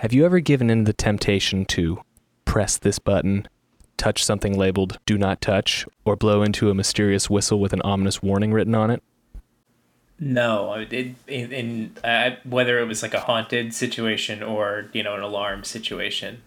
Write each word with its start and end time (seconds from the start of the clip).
Have 0.00 0.14
you 0.14 0.24
ever 0.24 0.40
given 0.40 0.70
in 0.70 0.84
the 0.84 0.94
temptation 0.94 1.66
to 1.66 2.00
press 2.46 2.78
this 2.78 2.98
button, 2.98 3.46
touch 3.98 4.24
something 4.24 4.56
labeled 4.56 4.98
"Do 5.04 5.18
Not 5.18 5.42
Touch," 5.42 5.86
or 6.06 6.16
blow 6.16 6.42
into 6.42 6.70
a 6.70 6.74
mysterious 6.74 7.28
whistle 7.28 7.60
with 7.60 7.74
an 7.74 7.82
ominous 7.82 8.22
warning 8.22 8.50
written 8.50 8.74
on 8.74 8.90
it? 8.90 9.02
No, 10.18 10.72
it, 10.72 10.92
in, 11.26 11.52
in 11.52 11.96
uh, 12.02 12.30
whether 12.44 12.78
it 12.78 12.86
was 12.86 13.02
like 13.02 13.12
a 13.12 13.20
haunted 13.20 13.74
situation 13.74 14.42
or 14.42 14.88
you 14.94 15.02
know 15.02 15.16
an 15.16 15.20
alarm 15.20 15.64
situation, 15.64 16.40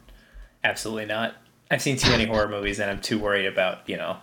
absolutely 0.63 1.05
not. 1.05 1.35
I've 1.69 1.83
seen 1.83 1.97
too 1.97 2.09
many 2.09 2.25
horror 2.25 2.49
movies 2.49 2.79
and 2.79 2.89
I'm 2.89 3.01
too 3.01 3.19
worried 3.19 3.45
about 3.45 3.87
you 3.87 3.97
know 3.97 4.17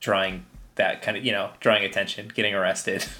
drawing 0.00 0.46
that 0.76 1.02
kind 1.02 1.18
of 1.18 1.24
you 1.24 1.32
know 1.32 1.50
drawing 1.60 1.84
attention, 1.84 2.32
getting 2.34 2.54
arrested. 2.54 3.04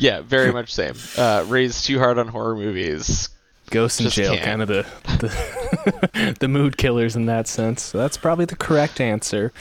Yeah, 0.00 0.20
very 0.20 0.52
much 0.52 0.72
same. 0.72 0.94
Uh, 1.16 1.44
raised 1.48 1.84
too 1.84 1.98
hard 1.98 2.20
on 2.20 2.28
horror 2.28 2.54
movies. 2.54 3.30
Ghosts 3.70 4.00
in 4.00 4.04
Just 4.04 4.16
jail, 4.16 4.32
can't. 4.34 4.44
kind 4.44 4.62
of 4.62 4.68
the 4.68 4.86
the, 5.18 6.36
the 6.40 6.48
mood 6.48 6.76
killers 6.76 7.16
in 7.16 7.26
that 7.26 7.46
sense. 7.48 7.82
So 7.82 7.98
that's 7.98 8.16
probably 8.16 8.44
the 8.44 8.56
correct 8.56 9.00
answer. 9.00 9.52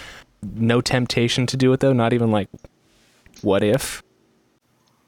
No 0.42 0.82
temptation 0.82 1.46
to 1.48 1.58
do 1.58 1.72
it 1.74 1.80
though. 1.80 1.94
Not 1.94 2.14
even 2.14 2.32
like, 2.32 2.50
what 3.42 3.64
if? 3.64 4.04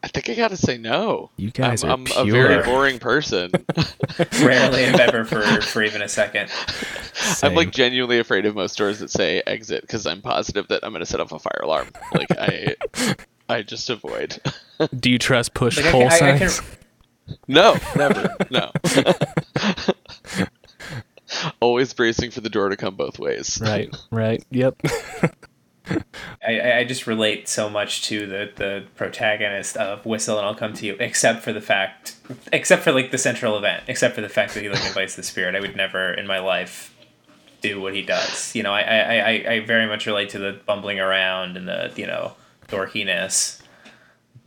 I 0.01 0.07
think 0.07 0.29
I 0.29 0.33
gotta 0.35 0.55
say 0.55 0.77
no. 0.77 1.29
You 1.35 1.51
guys 1.51 1.83
I'm, 1.83 1.89
are 1.89 1.93
I'm 1.93 2.05
pure. 2.05 2.45
a 2.45 2.49
very 2.49 2.63
boring 2.63 2.99
person. 2.99 3.51
Rarely, 4.41 4.83
if 4.83 4.97
ever, 4.99 5.25
for 5.25 5.41
for 5.61 5.83
even 5.83 6.01
a 6.01 6.07
second. 6.07 6.49
I'm 7.43 7.53
like 7.53 7.71
genuinely 7.71 8.17
afraid 8.19 8.45
of 8.45 8.55
most 8.55 8.77
doors 8.77 8.99
that 8.99 9.09
say 9.09 9.41
exit 9.45 9.81
because 9.81 10.05
I'm 10.07 10.21
positive 10.21 10.69
that 10.69 10.85
I'm 10.85 10.93
gonna 10.93 11.05
set 11.05 11.19
off 11.19 11.33
a 11.33 11.39
fire 11.39 11.59
alarm. 11.63 11.89
Like 12.13 12.27
I, 12.31 12.75
I 13.49 13.61
just 13.61 13.89
avoid. 13.89 14.39
Do 14.97 15.11
you 15.11 15.17
trust 15.19 15.53
push 15.53 15.75
Like, 15.75 15.87
I 15.87 15.91
pull 15.91 16.07
can- 16.07 16.11
I- 16.11 16.15
I 16.35 16.37
can- 16.39 16.49
signs? 16.49 16.61
No, 17.47 17.77
never. 17.95 18.35
No. 18.51 18.71
Always 21.61 21.93
bracing 21.93 22.31
for 22.31 22.41
the 22.41 22.49
door 22.49 22.69
to 22.69 22.75
come 22.77 22.95
both 22.95 23.19
ways. 23.19 23.59
right, 23.61 23.95
right. 24.11 24.43
Yep. 24.49 24.81
I, 25.87 26.59
I- 26.59 26.77
I 26.79 26.83
just 26.85 27.05
relate 27.07 27.47
so 27.47 27.69
much 27.69 28.03
to 28.07 28.25
the, 28.25 28.51
the 28.55 28.85
protagonist 28.95 29.77
of 29.77 30.05
Whistle 30.05 30.37
and 30.37 30.45
I'll 30.47 30.55
Come 30.55 30.73
to 30.73 30.85
You, 30.85 30.95
except 30.99 31.43
for 31.43 31.53
the 31.53 31.61
fact, 31.61 32.15
except 32.51 32.83
for 32.83 32.91
like 32.91 33.11
the 33.11 33.17
central 33.19 33.57
event, 33.57 33.83
except 33.87 34.15
for 34.15 34.21
the 34.21 34.29
fact 34.29 34.53
that 34.55 34.63
he 34.63 34.69
like 34.69 34.83
invites 34.85 35.15
the 35.15 35.23
spirit. 35.23 35.55
I 35.55 35.59
would 35.59 35.75
never 35.75 36.11
in 36.13 36.25
my 36.27 36.39
life 36.39 36.95
do 37.61 37.79
what 37.81 37.93
he 37.93 38.01
does. 38.01 38.55
You 38.55 38.63
know, 38.63 38.71
I, 38.73 38.81
I, 38.81 39.15
I, 39.17 39.51
I 39.53 39.59
very 39.65 39.85
much 39.85 40.05
relate 40.07 40.29
to 40.29 40.39
the 40.39 40.59
bumbling 40.65 40.99
around 40.99 41.57
and 41.57 41.67
the, 41.67 41.91
you 41.95 42.07
know, 42.07 42.33
dorkiness. 42.69 43.61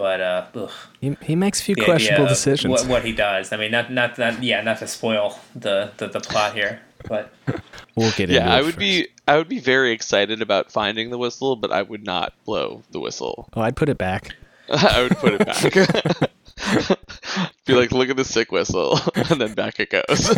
But, 0.02 0.20
uh, 0.20 0.46
ugh, 0.56 0.70
He, 1.00 1.16
he 1.22 1.36
makes 1.36 1.60
a 1.60 1.62
few 1.62 1.76
the 1.76 1.84
questionable 1.84 2.26
decisions. 2.26 2.72
What, 2.72 2.88
what 2.88 3.04
he 3.04 3.12
does. 3.12 3.52
I 3.52 3.56
mean, 3.56 3.70
not, 3.70 3.92
not, 3.92 4.18
not, 4.18 4.42
yeah, 4.42 4.60
not 4.60 4.80
to 4.80 4.88
spoil 4.88 5.38
the, 5.54 5.92
the, 5.98 6.08
the 6.08 6.18
plot 6.18 6.54
here, 6.54 6.80
but 7.06 7.32
We'll 7.94 8.10
get 8.10 8.28
into 8.28 8.34
Yeah, 8.34 8.52
I 8.52 8.62
would 8.62 8.74
first. 8.74 8.78
be 8.78 9.06
I 9.28 9.36
would 9.36 9.48
be 9.48 9.60
very 9.60 9.92
excited 9.92 10.42
about 10.42 10.72
finding 10.72 11.10
the 11.10 11.18
whistle, 11.18 11.54
but 11.54 11.70
I 11.70 11.82
would 11.82 12.04
not 12.04 12.32
blow 12.44 12.82
the 12.90 12.98
whistle. 12.98 13.48
Oh, 13.54 13.60
I'd 13.60 13.76
put 13.76 13.88
it 13.88 13.96
back. 13.96 14.34
I 14.68 15.02
would 15.02 15.16
put 15.18 15.34
it 15.34 15.46
back. 15.46 15.72
be 17.64 17.74
like, 17.74 17.92
look 17.92 18.10
at 18.10 18.16
the 18.16 18.24
sick 18.24 18.50
whistle, 18.50 18.98
and 19.14 19.40
then 19.40 19.54
back 19.54 19.78
it 19.78 19.90
goes. 19.90 20.36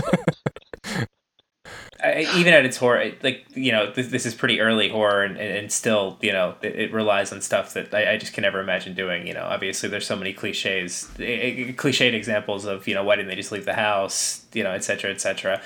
Even 2.37 2.53
at 2.53 2.65
its 2.65 2.77
horror, 2.77 3.13
like 3.23 3.47
you 3.55 3.73
know, 3.73 3.91
this, 3.91 4.09
this 4.09 4.27
is 4.27 4.35
pretty 4.35 4.61
early 4.61 4.89
horror, 4.89 5.25
and, 5.25 5.37
and, 5.39 5.73
still, 5.73 6.19
you 6.21 6.33
know, 6.33 6.55
it, 6.63 6.75
it 6.77 6.93
relies 6.93 7.33
on 7.33 7.41
stuff 7.41 7.75
that 7.75 7.95
I, 7.95 8.13
I 8.13 8.17
just 8.17 8.33
can 8.33 8.43
never 8.43 8.61
imagine 8.61 8.95
doing. 8.95 9.27
You 9.27 9.35
know, 9.35 9.45
obviously, 9.45 9.89
there's 9.89 10.07
so 10.07 10.17
many 10.17 10.33
cliches, 10.33 11.11
eh, 11.19 11.23
eh, 11.23 11.73
cliched 11.73 12.13
examples 12.13 12.65
of 12.65 12.87
you 12.87 12.95
know, 12.95 13.05
why 13.05 13.17
didn't 13.17 13.29
they 13.29 13.37
just 13.37 13.53
leave 13.53 13.65
the 13.65 13.75
house? 13.75 14.45
You 14.53 14.65
know, 14.65 14.73
et 14.73 14.85
cetera, 14.85 15.11
et 15.11 15.21
cetera. 15.21 15.63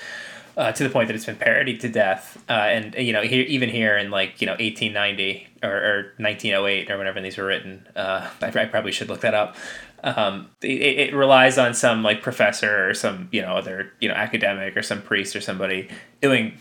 Uh, 0.56 0.72
to 0.72 0.82
the 0.82 0.90
point 0.90 1.06
that 1.06 1.14
it's 1.14 1.26
been 1.26 1.36
parodied 1.36 1.80
to 1.80 1.88
death, 1.88 2.42
uh, 2.48 2.52
and 2.52 2.94
you 2.96 3.12
know, 3.12 3.22
here, 3.22 3.42
even 3.42 3.68
here 3.68 3.96
in 3.96 4.10
like 4.10 4.40
you 4.40 4.46
know 4.46 4.54
1890 4.54 5.46
or, 5.62 5.70
or 5.70 6.12
1908 6.18 6.90
or 6.90 6.98
whenever 6.98 7.20
these 7.20 7.36
were 7.36 7.44
written, 7.44 7.86
uh, 7.94 8.28
I, 8.42 8.46
I 8.46 8.64
probably 8.66 8.92
should 8.92 9.08
look 9.08 9.20
that 9.20 9.34
up. 9.34 9.56
Um, 10.04 10.48
it, 10.62 11.10
it 11.10 11.14
relies 11.14 11.58
on 11.58 11.74
some 11.74 12.02
like 12.02 12.22
professor 12.22 12.88
or 12.88 12.94
some 12.94 13.28
you 13.32 13.42
know 13.42 13.56
other 13.56 13.92
you 14.00 14.08
know 14.08 14.14
academic 14.14 14.76
or 14.76 14.82
some 14.82 15.02
priest 15.02 15.34
or 15.34 15.40
somebody 15.40 15.88
doing 16.20 16.54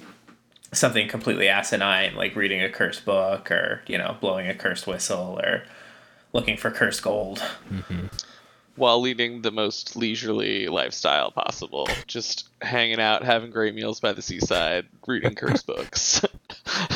something 0.74 1.08
completely 1.08 1.48
asinine 1.48 2.16
like 2.16 2.36
reading 2.36 2.62
a 2.62 2.70
cursed 2.70 3.06
book 3.06 3.50
or 3.52 3.82
you 3.88 3.98
know 3.98 4.18
blowing 4.20 4.48
a 4.48 4.54
cursed 4.56 4.88
whistle 4.88 5.40
or 5.44 5.64
looking 6.34 6.58
for 6.58 6.72
cursed 6.72 7.02
gold. 7.04 7.42
While 8.76 9.02
leading 9.02 9.42
the 9.42 9.50
most 9.50 9.96
leisurely 9.96 10.68
lifestyle 10.68 11.32
possible, 11.32 11.88
just 12.06 12.50
hanging 12.62 13.00
out, 13.00 13.24
having 13.24 13.50
great 13.50 13.74
meals 13.74 14.00
by 14.00 14.14
the 14.14 14.22
seaside, 14.22 14.86
reading 15.08 15.34
cursed 15.34 15.66
books. 15.68 16.24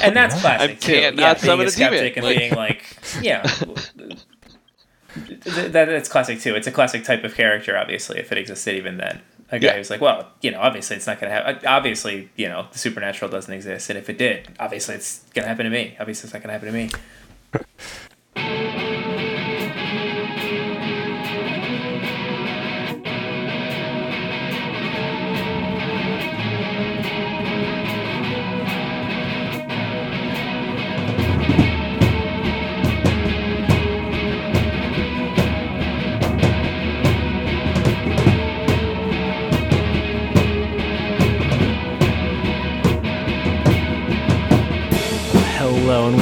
And 0.04 0.16
that's 0.16 0.40
classic 0.40 0.72
I 0.72 0.76
can't 0.76 1.16
yeah, 1.18 1.26
not 1.34 1.42
being 1.42 1.50
summon 1.50 1.66
a 1.66 1.70
a 1.70 1.72
demon, 1.72 1.94
skeptic 1.98 2.18
and 2.18 2.26
like- 2.26 2.38
being 2.38 2.54
like, 2.54 2.98
yeah, 3.22 3.42
th- 3.42 4.18
that, 5.16 5.72
that's 5.74 6.10
classic 6.10 6.40
too. 6.40 6.56
It's 6.56 6.68
a 6.68 6.72
classic 6.72 7.04
type 7.04 7.24
of 7.24 7.36
character, 7.36 7.78
obviously, 7.78 8.20
if 8.20 8.32
it 8.32 8.38
existed 8.38 8.76
even 8.76 8.98
then. 8.98 9.22
A 9.54 9.60
guy 9.60 9.68
Yeah. 9.68 9.78
who's 9.78 9.90
like, 9.90 10.00
well, 10.00 10.30
you 10.42 10.52
know, 10.52 10.62
obviously 10.62 10.96
it's 10.96 11.08
not 11.08 11.20
going 11.20 11.30
to 11.30 11.36
happen. 11.36 11.66
Uh, 11.66 11.70
obviously, 11.70 12.30
you 12.38 12.48
know, 12.48 12.68
the 12.72 12.78
supernatural 12.78 13.30
doesn't 13.30 13.54
exist, 13.54 13.90
and 13.90 14.00
if 14.00 14.10
it 14.10 14.18
did, 14.18 14.48
obviously 14.60 14.96
it's 14.96 15.20
going 15.34 15.44
to 15.44 15.50
happen 15.50 15.66
to 15.66 15.70
me. 15.70 15.96
Obviously, 16.00 16.28
it's 16.28 16.34
not 16.34 16.42
going 16.42 16.48
to 16.50 16.54
happen 16.54 16.68
to 16.68 16.74
me. 16.74 16.90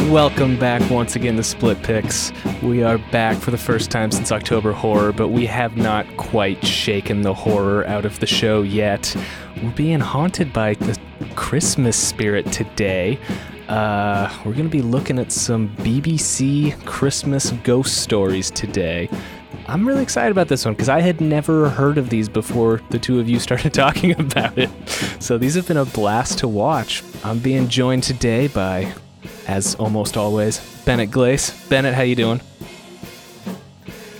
welcome 0.10 0.58
back 0.58 0.90
once 0.90 1.16
again 1.16 1.36
to 1.36 1.44
Split 1.44 1.84
Picks. 1.84 2.32
We 2.64 2.82
are 2.82 2.98
back 2.98 3.38
for 3.38 3.52
the 3.52 3.60
first 3.60 3.92
time 3.92 4.10
since 4.10 4.32
October 4.32 4.72
Horror, 4.72 5.12
but 5.12 5.28
we 5.28 5.46
have 5.46 5.78
not 5.78 6.08
quite 6.18 6.66
shaken 6.66 7.22
the 7.22 7.34
horror 7.34 7.86
out 7.86 8.06
of 8.06 8.20
the 8.20 8.26
show 8.26 8.64
yet. 8.64 9.16
We're 9.62 9.70
being 9.72 10.00
haunted 10.00 10.52
by 10.52 10.74
the 10.74 11.00
Christmas 11.36 11.96
spirit 11.96 12.52
today. 12.52 13.20
Uh, 13.68 14.36
we're 14.44 14.54
going 14.54 14.66
to 14.66 14.72
be 14.72 14.82
looking 14.82 15.20
at 15.20 15.32
some 15.32 15.70
BBC 15.78 16.84
Christmas 16.86 17.52
ghost 17.64 17.98
stories 17.98 18.50
today. 18.50 19.10
I'm 19.68 19.88
really 19.88 20.02
excited 20.02 20.32
about 20.32 20.48
this 20.48 20.66
one 20.66 20.74
because 20.74 20.90
I 20.90 21.02
had 21.02 21.22
never 21.22 21.70
heard 21.70 22.00
of 22.00 22.10
these 22.10 22.28
before 22.28 22.82
the 22.90 22.98
two 22.98 23.20
of 23.20 23.30
you 23.30 23.38
started 23.40 23.76
talking 23.76 24.20
about 24.20 24.58
it. 24.58 24.72
So 25.20 25.38
these 25.38 25.54
have 25.54 25.68
been 25.68 25.78
a 25.78 25.86
blast 25.86 26.40
to 26.40 26.48
watch. 26.48 27.04
I'm 27.24 27.38
being 27.38 27.68
joined 27.68 28.02
today 28.02 28.48
by, 28.48 28.92
as 29.50 29.74
almost 29.76 30.16
always, 30.16 30.60
Bennett 30.86 31.10
Glace. 31.10 31.50
Bennett, 31.70 31.96
how 31.96 32.04
you 32.04 32.16
doing? 32.16 32.40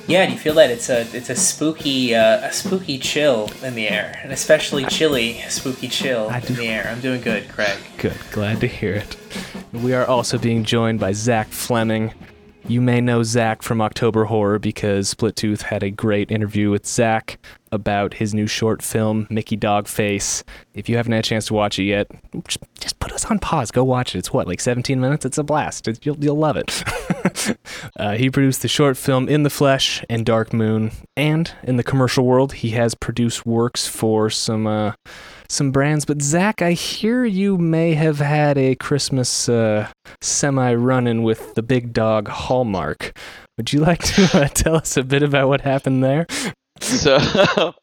Yeah, 0.08 0.26
do 0.26 0.32
you 0.32 0.40
feel 0.40 0.56
that 0.56 0.72
it's 0.72 0.90
a 0.90 1.02
it's 1.16 1.30
a 1.30 1.36
spooky 1.36 2.16
uh, 2.16 2.48
a 2.48 2.52
spooky 2.52 2.98
chill 2.98 3.48
in 3.64 3.76
the 3.76 3.88
air, 3.88 4.20
an 4.24 4.32
especially 4.32 4.86
chilly 4.86 5.40
spooky 5.48 5.88
chill 5.88 6.30
in 6.30 6.56
the 6.56 6.68
air. 6.68 6.90
I'm 6.92 7.00
doing 7.00 7.22
good, 7.22 7.48
Craig. 7.48 7.78
Good, 8.00 8.18
glad 8.32 8.60
to 8.62 8.68
hear 8.68 8.96
it. 8.96 9.16
We 9.72 9.94
are 9.94 10.08
also 10.08 10.40
being 10.40 10.64
joined 10.64 11.00
by 11.00 11.12
Zach 11.12 11.50
Fleming. 11.50 12.12
You 12.70 12.82
may 12.82 13.02
know 13.02 13.24
Zach 13.24 13.64
from 13.64 13.82
October 13.82 14.26
Horror 14.26 14.60
because 14.60 15.10
Split 15.10 15.36
Tooth 15.36 15.64
had 15.64 15.82
a 15.82 15.90
great 15.90 16.30
interview 16.30 16.70
with 16.70 16.86
Zach 16.86 17.40
about 17.72 18.14
his 18.14 18.36
new 18.36 18.46
short 18.46 18.84
film, 18.84 19.26
Mickey 19.32 19.58
Dogface. 19.58 20.44
If 20.76 20.88
you 20.88 20.96
haven't 20.96 21.14
had 21.14 21.26
a 21.26 21.28
chance 21.28 21.48
to 21.48 21.56
watch 21.56 21.80
it 21.80 21.86
yet, 21.86 22.12
just, 22.48 22.60
just 22.80 23.00
put 23.00 23.12
us 23.12 23.26
on 23.26 23.40
pause. 23.40 23.72
Go 23.72 23.84
watch 23.84 24.14
it. 24.14 24.20
It's 24.20 24.32
what, 24.32 24.46
like 24.46 24.60
17 24.60 25.02
minutes? 25.02 25.26
It's 25.26 25.40
a 25.40 25.44
blast. 25.44 25.88
It's, 25.88 26.00
you'll, 26.04 26.24
you'll 26.24 26.38
love 26.38 26.58
it. 26.58 27.58
uh, 27.98 28.12
he 28.16 28.30
produced 28.30 28.62
the 28.62 28.68
short 28.68 28.98
film 28.98 29.28
In 29.28 29.42
the 29.42 29.50
Flesh 29.50 30.06
and 30.08 30.24
Dark 30.24 30.54
Moon. 30.54 30.92
And 31.18 31.52
in 31.64 31.78
the 31.78 31.84
commercial 31.84 32.24
world, 32.24 32.54
he 32.54 32.70
has 32.72 32.94
produced 32.94 33.48
works 33.48 33.88
for 33.88 34.30
some. 34.30 34.68
Uh, 34.68 34.92
some 35.50 35.72
brands, 35.72 36.06
but 36.06 36.22
Zach, 36.22 36.62
I 36.62 36.74
hear 36.74 37.26
you 37.26 37.58
may 37.58 37.96
have 37.96 38.20
had 38.20 38.58
a 38.58 38.76
Christmas 38.76 39.50
uh, 39.50 39.92
semi 40.22 40.74
run 40.76 41.08
in 41.08 41.24
with 41.24 41.56
the 41.56 41.64
big 41.64 41.92
dog 41.92 42.28
Hallmark. 42.28 43.18
Would 43.58 43.74
you 43.74 43.80
like 43.80 44.04
to 44.16 44.30
uh, 44.34 44.48
tell 44.54 44.76
us 44.76 44.96
a 44.96 45.04
bit 45.04 45.24
about 45.24 45.50
what 45.50 45.62
happened 45.62 46.04
there? 46.04 46.28
So 46.82 47.16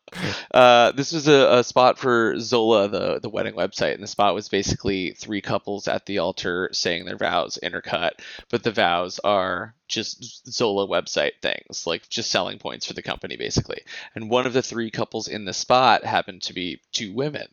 uh, 0.53 0.93
this 0.93 1.13
was 1.13 1.29
a, 1.29 1.59
a, 1.59 1.65
spot 1.65 1.99
for 1.99 2.39
Zola, 2.39 2.89
the 2.89 3.21
the 3.21 3.29
wedding 3.29 3.55
website, 3.55 3.95
and 3.95 4.03
the 4.03 4.09
spot 4.09 4.35
was 4.35 4.49
basically 4.49 5.13
three 5.13 5.41
couples 5.41 5.89
at 5.89 6.07
the 6.07 6.19
altar 6.19 6.69
saying 6.73 7.05
their 7.05 7.17
vows 7.17 7.59
intercut, 7.63 8.13
but 8.51 8.63
the 8.63 8.73
vows 8.73 9.19
are 9.21 9.75
just 9.89 10.51
Zola 10.51 10.87
website 10.87 11.33
things, 11.43 11.87
like 11.87 12.09
just 12.09 12.31
selling 12.31 12.59
points 12.59 12.87
for 12.87 12.93
the 12.93 13.03
company, 13.03 13.37
basically. 13.37 13.83
And 14.15 14.31
one 14.31 14.47
of 14.47 14.53
the 14.53 14.63
three 14.63 14.91
couples 14.91 15.29
in 15.29 15.45
the 15.45 15.53
spot 15.53 16.05
happened 16.05 16.43
to 16.43 16.55
be 16.55 16.81
two 16.93 17.13
women, 17.13 17.49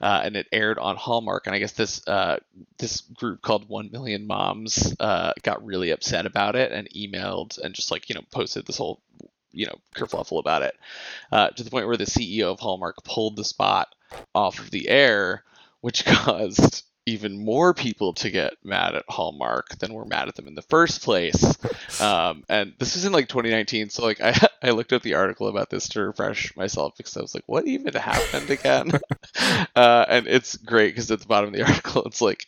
uh, 0.00 0.20
and 0.24 0.36
it 0.36 0.48
aired 0.52 0.78
on 0.78 0.96
Hallmark. 0.96 1.46
And 1.46 1.54
I 1.54 1.58
guess 1.58 1.72
this 1.72 2.06
uh, 2.06 2.38
this 2.78 3.00
group 3.00 3.42
called 3.42 3.68
One 3.68 3.90
Million 3.90 4.26
Moms 4.26 4.94
uh, 5.00 5.32
got 5.42 5.64
really 5.64 5.90
upset 5.90 6.26
about 6.26 6.56
it 6.56 6.72
and 6.72 6.88
emailed 6.90 7.58
and 7.58 7.74
just 7.74 7.90
like 7.90 8.08
you 8.08 8.14
know 8.14 8.22
posted 8.30 8.66
this 8.66 8.78
whole 8.78 9.00
you 9.52 9.66
know 9.66 9.76
kerfluffle 9.94 10.38
about 10.38 10.62
it 10.62 10.74
uh, 11.32 11.48
to 11.50 11.62
the 11.62 11.70
point 11.70 11.86
where 11.86 11.96
the 11.96 12.04
CEO 12.04 12.52
of 12.52 12.60
Hallmark 12.60 13.02
pulled 13.04 13.36
the 13.36 13.44
spot 13.44 13.94
off 14.34 14.58
of 14.58 14.70
the 14.70 14.88
air, 14.88 15.44
which 15.80 16.04
caused 16.06 16.84
even 17.06 17.42
more 17.42 17.72
people 17.72 18.12
to 18.12 18.30
get 18.30 18.52
mad 18.62 18.94
at 18.94 19.04
Hallmark 19.08 19.78
than 19.78 19.94
were 19.94 20.04
mad 20.04 20.28
at 20.28 20.34
them 20.34 20.46
in 20.46 20.54
the 20.54 20.62
first 20.62 21.02
place. 21.02 21.56
Um, 22.02 22.44
and 22.50 22.74
this 22.78 22.94
was 22.94 23.06
in 23.06 23.12
like 23.12 23.28
2019, 23.28 23.88
so 23.88 24.04
like 24.04 24.20
I 24.22 24.34
I 24.62 24.70
looked 24.70 24.92
up 24.92 25.02
the 25.02 25.14
article 25.14 25.48
about 25.48 25.70
this 25.70 25.88
to 25.90 26.02
refresh 26.02 26.54
myself 26.56 26.94
because 26.96 27.16
I 27.16 27.20
was 27.20 27.34
like, 27.34 27.44
what 27.46 27.66
even 27.66 27.94
happened 27.94 28.50
again? 28.50 28.90
uh, 29.76 30.04
and 30.08 30.26
it's 30.26 30.56
great 30.56 30.90
because 30.90 31.10
at 31.10 31.20
the 31.20 31.26
bottom 31.26 31.48
of 31.48 31.54
the 31.54 31.66
article, 31.66 32.04
it's 32.04 32.20
like 32.20 32.46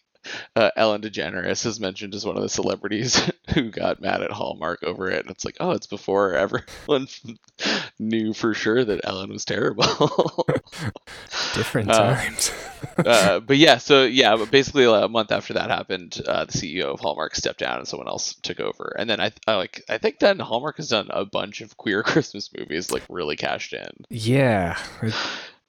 uh, 0.56 0.70
Ellen 0.76 1.02
DeGeneres 1.02 1.64
is 1.66 1.80
mentioned 1.80 2.14
as 2.14 2.24
one 2.24 2.36
of 2.36 2.42
the 2.42 2.48
celebrities 2.48 3.30
who 3.54 3.70
got 3.70 4.00
mad 4.00 4.22
at 4.22 4.30
Hallmark 4.30 4.82
over 4.82 5.10
it, 5.10 5.22
and 5.22 5.30
it's 5.30 5.44
like, 5.44 5.56
oh, 5.60 5.72
it's 5.72 5.86
before 5.86 6.34
everyone 6.34 7.08
knew 7.98 8.32
for 8.32 8.54
sure 8.54 8.84
that 8.84 9.00
Ellen 9.04 9.30
was 9.30 9.44
terrible. 9.44 9.84
Different 11.54 11.90
uh, 11.90 12.14
times. 12.14 12.52
uh, 12.98 13.40
but 13.40 13.56
yeah, 13.56 13.78
so 13.78 14.04
yeah, 14.04 14.36
but 14.36 14.50
basically 14.50 14.84
a 14.84 15.08
month 15.08 15.32
after 15.32 15.54
that 15.54 15.70
happened, 15.70 16.20
uh, 16.26 16.44
the 16.44 16.52
CEO 16.52 16.84
of 16.84 17.00
Hallmark 17.00 17.34
stepped 17.34 17.60
down 17.60 17.78
and 17.78 17.88
someone 17.88 18.08
else 18.08 18.34
took 18.34 18.60
over. 18.60 18.94
And 18.98 19.08
then 19.08 19.20
I, 19.20 19.32
I 19.46 19.56
like 19.56 19.82
I 19.88 19.98
think 19.98 20.18
then 20.18 20.38
Hallmark 20.38 20.76
has 20.76 20.88
done 20.88 21.08
a 21.10 21.24
bunch 21.24 21.60
of 21.60 21.76
queer 21.76 22.02
Christmas 22.02 22.50
movies, 22.56 22.90
like 22.90 23.02
really 23.08 23.36
cashed 23.36 23.72
in. 23.72 23.90
Yeah, 24.08 24.78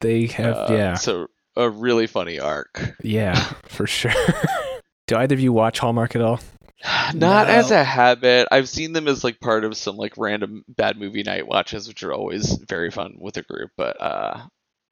they 0.01 0.27
have. 0.27 0.55
Uh, 0.55 0.67
yeah. 0.71 0.93
So 0.95 1.29
a 1.55 1.69
really 1.69 2.07
funny 2.07 2.39
arc. 2.39 2.95
Yeah, 3.03 3.35
for 3.63 3.87
sure. 3.87 4.13
Do 5.07 5.17
either 5.17 5.35
of 5.35 5.41
you 5.41 5.53
watch 5.53 5.79
Hallmark 5.79 6.15
at 6.15 6.21
all? 6.21 6.39
Not 7.13 7.47
no. 7.47 7.53
as 7.53 7.71
a 7.71 7.83
habit. 7.83 8.47
I've 8.51 8.69
seen 8.69 8.93
them 8.93 9.07
as 9.07 9.23
like 9.23 9.39
part 9.39 9.63
of 9.63 9.77
some 9.77 9.97
like 9.97 10.17
random 10.17 10.63
bad 10.67 10.97
movie 10.97 11.23
night 11.23 11.47
watches, 11.47 11.87
which 11.87 12.03
are 12.03 12.13
always 12.13 12.57
very 12.67 12.91
fun 12.91 13.17
with 13.19 13.37
a 13.37 13.43
group. 13.43 13.71
But 13.77 14.01
uh, 14.01 14.45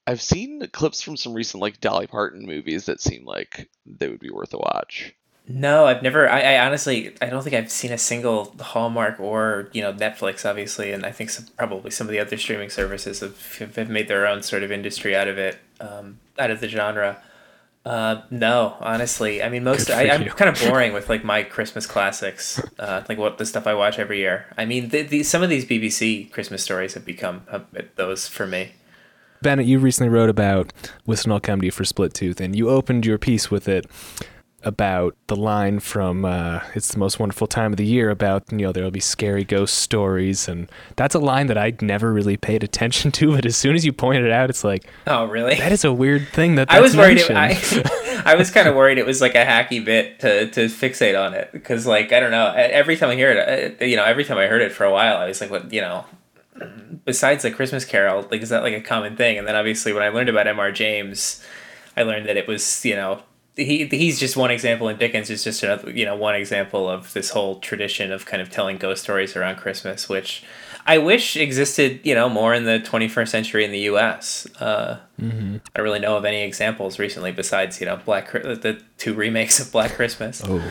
I've 0.05 0.21
seen 0.21 0.67
clips 0.71 1.01
from 1.01 1.17
some 1.17 1.33
recent 1.33 1.61
like 1.61 1.79
Dolly 1.79 2.07
Parton 2.07 2.45
movies 2.45 2.85
that 2.85 3.01
seem 3.01 3.25
like 3.25 3.69
they 3.85 4.09
would 4.09 4.19
be 4.19 4.29
worth 4.31 4.53
a 4.53 4.57
watch. 4.57 5.13
No, 5.51 5.87
I've 5.87 6.03
never. 6.03 6.29
I, 6.29 6.41
I, 6.41 6.65
honestly, 6.65 7.15
I 7.23 7.25
don't 7.25 7.43
think 7.43 7.55
I've 7.55 7.71
seen 7.71 7.91
a 7.91 7.97
single 7.97 8.55
Hallmark 8.59 9.19
or 9.19 9.69
you 9.73 9.81
know 9.81 9.91
Netflix, 9.91 10.47
obviously, 10.47 10.91
and 10.91 11.03
I 11.03 11.11
think 11.11 11.31
some, 11.31 11.47
probably 11.57 11.89
some 11.89 12.05
of 12.05 12.11
the 12.11 12.19
other 12.19 12.37
streaming 12.37 12.69
services 12.69 13.21
have, 13.21 13.57
have 13.75 13.89
made 13.89 14.07
their 14.07 14.27
own 14.27 14.43
sort 14.43 14.61
of 14.61 14.71
industry 14.71 15.15
out 15.15 15.27
of 15.27 15.39
it, 15.39 15.57
um, 15.79 16.19
out 16.39 16.51
of 16.51 16.61
the 16.61 16.67
genre. 16.67 17.21
Uh, 17.85 18.21
no, 18.29 18.75
honestly, 18.81 19.41
I 19.41 19.49
mean 19.49 19.63
most. 19.63 19.89
I, 19.89 20.03
am 20.03 20.25
kind 20.25 20.49
of 20.49 20.61
boring 20.69 20.93
with 20.93 21.09
like 21.09 21.23
my 21.23 21.43
Christmas 21.43 21.85
classics, 21.85 22.61
uh, 22.77 23.03
like 23.07 23.17
what 23.17 23.37
the 23.37 23.45
stuff 23.45 23.65
I 23.67 23.73
watch 23.73 23.97
every 23.97 24.19
year. 24.19 24.45
I 24.57 24.65
mean, 24.65 24.89
the, 24.89 25.03
the, 25.03 25.23
some 25.23 25.41
of 25.41 25.49
these 25.49 25.65
BBC 25.65 26.31
Christmas 26.31 26.63
stories 26.63 26.93
have 26.93 27.05
become 27.05 27.43
those 27.95 28.27
for 28.27 28.45
me. 28.45 28.73
Bennett, 29.41 29.65
you 29.65 29.79
recently 29.79 30.09
wrote 30.09 30.29
about 30.29 30.73
Whistle 31.05 31.39
Comedy 31.39 31.69
for 31.69 31.85
Split 31.85 32.13
Tooth, 32.13 32.41
and 32.41 32.55
you 32.55 32.69
opened 32.69 33.05
your 33.05 33.17
piece 33.17 33.49
with 33.49 33.69
it 33.69 33.85
about 34.63 35.15
the 35.27 35.35
line 35.35 35.79
from 35.79 36.25
uh, 36.25 36.61
"It's 36.75 36.91
the 36.91 36.99
most 36.99 37.19
wonderful 37.19 37.47
time 37.47 37.73
of 37.73 37.77
the 37.77 37.85
year" 37.85 38.09
about 38.09 38.51
you 38.51 38.59
know 38.59 38.71
there'll 38.71 38.91
be 38.91 38.99
scary 38.99 39.43
ghost 39.43 39.77
stories, 39.77 40.47
and 40.47 40.69
that's 40.95 41.15
a 41.15 41.19
line 41.19 41.47
that 41.47 41.57
I'd 41.57 41.81
never 41.81 42.11
really 42.11 42.37
paid 42.37 42.63
attention 42.63 43.11
to. 43.19 43.35
But 43.35 43.45
as 43.45 43.55
soon 43.55 43.75
as 43.75 43.85
you 43.85 43.93
pointed 43.93 44.25
it 44.25 44.31
out, 44.31 44.49
it's 44.49 44.63
like, 44.63 44.85
oh, 45.07 45.25
really? 45.25 45.55
That 45.55 45.71
is 45.71 45.85
a 45.85 45.93
weird 45.93 46.27
thing 46.29 46.55
that 46.55 46.71
I 46.71 46.79
was 46.79 46.95
worried. 46.95 47.17
It, 47.17 47.31
I, 47.31 47.57
I 48.25 48.35
was 48.35 48.51
kind 48.51 48.67
of 48.67 48.75
worried 48.79 48.97
it 48.97 49.05
was 49.05 49.21
like 49.21 49.35
a 49.35 49.45
hacky 49.45 49.83
bit 49.83 50.19
to 50.19 50.49
to 50.51 50.65
fixate 50.65 51.19
on 51.19 51.33
it 51.33 51.51
because 51.51 51.85
like 51.85 52.11
I 52.11 52.19
don't 52.19 52.31
know. 52.31 52.53
Every 52.55 52.97
time 52.97 53.09
I 53.09 53.15
hear 53.15 53.31
it, 53.31 53.81
uh, 53.81 53.85
you 53.85 53.95
know, 53.95 54.03
every 54.03 54.25
time 54.25 54.37
I 54.37 54.47
heard 54.47 54.61
it 54.61 54.71
for 54.71 54.83
a 54.83 54.91
while, 54.91 55.17
I 55.17 55.27
was 55.27 55.41
like, 55.41 55.51
what, 55.51 55.71
you 55.71 55.81
know. 55.81 56.05
Besides 57.05 57.43
the 57.43 57.51
Christmas 57.51 57.85
Carol, 57.85 58.27
like 58.29 58.41
is 58.41 58.49
that 58.49 58.63
like 58.63 58.73
a 58.73 58.81
common 58.81 59.15
thing? 59.15 59.37
And 59.37 59.47
then 59.47 59.55
obviously 59.55 59.93
when 59.93 60.03
I 60.03 60.09
learned 60.09 60.27
about 60.27 60.45
M.R. 60.45 60.73
James, 60.73 61.41
I 61.95 62.03
learned 62.03 62.27
that 62.27 62.35
it 62.35 62.47
was 62.47 62.83
you 62.83 62.95
know 62.95 63.23
he 63.63 63.85
he's 63.85 64.19
just 64.19 64.37
one 64.37 64.51
example, 64.51 64.87
and 64.87 64.97
Dickens 64.97 65.29
is 65.29 65.43
just 65.43 65.63
another, 65.63 65.91
you 65.91 66.05
know, 66.05 66.15
one 66.15 66.35
example 66.35 66.89
of 66.89 67.13
this 67.13 67.29
whole 67.29 67.59
tradition 67.59 68.11
of 68.11 68.25
kind 68.25 68.41
of 68.41 68.49
telling 68.49 68.77
ghost 68.77 69.03
stories 69.03 69.35
around 69.35 69.57
Christmas, 69.57 70.09
which 70.09 70.43
I 70.85 70.97
wish 70.97 71.37
existed, 71.37 72.01
you 72.03 72.15
know, 72.15 72.29
more 72.29 72.53
in 72.53 72.63
the 72.63 72.79
21st 72.79 73.27
century 73.27 73.65
in 73.65 73.71
the 73.71 73.79
U.S. 73.81 74.47
Uh, 74.59 74.99
mm-hmm. 75.21 75.57
I 75.57 75.77
don't 75.77 75.83
really 75.83 75.99
know 75.99 76.17
of 76.17 76.25
any 76.25 76.41
examples 76.41 76.97
recently 76.97 77.31
besides, 77.31 77.79
you 77.79 77.85
know, 77.85 77.97
Black 77.97 78.31
the 78.31 78.81
two 78.97 79.13
remakes 79.13 79.59
of 79.59 79.71
Black 79.71 79.91
Christmas. 79.91 80.41
Oh, 80.45 80.63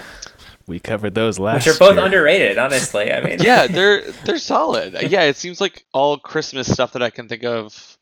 we 0.66 0.80
covered 0.80 1.14
those 1.14 1.38
last. 1.38 1.66
Which 1.66 1.76
are 1.76 1.78
both 1.78 1.96
year. 1.96 2.04
underrated, 2.04 2.58
honestly. 2.58 3.12
I 3.12 3.20
mean, 3.20 3.38
yeah, 3.40 3.66
they're 3.66 4.10
they're 4.24 4.38
solid. 4.38 5.02
Yeah, 5.02 5.22
it 5.22 5.36
seems 5.36 5.60
like 5.60 5.84
all 5.92 6.18
Christmas 6.18 6.70
stuff 6.70 6.92
that 6.92 7.02
I 7.02 7.10
can 7.10 7.28
think 7.28 7.44
of 7.44 7.96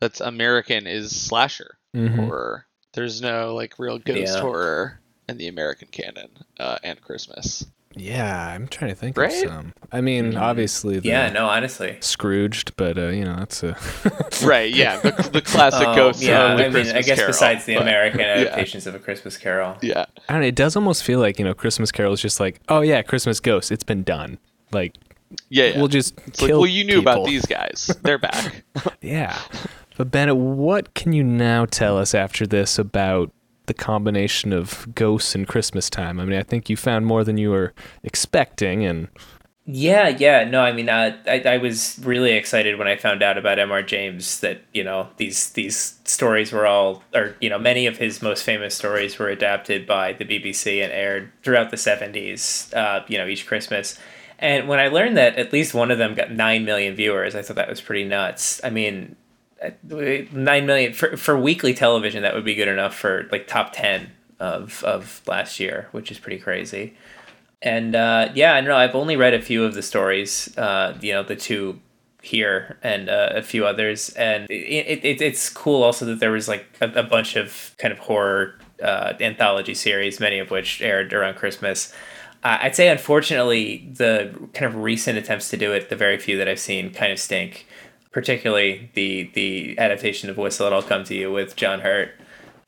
that's 0.00 0.20
American 0.20 0.88
is 0.88 1.14
slasher 1.14 1.78
mm-hmm. 1.94 2.20
or 2.20 2.66
there's 2.92 3.20
no 3.20 3.54
like 3.54 3.78
real 3.78 3.98
ghost 3.98 4.34
yeah. 4.34 4.40
horror 4.40 5.00
in 5.28 5.38
the 5.38 5.48
American 5.48 5.88
canon 5.90 6.28
uh, 6.58 6.78
and 6.82 7.00
Christmas. 7.00 7.64
Yeah, 7.94 8.48
I'm 8.48 8.68
trying 8.68 8.90
to 8.90 8.94
think 8.94 9.16
right? 9.16 9.44
of 9.44 9.50
some. 9.50 9.74
I 9.90 10.00
mean, 10.00 10.32
mm. 10.32 10.40
obviously, 10.40 10.98
yeah, 11.00 11.28
no, 11.30 11.46
honestly, 11.46 11.98
Scrooged, 12.00 12.74
but 12.76 12.96
uh, 12.96 13.08
you 13.08 13.24
know, 13.24 13.36
that's 13.36 13.62
a 13.62 13.76
right. 14.44 14.74
Yeah, 14.74 14.98
the, 15.00 15.30
the 15.30 15.40
classic 15.44 15.88
oh, 15.88 15.94
ghost. 15.94 16.22
Yeah, 16.22 16.44
I 16.44 16.68
mean, 16.68 16.88
I 16.88 17.02
guess 17.02 17.18
Carol, 17.18 17.28
besides 17.28 17.64
the 17.66 17.74
but, 17.74 17.82
American 17.82 18.20
adaptations 18.22 18.86
yeah. 18.86 18.90
of 18.90 18.94
a 18.94 18.98
Christmas 18.98 19.36
Carol. 19.36 19.76
Yeah, 19.82 20.06
I 20.28 20.32
don't 20.32 20.42
know. 20.42 20.48
It 20.48 20.54
does 20.54 20.74
almost 20.74 21.04
feel 21.04 21.20
like 21.20 21.38
you 21.38 21.44
know, 21.44 21.54
Christmas 21.54 21.92
Carol 21.92 22.12
is 22.14 22.20
just 22.20 22.40
like, 22.40 22.60
oh 22.68 22.80
yeah, 22.80 23.02
Christmas 23.02 23.40
Ghost. 23.40 23.70
It's 23.70 23.84
been 23.84 24.04
done. 24.04 24.38
Like, 24.72 24.96
yeah, 25.50 25.66
yeah. 25.66 25.78
we'll 25.78 25.88
just 25.88 26.18
it's 26.26 26.38
kill. 26.38 26.48
Like, 26.48 26.62
well, 26.62 26.70
you 26.70 26.84
knew 26.84 27.00
people. 27.00 27.12
about 27.12 27.26
these 27.26 27.44
guys. 27.44 27.94
They're 28.02 28.18
back. 28.18 28.64
yeah. 29.02 29.38
But 29.96 30.10
Bennett, 30.10 30.36
what 30.36 30.94
can 30.94 31.12
you 31.12 31.22
now 31.22 31.66
tell 31.66 31.98
us 31.98 32.14
after 32.14 32.46
this 32.46 32.78
about 32.78 33.30
the 33.66 33.74
combination 33.74 34.52
of 34.52 34.86
ghosts 34.94 35.34
and 35.34 35.46
Christmas 35.46 35.90
time? 35.90 36.18
I 36.18 36.24
mean, 36.24 36.38
I 36.38 36.42
think 36.42 36.70
you 36.70 36.76
found 36.76 37.06
more 37.06 37.24
than 37.24 37.38
you 37.38 37.50
were 37.50 37.72
expecting, 38.02 38.84
and 38.84 39.08
yeah, 39.64 40.08
yeah, 40.08 40.42
no, 40.42 40.60
I 40.60 40.72
mean, 40.72 40.88
uh, 40.88 41.16
I 41.26 41.40
I 41.46 41.56
was 41.58 41.98
really 42.02 42.32
excited 42.32 42.78
when 42.78 42.88
I 42.88 42.96
found 42.96 43.22
out 43.22 43.38
about 43.38 43.60
M.R. 43.60 43.82
James 43.82 44.40
that 44.40 44.62
you 44.74 44.82
know 44.82 45.08
these 45.18 45.50
these 45.50 46.00
stories 46.04 46.50
were 46.50 46.66
all, 46.66 47.04
or 47.14 47.36
you 47.40 47.48
know, 47.48 47.60
many 47.60 47.86
of 47.86 47.98
his 47.98 48.22
most 48.22 48.42
famous 48.42 48.74
stories 48.74 49.18
were 49.20 49.28
adapted 49.28 49.86
by 49.86 50.14
the 50.14 50.24
BBC 50.24 50.82
and 50.82 50.92
aired 50.92 51.30
throughout 51.44 51.70
the 51.70 51.76
seventies. 51.76 52.72
Uh, 52.74 53.04
you 53.06 53.18
know, 53.18 53.26
each 53.26 53.46
Christmas. 53.46 53.98
And 54.40 54.66
when 54.66 54.80
I 54.80 54.88
learned 54.88 55.16
that 55.18 55.36
at 55.36 55.52
least 55.52 55.72
one 55.72 55.92
of 55.92 55.98
them 55.98 56.16
got 56.16 56.32
nine 56.32 56.64
million 56.64 56.96
viewers, 56.96 57.36
I 57.36 57.42
thought 57.42 57.54
that 57.54 57.68
was 57.68 57.80
pretty 57.80 58.02
nuts. 58.02 58.60
I 58.64 58.70
mean, 58.70 59.14
nine 59.82 60.66
million. 60.66 60.92
For 60.92 61.16
for 61.16 61.38
weekly 61.38 61.74
television 61.74 62.22
that 62.22 62.34
would 62.34 62.44
be 62.44 62.54
good 62.54 62.68
enough 62.68 62.94
for 62.94 63.28
like 63.30 63.46
top 63.46 63.72
10 63.72 64.10
of 64.40 64.82
of 64.84 65.22
last 65.26 65.60
year 65.60 65.88
which 65.92 66.10
is 66.10 66.18
pretty 66.18 66.38
crazy. 66.38 66.94
And 67.60 67.94
uh, 67.94 68.30
yeah 68.34 68.54
i 68.54 68.60
know. 68.60 68.76
I've 68.76 68.94
only 68.94 69.16
read 69.16 69.34
a 69.34 69.42
few 69.42 69.64
of 69.64 69.74
the 69.74 69.82
stories 69.82 70.56
uh, 70.58 70.96
you 71.00 71.12
know 71.12 71.22
the 71.22 71.36
two 71.36 71.80
here 72.22 72.78
and 72.82 73.08
uh, 73.08 73.30
a 73.34 73.42
few 73.42 73.66
others. 73.66 74.10
And 74.10 74.48
it, 74.48 75.04
it, 75.04 75.20
it's 75.20 75.50
cool 75.50 75.82
also 75.82 76.04
that 76.06 76.20
there 76.20 76.30
was 76.30 76.46
like 76.46 76.66
a, 76.80 76.88
a 76.92 77.02
bunch 77.02 77.34
of 77.34 77.74
kind 77.78 77.92
of 77.92 77.98
horror 77.98 78.58
uh, 78.82 79.14
anthology 79.20 79.74
series 79.74 80.18
many 80.20 80.38
of 80.38 80.50
which 80.50 80.82
aired 80.82 81.12
around 81.12 81.36
christmas. 81.36 81.92
I'd 82.44 82.74
say 82.74 82.88
unfortunately 82.88 83.88
the 83.92 84.34
kind 84.52 84.66
of 84.66 84.82
recent 84.82 85.16
attempts 85.16 85.48
to 85.50 85.56
do 85.56 85.72
it 85.72 85.90
the 85.90 85.96
very 85.96 86.18
few 86.18 86.36
that 86.38 86.48
i've 86.48 86.58
seen 86.58 86.92
kind 86.92 87.12
of 87.12 87.20
stink 87.20 87.66
particularly 88.12 88.90
the 88.94 89.30
the 89.34 89.78
adaptation 89.78 90.30
of 90.30 90.36
Whistle 90.36 90.66
and 90.66 90.74
I'll 90.74 90.82
Come 90.82 91.04
to 91.04 91.14
You 91.14 91.32
with 91.32 91.56
John 91.56 91.80
Hurt. 91.80 92.12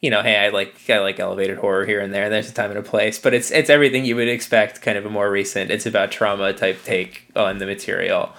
You 0.00 0.10
know, 0.10 0.22
hey, 0.22 0.36
I 0.36 0.48
like 0.48 0.74
I 0.88 0.98
like 0.98 1.20
elevated 1.20 1.58
horror 1.58 1.86
here 1.86 2.00
and 2.00 2.12
there. 2.12 2.28
There's 2.28 2.50
a 2.50 2.54
time 2.54 2.70
and 2.70 2.78
a 2.78 2.82
place, 2.82 3.18
but 3.18 3.32
it's 3.32 3.50
it's 3.50 3.70
everything 3.70 4.04
you 4.04 4.16
would 4.16 4.28
expect. 4.28 4.82
Kind 4.82 4.98
of 4.98 5.06
a 5.06 5.10
more 5.10 5.30
recent. 5.30 5.70
It's 5.70 5.86
about 5.86 6.10
trauma 6.10 6.52
type 6.52 6.82
take 6.84 7.28
on 7.36 7.58
the 7.58 7.66
material. 7.66 8.32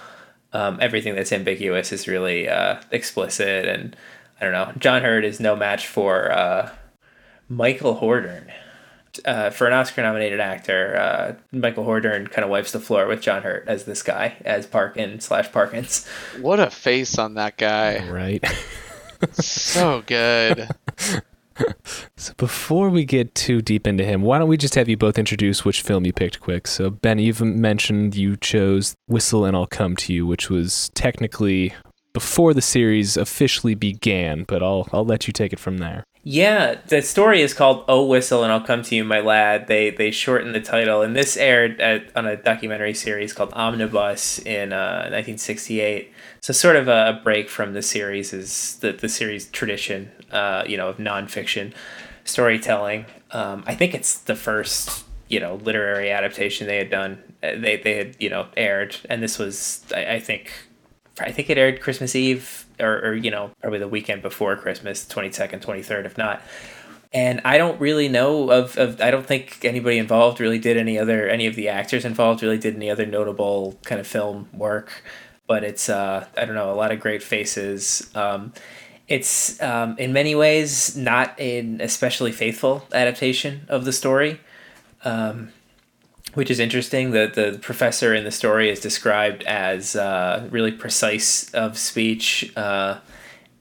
Um, 0.52 0.78
everything 0.80 1.14
that's 1.14 1.32
ambiguous 1.32 1.92
is 1.92 2.06
really 2.06 2.48
uh, 2.48 2.80
explicit, 2.90 3.66
and 3.66 3.96
I 4.40 4.44
don't 4.44 4.52
know. 4.52 4.72
John 4.78 5.02
Hurt 5.02 5.24
is 5.24 5.40
no 5.40 5.56
match 5.56 5.86
for 5.86 6.30
uh, 6.30 6.70
Michael 7.48 7.96
Hordern. 7.96 8.50
Uh, 9.24 9.50
for 9.50 9.66
an 9.66 9.72
Oscar-nominated 9.72 10.40
actor, 10.40 10.96
uh, 10.96 11.34
Michael 11.52 11.84
Hordern 11.84 12.30
kind 12.30 12.44
of 12.44 12.50
wipes 12.50 12.72
the 12.72 12.80
floor 12.80 13.06
with 13.06 13.20
John 13.20 13.42
Hurt 13.42 13.66
as 13.68 13.84
this 13.84 14.02
guy, 14.02 14.36
as 14.44 14.66
Parkin 14.66 15.20
slash 15.20 15.50
Parkins. 15.52 16.06
What 16.40 16.60
a 16.60 16.70
face 16.70 17.18
on 17.18 17.34
that 17.34 17.56
guy! 17.56 18.08
Right. 18.08 18.44
so 19.32 20.02
good. 20.06 20.68
So 22.16 22.34
before 22.36 22.90
we 22.90 23.04
get 23.04 23.34
too 23.34 23.62
deep 23.62 23.86
into 23.86 24.04
him, 24.04 24.22
why 24.22 24.38
don't 24.38 24.48
we 24.48 24.56
just 24.56 24.74
have 24.74 24.88
you 24.88 24.96
both 24.96 25.18
introduce 25.18 25.64
which 25.64 25.80
film 25.80 26.04
you 26.04 26.12
picked 26.12 26.40
quick? 26.40 26.66
So 26.66 26.90
Ben, 26.90 27.18
you've 27.18 27.40
mentioned 27.40 28.14
you 28.14 28.36
chose 28.36 28.94
Whistle 29.06 29.44
and 29.44 29.56
I'll 29.56 29.66
Come 29.66 29.96
to 29.96 30.12
You, 30.12 30.26
which 30.26 30.50
was 30.50 30.90
technically 30.94 31.74
before 32.12 32.54
the 32.54 32.62
series 32.62 33.16
officially 33.16 33.74
began, 33.74 34.44
but 34.44 34.62
I'll 34.62 34.88
I'll 34.92 35.04
let 35.04 35.26
you 35.26 35.32
take 35.32 35.52
it 35.52 35.58
from 35.58 35.78
there. 35.78 36.04
Yeah, 36.28 36.80
the 36.88 37.02
story 37.02 37.40
is 37.40 37.54
called 37.54 37.84
"Oh 37.86 38.04
Whistle 38.04 38.42
and 38.42 38.52
I'll 38.52 38.60
Come 38.60 38.82
to 38.82 38.96
You, 38.96 39.04
My 39.04 39.20
Lad." 39.20 39.68
They 39.68 39.90
they 39.90 40.10
shortened 40.10 40.56
the 40.56 40.60
title, 40.60 41.00
and 41.00 41.14
this 41.14 41.36
aired 41.36 41.80
at, 41.80 42.10
on 42.16 42.26
a 42.26 42.36
documentary 42.36 42.94
series 42.94 43.32
called 43.32 43.52
Omnibus 43.52 44.40
in 44.40 44.72
uh, 44.72 45.06
1968. 45.12 46.12
So 46.40 46.52
sort 46.52 46.74
of 46.74 46.88
a 46.88 47.20
break 47.22 47.48
from 47.48 47.74
the 47.74 47.82
series 47.82 48.32
is 48.32 48.76
the 48.80 48.90
the 48.90 49.08
series 49.08 49.46
tradition, 49.50 50.10
uh, 50.32 50.64
you 50.66 50.76
know, 50.76 50.88
of 50.88 50.96
nonfiction 50.96 51.72
storytelling. 52.24 53.06
Um, 53.30 53.62
I 53.64 53.76
think 53.76 53.94
it's 53.94 54.18
the 54.18 54.34
first 54.34 55.04
you 55.28 55.38
know 55.38 55.54
literary 55.62 56.10
adaptation 56.10 56.66
they 56.66 56.78
had 56.78 56.90
done. 56.90 57.22
Uh, 57.40 57.52
they 57.56 57.76
they 57.76 57.98
had 57.98 58.16
you 58.18 58.30
know 58.30 58.48
aired, 58.56 58.96
and 59.08 59.22
this 59.22 59.38
was 59.38 59.84
I, 59.94 60.14
I 60.14 60.18
think 60.18 60.50
I 61.20 61.30
think 61.30 61.50
it 61.50 61.56
aired 61.56 61.80
Christmas 61.80 62.16
Eve 62.16 62.65
or, 62.80 62.98
or 63.00 63.14
you 63.14 63.30
know 63.30 63.50
probably 63.60 63.78
the 63.78 63.88
weekend 63.88 64.22
before 64.22 64.56
Christmas, 64.56 65.06
twenty 65.06 65.32
second, 65.32 65.60
twenty 65.60 65.82
third, 65.82 66.06
if 66.06 66.16
not. 66.16 66.42
And 67.12 67.40
I 67.44 67.56
don't 67.56 67.80
really 67.80 68.08
know 68.08 68.50
of, 68.50 68.76
of 68.76 69.00
I 69.00 69.10
don't 69.10 69.26
think 69.26 69.64
anybody 69.64 69.98
involved 69.98 70.40
really 70.40 70.58
did 70.58 70.76
any 70.76 70.98
other 70.98 71.28
any 71.28 71.46
of 71.46 71.54
the 71.54 71.68
actors 71.68 72.04
involved 72.04 72.42
really 72.42 72.58
did 72.58 72.74
any 72.74 72.90
other 72.90 73.06
notable 73.06 73.78
kind 73.84 74.00
of 74.00 74.06
film 74.06 74.48
work. 74.52 75.02
But 75.46 75.64
it's 75.64 75.88
uh, 75.88 76.26
I 76.36 76.44
don't 76.44 76.54
know 76.54 76.72
a 76.72 76.74
lot 76.74 76.92
of 76.92 77.00
great 77.00 77.22
faces. 77.22 78.10
Um, 78.14 78.52
it's 79.08 79.62
um, 79.62 79.96
in 79.98 80.12
many 80.12 80.34
ways 80.34 80.96
not 80.96 81.38
an 81.38 81.80
especially 81.80 82.32
faithful 82.32 82.86
adaptation 82.92 83.64
of 83.68 83.84
the 83.84 83.92
story. 83.92 84.40
Um, 85.04 85.52
which 86.36 86.50
is 86.50 86.60
interesting. 86.60 87.12
The 87.12 87.30
the 87.34 87.58
professor 87.58 88.14
in 88.14 88.24
the 88.24 88.30
story 88.30 88.68
is 88.68 88.78
described 88.78 89.42
as 89.44 89.96
uh, 89.96 90.46
really 90.50 90.70
precise 90.70 91.50
of 91.54 91.78
speech, 91.78 92.52
uh, 92.56 92.98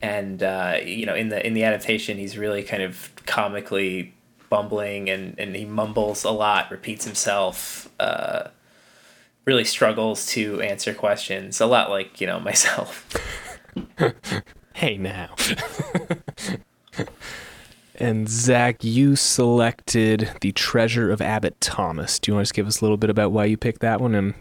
and 0.02 0.44
uh, 0.44 0.80
you 0.84 1.06
know 1.06 1.16
in 1.16 1.30
the 1.30 1.46
in 1.46 1.54
the 1.54 1.64
adaptation 1.64 2.18
he's 2.18 2.38
really 2.38 2.64
kind 2.64 2.84
of 2.84 3.14
comically 3.26 4.14
bumbling 4.50 5.10
and 5.10 5.40
and 5.40 5.56
he 5.56 5.64
mumbles 5.64 6.26
a 6.26 6.32
lot, 6.32 6.70
repeats 6.70 7.06
himself. 7.06 7.90
Uh, 8.00 8.50
really 9.46 9.64
struggles 9.64 10.26
to 10.26 10.60
answer 10.62 10.92
questions 10.92 11.62
a 11.62 11.68
lot 11.68 11.92
like 11.92 12.20
you 12.20 12.26
know 12.26 12.40
myself 12.50 13.08
hey 14.74 14.98
now 14.98 15.36
And 18.00 18.28
Zach, 18.28 18.84
you 18.84 19.16
selected 19.16 20.32
The 20.42 20.52
Treasure 20.52 21.12
of 21.12 21.22
Abbot 21.22 21.60
Thomas. 21.62 22.20
Do 22.20 22.32
you 22.32 22.36
want 22.36 22.46
to 22.46 22.50
just 22.50 22.54
give 22.54 22.68
us 22.68 22.82
a 22.82 22.84
little 22.84 22.98
bit 22.98 23.10
about 23.10 23.32
why 23.32 23.46
you 23.46 23.58
picked 23.58 23.82
that 23.82 24.02
one? 24.02 24.16
And 24.16 24.34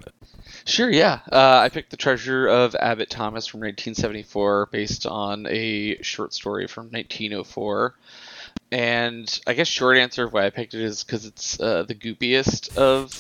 Sure, 0.66 0.90
yeah. 0.90 1.20
Uh, 1.30 1.60
I 1.62 1.68
picked 1.68 1.90
The 1.90 1.96
Treasure 1.96 2.46
of 2.46 2.74
Abbot 2.74 3.10
Thomas 3.10 3.46
from 3.46 3.60
1974 3.60 4.68
based 4.72 5.06
on 5.06 5.46
a 5.46 6.02
short 6.02 6.32
story 6.32 6.66
from 6.66 6.84
1904. 6.84 7.94
And 8.70 9.40
I 9.46 9.52
guess 9.52 9.68
short 9.68 9.98
answer 9.98 10.24
of 10.24 10.32
why 10.32 10.46
I 10.46 10.50
picked 10.50 10.74
it 10.74 10.80
is 10.80 11.04
because 11.04 11.26
it's 11.26 11.60
uh, 11.60 11.82
the 11.82 11.94
goopiest 11.94 12.76
of 12.76 13.12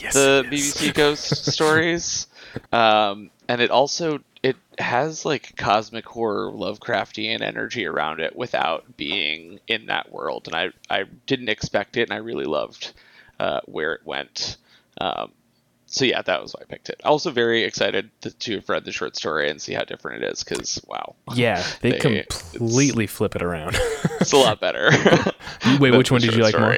yes, 0.00 0.14
the 0.14 0.46
yes. 0.50 0.74
BBC 0.76 0.94
Ghost 0.94 1.46
stories. 1.52 2.26
Um, 2.72 3.30
and 3.48 3.60
it 3.60 3.70
also 3.70 4.20
it 4.42 4.56
has 4.78 5.24
like 5.24 5.56
cosmic 5.56 6.04
horror 6.06 6.50
Lovecraftian 6.52 7.40
energy 7.40 7.86
around 7.86 8.20
it 8.20 8.36
without 8.36 8.96
being 8.96 9.58
in 9.66 9.86
that 9.86 10.12
world. 10.12 10.46
And 10.46 10.54
I, 10.54 10.70
I 10.94 11.04
didn't 11.26 11.48
expect 11.48 11.96
it 11.96 12.02
and 12.02 12.12
I 12.12 12.16
really 12.16 12.44
loved 12.44 12.92
uh, 13.40 13.60
where 13.64 13.94
it 13.94 14.02
went. 14.04 14.56
Um, 15.00 15.32
so 15.86 16.04
yeah, 16.04 16.20
that 16.22 16.42
was 16.42 16.52
why 16.52 16.60
I 16.62 16.64
picked 16.64 16.88
it. 16.90 17.00
Also 17.04 17.30
very 17.30 17.62
excited 17.62 18.10
to, 18.22 18.30
to 18.30 18.54
have 18.56 18.68
read 18.68 18.84
the 18.84 18.92
short 18.92 19.16
story 19.16 19.48
and 19.50 19.60
see 19.62 19.72
how 19.72 19.84
different 19.84 20.22
it 20.24 20.32
is 20.32 20.42
because 20.44 20.80
wow, 20.86 21.14
Yeah, 21.34 21.64
they, 21.80 21.92
They- 21.92 21.98
completely 21.98 23.06
flip 23.06 23.36
it 23.36 23.42
around. 23.42 23.76
it's 24.20 24.32
a 24.32 24.36
lot 24.36 24.60
better. 24.60 24.90
Wait, 25.80 25.90
which 25.96 26.10
one 26.10 26.20
did 26.20 26.34
you 26.34 26.42
like 26.42 26.58
more? 26.58 26.76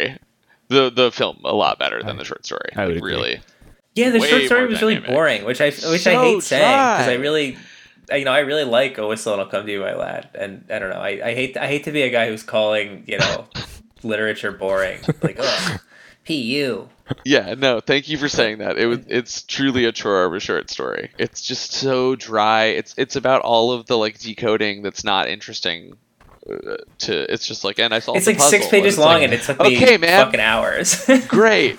The 0.69 0.91
the 0.91 1.11
film 1.11 1.41
a 1.45 1.55
lot 1.55 1.79
better 1.79 2.03
than 2.03 2.17
I- 2.17 2.19
the 2.19 2.25
short 2.25 2.45
story. 2.45 2.71
I 2.77 2.87
would 2.87 2.97
Like, 2.97 3.05
really. 3.05 3.41
Yeah, 3.99 4.11
the 4.11 4.21
Way 4.21 4.29
short 4.29 4.43
story 4.45 4.61
more 4.63 4.69
was 4.71 4.81
really 4.81 4.95
dynamic. 4.95 5.15
boring, 5.15 5.45
which 5.45 5.61
I 5.61 5.67
which 5.67 6.07
I 6.07 6.15
So 6.15 6.23
hate 6.23 6.43
saying 6.43 6.63
because 6.63 7.09
I 7.09 7.15
dry. 7.15 7.23
really, 7.23 7.59
you 8.13 8.25
know, 8.25 8.33
I 8.33 8.41
really 8.41 8.65
like 8.65 8.99
"A 8.99 9.07
Whistle 9.07 9.33
and 9.35 9.43
I'll 9.43 9.49
Come 9.49 9.67
to 9.67 9.73
You, 9.73 9.81
My 9.81 9.95
Lad," 9.95 10.29
and 10.35 10.65
I 10.71 10.79
don't 10.79 10.91
know, 10.91 11.01
I, 11.01 11.21
I 11.29 11.35
hate 11.35 11.57
I 11.57 11.67
hate 11.67 11.85
to 11.85 11.93
be 11.93 12.03
a 12.03 12.11
guy 12.11 12.29
who's 12.29 12.43
calling 12.43 13.05
you 13.07 13.19
know 13.19 13.47
literature 14.03 14.53
boring, 14.53 15.01
like 15.23 15.37
ugh, 15.41 15.81
pu. 16.27 16.89
Yeah, 17.25 17.55
no, 17.57 17.81
thank 17.81 18.09
you 18.09 18.19
for 18.19 18.29
saying 18.29 18.59
that. 18.59 18.77
It 18.79 18.87
was 18.87 18.99
it's 19.09 19.43
truly 19.43 19.85
a 19.87 19.93
chore 19.93 20.25
of 20.25 20.35
a 20.35 20.41
short 20.41 20.71
story. 20.71 21.11
It's 21.19 21.41
just 21.43 21.73
so 21.73 22.17
dry. 22.17 22.65
It's 22.65 22.95
it's 22.99 23.17
about 23.17 23.41
all 23.43 23.73
of 23.73 23.87
the 23.87 23.97
like 23.97 24.19
decoding 24.19 24.83
that's 24.83 25.05
not 25.05 25.29
interesting 25.29 25.97
uh, 26.49 26.77
to 26.99 27.33
it's 27.33 27.47
just 27.47 27.65
like 27.65 27.79
and 27.79 27.95
I 27.95 27.99
solved 28.01 28.19
It's 28.19 28.27
the 28.27 28.33
like 28.33 28.41
six 28.43 28.69
pages 28.69 28.95
it's 28.95 28.99
long, 28.99 29.15
like, 29.15 29.23
and 29.25 29.33
it 29.35 29.43
took 29.43 29.59
me 29.61 29.77
okay, 29.77 29.97
man. 29.97 30.27
fucking 30.27 30.41
hours. 30.41 31.05
great. 31.29 31.79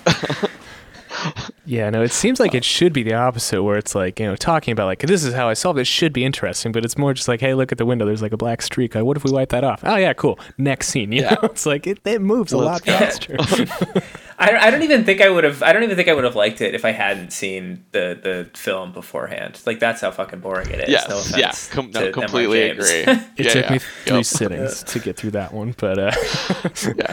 Yeah, 1.70 1.88
no, 1.88 2.02
it 2.02 2.10
seems 2.10 2.40
like 2.40 2.52
it 2.56 2.64
should 2.64 2.92
be 2.92 3.04
the 3.04 3.14
opposite, 3.14 3.62
where 3.62 3.78
it's 3.78 3.94
like, 3.94 4.18
you 4.18 4.26
know, 4.26 4.34
talking 4.34 4.72
about 4.72 4.86
like 4.86 4.98
this 5.02 5.22
is 5.22 5.32
how 5.34 5.48
I 5.48 5.54
solved 5.54 5.78
it 5.78 5.84
should 5.86 6.12
be 6.12 6.24
interesting, 6.24 6.72
but 6.72 6.84
it's 6.84 6.98
more 6.98 7.14
just 7.14 7.28
like, 7.28 7.40
hey, 7.40 7.54
look 7.54 7.70
at 7.70 7.78
the 7.78 7.86
window, 7.86 8.04
there's 8.04 8.22
like 8.22 8.32
a 8.32 8.36
black 8.36 8.60
streak. 8.60 8.96
Uh, 8.96 9.04
What 9.04 9.16
if 9.16 9.22
we 9.22 9.30
wipe 9.30 9.50
that 9.50 9.62
off? 9.62 9.82
Oh 9.84 9.94
yeah, 9.94 10.12
cool. 10.12 10.36
Next 10.58 10.88
scene. 10.88 11.12
You 11.12 11.22
Yeah. 11.22 11.30
know, 11.34 11.38
it's 11.44 11.66
like 11.66 11.86
it, 11.86 12.00
it 12.04 12.20
moves 12.20 12.52
a 12.52 12.58
lot 12.58 12.84
faster. 12.84 13.36
I, 14.40 14.56
I 14.56 14.70
don't 14.72 14.82
even 14.82 15.04
think 15.04 15.20
I 15.20 15.28
would 15.28 15.44
have 15.44 15.62
I 15.62 15.72
don't 15.72 15.84
even 15.84 15.94
think 15.96 16.08
I 16.08 16.12
would 16.14 16.24
have 16.24 16.34
liked 16.34 16.60
it 16.60 16.74
if 16.74 16.84
I 16.84 16.90
hadn't 16.90 17.30
seen 17.32 17.84
the 17.92 18.18
the 18.20 18.58
film 18.58 18.90
beforehand. 18.92 19.60
Like 19.64 19.78
that's 19.78 20.00
how 20.00 20.10
fucking 20.10 20.40
boring 20.40 20.70
it 20.70 20.80
is. 20.80 20.88
yes, 20.88 21.08
no 21.08 21.18
offense 21.18 21.36
yeah, 21.38 21.74
com- 21.74 21.90
no, 21.92 22.00
to 22.00 22.06
Emma 22.06 22.12
completely 22.12 22.60
James. 22.68 22.90
agree. 22.90 23.00
It 23.36 23.46
yeah, 23.46 23.52
took 23.52 23.64
yeah. 23.66 23.72
me 23.74 23.78
three 23.78 24.16
Yep. 24.16 24.24
sittings 24.24 24.82
to 24.82 24.98
get 24.98 25.16
through 25.16 25.30
that 25.32 25.52
one, 25.54 25.74
but 25.78 25.98
uh, 26.00 26.12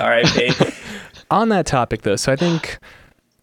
R.I.P. 0.02 0.52
on 1.30 1.50
that 1.50 1.66
topic 1.68 2.02
though 2.04 2.16
so 2.16 2.32
i 2.32 2.36
think 2.38 2.80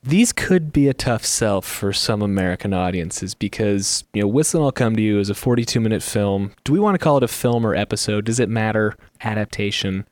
these 0.05 0.33
could 0.33 0.73
be 0.73 0.87
a 0.87 0.95
tough 0.95 1.25
sell 1.25 1.63
for 1.63 1.93
some 1.93 2.21
american 2.21 2.75
audiences 2.75 3.35
because 3.35 4.05
you 4.13 4.21
know 4.21 4.29
whistle 4.29 4.63
i'll 4.65 4.73
come 4.73 4.95
to 4.95 5.03
you 5.03 5.19
is 5.19 5.31
a 5.31 5.35
42 5.35 5.81
minute 5.81 6.03
film. 6.03 6.53
Do 6.65 6.73
we 6.73 6.79
want 6.79 6.95
to 6.95 6.99
call 6.99 7.17
it 7.17 7.23
a 7.23 7.29
film 7.29 7.67
or 7.67 7.75
episode? 7.75 8.25
Does 8.25 8.41
it 8.41 8.49
matter? 8.49 8.97
Adaptation 9.23 10.07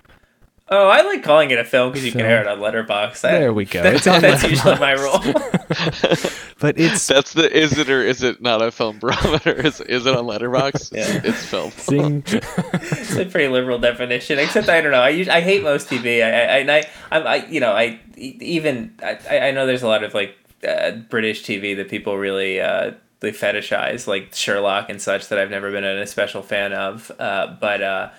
Oh, 0.74 0.88
I 0.88 1.02
like 1.02 1.22
calling 1.22 1.50
it 1.50 1.58
a 1.58 1.64
film 1.64 1.90
because 1.92 2.04
you 2.04 2.12
can 2.12 2.20
Film. 2.22 2.30
hear 2.30 2.40
it 2.40 2.46
on 2.46 2.58
Letterboxd. 2.60 3.20
There 3.20 3.52
we 3.52 3.66
go. 3.66 3.82
That's, 3.82 3.98
It's 3.98 4.06
on 4.06 4.22
that's 4.22 4.42
usually 4.42 4.78
my 4.78 4.92
rule. 4.92 5.18
but 6.60 6.78
it's 6.78 7.06
That's 7.06 7.34
the 7.34 7.50
is 7.54 7.76
it 7.78 7.90
or 7.90 8.02
is 8.02 8.22
it 8.22 8.40
not 8.40 8.62
a 8.62 8.70
film 8.70 8.98
barometer? 8.98 9.52
Is 9.66 9.80
is 9.82 10.06
it 10.06 10.16
on 10.16 10.24
Letterboxd? 10.24 10.92
Yeah. 10.96 11.20
It's 11.24 11.44
film. 11.44 11.70
sing 11.72 12.22
it's 12.26 13.16
a 13.16 13.24
pretty 13.26 13.48
liberal 13.48 13.78
definition. 13.78 14.38
Except 14.38 14.68
I 14.68 14.80
don't 14.80 14.92
know. 14.92 15.00
I 15.02 15.12
us- 15.12 15.28
I 15.28 15.40
hate 15.42 15.62
most 15.62 15.88
TV. 15.88 16.22
I 16.24 16.60
I 16.60 16.78
I 16.78 16.84
I'm, 17.10 17.26
I 17.26 17.46
you 17.46 17.60
know 17.60 17.72
I 17.72 18.00
e- 18.16 18.38
even 18.40 18.94
I 19.02 19.18
I 19.48 19.50
know 19.50 19.66
there's 19.66 19.82
a 19.82 19.88
lot 19.88 20.04
of 20.04 20.14
like 20.14 20.36
uh, 20.66 20.92
British 20.92 21.42
TV 21.44 21.76
that 21.76 21.88
people 21.90 22.16
really 22.16 22.60
uh, 22.60 22.92
they 23.20 23.30
fetishize 23.32 24.06
like 24.06 24.32
Sherlock 24.34 24.88
and 24.88 25.02
such 25.02 25.28
that 25.28 25.38
I've 25.38 25.50
never 25.50 25.70
been 25.70 25.84
a 25.84 26.06
special 26.06 26.42
fan 26.42 26.72
of. 26.72 27.10
Uh, 27.18 27.56
but 27.60 27.82
uh, 27.82 28.10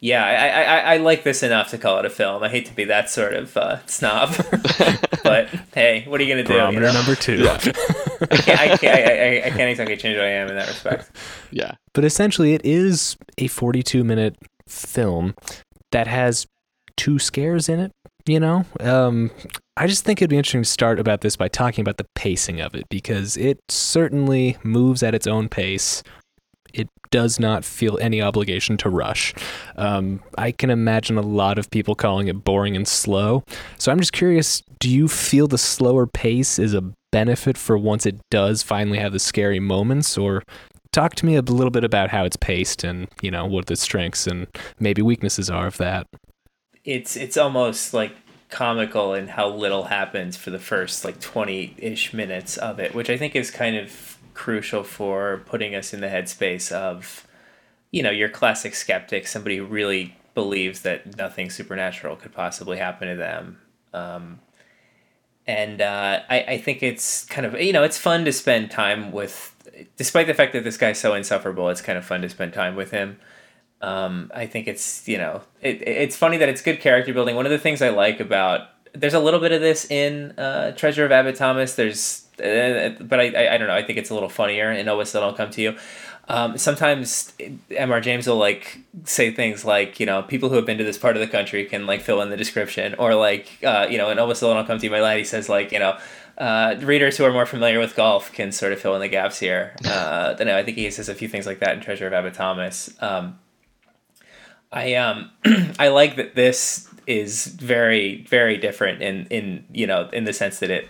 yeah, 0.00 0.24
I, 0.24 0.32
I, 0.32 0.62
I, 0.62 0.94
I 0.94 0.96
like 0.96 1.24
this 1.24 1.42
enough 1.42 1.70
to 1.70 1.78
call 1.78 1.98
it 1.98 2.04
a 2.06 2.10
film. 2.10 2.42
I 2.42 2.48
hate 2.48 2.66
to 2.66 2.74
be 2.74 2.84
that 2.84 3.10
sort 3.10 3.34
of 3.34 3.56
uh, 3.56 3.84
snob, 3.86 4.34
but 5.22 5.48
hey, 5.74 6.04
what 6.08 6.20
are 6.20 6.24
you 6.24 6.32
gonna 6.32 6.44
do? 6.44 6.54
You 6.54 6.58
barometer 6.58 6.86
know? 6.86 6.92
number 6.92 7.14
two 7.14 7.46
I 7.48 7.58
can't, 7.58 8.60
I, 8.60 8.76
can't, 8.76 8.84
I, 8.84 9.12
I, 9.12 9.46
I 9.46 9.50
can't 9.50 9.70
exactly 9.70 9.96
change 9.96 10.16
who 10.16 10.22
I 10.22 10.26
am 10.26 10.48
in 10.48 10.56
that 10.56 10.68
respect. 10.68 11.10
Yeah. 11.50 11.72
but 11.94 12.04
essentially 12.04 12.54
it 12.54 12.62
is 12.64 13.16
a 13.38 13.46
42 13.48 14.04
minute 14.04 14.36
film 14.68 15.34
that 15.92 16.06
has 16.06 16.46
two 16.96 17.18
scares 17.18 17.68
in 17.68 17.80
it 17.80 17.92
you 18.26 18.38
know 18.38 18.64
um, 18.80 19.30
i 19.76 19.86
just 19.86 20.04
think 20.04 20.20
it'd 20.20 20.30
be 20.30 20.36
interesting 20.36 20.62
to 20.62 20.68
start 20.68 21.00
about 21.00 21.22
this 21.22 21.36
by 21.36 21.48
talking 21.48 21.82
about 21.82 21.96
the 21.96 22.06
pacing 22.14 22.60
of 22.60 22.74
it 22.74 22.88
because 22.88 23.36
it 23.36 23.58
certainly 23.68 24.56
moves 24.62 25.02
at 25.02 25.14
its 25.14 25.26
own 25.26 25.48
pace 25.48 26.02
it 26.74 26.88
does 27.10 27.40
not 27.40 27.64
feel 27.64 27.98
any 28.00 28.22
obligation 28.22 28.76
to 28.78 28.88
rush. 28.88 29.34
Um, 29.76 30.20
i 30.38 30.52
can 30.52 30.70
imagine 30.70 31.18
a 31.18 31.22
lot 31.22 31.58
of 31.58 31.70
people 31.70 31.94
calling 31.94 32.28
it 32.28 32.44
boring 32.44 32.76
and 32.76 32.86
slow. 32.86 33.42
So 33.78 33.90
i'm 33.90 33.98
just 33.98 34.12
curious 34.12 34.62
do 34.80 34.88
you 34.88 35.06
feel 35.08 35.46
the 35.46 35.58
slower 35.58 36.06
pace 36.06 36.58
is 36.58 36.74
a 36.74 36.82
benefit 37.12 37.58
for 37.58 37.76
once 37.76 38.06
it 38.06 38.18
does 38.30 38.62
finally 38.62 38.98
have 38.98 39.12
the 39.12 39.18
scary 39.18 39.60
moments? 39.60 40.16
Or 40.16 40.42
talk 40.92 41.14
to 41.16 41.26
me 41.26 41.36
a 41.36 41.42
little 41.42 41.70
bit 41.70 41.84
about 41.84 42.10
how 42.10 42.24
it's 42.24 42.36
paced 42.36 42.82
and 42.82 43.08
you 43.22 43.30
know 43.30 43.46
what 43.46 43.66
the 43.66 43.76
strengths 43.76 44.26
and 44.26 44.48
maybe 44.80 45.02
weaknesses 45.02 45.50
are 45.50 45.66
of 45.66 45.76
that. 45.76 46.06
It's 46.84 47.16
it's 47.16 47.36
almost 47.36 47.94
like 47.94 48.12
comical 48.48 49.14
in 49.14 49.28
how 49.28 49.48
little 49.48 49.84
happens 49.84 50.36
for 50.36 50.50
the 50.50 50.58
first 50.58 51.04
like 51.04 51.20
20-ish 51.20 52.12
minutes 52.12 52.56
of 52.56 52.80
it 52.80 52.92
which 52.96 53.08
i 53.08 53.16
think 53.16 53.36
is 53.36 53.48
kind 53.48 53.76
of 53.76 54.09
crucial 54.40 54.82
for 54.82 55.42
putting 55.44 55.74
us 55.74 55.92
in 55.92 56.00
the 56.00 56.06
headspace 56.06 56.72
of 56.72 57.26
you 57.90 58.02
know 58.02 58.10
your 58.10 58.30
classic 58.30 58.74
skeptic 58.74 59.26
somebody 59.26 59.58
who 59.58 59.66
really 59.66 60.16
believes 60.32 60.80
that 60.80 61.14
nothing 61.18 61.50
supernatural 61.50 62.16
could 62.16 62.32
possibly 62.32 62.78
happen 62.78 63.06
to 63.06 63.16
them 63.16 63.60
um, 63.92 64.40
and 65.46 65.82
uh, 65.82 66.20
I, 66.30 66.40
I 66.40 66.58
think 66.58 66.82
it's 66.82 67.26
kind 67.26 67.44
of 67.44 67.60
you 67.60 67.74
know 67.74 67.82
it's 67.82 67.98
fun 67.98 68.24
to 68.24 68.32
spend 68.32 68.70
time 68.70 69.12
with 69.12 69.54
despite 69.98 70.26
the 70.26 70.32
fact 70.32 70.54
that 70.54 70.64
this 70.64 70.78
guy's 70.78 70.98
so 70.98 71.12
insufferable 71.12 71.68
it's 71.68 71.82
kind 71.82 71.98
of 71.98 72.06
fun 72.06 72.22
to 72.22 72.30
spend 72.30 72.54
time 72.54 72.76
with 72.76 72.92
him 72.92 73.18
um, 73.82 74.30
I 74.34 74.46
think 74.46 74.68
it's 74.68 75.06
you 75.06 75.18
know 75.18 75.42
it, 75.60 75.86
it's 75.86 76.16
funny 76.16 76.38
that 76.38 76.48
it's 76.48 76.60
good 76.60 76.80
character 76.80 77.12
building. 77.14 77.34
One 77.34 77.46
of 77.46 77.52
the 77.52 77.58
things 77.58 77.80
I 77.80 77.90
like 77.90 78.20
about 78.20 78.68
there's 78.92 79.14
a 79.14 79.20
little 79.20 79.40
bit 79.40 79.52
of 79.52 79.60
this 79.60 79.90
in 79.90 80.32
uh, 80.38 80.72
Treasure 80.72 81.04
of 81.04 81.12
Abbot 81.12 81.36
Thomas. 81.36 81.74
There's 81.74 82.26
but 82.40 83.20
I, 83.20 83.54
I, 83.54 83.58
don't 83.58 83.68
know. 83.68 83.74
I 83.74 83.82
think 83.82 83.98
it's 83.98 84.10
a 84.10 84.14
little 84.14 84.28
funnier 84.28 84.70
in 84.70 84.86
Still 85.06 85.20
Don't 85.20 85.36
Come 85.36 85.50
to 85.50 85.62
You. 85.62 85.76
Um, 86.28 86.56
sometimes 86.58 87.32
M.R. 87.70 88.00
James 88.00 88.26
will 88.26 88.36
like 88.36 88.78
say 89.04 89.32
things 89.32 89.64
like 89.64 89.98
you 89.98 90.06
know 90.06 90.22
people 90.22 90.48
who 90.48 90.56
have 90.56 90.66
been 90.66 90.78
to 90.78 90.84
this 90.84 90.98
part 90.98 91.16
of 91.16 91.20
the 91.20 91.26
country 91.26 91.64
can 91.64 91.86
like 91.86 92.02
fill 92.02 92.20
in 92.22 92.30
the 92.30 92.36
description 92.36 92.94
or 92.94 93.14
like 93.14 93.58
uh, 93.64 93.86
you 93.90 93.98
know 93.98 94.10
in 94.10 94.34
Still 94.34 94.54
Don't 94.54 94.66
Come 94.66 94.78
to 94.78 94.84
You, 94.84 94.90
my 94.90 95.00
lad. 95.00 95.18
He 95.18 95.24
says 95.24 95.48
like 95.48 95.72
you 95.72 95.78
know. 95.78 95.98
Uh, 96.38 96.74
readers 96.80 97.18
who 97.18 97.24
are 97.24 97.32
more 97.32 97.44
familiar 97.44 97.78
with 97.78 97.94
golf 97.94 98.32
can 98.32 98.50
sort 98.50 98.72
of 98.72 98.80
fill 98.80 98.94
in 98.94 99.00
the 99.02 99.08
gaps 99.08 99.38
here. 99.38 99.76
Uh, 99.84 100.34
I 100.38 100.62
think 100.62 100.78
he 100.78 100.90
says 100.90 101.10
a 101.10 101.14
few 101.14 101.28
things 101.28 101.44
like 101.44 101.58
that 101.58 101.74
in 101.74 101.82
Treasure 101.82 102.06
of 102.06 102.14
Abbot 102.14 102.32
Thomas. 102.32 102.88
Um, 102.98 103.38
I 104.72 104.94
um 104.94 105.30
I 105.78 105.88
like 105.88 106.16
that 106.16 106.34
this 106.34 106.88
is 107.06 107.46
very 107.46 108.24
very 108.28 108.56
different 108.56 109.02
in 109.02 109.26
in 109.26 109.64
you 109.72 109.86
know 109.86 110.08
in 110.12 110.24
the 110.24 110.32
sense 110.32 110.60
that 110.60 110.70
it 110.70 110.88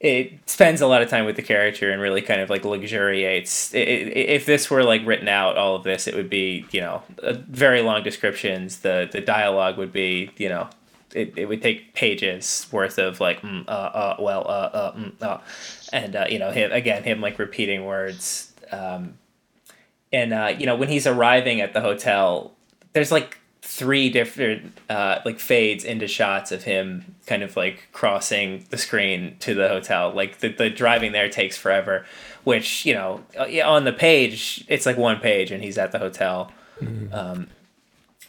it 0.00 0.48
spends 0.48 0.80
a 0.80 0.86
lot 0.86 1.02
of 1.02 1.08
time 1.08 1.24
with 1.24 1.36
the 1.36 1.42
character 1.42 1.90
and 1.90 2.00
really 2.00 2.22
kind 2.22 2.40
of 2.40 2.48
like 2.48 2.64
luxuriates. 2.64 3.74
It, 3.74 3.88
it, 3.88 4.16
if 4.16 4.46
this 4.46 4.70
were 4.70 4.84
like 4.84 5.04
written 5.04 5.28
out, 5.28 5.56
all 5.56 5.74
of 5.74 5.82
this, 5.82 6.06
it 6.06 6.14
would 6.14 6.30
be 6.30 6.66
you 6.70 6.80
know 6.80 7.02
very 7.22 7.82
long 7.82 8.02
descriptions. 8.02 8.80
The 8.80 9.08
the 9.10 9.20
dialogue 9.20 9.76
would 9.76 9.92
be 9.92 10.30
you 10.36 10.48
know 10.48 10.68
it, 11.14 11.32
it 11.36 11.46
would 11.46 11.62
take 11.62 11.94
pages 11.94 12.66
worth 12.70 12.98
of 12.98 13.20
like 13.20 13.40
mm, 13.42 13.64
uh, 13.66 13.70
uh 13.70 14.16
well 14.20 14.42
uh 14.46 14.70
uh, 14.72 14.92
mm, 14.94 15.22
uh. 15.22 15.38
and 15.92 16.14
uh, 16.14 16.26
you 16.28 16.38
know 16.38 16.52
him 16.52 16.70
again 16.70 17.02
him 17.02 17.20
like 17.20 17.38
repeating 17.38 17.84
words. 17.84 18.52
Um, 18.70 19.18
and 20.12 20.32
uh, 20.32 20.54
you 20.56 20.66
know 20.66 20.76
when 20.76 20.88
he's 20.88 21.06
arriving 21.06 21.60
at 21.60 21.72
the 21.72 21.80
hotel 21.80 22.52
there's 22.92 23.12
like 23.12 23.37
three 23.70 24.08
different 24.08 24.78
uh, 24.88 25.20
like 25.26 25.38
fades 25.38 25.84
into 25.84 26.08
shots 26.08 26.50
of 26.52 26.62
him 26.62 27.14
kind 27.26 27.42
of 27.42 27.54
like 27.54 27.86
crossing 27.92 28.64
the 28.70 28.78
screen 28.78 29.36
to 29.40 29.54
the 29.54 29.68
hotel. 29.68 30.10
Like 30.10 30.38
the, 30.38 30.48
the 30.48 30.70
driving 30.70 31.12
there 31.12 31.28
takes 31.28 31.58
forever, 31.58 32.06
which 32.44 32.86
you 32.86 32.94
know 32.94 33.22
uh, 33.38 33.44
on 33.68 33.84
the 33.84 33.92
page 33.92 34.64
it's 34.68 34.86
like 34.86 34.96
one 34.96 35.20
page 35.20 35.50
and 35.50 35.62
he's 35.62 35.76
at 35.76 35.92
the 35.92 35.98
hotel. 35.98 36.50
Mm-hmm. 36.80 37.12
Um, 37.12 37.48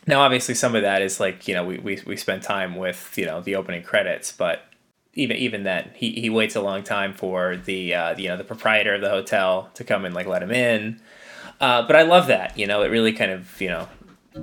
now 0.05 0.19
obviously 0.19 0.55
some 0.55 0.75
of 0.75 0.81
that 0.81 1.01
is 1.01 1.21
like 1.21 1.47
you 1.47 1.53
know 1.53 1.63
we, 1.63 1.77
we, 1.77 2.01
we 2.05 2.17
spend 2.17 2.43
time 2.43 2.75
with 2.75 3.17
you 3.17 3.25
know 3.25 3.39
the 3.39 3.55
opening 3.55 3.81
credits, 3.81 4.33
but 4.33 4.65
even 5.13 5.37
even 5.37 5.63
then 5.63 5.89
he, 5.95 6.11
he 6.19 6.29
waits 6.29 6.57
a 6.57 6.61
long 6.61 6.83
time 6.83 7.13
for 7.13 7.55
the 7.55 7.93
uh, 7.93 8.17
you 8.17 8.27
know 8.27 8.35
the 8.35 8.43
proprietor 8.43 8.95
of 8.95 9.01
the 9.01 9.09
hotel 9.09 9.69
to 9.75 9.85
come 9.85 10.03
and 10.03 10.13
like 10.13 10.27
let 10.27 10.43
him 10.43 10.51
in. 10.51 10.99
Uh, 11.61 11.81
but 11.87 11.95
I 11.95 12.01
love 12.01 12.27
that 12.27 12.59
you 12.59 12.67
know 12.67 12.81
it 12.81 12.89
really 12.89 13.13
kind 13.13 13.31
of 13.31 13.61
you 13.61 13.69
know 13.69 13.87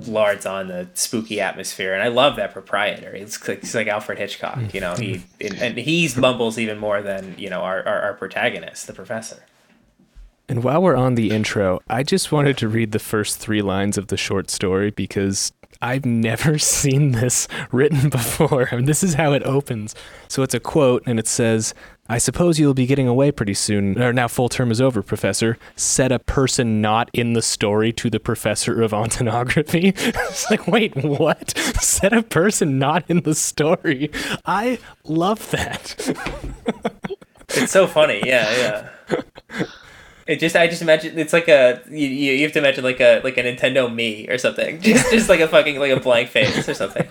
lards 0.05 0.45
on 0.45 0.67
the 0.67 0.87
spooky 0.93 1.39
atmosphere, 1.41 1.93
and 1.93 2.03
I 2.03 2.07
love 2.07 2.35
that 2.35 2.53
proprietor. 2.53 3.15
He's 3.15 3.47
like, 3.47 3.61
he's 3.61 3.75
like 3.75 3.87
Alfred 3.87 4.17
Hitchcock, 4.17 4.73
you 4.73 4.81
know. 4.81 4.95
He 4.95 5.23
and, 5.41 5.55
and 5.55 5.77
he 5.77 6.09
mumbles 6.17 6.57
even 6.57 6.77
more 6.77 7.01
than 7.01 7.35
you 7.37 7.49
know 7.49 7.61
our, 7.61 7.85
our, 7.87 8.01
our 8.01 8.13
protagonist, 8.13 8.87
the 8.87 8.93
professor. 8.93 9.43
And 10.49 10.63
while 10.63 10.81
we're 10.81 10.95
on 10.95 11.15
the 11.15 11.31
intro, 11.31 11.81
I 11.89 12.03
just 12.03 12.31
wanted 12.31 12.57
to 12.59 12.69
read 12.69 12.93
the 12.93 12.99
first 12.99 13.37
three 13.37 13.61
lines 13.61 13.97
of 13.97 14.07
the 14.07 14.15
short 14.15 14.49
story 14.49 14.91
because 14.91 15.51
I've 15.81 16.05
never 16.05 16.57
seen 16.57 17.11
this 17.11 17.47
written 17.71 18.09
before. 18.09 18.69
I 18.71 18.77
mean, 18.77 18.85
this 18.85 19.03
is 19.03 19.15
how 19.15 19.33
it 19.33 19.43
opens. 19.43 19.95
So 20.27 20.43
it's 20.43 20.53
a 20.53 20.59
quote, 20.59 21.03
and 21.05 21.19
it 21.19 21.27
says, 21.27 21.73
I 22.09 22.17
suppose 22.17 22.59
you'll 22.59 22.73
be 22.73 22.85
getting 22.85 23.07
away 23.07 23.31
pretty 23.31 23.53
soon. 23.53 24.01
Or 24.01 24.13
now 24.13 24.27
full 24.27 24.49
term 24.49 24.71
is 24.71 24.79
over, 24.79 25.01
Professor. 25.01 25.57
Said 25.75 26.11
a 26.11 26.19
person 26.19 26.81
not 26.81 27.09
in 27.13 27.33
the 27.33 27.41
story 27.41 27.91
to 27.93 28.09
the 28.09 28.19
professor 28.19 28.81
of 28.81 28.91
ontography. 28.91 29.93
it's 30.29 30.49
like, 30.49 30.67
wait, 30.67 30.95
what? 30.95 31.57
Said 31.81 32.13
a 32.13 32.23
person 32.23 32.79
not 32.79 33.03
in 33.09 33.21
the 33.21 33.35
story. 33.35 34.09
I 34.45 34.79
love 35.03 35.51
that. 35.51 35.95
it's 37.49 37.71
so 37.71 37.87
funny. 37.87 38.21
Yeah, 38.25 38.89
yeah. 39.09 39.63
It 40.27 40.39
just 40.39 40.55
I 40.55 40.67
just 40.67 40.81
imagine 40.81 41.17
it's 41.17 41.31
like 41.31 41.47
a 41.47 41.81
you, 41.89 42.07
you 42.07 42.43
have 42.43 42.51
to 42.53 42.59
imagine 42.59 42.83
like 42.83 42.99
a 42.99 43.21
like 43.23 43.37
a 43.37 43.43
Nintendo 43.43 43.89
Mii 43.89 44.29
or 44.29 44.37
something. 44.37 44.81
Just 44.81 45.09
just 45.11 45.29
like 45.29 45.39
a 45.39 45.47
fucking 45.47 45.79
like 45.79 45.91
a 45.91 45.99
blank 45.99 46.29
face 46.29 46.67
or 46.67 46.73
something. 46.73 47.07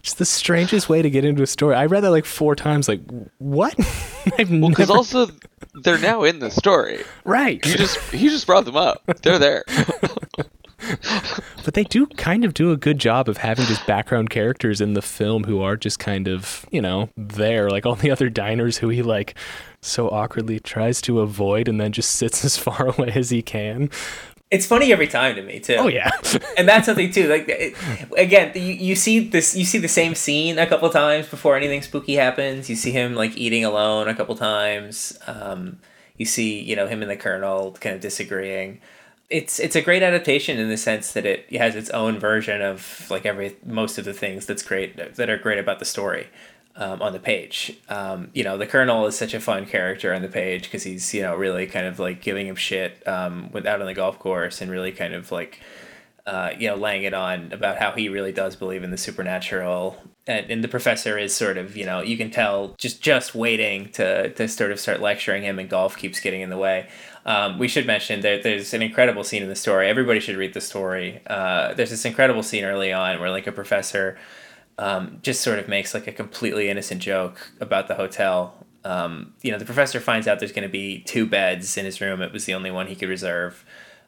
It's 0.00 0.14
the 0.14 0.24
strangest 0.24 0.88
way 0.88 1.02
to 1.02 1.10
get 1.10 1.24
into 1.24 1.42
a 1.42 1.46
story. 1.46 1.74
I 1.74 1.86
read 1.86 2.00
that 2.00 2.10
like 2.10 2.24
four 2.24 2.56
times. 2.56 2.88
Like, 2.88 3.00
what? 3.38 3.74
I've 4.38 4.50
well, 4.50 4.70
because 4.70 4.88
never... 4.88 4.98
also 4.98 5.28
they're 5.74 5.98
now 5.98 6.24
in 6.24 6.38
the 6.38 6.50
story, 6.50 7.02
right? 7.24 7.64
You 7.66 7.74
just 7.74 8.12
you 8.12 8.30
just 8.30 8.46
brought 8.46 8.64
them 8.64 8.76
up. 8.76 9.02
They're 9.22 9.38
there. 9.38 9.64
but 11.64 11.74
they 11.74 11.84
do 11.84 12.06
kind 12.06 12.44
of 12.44 12.54
do 12.54 12.72
a 12.72 12.76
good 12.76 12.98
job 12.98 13.28
of 13.28 13.36
having 13.36 13.66
just 13.66 13.86
background 13.86 14.30
characters 14.30 14.80
in 14.80 14.94
the 14.94 15.02
film 15.02 15.44
who 15.44 15.60
are 15.60 15.76
just 15.76 15.98
kind 15.98 16.28
of 16.28 16.64
you 16.70 16.80
know 16.80 17.10
there, 17.16 17.70
like 17.70 17.84
all 17.84 17.94
the 17.94 18.10
other 18.10 18.30
diners 18.30 18.78
who 18.78 18.88
he 18.88 19.02
like 19.02 19.34
so 19.82 20.08
awkwardly 20.08 20.60
tries 20.60 21.00
to 21.02 21.20
avoid 21.20 21.68
and 21.68 21.80
then 21.80 21.92
just 21.92 22.12
sits 22.12 22.44
as 22.46 22.56
far 22.56 22.88
away 22.88 23.12
as 23.14 23.30
he 23.30 23.42
can 23.42 23.90
it's 24.50 24.66
funny 24.66 24.92
every 24.92 25.06
time 25.06 25.36
to 25.36 25.42
me 25.42 25.60
too. 25.60 25.76
Oh 25.78 25.88
yeah, 25.88 26.10
and 26.58 26.68
that's 26.68 26.86
something 26.86 27.10
too. 27.12 27.28
Like 27.28 27.48
it, 27.48 27.76
again, 28.16 28.52
you, 28.54 28.72
you 28.72 28.96
see 28.96 29.20
this, 29.20 29.56
you 29.56 29.64
see 29.64 29.78
the 29.78 29.88
same 29.88 30.14
scene 30.14 30.58
a 30.58 30.66
couple 30.66 30.88
times 30.90 31.28
before 31.28 31.56
anything 31.56 31.82
spooky 31.82 32.16
happens. 32.16 32.68
You 32.68 32.76
see 32.76 32.90
him 32.90 33.14
like 33.14 33.36
eating 33.36 33.64
alone 33.64 34.08
a 34.08 34.14
couple 34.14 34.34
times. 34.34 35.16
Um, 35.26 35.78
you 36.16 36.26
see, 36.26 36.60
you 36.60 36.74
know, 36.74 36.88
him 36.88 37.00
and 37.00 37.10
the 37.10 37.16
colonel 37.16 37.72
kind 37.80 37.94
of 37.94 38.02
disagreeing. 38.02 38.80
It's 39.28 39.60
it's 39.60 39.76
a 39.76 39.80
great 39.80 40.02
adaptation 40.02 40.58
in 40.58 40.68
the 40.68 40.76
sense 40.76 41.12
that 41.12 41.24
it 41.24 41.50
has 41.52 41.76
its 41.76 41.88
own 41.90 42.18
version 42.18 42.60
of 42.60 43.06
like 43.08 43.24
every 43.24 43.56
most 43.64 43.98
of 43.98 44.04
the 44.04 44.12
things 44.12 44.46
that's 44.46 44.64
great 44.64 44.96
that 45.14 45.30
are 45.30 45.38
great 45.38 45.60
about 45.60 45.78
the 45.78 45.84
story 45.84 46.26
um, 46.76 47.02
on 47.02 47.12
the 47.12 47.18
page. 47.18 47.76
Um, 47.88 48.30
you 48.32 48.44
know, 48.44 48.56
the 48.56 48.66
Colonel 48.66 49.06
is 49.06 49.16
such 49.16 49.34
a 49.34 49.40
fun 49.40 49.66
character 49.66 50.14
on 50.14 50.22
the 50.22 50.28
page 50.28 50.62
because 50.64 50.82
he's 50.82 51.12
you 51.12 51.22
know 51.22 51.34
really 51.34 51.66
kind 51.66 51.86
of 51.86 51.98
like 51.98 52.22
giving 52.22 52.46
him 52.46 52.56
shit 52.56 53.06
um, 53.06 53.50
out 53.54 53.80
on 53.80 53.86
the 53.86 53.94
golf 53.94 54.18
course 54.18 54.60
and 54.60 54.70
really 54.70 54.92
kind 54.92 55.14
of 55.14 55.30
like 55.32 55.60
uh, 56.26 56.50
you 56.58 56.68
know 56.68 56.76
laying 56.76 57.02
it 57.02 57.14
on 57.14 57.52
about 57.52 57.78
how 57.78 57.92
he 57.92 58.08
really 58.08 58.32
does 58.32 58.56
believe 58.56 58.84
in 58.84 58.90
the 58.90 58.98
supernatural. 58.98 60.02
And, 60.26 60.50
and 60.50 60.62
the 60.62 60.68
professor 60.68 61.18
is 61.18 61.34
sort 61.34 61.56
of 61.56 61.76
you 61.76 61.84
know 61.84 62.00
you 62.00 62.16
can 62.16 62.30
tell 62.30 62.74
just 62.78 63.02
just 63.02 63.34
waiting 63.34 63.90
to 63.92 64.32
to 64.32 64.48
sort 64.48 64.70
of 64.70 64.78
start 64.78 65.00
lecturing 65.00 65.42
him, 65.42 65.58
and 65.58 65.68
golf 65.68 65.96
keeps 65.96 66.20
getting 66.20 66.40
in 66.40 66.50
the 66.50 66.58
way. 66.58 66.88
Um, 67.26 67.58
we 67.58 67.68
should 67.68 67.86
mention 67.86 68.22
that 68.22 68.42
there's 68.42 68.72
an 68.72 68.80
incredible 68.80 69.24
scene 69.24 69.42
in 69.42 69.48
the 69.48 69.56
story. 69.56 69.88
Everybody 69.88 70.20
should 70.20 70.36
read 70.36 70.54
the 70.54 70.60
story. 70.60 71.20
Uh, 71.26 71.74
there's 71.74 71.90
this 71.90 72.06
incredible 72.06 72.42
scene 72.42 72.64
early 72.64 72.92
on 72.92 73.20
where 73.20 73.30
like 73.30 73.46
a 73.46 73.52
professor 73.52 74.16
um, 74.80 75.18
just 75.22 75.42
sort 75.42 75.58
of 75.58 75.68
makes 75.68 75.92
like 75.92 76.06
a 76.06 76.12
completely 76.12 76.70
innocent 76.70 77.02
joke 77.02 77.52
about 77.60 77.86
the 77.86 77.94
hotel. 77.94 78.66
Um, 78.82 79.34
you 79.42 79.52
know, 79.52 79.58
the 79.58 79.66
professor 79.66 80.00
finds 80.00 80.26
out 80.26 80.38
there's 80.38 80.52
going 80.52 80.66
to 80.66 80.72
be 80.72 81.00
two 81.00 81.26
beds 81.26 81.76
in 81.76 81.84
his 81.84 82.00
room. 82.00 82.22
It 82.22 82.32
was 82.32 82.46
the 82.46 82.54
only 82.54 82.70
one 82.70 82.86
he 82.86 82.96
could 82.96 83.10
reserve. 83.10 83.62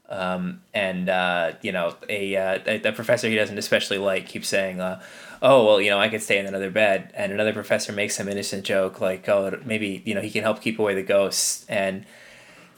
Um, 0.09 0.63
and 0.73 1.11
uh, 1.11 1.53
you 1.61 1.73
know, 1.73 1.95
a, 2.09 2.37
uh, 2.37 2.59
a, 2.67 2.83
a 2.89 2.93
professor 2.93 3.29
he 3.29 3.37
doesn't 3.37 3.59
especially 3.59 3.99
like 3.99 4.27
keeps 4.27 4.49
saying, 4.49 4.81
uh, 4.81 5.03
"Oh, 5.43 5.67
well, 5.67 5.81
you 5.81 5.91
know, 5.91 5.99
I 5.99 6.09
could 6.09 6.23
stay 6.23 6.39
in 6.39 6.47
another 6.47 6.71
bed." 6.71 7.13
And 7.15 7.33
another 7.33 7.53
professor 7.53 7.93
makes 7.93 8.17
some 8.17 8.29
innocent 8.29 8.65
joke 8.65 8.99
like, 8.99 9.29
"Oh, 9.29 9.59
maybe 9.67 10.03
you 10.07 10.15
know 10.15 10.23
he 10.23 10.31
can 10.31 10.43
help 10.43 10.63
keep 10.63 10.79
away 10.79 10.95
the 10.95 11.03
ghosts." 11.03 11.67
And 11.69 12.07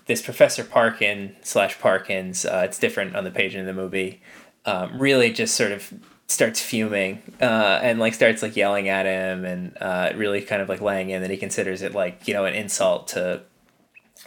this 0.07 0.21
Professor 0.21 0.65
Parkin 0.65 1.37
slash 1.43 1.79
Parkins, 1.79 2.45
uh, 2.45 2.63
it's 2.65 2.79
different 2.79 3.15
on 3.17 3.25
the 3.25 3.31
page 3.31 3.55
in 3.55 3.67
the 3.67 3.73
movie, 3.73 4.21
um, 4.65 4.99
really 5.01 5.33
just 5.33 5.55
sort 5.55 5.73
of 5.73 5.93
starts 6.27 6.61
fuming 6.61 7.23
uh, 7.41 7.81
and 7.83 7.99
like 7.99 8.15
starts 8.15 8.43
like 8.43 8.57
yelling 8.57 8.89
at 8.89 9.07
him 9.07 9.45
and 9.45 9.77
uh, 9.81 10.11
really 10.17 10.41
kind 10.41 10.63
of 10.63 10.69
like 10.69 10.81
laying 10.81 11.11
in 11.11 11.21
that 11.21 11.31
he 11.31 11.37
considers 11.37 11.83
it 11.83 11.95
like 11.95 12.27
you 12.27 12.35
know 12.35 12.45
an 12.45 12.55
insult 12.55 13.09
to 13.09 13.43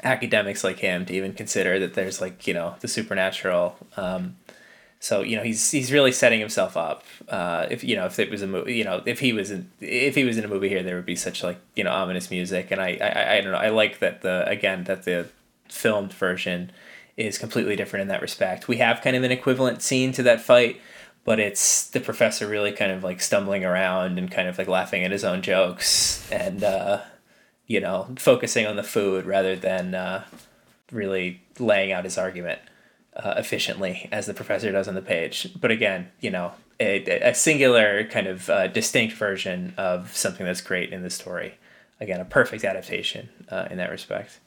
academics 0.04 0.64
like 0.64 0.80
him 0.80 1.06
to 1.06 1.14
even 1.14 1.34
consider 1.34 1.80
that 1.80 1.96
there's 1.96 2.22
like 2.22 2.46
you 2.48 2.54
know 2.54 2.76
the 2.82 2.88
supernatural. 2.88 3.76
Um, 3.96 4.38
so 5.00 5.22
you 5.22 5.36
know 5.36 5.44
he's 5.44 5.72
he's 5.72 5.92
really 5.92 6.12
setting 6.12 6.40
himself 6.40 6.76
up 6.76 7.04
uh, 7.30 7.68
if 7.70 7.84
you 7.84 7.96
know 7.96 8.06
if 8.06 8.20
it 8.20 8.32
was 8.32 8.42
a 8.42 8.48
movie 8.48 8.76
you 8.76 8.84
know 8.84 9.02
if 9.06 9.20
he 9.20 9.32
was 9.32 9.52
in 9.52 9.70
if 9.80 10.16
he 10.16 10.24
was 10.24 10.38
in 10.38 10.44
a 10.44 10.48
movie 10.48 10.70
here 10.70 10.82
there 10.82 10.96
would 10.96 11.06
be 11.06 11.16
such 11.16 11.44
like 11.44 11.60
you 11.76 11.84
know 11.84 11.92
ominous 11.92 12.30
music. 12.30 12.72
And 12.72 12.80
I, 12.82 12.98
I 13.02 13.38
I 13.38 13.42
don't 13.42 13.52
know 13.52 13.58
I 13.58 13.70
like 13.70 14.00
that 14.00 14.22
the 14.22 14.48
again 14.48 14.84
that 14.86 15.04
the 15.04 15.30
filmed 15.68 16.14
version 16.14 16.72
is 17.16 17.40
completely 17.40 17.76
different 17.76 18.02
in 18.02 18.08
that 18.10 18.22
respect. 18.22 18.68
We 18.68 18.78
have 18.78 19.02
kind 19.02 19.16
of 19.16 19.24
an 19.24 19.32
equivalent 19.32 19.82
scene 19.82 20.12
to 20.14 20.24
that 20.24 20.40
fight 20.40 20.80
but 21.28 21.42
it's 21.42 21.90
the 21.90 22.00
professor 22.00 22.48
really 22.48 22.72
kind 22.72 22.90
of 22.90 23.04
like 23.04 23.20
stumbling 23.20 23.66
around 23.66 24.18
and 24.18 24.32
kind 24.32 24.48
of 24.48 24.58
like 24.58 24.70
laughing 24.70 25.04
at 25.04 25.12
his 25.12 25.26
own 25.26 25.42
jokes 25.42 26.26
and 26.32 26.64
uh, 26.64 27.02
you 27.68 27.82
know 27.82 28.08
focusing 28.18 28.66
on 28.66 28.78
the 28.78 28.84
food 28.84 29.26
rather 29.26 29.54
than 29.54 29.94
uh, 29.94 30.24
really 30.90 31.42
laying 31.60 31.92
out 31.92 32.06
his 32.06 32.18
argument 32.18 32.62
uh, 33.18 33.34
efficiently 33.36 34.08
as 34.10 34.26
the 34.26 34.34
professor 34.34 34.72
does 34.72 34.88
on 34.88 34.96
the 34.96 35.02
page. 35.02 35.50
But 35.60 35.70
again, 35.70 36.10
you 36.22 36.32
know, 36.32 36.54
a, 36.80 37.04
a 37.20 37.34
singular 37.34 38.06
kind 38.06 38.28
of 38.28 38.50
uh, 38.50 38.68
distinct 38.68 39.16
version 39.16 39.74
of 39.78 40.16
something 40.16 40.46
that's 40.46 40.62
great 40.62 40.94
in 40.94 41.04
the 41.04 41.10
story. 41.10 41.56
Again, 42.00 42.22
a 42.22 42.26
perfect 42.26 42.64
adaptation 42.64 43.28
uh, 43.50 43.68
in 43.70 43.78
that 43.80 43.90
respect. 43.90 44.40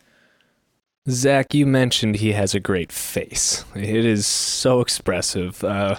Zach, 1.08 1.52
you 1.52 1.66
mentioned 1.66 2.16
he 2.16 2.32
has 2.32 2.54
a 2.54 2.60
great 2.60 2.92
face. 2.92 3.64
It 3.74 4.04
is 4.04 4.26
so 4.26 4.80
expressive. 4.80 5.64
Uh, 5.64 5.96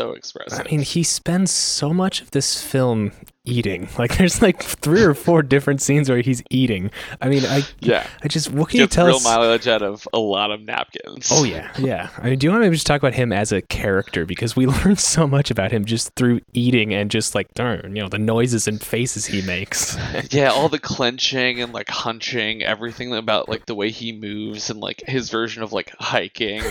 so 0.00 0.12
expressive. 0.12 0.60
I 0.66 0.70
mean, 0.70 0.80
he 0.80 1.02
spends 1.02 1.50
so 1.50 1.92
much 1.92 2.22
of 2.22 2.30
this 2.30 2.62
film 2.62 3.12
eating. 3.44 3.88
Like, 3.98 4.16
there's 4.16 4.40
like 4.40 4.62
three 4.62 5.02
or 5.02 5.12
four 5.12 5.42
different 5.42 5.82
scenes 5.82 6.08
where 6.08 6.20
he's 6.22 6.42
eating. 6.48 6.90
I 7.20 7.28
mean, 7.28 7.44
I 7.44 7.64
yeah. 7.80 8.06
I 8.22 8.28
just 8.28 8.50
what 8.50 8.70
can 8.70 8.78
Gets 8.78 8.94
you 8.94 8.96
tell 8.96 9.06
real 9.08 9.16
us? 9.16 9.24
mileage 9.24 9.68
out 9.68 9.82
of 9.82 10.08
a 10.14 10.18
lot 10.18 10.50
of 10.50 10.62
napkins. 10.62 11.28
Oh 11.30 11.44
yeah, 11.44 11.70
yeah. 11.78 12.08
I 12.16 12.30
mean, 12.30 12.38
do 12.38 12.46
you 12.46 12.50
want 12.50 12.62
to 12.62 12.66
maybe 12.66 12.76
just 12.76 12.86
talk 12.86 12.98
about 12.98 13.12
him 13.12 13.30
as 13.30 13.52
a 13.52 13.60
character 13.60 14.24
because 14.24 14.56
we 14.56 14.64
learn 14.84 14.96
so 14.96 15.26
much 15.26 15.50
about 15.50 15.70
him 15.70 15.84
just 15.84 16.14
through 16.14 16.40
eating 16.54 16.94
and 16.94 17.10
just 17.10 17.34
like 17.34 17.52
darn, 17.52 17.94
you 17.94 18.02
know, 18.02 18.08
the 18.08 18.18
noises 18.18 18.66
and 18.66 18.80
faces 18.80 19.26
he 19.26 19.42
makes. 19.42 19.98
yeah, 20.30 20.48
all 20.50 20.70
the 20.70 20.78
clenching 20.78 21.60
and 21.60 21.74
like 21.74 21.90
hunching, 21.90 22.62
everything 22.62 23.12
about 23.14 23.50
like 23.50 23.66
the 23.66 23.74
way 23.74 23.90
he 23.90 24.12
moves 24.12 24.70
and 24.70 24.80
like 24.80 25.02
his 25.06 25.28
version 25.28 25.62
of 25.62 25.74
like 25.74 25.92
hiking. 25.98 26.62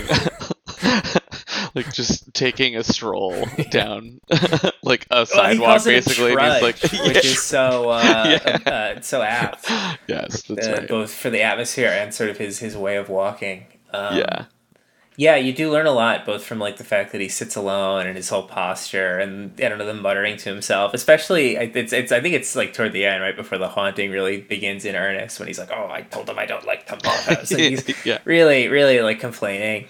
Like 1.75 1.91
just 1.93 2.34
taking 2.34 2.75
a 2.77 2.84
stroll 2.84 3.45
down 3.71 4.19
like 4.84 5.05
a 5.12 5.15
Well, 5.15 5.25
he 5.25 5.25
sidewalk 5.25 5.67
calls 5.69 5.86
a 5.86 5.89
basically 5.89 6.32
and 6.34 6.41
he's 6.53 6.62
like 6.62 6.77
trudge, 6.79 7.08
which 7.15 7.25
is 7.25 7.41
so 7.41 7.89
uh, 7.89 8.39
Yeah. 8.45 8.71
uh, 8.97 9.01
so 9.01 9.21
apt, 9.21 9.69
yes 10.08 10.43
that's 10.43 10.67
uh, 10.67 10.71
right 10.71 10.88
both 10.88 11.13
for 11.13 11.29
the 11.29 11.41
atmosphere 11.41 11.89
and 11.89 12.13
sort 12.13 12.29
of 12.29 12.38
his 12.38 12.60
his 12.60 12.75
way 12.77 12.97
of 12.97 13.10
walking. 13.10 13.65
Um, 13.91 14.17
yeah 14.17 14.45
Yeah, 15.17 15.36
you 15.36 15.51
do 15.51 15.69
learn 15.69 15.86
a 15.86 15.91
lot, 15.91 16.25
both 16.25 16.43
from 16.45 16.60
like 16.60 16.77
the 16.77 16.86
fact 16.86 17.12
that 17.12 17.19
he 17.19 17.27
sits 17.27 17.58
alone 17.58 18.08
and 18.08 18.15
his 18.15 18.29
whole 18.29 18.43
posture, 18.47 19.19
and 19.19 19.51
I 19.60 19.67
don't 19.67 19.77
know 19.77 19.86
the 19.86 19.93
muttering 19.93 20.38
to 20.38 20.49
himself. 20.49 20.93
Especially, 20.93 21.58
I- 21.58 21.71
it's 21.75 21.91
it's. 21.91 22.12
I 22.13 22.21
think 22.21 22.36
it's 22.36 22.55
like 22.55 22.71
toward 22.73 22.93
the 22.93 23.03
end, 23.05 23.21
right 23.21 23.36
before 23.36 23.58
the 23.58 23.67
haunting 23.67 24.12
really 24.12 24.39
begins 24.39 24.86
in 24.86 24.95
earnest, 24.95 25.38
when 25.38 25.47
he's 25.49 25.60
like, 25.60 25.71
"Oh, 25.73 25.89
I 25.91 26.03
told 26.03 26.29
him 26.29 26.39
I 26.39 26.45
don't 26.45 26.65
like 26.65 26.86
tomatoes." 26.88 27.51
And 27.51 27.60
he's 27.60 28.05
yeah 28.05 28.19
really, 28.23 28.69
really 28.69 29.01
like 29.01 29.19
complaining. 29.19 29.88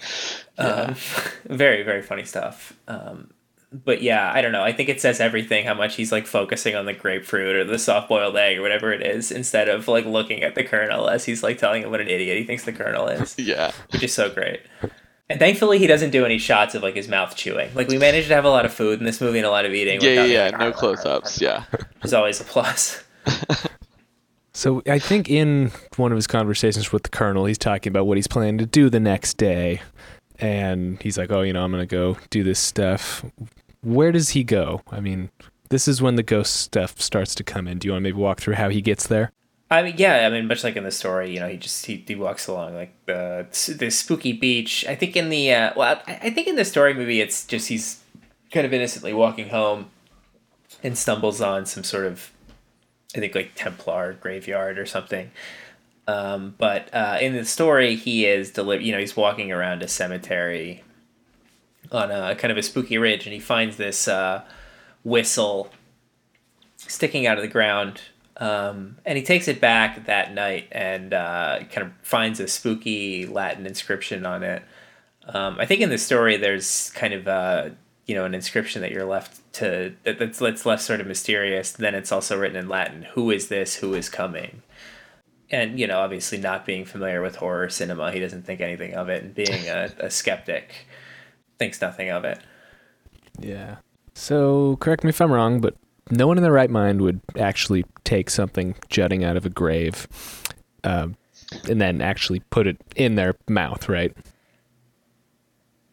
Um, 0.60 0.94
very, 1.56 1.82
very 1.82 2.02
funny 2.02 2.24
stuff. 2.24 2.72
Um, 2.88 3.30
but 3.72 4.02
yeah, 4.02 4.32
I 4.34 4.42
don't 4.42 4.52
know. 4.52 4.64
I 4.64 4.72
think 4.72 4.88
it 4.88 5.00
says 5.00 5.20
everything 5.20 5.64
how 5.64 5.74
much 5.74 5.94
he's 5.94 6.10
like 6.10 6.26
focusing 6.26 6.74
on 6.74 6.86
the 6.86 6.92
grapefruit 6.92 7.54
or 7.54 7.64
the 7.64 7.78
soft 7.78 8.08
boiled 8.08 8.36
egg 8.36 8.58
or 8.58 8.62
whatever 8.62 8.92
it 8.92 9.02
is, 9.02 9.30
instead 9.30 9.68
of 9.68 9.86
like 9.86 10.04
looking 10.04 10.42
at 10.42 10.54
the 10.54 10.64
colonel 10.64 11.08
as 11.08 11.24
he's 11.24 11.42
like 11.42 11.58
telling 11.58 11.82
him 11.82 11.90
what 11.90 12.00
an 12.00 12.08
idiot 12.08 12.36
he 12.36 12.44
thinks 12.44 12.64
the 12.64 12.72
colonel 12.72 13.06
is 13.06 13.34
yeah 13.38 13.70
which 13.92 14.02
is 14.02 14.12
so 14.12 14.28
great. 14.28 14.60
And 15.28 15.38
thankfully, 15.38 15.78
he 15.78 15.86
doesn't 15.86 16.10
do 16.10 16.24
any 16.24 16.38
shots 16.38 16.74
of 16.74 16.82
like 16.82 16.96
his 16.96 17.06
mouth 17.06 17.36
chewing. 17.36 17.72
Like 17.74 17.86
we 17.86 17.98
managed 17.98 18.26
to 18.28 18.34
have 18.34 18.44
a 18.44 18.50
lot 18.50 18.64
of 18.64 18.72
food 18.72 18.98
in 18.98 19.04
this 19.04 19.20
movie 19.20 19.38
and 19.38 19.46
a 19.46 19.50
lot 19.50 19.64
of 19.64 19.72
eating. 19.72 20.00
yeah 20.00 20.10
yeah, 20.10 20.22
without 20.22 20.28
yeah 20.32 20.44
like, 20.46 20.58
no 20.58 20.72
close 20.72 21.04
ups 21.04 21.40
yeah 21.40 21.64
Which 21.70 21.86
is 22.06 22.14
always 22.14 22.40
a 22.40 22.44
plus. 22.44 23.04
So 24.52 24.82
I 24.86 24.98
think 24.98 25.30
in 25.30 25.70
one 25.96 26.10
of 26.10 26.16
his 26.16 26.26
conversations 26.26 26.92
with 26.92 27.04
the 27.04 27.08
colonel, 27.08 27.44
he's 27.44 27.56
talking 27.56 27.90
about 27.90 28.06
what 28.06 28.18
he's 28.18 28.26
planning 28.26 28.58
to 28.58 28.66
do 28.66 28.90
the 28.90 28.98
next 28.98 29.36
day, 29.36 29.80
and 30.40 31.00
he's 31.02 31.18
like, 31.18 31.30
"Oh, 31.30 31.42
you 31.42 31.52
know, 31.52 31.64
I'm 31.64 31.70
gonna 31.70 31.86
go 31.86 32.16
do 32.30 32.42
this 32.42 32.58
stuff." 32.58 33.24
Where 33.82 34.12
does 34.12 34.30
he 34.30 34.44
go? 34.44 34.82
I 34.90 35.00
mean, 35.00 35.30
this 35.70 35.88
is 35.88 36.02
when 36.02 36.16
the 36.16 36.22
ghost 36.22 36.56
stuff 36.56 37.00
starts 37.00 37.34
to 37.36 37.44
come 37.44 37.66
in. 37.66 37.78
Do 37.78 37.86
you 37.88 37.92
want 37.92 38.02
to 38.02 38.04
maybe 38.04 38.18
walk 38.18 38.40
through 38.40 38.54
how 38.54 38.68
he 38.68 38.82
gets 38.82 39.06
there? 39.06 39.32
I 39.70 39.82
mean, 39.82 39.94
yeah. 39.98 40.26
I 40.26 40.30
mean, 40.30 40.48
much 40.48 40.64
like 40.64 40.74
in 40.74 40.82
the 40.82 40.90
story, 40.90 41.30
you 41.30 41.38
know, 41.38 41.48
he 41.48 41.56
just 41.56 41.86
he, 41.86 42.04
he 42.06 42.16
walks 42.16 42.48
along 42.48 42.74
like 42.74 42.92
the 43.06 43.46
the 43.78 43.90
spooky 43.90 44.32
beach. 44.32 44.84
I 44.88 44.96
think 44.96 45.16
in 45.16 45.28
the 45.28 45.52
uh, 45.52 45.72
well, 45.76 46.02
I, 46.06 46.12
I 46.24 46.30
think 46.30 46.48
in 46.48 46.56
the 46.56 46.64
story 46.64 46.92
movie, 46.92 47.20
it's 47.20 47.46
just 47.46 47.68
he's 47.68 48.02
kind 48.50 48.66
of 48.66 48.72
innocently 48.72 49.12
walking 49.12 49.50
home 49.50 49.90
and 50.82 50.98
stumbles 50.98 51.40
on 51.40 51.66
some 51.66 51.84
sort 51.84 52.06
of 52.06 52.32
I 53.14 53.20
think 53.20 53.34
like 53.34 53.52
Templar 53.54 54.14
graveyard 54.14 54.78
or 54.78 54.86
something. 54.86 55.30
Um, 56.10 56.54
but 56.58 56.92
uh, 56.92 57.18
in 57.20 57.34
the 57.34 57.44
story, 57.44 57.94
he 57.94 58.26
is 58.26 58.50
deli- 58.50 58.84
You 58.84 58.92
know, 58.92 58.98
he's 58.98 59.16
walking 59.16 59.52
around 59.52 59.82
a 59.82 59.88
cemetery 59.88 60.82
on 61.92 62.10
a 62.10 62.34
kind 62.34 62.50
of 62.50 62.58
a 62.58 62.62
spooky 62.62 62.98
ridge, 62.98 63.26
and 63.26 63.32
he 63.32 63.38
finds 63.38 63.76
this 63.76 64.08
uh, 64.08 64.42
whistle 65.04 65.70
sticking 66.76 67.26
out 67.28 67.36
of 67.38 67.42
the 67.42 67.48
ground. 67.48 68.00
Um, 68.38 68.98
and 69.04 69.18
he 69.18 69.22
takes 69.22 69.46
it 69.48 69.60
back 69.60 70.06
that 70.06 70.34
night 70.34 70.66
and 70.72 71.12
uh, 71.12 71.60
kind 71.70 71.86
of 71.86 71.92
finds 72.02 72.40
a 72.40 72.48
spooky 72.48 73.26
Latin 73.26 73.66
inscription 73.66 74.26
on 74.26 74.42
it. 74.42 74.62
Um, 75.26 75.58
I 75.60 75.66
think 75.66 75.80
in 75.80 75.90
the 75.90 75.98
story, 75.98 76.36
there's 76.36 76.90
kind 76.90 77.14
of 77.14 77.28
uh, 77.28 77.70
you 78.06 78.16
know 78.16 78.24
an 78.24 78.34
inscription 78.34 78.82
that 78.82 78.90
you're 78.90 79.04
left 79.04 79.40
to 79.54 79.94
that, 80.02 80.18
that's 80.18 80.40
that's 80.40 80.66
less 80.66 80.84
sort 80.84 81.00
of 81.00 81.06
mysterious. 81.06 81.70
Then 81.70 81.94
it's 81.94 82.10
also 82.10 82.36
written 82.36 82.56
in 82.56 82.68
Latin. 82.68 83.02
Who 83.14 83.30
is 83.30 83.46
this? 83.46 83.76
Who 83.76 83.94
is 83.94 84.08
coming? 84.08 84.62
And 85.52 85.78
you 85.80 85.86
know, 85.86 85.98
obviously, 86.00 86.38
not 86.38 86.64
being 86.64 86.84
familiar 86.84 87.22
with 87.22 87.36
horror 87.36 87.68
cinema, 87.68 88.12
he 88.12 88.20
doesn't 88.20 88.46
think 88.46 88.60
anything 88.60 88.94
of 88.94 89.08
it, 89.08 89.22
and 89.24 89.34
being 89.34 89.68
a, 89.68 89.90
a 89.98 90.10
skeptic, 90.10 90.86
thinks 91.58 91.80
nothing 91.80 92.10
of 92.10 92.24
it. 92.24 92.38
Yeah. 93.40 93.76
So 94.14 94.76
correct 94.76 95.02
me 95.04 95.10
if 95.10 95.20
I'm 95.20 95.32
wrong, 95.32 95.60
but 95.60 95.76
no 96.10 96.26
one 96.26 96.36
in 96.36 96.42
their 96.42 96.52
right 96.52 96.70
mind 96.70 97.00
would 97.02 97.20
actually 97.38 97.84
take 98.04 98.30
something 98.30 98.74
jutting 98.88 99.24
out 99.24 99.36
of 99.36 99.44
a 99.46 99.50
grave, 99.50 100.06
uh, 100.84 101.08
and 101.68 101.80
then 101.80 102.00
actually 102.00 102.40
put 102.50 102.66
it 102.66 102.76
in 102.96 103.14
their 103.16 103.34
mouth, 103.48 103.88
right? 103.88 104.16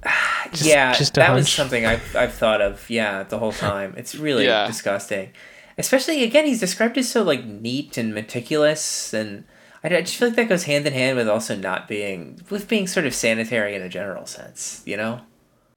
Just- 0.52 0.66
yeah, 0.66 0.94
just 0.94 1.18
a 1.18 1.20
that 1.20 1.34
was 1.34 1.52
something 1.52 1.86
I've, 1.86 2.16
I've 2.16 2.34
thought 2.34 2.62
of. 2.62 2.90
Yeah, 2.90 3.24
the 3.24 3.38
whole 3.38 3.52
time. 3.52 3.94
It's 3.98 4.16
really 4.16 4.46
Yeah. 4.46 4.66
disgusting. 4.66 5.32
Especially 5.78 6.24
again, 6.24 6.46
he's 6.46 6.60
described 6.60 6.98
as 6.98 7.10
so 7.10 7.24
like 7.24 7.46
neat 7.46 7.98
and 7.98 8.14
meticulous, 8.14 9.14
and 9.14 9.44
I, 9.84 9.88
I 9.88 10.02
just 10.02 10.16
feel 10.16 10.30
like 10.30 10.38
that 10.38 10.50
goes 10.50 10.64
hand 10.64 10.88
in 10.88 10.94
hand 10.94 11.18
with 11.18 11.30
also 11.30 11.56
not 11.56 11.88
being 11.88 12.40
with 12.50 12.68
being 12.68 12.88
sort 12.88 13.06
of 13.06 13.14
sanitary 13.14 13.76
in 13.76 13.82
a 13.82 13.90
general 13.90 14.26
sense. 14.26 14.82
You 14.86 14.98
know? 14.98 15.22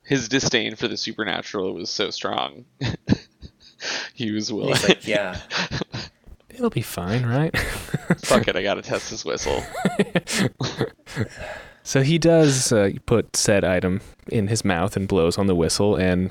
his 0.03 0.29
disdain 0.29 0.75
for 0.75 0.89
the 0.89 0.97
supernatural 0.97 1.75
was 1.75 1.91
so 1.91 2.11
strong 2.11 2.65
he 4.15 4.33
was 4.33 4.51
willing 4.53 4.75
He's 4.75 4.89
like, 4.89 5.07
yeah, 5.07 5.39
It'll 6.51 6.71
be 6.71 6.83
fine, 6.83 7.25
right? 7.25 7.57
fuck 8.25 8.49
it 8.49 8.57
i 8.57 8.63
gotta 8.63 8.83
test 8.83 9.11
his 9.11 9.25
whistle 9.25 9.63
so 11.83 12.03
he 12.03 12.19
does 12.19 12.73
uh, 12.73 12.91
put 13.07 13.37
said 13.37 13.65
item 13.65 14.01
in 14.29 14.49
his 14.49 14.65
mouth 14.65 14.97
and 14.97 15.09
blows 15.09 15.39
on 15.39 15.47
the 15.47 15.55
whistle, 15.55 15.97
and 15.97 16.31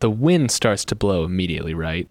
the 0.00 0.10
wind 0.10 0.50
starts 0.50 0.84
to 0.86 0.94
blow 0.94 1.24
immediately, 1.24 1.74
right? 1.74 2.08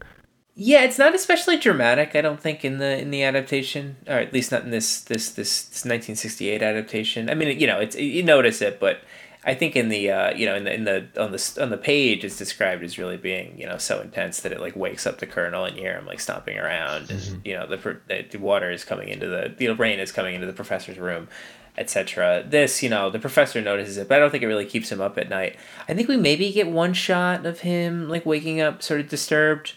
Yeah. 0.57 0.83
It's 0.83 0.97
not 0.97 1.15
especially 1.15 1.57
dramatic. 1.57 2.15
I 2.15 2.21
don't 2.21 2.41
think 2.41 2.65
in 2.65 2.79
the 2.79 2.99
in 2.99 3.11
the 3.11 3.23
adaptation, 3.23 3.95
or 4.07 4.15
at 4.15 4.33
least 4.33 4.51
not 4.51 4.63
in 4.63 4.71
this 4.71 5.01
this 5.01 5.29
this, 5.29 5.63
this 5.63 5.85
1968 5.85 6.61
adaptation. 6.61 7.29
I 7.29 7.35
mean, 7.35 7.59
you 7.59 7.67
know, 7.67 7.79
it's 7.79 7.95
you 7.95 8.23
notice 8.23 8.61
it, 8.61 8.79
but 8.79 9.01
I 9.47 9.53
think 9.53 9.77
in 9.77 9.87
the 9.87 10.11
uh, 10.11 10.35
you 10.35 10.45
know 10.45 10.55
in 10.55 10.65
the 10.65 10.73
in 10.73 10.83
the 10.83 11.07
on 11.17 11.31
the 11.31 11.57
on 11.61 11.69
the 11.69 11.77
page 11.77 12.25
it's 12.25 12.37
described 12.37 12.83
as 12.83 12.97
really 12.97 13.15
being 13.15 13.57
you 13.57 13.65
know 13.65 13.77
so 13.77 14.01
intense 14.01 14.41
that 14.41 14.51
it 14.51 14.59
like 14.59 14.75
wakes 14.75 15.07
up 15.07 15.19
the 15.19 15.25
colonel 15.25 15.63
and 15.63 15.77
you 15.77 15.83
hear 15.83 15.97
him 15.97 16.05
like 16.05 16.19
stomping 16.19 16.57
around 16.57 17.09
and 17.09 17.41
you 17.45 17.53
know 17.53 17.65
the 17.65 17.77
the 18.07 18.25
the 18.29 18.37
water 18.39 18.69
is 18.69 18.83
coming 18.83 19.07
into 19.07 19.25
the 19.25 19.53
the 19.57 19.69
rain 19.69 19.99
is 19.99 20.11
coming 20.11 20.35
into 20.35 20.45
the 20.45 20.53
professor's 20.53 20.97
room 20.97 21.29
etc 21.77 22.43
this 22.45 22.83
you 22.83 22.89
know 22.89 23.09
the 23.09 23.19
professor 23.19 23.61
notices 23.61 23.97
it 23.97 24.09
but 24.09 24.15
i 24.15 24.19
don't 24.19 24.31
think 24.31 24.43
it 24.43 24.47
really 24.47 24.65
keeps 24.65 24.91
him 24.91 24.99
up 24.99 25.17
at 25.17 25.29
night 25.29 25.55
i 25.87 25.93
think 25.93 26.09
we 26.09 26.17
maybe 26.17 26.51
get 26.51 26.67
one 26.67 26.93
shot 26.93 27.45
of 27.45 27.61
him 27.61 28.09
like 28.09 28.25
waking 28.25 28.59
up 28.59 28.83
sort 28.83 28.99
of 28.99 29.07
disturbed 29.07 29.75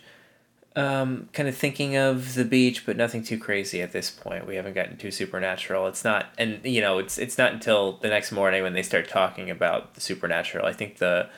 um, 0.76 1.28
kind 1.32 1.48
of 1.48 1.56
thinking 1.56 1.96
of 1.96 2.34
the 2.34 2.44
beach, 2.44 2.86
but 2.86 2.96
nothing 2.96 3.22
too 3.22 3.38
crazy 3.38 3.82
at 3.82 3.92
this 3.92 4.10
point. 4.10 4.46
We 4.46 4.56
haven't 4.56 4.74
gotten 4.74 4.96
too 4.96 5.10
supernatural. 5.10 5.86
It's 5.88 6.04
not, 6.04 6.26
and 6.38 6.60
you 6.64 6.80
know, 6.80 6.98
it's 6.98 7.18
it's 7.18 7.38
not 7.38 7.52
until 7.52 7.92
the 7.92 8.08
next 8.08 8.32
morning 8.32 8.62
when 8.62 8.72
they 8.72 8.82
start 8.82 9.08
talking 9.08 9.50
about 9.50 9.94
the 9.94 10.00
supernatural. 10.00 10.66
I 10.66 10.72
think 10.72 10.98
the 10.98 11.28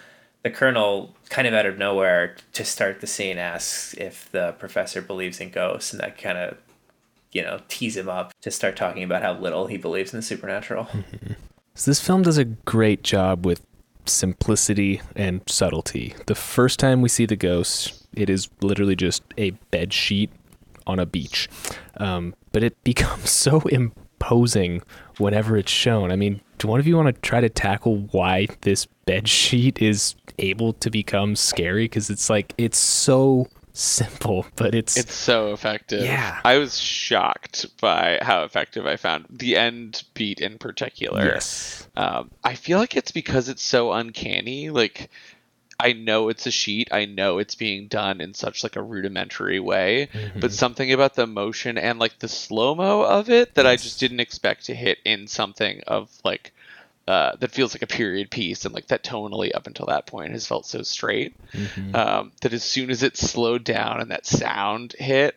the 0.42 0.50
colonel 0.50 1.14
kind 1.30 1.46
of 1.46 1.54
out 1.54 1.66
of 1.66 1.78
nowhere 1.78 2.36
to 2.52 2.64
start 2.64 3.00
the 3.00 3.06
scene 3.06 3.38
asks 3.38 3.94
if 3.94 4.30
the 4.32 4.52
professor 4.58 5.00
believes 5.00 5.40
in 5.40 5.50
ghosts, 5.50 5.92
and 5.92 6.00
that 6.00 6.18
kind 6.18 6.36
of 6.36 6.56
you 7.32 7.42
know 7.42 7.60
tease 7.68 7.96
him 7.96 8.08
up 8.08 8.32
to 8.42 8.50
start 8.50 8.76
talking 8.76 9.02
about 9.02 9.22
how 9.22 9.32
little 9.32 9.66
he 9.66 9.78
believes 9.78 10.12
in 10.12 10.18
the 10.18 10.22
supernatural. 10.22 10.88
So 11.74 11.90
this 11.90 12.00
film 12.00 12.22
does 12.22 12.36
a 12.36 12.44
great 12.44 13.02
job 13.02 13.46
with 13.46 13.62
simplicity 14.04 15.00
and 15.16 15.40
subtlety. 15.46 16.14
The 16.26 16.34
first 16.34 16.78
time 16.78 17.00
we 17.00 17.08
see 17.08 17.24
the 17.24 17.36
ghost, 17.36 18.01
it 18.14 18.28
is 18.30 18.48
literally 18.60 18.96
just 18.96 19.22
a 19.38 19.50
bed 19.70 19.92
sheet 19.92 20.30
on 20.86 20.98
a 20.98 21.06
beach, 21.06 21.48
um, 21.98 22.34
but 22.52 22.62
it 22.62 22.82
becomes 22.84 23.30
so 23.30 23.60
imposing 23.62 24.82
whenever 25.18 25.56
it's 25.56 25.70
shown. 25.72 26.10
I 26.12 26.16
mean, 26.16 26.40
do 26.58 26.68
one 26.68 26.80
of 26.80 26.86
you 26.86 26.96
want 26.96 27.14
to 27.14 27.20
try 27.22 27.40
to 27.40 27.48
tackle 27.48 27.98
why 28.12 28.48
this 28.62 28.86
bed 29.06 29.28
sheet 29.28 29.80
is 29.82 30.14
able 30.38 30.72
to 30.74 30.90
become 30.90 31.36
scary 31.36 31.84
because 31.84 32.08
it's 32.10 32.30
like 32.30 32.54
it's 32.56 32.78
so 32.78 33.48
simple, 33.74 34.46
but 34.56 34.74
it's 34.74 34.96
It's 34.96 35.14
so 35.14 35.52
effective. 35.52 36.02
Yeah. 36.04 36.40
I 36.44 36.58
was 36.58 36.78
shocked 36.78 37.66
by 37.80 38.18
how 38.22 38.44
effective 38.44 38.86
I 38.86 38.96
found 38.96 39.26
the 39.30 39.56
end 39.56 40.04
beat 40.14 40.40
in 40.40 40.58
particular. 40.58 41.24
yes, 41.24 41.88
Um, 41.96 42.30
I 42.44 42.54
feel 42.54 42.78
like 42.78 42.96
it's 42.96 43.12
because 43.12 43.48
it's 43.48 43.62
so 43.62 43.92
uncanny. 43.92 44.70
Like, 44.70 45.10
I 45.82 45.92
know 45.92 46.28
it's 46.28 46.46
a 46.46 46.50
sheet. 46.50 46.88
I 46.92 47.04
know 47.06 47.38
it's 47.38 47.54
being 47.56 47.88
done 47.88 48.20
in 48.20 48.34
such 48.34 48.62
like 48.62 48.76
a 48.76 48.82
rudimentary 48.82 49.60
way, 49.60 50.08
Mm-hmm. 50.12 50.40
but 50.40 50.52
something 50.52 50.92
about 50.92 51.14
the 51.14 51.26
motion 51.26 51.76
and 51.78 51.98
like 51.98 52.18
the 52.18 52.28
slow 52.28 52.74
mo 52.74 53.02
of 53.02 53.28
it 53.30 53.54
that 53.56 53.66
I 53.66 53.76
just 53.76 53.98
didn't 54.00 54.20
expect 54.20 54.66
to 54.66 54.74
hit 54.74 54.98
in 55.04 55.26
something 55.26 55.82
of 55.86 56.08
like 56.24 56.52
uh, 57.08 57.34
that 57.40 57.50
feels 57.50 57.74
like 57.74 57.82
a 57.82 57.86
period 57.88 58.30
piece 58.30 58.64
and 58.64 58.72
like 58.72 58.86
that 58.86 59.02
tonally 59.02 59.50
up 59.52 59.66
until 59.66 59.86
that 59.86 60.06
point 60.06 60.30
has 60.32 60.46
felt 60.46 60.64
so 60.66 60.82
straight 60.82 61.34
Mhm. 61.52 61.94
um, 61.96 62.32
that 62.42 62.52
as 62.52 62.62
soon 62.62 62.90
as 62.90 63.02
it 63.02 63.16
slowed 63.16 63.64
down 63.64 64.00
and 64.00 64.10
that 64.12 64.24
sound 64.24 64.94
hit, 64.98 65.34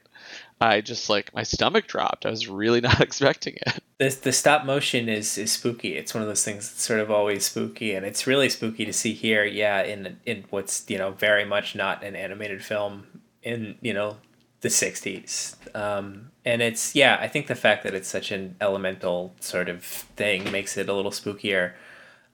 I 0.62 0.82
just 0.82 1.10
like 1.10 1.34
my 1.34 1.44
stomach 1.44 1.88
dropped. 1.88 2.26
I 2.26 2.30
was 2.30 2.48
really 2.48 2.82
not 2.90 3.02
expecting 3.02 3.56
it. 3.68 3.80
the 3.98 4.10
the 4.10 4.32
stop 4.32 4.66
motion 4.66 5.10
is 5.10 5.38
is 5.38 5.52
spooky. 5.52 5.96
It's 5.96 6.14
one 6.14 6.24
of 6.24 6.30
those 6.30 6.44
things 6.44 6.70
that's 6.70 6.82
sort 6.82 7.00
of 7.00 7.12
always 7.12 7.46
spooky, 7.46 7.94
and 7.94 8.06
it's 8.06 8.28
really 8.28 8.50
spooky 8.50 8.86
to 8.86 8.94
see 8.94 9.14
here. 9.14 9.44
Yeah, 9.44 9.82
in 9.82 10.18
in 10.26 10.46
what's 10.50 10.86
you 10.90 10.98
know 10.98 11.12
very 11.12 11.46
much 11.46 11.76
not 11.76 12.04
an 12.04 12.16
animated 12.16 12.64
film 12.64 13.22
in 13.44 13.76
you 13.82 13.94
know 13.94 14.18
the 14.62 14.70
'60s, 14.70 15.56
um, 15.76 16.32
and 16.46 16.62
it's 16.62 16.96
yeah. 16.96 17.18
I 17.20 17.28
think 17.28 17.48
the 17.48 17.56
fact 17.56 17.84
that 17.84 17.94
it's 17.94 18.10
such 18.10 18.32
an 18.32 18.56
elemental 18.62 19.36
sort 19.40 19.70
of 19.70 19.84
thing 19.84 20.52
makes 20.52 20.78
it 20.78 20.90
a 20.90 20.94
little 20.94 21.12
spookier. 21.12 21.74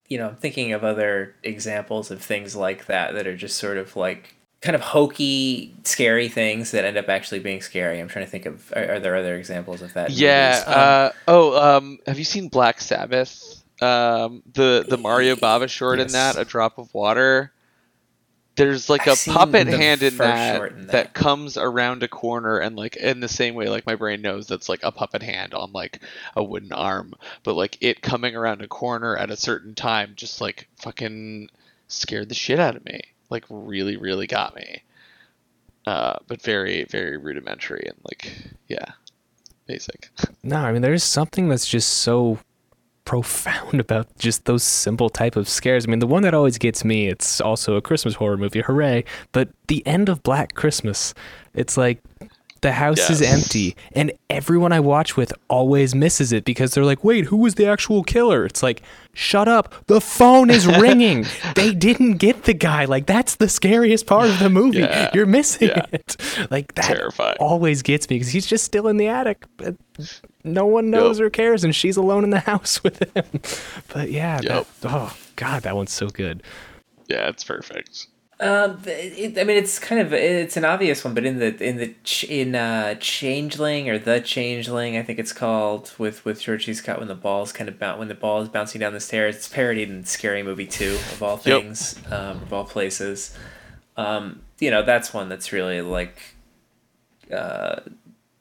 You 0.07 0.17
know, 0.17 0.27
I'm 0.29 0.35
thinking 0.35 0.73
of 0.73 0.83
other 0.83 1.35
examples 1.41 2.11
of 2.11 2.21
things 2.21 2.55
like 2.55 2.85
that 2.85 3.13
that 3.13 3.25
are 3.25 3.37
just 3.37 3.57
sort 3.57 3.77
of 3.77 3.95
like 3.95 4.35
kind 4.61 4.75
of 4.75 4.81
hokey, 4.81 5.73
scary 5.83 6.29
things 6.29 6.71
that 6.71 6.85
end 6.85 6.97
up 6.97 7.09
actually 7.09 7.39
being 7.39 7.61
scary. 7.61 7.99
I'm 7.99 8.07
trying 8.07 8.25
to 8.25 8.31
think 8.31 8.45
of 8.45 8.71
are, 8.75 8.93
are 8.93 8.99
there 8.99 9.15
other 9.15 9.35
examples 9.35 9.81
of 9.81 9.93
that? 9.93 10.11
Yeah. 10.11 10.63
Um, 10.67 10.73
Uh, 10.75 11.09
oh, 11.27 11.77
um, 11.77 11.99
have 12.05 12.19
you 12.19 12.25
seen 12.25 12.47
Black 12.49 12.79
Sabbath? 12.81 13.63
Um, 13.81 14.43
the 14.53 14.85
the 14.87 14.97
Mario 14.97 15.35
Bava 15.35 15.67
short 15.67 15.99
in 15.99 16.11
that, 16.11 16.37
a 16.37 16.45
drop 16.45 16.77
of 16.77 16.93
water. 16.93 17.51
There's 18.55 18.89
like 18.89 19.07
I've 19.07 19.13
a 19.27 19.31
puppet 19.31 19.67
hand 19.67 20.03
in 20.03 20.17
that, 20.17 20.71
in 20.71 20.87
that 20.87 20.91
that. 20.91 21.13
comes 21.13 21.57
around 21.57 22.03
a 22.03 22.07
corner 22.07 22.59
and 22.59 22.75
like 22.75 22.97
in 22.97 23.19
the 23.21 23.29
same 23.29 23.55
way 23.55 23.69
like 23.69 23.87
my 23.87 23.95
brain 23.95 24.21
knows 24.21 24.45
that's 24.47 24.69
like 24.69 24.81
a 24.83 24.91
puppet 24.91 25.23
hand 25.23 25.53
on 25.55 25.71
like 25.71 26.01
a 26.35 26.43
wooden 26.43 26.73
arm, 26.73 27.13
but 27.43 27.55
like 27.55 27.77
it 27.81 28.01
coming 28.01 28.35
around 28.35 28.61
a 28.61 28.67
corner 28.67 29.17
at 29.17 29.31
a 29.31 29.37
certain 29.37 29.73
time 29.73 30.13
just 30.15 30.41
like 30.41 30.67
fucking 30.75 31.49
scared 31.87 32.29
the 32.29 32.35
shit 32.35 32.59
out 32.59 32.75
of 32.75 32.85
me. 32.85 33.01
Like 33.31 33.45
really, 33.49 33.97
really 33.97 34.27
got 34.27 34.55
me. 34.55 34.83
Uh, 35.87 36.17
but 36.27 36.39
very, 36.43 36.83
very 36.83 37.17
rudimentary 37.17 37.83
and 37.87 37.97
like 38.03 38.31
yeah, 38.67 38.85
basic. 39.65 40.09
no, 40.43 40.57
I 40.57 40.71
mean 40.71 40.83
there's 40.83 41.03
something 41.03 41.49
that's 41.49 41.67
just 41.67 41.89
so 41.89 42.37
profound 43.05 43.79
about 43.79 44.07
just 44.17 44.45
those 44.45 44.63
simple 44.63 45.09
type 45.09 45.35
of 45.35 45.49
scares. 45.49 45.85
I 45.85 45.89
mean, 45.89 45.99
the 45.99 46.07
one 46.07 46.23
that 46.23 46.33
always 46.33 46.57
gets 46.57 46.85
me, 46.85 47.07
it's 47.07 47.41
also 47.41 47.75
a 47.75 47.81
Christmas 47.81 48.15
horror 48.15 48.37
movie, 48.37 48.61
hooray! 48.61 49.03
But 49.31 49.49
the 49.67 49.85
end 49.87 50.09
of 50.09 50.21
Black 50.23 50.53
Christmas, 50.53 51.13
it's 51.53 51.77
like 51.77 52.01
the 52.61 52.73
house 52.73 53.09
is 53.09 53.21
empty, 53.21 53.75
and 53.93 54.11
everyone 54.29 54.71
I 54.71 54.79
watch 54.79 55.17
with 55.17 55.33
always 55.49 55.95
misses 55.95 56.31
it 56.31 56.45
because 56.45 56.73
they're 56.73 56.85
like, 56.85 57.03
"Wait, 57.03 57.25
who 57.25 57.37
was 57.37 57.55
the 57.55 57.65
actual 57.65 58.03
killer?" 58.03 58.45
It's 58.45 58.61
like, 58.61 58.81
"Shut 59.13 59.47
up! 59.47 59.73
The 59.87 59.99
phone 59.99 60.49
is 60.51 60.67
ringing. 60.81 61.25
they 61.55 61.73
didn't 61.73 62.17
get 62.17 62.43
the 62.43 62.53
guy. 62.53 62.85
Like 62.85 63.07
that's 63.07 63.35
the 63.35 63.49
scariest 63.49 64.05
part 64.05 64.29
of 64.29 64.37
the 64.39 64.49
movie. 64.49 64.79
Yeah. 64.79 65.09
You're 65.13 65.25
missing 65.25 65.69
Yeah. 65.69 65.85
it. 65.91 66.15
Like 66.51 66.75
that 66.75 66.85
Terrifying. 66.85 67.37
always 67.39 67.81
gets 67.81 68.09
me 68.09 68.17
because 68.17 68.29
he's 68.31 68.45
just 68.45 68.63
still 68.63 68.87
in 68.87 68.97
the 68.97 69.07
attic. 69.07 69.43
But 69.57 69.75
no 70.43 70.65
one 70.67 70.89
knows 70.91 71.19
Yep. 71.19 71.25
or 71.25 71.29
cares, 71.31 71.63
and 71.63 71.75
she's 71.75 71.97
alone 71.97 72.23
in 72.23 72.29
the 72.29 72.39
house 72.51 72.83
with 72.83 72.99
him. 73.15 73.25
But 73.93 74.11
yeah, 74.11 74.39
Yep. 74.43 74.67
that, 74.81 74.91
oh 74.91 75.17
god, 75.35 75.63
that 75.63 75.75
one's 75.75 75.91
so 75.91 76.09
good. 76.09 76.43
Yeah, 77.07 77.27
it's 77.27 77.43
perfect. 77.43 78.07
Um, 78.41 78.81
it, 78.87 79.37
I 79.37 79.43
mean, 79.43 79.55
it's 79.57 79.77
kind 79.77 80.01
of 80.01 80.13
it's 80.13 80.57
an 80.57 80.65
obvious 80.65 81.03
one, 81.05 81.13
but 81.13 81.25
in 81.25 81.37
the 81.37 81.63
in 81.63 81.77
the 81.77 81.93
ch- 82.03 82.23
in 82.23 82.55
uh, 82.55 82.95
Changeling 82.95 83.87
or 83.87 83.99
the 83.99 84.19
Changeling, 84.19 84.97
I 84.97 85.03
think 85.03 85.19
it's 85.19 85.31
called 85.31 85.93
with 85.99 86.25
with 86.25 86.41
George 86.41 86.65
C. 86.65 86.73
Scott 86.73 86.97
when 86.97 87.07
the 87.07 87.13
ball's 87.13 87.51
kind 87.53 87.69
of 87.69 87.77
boun- 87.77 87.99
when 87.99 88.07
the 88.07 88.15
ball 88.15 88.41
is 88.41 88.49
bouncing 88.49 88.79
down 88.81 88.93
the 88.93 88.99
stairs. 88.99 89.35
It's 89.35 89.47
parodied 89.47 89.89
in 89.91 90.05
Scary 90.05 90.41
Movie 90.41 90.65
two 90.65 90.95
of 91.11 91.21
all 91.21 91.39
Yep. 91.45 91.61
things, 91.61 91.99
um, 92.07 92.41
of 92.41 92.51
all 92.51 92.65
places. 92.65 93.37
Um, 93.95 94.41
you 94.59 94.71
know, 94.71 94.81
that's 94.81 95.13
one 95.13 95.29
that's 95.29 95.51
really 95.51 95.81
like, 95.81 96.17
uh, 97.31 97.81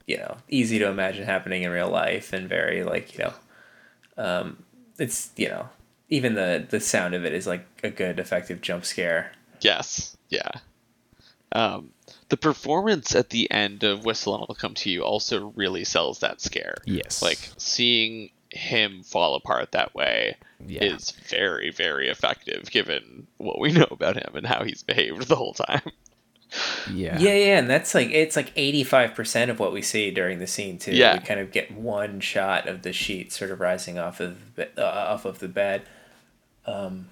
you 0.07 0.17
know, 0.17 0.39
easy 0.49 0.79
to 0.79 0.87
imagine 0.87 1.25
happening 1.25 1.63
in 1.63 1.71
real 1.71 1.91
life 1.91 2.33
and 2.33 2.49
very 2.49 2.85
like 2.85 3.19
you 3.19 3.25
know, 3.25 3.35
um, 4.17 4.63
it's 4.99 5.31
you 5.37 5.49
know, 5.49 5.69
even 6.09 6.35
the 6.37 6.65
the 6.71 6.81
sound 6.81 7.13
of 7.15 7.27
it 7.27 7.35
is 7.35 7.47
like 7.47 7.67
a 7.85 7.91
good 7.91 8.19
effective 8.19 8.63
jump 8.63 8.87
scare. 8.87 9.33
Yes. 9.61 10.17
Yeah. 10.29 10.51
Um, 11.53 11.91
the 12.29 12.37
performance 12.37 13.15
at 13.17 13.31
the 13.31 13.51
end 13.51 13.83
of 13.83 14.05
Whistle 14.05 14.35
and 14.35 14.47
I'll 14.49 14.55
Come 14.55 14.75
to 14.75 14.91
You 14.91 15.03
also 15.03 15.53
really 15.57 15.85
sells 15.85 16.21
that 16.21 16.41
scare. 16.41 16.77
Yes, 16.85 17.23
Like 17.23 17.39
seeing 17.57 18.31
him 18.51 19.03
fall 19.03 19.35
apart 19.35 19.73
that 19.73 19.95
way 19.95 20.37
Yeah. 20.65 20.85
is 20.85 21.11
very, 21.11 21.71
very 21.71 22.09
effective 22.09 22.71
given 22.71 23.27
what 23.39 23.59
we 23.61 23.73
know 23.73 23.87
about 23.91 24.17
him 24.17 24.35
and 24.37 24.47
how 24.47 24.63
he's 24.65 24.83
behaved 24.83 25.27
the 25.29 25.37
whole 25.37 25.55
time. 25.55 25.83
yeah, 26.93 27.19
Yeah, 27.19 27.35
yeah, 27.35 27.59
and 27.59 27.71
that's 27.71 27.95
like 27.95 28.11
it's 28.11 28.35
like 28.37 28.53
eighty 28.57 28.83
five 28.83 29.15
percent 29.15 29.51
of 29.53 29.59
what 29.61 29.73
we 29.73 29.83
see 29.83 30.11
during 30.11 30.39
the 30.41 30.49
scene 30.49 30.79
too. 30.79 30.93
Yeah. 30.95 31.15
we 31.15 31.21
kind 31.25 31.39
of 31.41 31.53
get 31.53 31.71
one 31.73 32.19
shot 32.21 32.69
of 32.69 32.83
the 32.83 32.93
sheet 32.93 33.33
sort 33.33 33.51
of 33.53 33.61
rising 33.61 33.99
off 33.99 34.19
of 34.21 34.55
the, 34.57 34.69
uh, 34.77 35.13
off 35.13 35.25
of 35.25 35.39
the 35.39 35.47
bed, 35.49 35.83
um, 36.67 37.09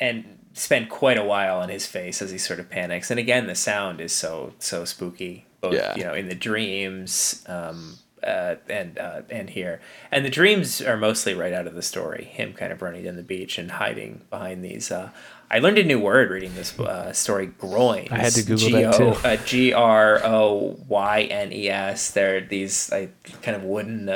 and 0.00 0.38
spend 0.54 0.88
quite 0.90 1.18
a 1.18 1.24
while 1.24 1.58
on 1.58 1.68
his 1.68 1.86
face 1.86 2.20
as 2.22 2.30
he 2.30 2.38
sort 2.38 2.60
of 2.60 2.68
panics. 2.70 3.10
And 3.10 3.18
again, 3.20 3.46
the 3.46 3.54
sound 3.54 4.00
is 4.00 4.12
so 4.12 4.52
so 4.58 4.84
spooky, 4.84 5.46
both 5.60 5.74
Yeah. 5.74 5.94
you 5.96 6.04
know 6.04 6.14
in 6.14 6.28
the 6.28 6.34
dreams. 6.34 7.44
Um, 7.46 7.98
uh, 8.24 8.54
and 8.68 8.98
uh, 8.98 9.22
and 9.30 9.50
here, 9.50 9.80
and 10.12 10.24
the 10.24 10.30
dreams 10.30 10.80
are 10.80 10.96
mostly 10.96 11.34
right 11.34 11.52
out 11.52 11.66
of 11.66 11.74
the 11.74 11.82
story. 11.82 12.22
Him 12.22 12.52
kind 12.52 12.70
of 12.72 12.80
running 12.80 13.02
down 13.02 13.16
the 13.16 13.22
beach 13.24 13.58
and 13.58 13.68
hiding 13.68 14.22
behind 14.30 14.64
these. 14.64 14.92
Uh, 14.92 15.10
I 15.50 15.58
learned 15.58 15.78
a 15.78 15.82
new 15.82 15.98
word 15.98 16.30
reading 16.30 16.54
this 16.54 16.78
uh, 16.78 17.12
story. 17.12 17.46
Groins. 17.46 18.08
I 18.12 18.18
had 18.18 18.32
to 18.34 18.44
Google 18.44 18.70
that, 18.70 18.94
too. 18.94 19.08
Uh, 19.26 19.36
G 19.44 19.72
R 19.72 20.20
O 20.24 20.78
Y 20.88 21.22
N 21.22 21.52
E 21.52 21.68
S. 21.68 22.12
They're 22.12 22.40
these 22.40 22.92
like 22.92 23.42
kind 23.42 23.56
of 23.56 23.64
wooden. 23.64 24.08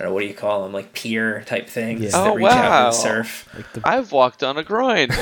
I 0.00 0.04
don't 0.04 0.10
know 0.12 0.14
what 0.14 0.20
do 0.22 0.26
you 0.28 0.34
call 0.34 0.62
them, 0.62 0.72
like 0.72 0.94
pier 0.94 1.42
type 1.44 1.68
things 1.68 2.00
Yeah. 2.00 2.08
that 2.12 2.26
Oh, 2.30 2.34
reach 2.34 2.46
out 2.46 2.86
and 2.86 2.94
surf. 2.94 3.46
Like 3.54 3.70
the, 3.74 3.82
I've 3.84 4.12
walked 4.12 4.42
on 4.42 4.56
a 4.56 4.64
groin. 4.64 5.08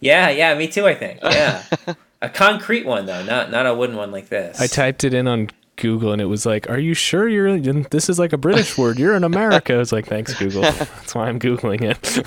Yeah, 0.00 0.28
yeah, 0.30 0.54
me 0.56 0.66
too. 0.66 0.86
I 0.86 0.94
think. 0.94 1.20
Yeah, 1.22 1.62
a 2.22 2.28
concrete 2.28 2.84
one 2.84 3.06
though, 3.06 3.22
not 3.22 3.50
not 3.50 3.64
a 3.66 3.74
wooden 3.74 3.96
one 3.96 4.10
like 4.10 4.28
this. 4.28 4.60
I 4.60 4.66
typed 4.66 5.04
it 5.04 5.14
in 5.14 5.28
on 5.28 5.50
Google 5.76 6.12
and 6.12 6.20
it 6.20 6.24
was 6.26 6.44
like, 6.44 6.68
"Are 6.68 6.78
you 6.80 6.94
sure 6.94 7.28
you're? 7.28 7.46
In, 7.46 7.86
this 7.90 8.08
is 8.08 8.18
like 8.18 8.32
a 8.32 8.36
British 8.38 8.76
word. 8.78 8.98
You're 8.98 9.14
in 9.14 9.22
America." 9.24 9.74
I 9.74 9.78
was 9.78 9.92
like, 9.92 10.06
"Thanks, 10.06 10.34
Google. 10.34 10.62
That's 10.62 11.14
why 11.14 11.28
I'm 11.28 11.38
googling 11.38 11.82
it." 11.82 12.26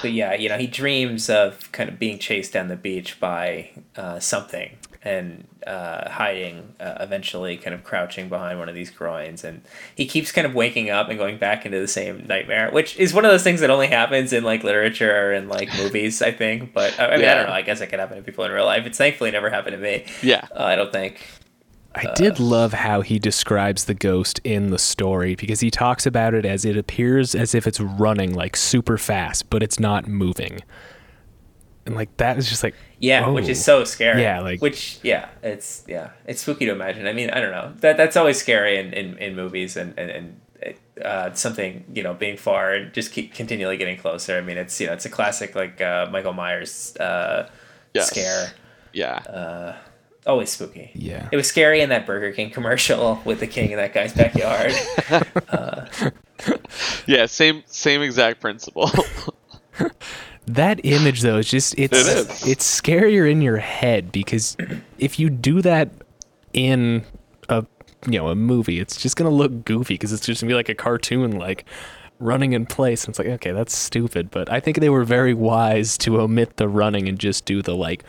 But 0.00 0.12
yeah, 0.12 0.34
you 0.34 0.48
know, 0.48 0.56
he 0.58 0.66
dreams 0.66 1.28
of 1.28 1.70
kind 1.72 1.88
of 1.90 1.98
being 1.98 2.18
chased 2.18 2.52
down 2.52 2.68
the 2.68 2.76
beach 2.76 3.20
by 3.20 3.70
uh, 3.96 4.18
something 4.20 4.70
and 5.04 5.48
uh, 5.66 6.08
hiding, 6.08 6.74
uh, 6.78 6.98
eventually 7.00 7.56
kind 7.56 7.74
of 7.74 7.82
crouching 7.82 8.28
behind 8.28 8.58
one 8.58 8.68
of 8.68 8.74
these 8.74 8.90
groins. 8.90 9.42
And 9.42 9.62
he 9.94 10.06
keeps 10.06 10.30
kind 10.30 10.46
of 10.46 10.54
waking 10.54 10.90
up 10.90 11.08
and 11.08 11.18
going 11.18 11.38
back 11.38 11.66
into 11.66 11.80
the 11.80 11.88
same 11.88 12.26
nightmare, 12.26 12.70
which 12.70 12.96
is 12.96 13.12
one 13.12 13.24
of 13.24 13.30
those 13.30 13.42
things 13.42 13.60
that 13.60 13.70
only 13.70 13.88
happens 13.88 14.32
in 14.32 14.44
like 14.44 14.62
literature 14.62 15.10
or 15.10 15.32
in 15.32 15.48
like 15.48 15.68
movies, 15.76 16.22
I 16.22 16.30
think. 16.30 16.72
But 16.72 16.98
I, 17.00 17.06
I 17.06 17.16
mean, 17.16 17.26
I 17.26 17.34
don't 17.34 17.46
know. 17.46 17.52
I 17.52 17.62
guess 17.62 17.80
it 17.80 17.88
could 17.88 17.98
happen 17.98 18.16
to 18.16 18.22
people 18.22 18.44
in 18.44 18.52
real 18.52 18.64
life. 18.64 18.86
It's 18.86 18.98
thankfully 18.98 19.30
never 19.30 19.50
happened 19.50 19.76
to 19.76 19.82
me. 19.82 20.04
yeah. 20.22 20.46
Uh, 20.54 20.64
I 20.64 20.76
don't 20.76 20.92
think. 20.92 21.20
I 21.94 22.12
did 22.14 22.40
love 22.40 22.72
how 22.72 23.02
he 23.02 23.18
describes 23.18 23.84
the 23.84 23.94
ghost 23.94 24.40
in 24.44 24.70
the 24.70 24.78
story 24.78 25.34
because 25.34 25.60
he 25.60 25.70
talks 25.70 26.06
about 26.06 26.32
it 26.32 26.46
as 26.46 26.64
it 26.64 26.76
appears 26.76 27.34
as 27.34 27.54
if 27.54 27.66
it's 27.66 27.80
running 27.80 28.34
like 28.34 28.56
super 28.56 28.96
fast, 28.96 29.50
but 29.50 29.62
it's 29.62 29.78
not 29.78 30.06
moving. 30.06 30.62
And 31.86 31.94
like 31.96 32.16
that 32.18 32.36
was 32.36 32.48
just 32.48 32.62
like 32.62 32.74
Yeah, 33.00 33.28
which 33.28 33.48
is 33.48 33.58
oh. 33.68 33.80
so 33.80 33.84
scary. 33.84 34.22
Yeah, 34.22 34.40
like- 34.40 34.62
which 34.62 34.98
yeah, 35.02 35.28
it's 35.42 35.84
yeah, 35.88 36.10
it's 36.26 36.42
spooky 36.42 36.66
to 36.66 36.72
imagine. 36.72 37.06
I 37.06 37.12
mean, 37.12 37.30
I 37.30 37.40
don't 37.40 37.50
know. 37.50 37.72
That 37.80 37.96
that's 37.96 38.16
always 38.16 38.38
scary 38.38 38.78
in, 38.78 38.92
in, 38.92 39.18
in 39.18 39.34
movies 39.34 39.76
and 39.76 39.98
and, 39.98 40.10
and 40.10 40.40
uh, 41.04 41.32
something 41.34 41.84
you 41.92 42.02
know 42.04 42.14
being 42.14 42.36
far 42.36 42.72
and 42.72 42.92
just 42.92 43.10
keep 43.12 43.34
continually 43.34 43.76
getting 43.76 43.96
closer. 43.96 44.38
I 44.38 44.42
mean, 44.42 44.58
it's 44.58 44.80
you 44.80 44.86
know 44.86 44.92
it's 44.92 45.04
a 45.06 45.10
classic 45.10 45.56
like 45.56 45.80
uh, 45.80 46.06
Michael 46.12 46.32
Myers 46.34 46.96
uh, 46.98 47.48
Yes. 47.94 48.08
scare. 48.10 48.52
Yeah. 48.92 49.76
Always 50.24 50.50
spooky. 50.50 50.92
yeah. 50.94 51.28
It 51.32 51.36
was 51.36 51.48
scary 51.48 51.80
in 51.80 51.88
that 51.88 52.06
Burger 52.06 52.30
King 52.30 52.50
commercial 52.50 53.20
with 53.24 53.40
the 53.40 53.48
king 53.48 53.72
in 53.72 53.76
that 53.78 53.92
guy's 53.92 54.12
backyard. 54.12 54.72
yeah. 57.06 57.26
Same 57.26 57.64
same 57.66 58.02
exact 58.02 58.40
principle. 58.40 58.88
that 60.46 60.80
image 60.84 61.20
though 61.20 61.38
is 61.38 61.48
just 61.48 61.78
it's 61.78 62.08
It 62.08 62.48
it's 62.48 62.80
scarier 62.80 63.30
in 63.30 63.42
your 63.42 63.58
head 63.58 64.10
because 64.10 64.56
if 64.98 65.18
you 65.18 65.30
do 65.30 65.62
that 65.62 65.90
in 66.52 67.04
a 67.48 67.64
you 68.06 68.18
know 68.18 68.28
a 68.28 68.34
movie 68.34 68.80
it's 68.80 69.00
just 69.00 69.16
gonna 69.16 69.30
look 69.30 69.64
goofy 69.64 69.94
because 69.94 70.12
it's 70.12 70.26
just 70.26 70.40
gonna 70.40 70.50
be 70.50 70.54
like 70.54 70.68
a 70.68 70.74
cartoon 70.74 71.38
like 71.38 71.64
running 72.18 72.52
in 72.52 72.66
place. 72.66 73.04
And 73.04 73.10
it's 73.12 73.18
like 73.18 73.28
okay 73.28 73.52
that's 73.52 73.76
stupid. 73.76 74.30
But 74.30 74.50
i 74.50 74.60
think 74.60 74.78
they 74.80 74.90
were 74.90 75.04
very 75.04 75.34
wise 75.34 75.96
to 75.98 76.20
omit 76.20 76.56
the 76.56 76.68
running 76.68 77.08
and 77.08 77.18
just 77.18 77.44
do 77.44 77.62
the 77.62 77.74
like 77.74 78.04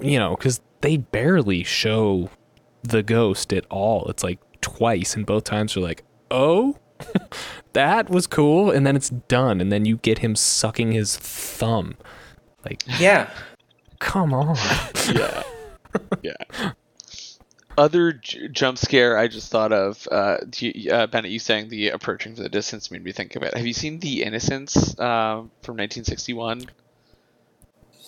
you 0.00 0.18
know 0.18 0.36
because 0.36 0.60
they 0.80 0.96
barely 0.96 1.62
show 1.62 2.30
the 2.82 3.02
ghost 3.02 3.52
at 3.52 3.64
all. 3.70 4.06
It's 4.08 4.24
like 4.24 4.38
twice 4.60 5.14
and 5.14 5.24
both 5.24 5.44
times 5.44 5.76
are 5.76 5.80
like 5.80 6.04
oh 6.30 6.76
that 7.72 8.08
was 8.10 8.26
cool 8.26 8.70
and 8.70 8.86
then 8.86 8.96
it's 8.96 9.10
done 9.10 9.60
and 9.60 9.70
then 9.72 9.84
you 9.84 9.96
get 9.98 10.18
him 10.18 10.34
sucking 10.36 10.92
his 10.92 11.16
thumb 11.16 11.96
like 12.64 12.82
Yeah. 12.98 13.30
come 13.98 14.32
on 14.34 14.56
yeah, 15.12 15.42
yeah. 16.22 16.72
Other 17.78 18.12
j- 18.12 18.48
jump 18.48 18.76
scare 18.76 19.16
I 19.16 19.28
just 19.28 19.50
thought 19.50 19.72
of, 19.72 20.06
uh, 20.12 20.36
you- 20.58 20.92
uh, 20.92 21.06
Bennett, 21.06 21.30
you 21.30 21.38
saying 21.38 21.70
the 21.70 21.88
approaching 21.88 22.34
from 22.34 22.42
the 22.42 22.50
distance 22.50 22.90
made 22.90 23.02
me 23.02 23.12
think 23.12 23.34
of 23.34 23.42
it. 23.42 23.54
Have 23.56 23.66
you 23.66 23.72
seen 23.72 23.98
The 23.98 24.22
Innocents 24.24 24.76
um, 25.00 25.50
from 25.62 25.78
1961? 25.78 26.66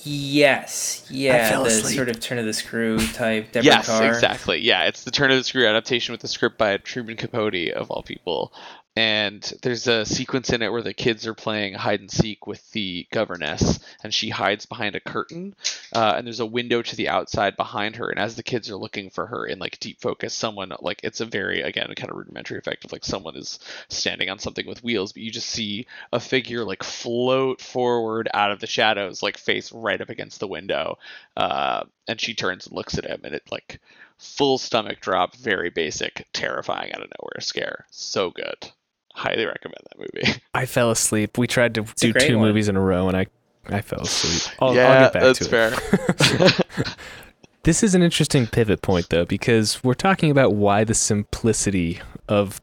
Yes. 0.03 1.07
Yeah. 1.11 1.57
the 1.63 1.65
asleep. 1.65 1.97
sort 1.97 2.09
of 2.11 2.21
turn 2.21 2.39
of 2.39 2.45
the 2.45 2.53
screw 2.53 2.99
type. 2.99 3.53
Deborah 3.53 3.65
yes, 3.65 3.87
Carr. 3.87 4.07
exactly. 4.09 4.61
Yeah, 4.61 4.85
it's 4.85 5.05
the 5.05 5.11
Turn 5.11 5.31
of 5.31 5.39
the 5.39 5.45
Screw 5.45 5.67
adaptation 5.67 6.13
with 6.13 6.21
the 6.21 6.29
script 6.29 6.59
by 6.59 6.77
Truman 6.77 7.17
Capote 7.17 7.71
of 7.75 7.91
all 7.91 8.03
people. 8.03 8.53
And 8.97 9.43
there's 9.63 9.89
a 9.89 10.07
sequence 10.07 10.51
in 10.51 10.63
it 10.63 10.71
where 10.71 10.83
the 10.83 10.95
kids 10.95 11.27
are 11.27 11.35
playing 11.35 11.75
hide 11.75 11.99
and 11.99 12.11
seek 12.11 12.47
with 12.47 12.71
the 12.71 13.09
governess, 13.11 13.81
and 14.05 14.15
she 14.15 14.29
hides 14.29 14.67
behind 14.67 14.95
a 14.95 15.01
curtain. 15.01 15.57
Uh, 15.93 16.15
and 16.17 16.25
there's 16.25 16.39
a 16.39 16.47
window 16.47 16.81
to 16.81 16.95
the 16.95 17.09
outside 17.09 17.57
behind 17.57 17.97
her. 17.97 18.09
And 18.09 18.21
as 18.21 18.37
the 18.37 18.45
kids 18.45 18.71
are 18.71 18.77
looking 18.77 19.11
for 19.11 19.27
her 19.27 19.47
in 19.47 19.59
like 19.59 19.81
deep 19.81 20.01
focus, 20.01 20.33
someone 20.33 20.73
like 20.81 21.01
it's 21.03 21.21
a 21.21 21.27
very 21.27 21.63
again 21.63 21.93
kind 21.97 22.09
of 22.09 22.17
rudimentary 22.17 22.59
effect 22.59 22.85
of 22.85 22.93
like 22.93 23.05
someone 23.05 23.35
is 23.35 23.59
standing 23.89 24.31
on 24.31 24.39
something 24.39 24.67
with 24.67 24.85
wheels, 24.85 25.13
but 25.13 25.23
you 25.23 25.33
just 25.33 25.51
see 25.51 25.89
a 26.13 26.21
figure 26.21 26.65
like 26.65 26.85
float 26.85 27.61
forward 27.61 28.29
out 28.33 28.53
of 28.53 28.61
the 28.61 28.67
shadows, 28.69 29.25
like 29.25 29.39
face 29.39 29.73
right 29.73 30.01
up 30.01 30.09
against 30.09 30.39
the 30.39 30.47
window. 30.47 30.99
Uh, 31.37 31.83
and 32.07 32.21
she 32.21 32.35
turns 32.35 32.69
and 32.69 32.77
looks 32.77 32.97
at 32.97 33.07
him, 33.07 33.23
and 33.25 33.35
it 33.35 33.43
like 33.51 33.81
full 34.19 34.57
stomach 34.57 35.01
drop, 35.01 35.35
very 35.35 35.71
basic, 35.71 36.29
terrifying 36.33 36.93
out 36.93 37.03
of 37.03 37.11
nowhere 37.21 37.41
scare. 37.41 37.87
So 37.91 38.31
good. 38.31 38.71
Highly 39.15 39.47
recommend 39.47 39.79
that 39.91 39.99
movie. 39.99 40.41
I 40.55 40.67
fell 40.67 40.91
asleep. 40.91 41.39
We 41.39 41.47
tried 41.47 41.75
to 41.77 41.83
a 41.83 41.87
do 41.97 42.13
two 42.13 42.39
one. 42.39 42.49
movies 42.49 42.69
in 42.69 42.77
a 42.77 42.81
row, 42.81 43.09
and 43.09 43.17
I, 43.17 43.27
I 43.69 43.81
fell 43.81 44.03
asleep. 44.03 44.55
I'll, 44.61 44.75
yeah, 44.75 44.89
I'll 44.89 45.01
get 45.05 45.13
back 45.13 45.23
that's 45.23 45.39
to 45.39 45.45
fair. 45.45 45.73
it. 45.75 46.67
This 47.65 47.83
is 47.83 47.95
an 47.95 48.03
interesting 48.03 48.47
pivot 48.47 48.83
point, 48.83 49.09
though, 49.09 49.25
because 49.25 49.83
we're 49.83 49.95
talking 49.95 50.31
about 50.31 50.55
why 50.55 50.85
the 50.85 50.93
simplicity 50.93 51.99
of 52.29 52.61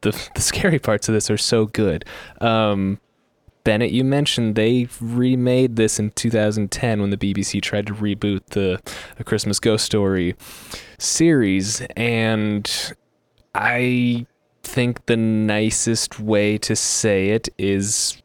the 0.00 0.10
the 0.34 0.40
scary 0.40 0.80
parts 0.80 1.08
of 1.08 1.14
this 1.14 1.30
are 1.30 1.38
so 1.38 1.66
good. 1.66 2.04
Um, 2.40 2.98
Bennett, 3.62 3.92
you 3.92 4.02
mentioned 4.02 4.56
they 4.56 4.88
remade 5.00 5.76
this 5.76 6.00
in 6.00 6.10
2010 6.10 7.00
when 7.00 7.10
the 7.10 7.16
BBC 7.16 7.62
tried 7.62 7.86
to 7.86 7.94
reboot 7.94 8.44
the 8.46 8.80
A 9.20 9.22
Christmas 9.24 9.60
Ghost 9.60 9.84
Story 9.84 10.34
series, 10.98 11.80
and 11.96 12.92
I 13.54 14.26
think 14.62 15.06
the 15.06 15.16
nicest 15.16 16.20
way 16.20 16.58
to 16.58 16.76
say 16.76 17.30
it 17.30 17.48
is 17.58 18.22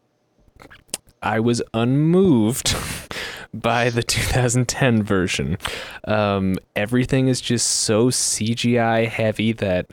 I 1.22 1.40
was 1.40 1.62
unmoved 1.74 2.76
by 3.54 3.90
the 3.90 4.04
2010 4.04 5.04
version. 5.04 5.58
Um, 6.06 6.56
everything 6.76 7.28
is 7.28 7.42
just 7.42 7.68
so 7.68 8.08
CGI 8.08 9.08
heavy 9.08 9.52
that 9.54 9.88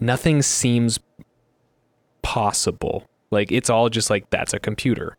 nothing 0.00 0.42
seems 0.42 0.98
possible. 2.22 3.04
Like 3.30 3.52
it's 3.52 3.70
all 3.70 3.88
just 3.88 4.10
like 4.10 4.30
that's 4.30 4.52
a 4.52 4.58
computer. 4.58 5.16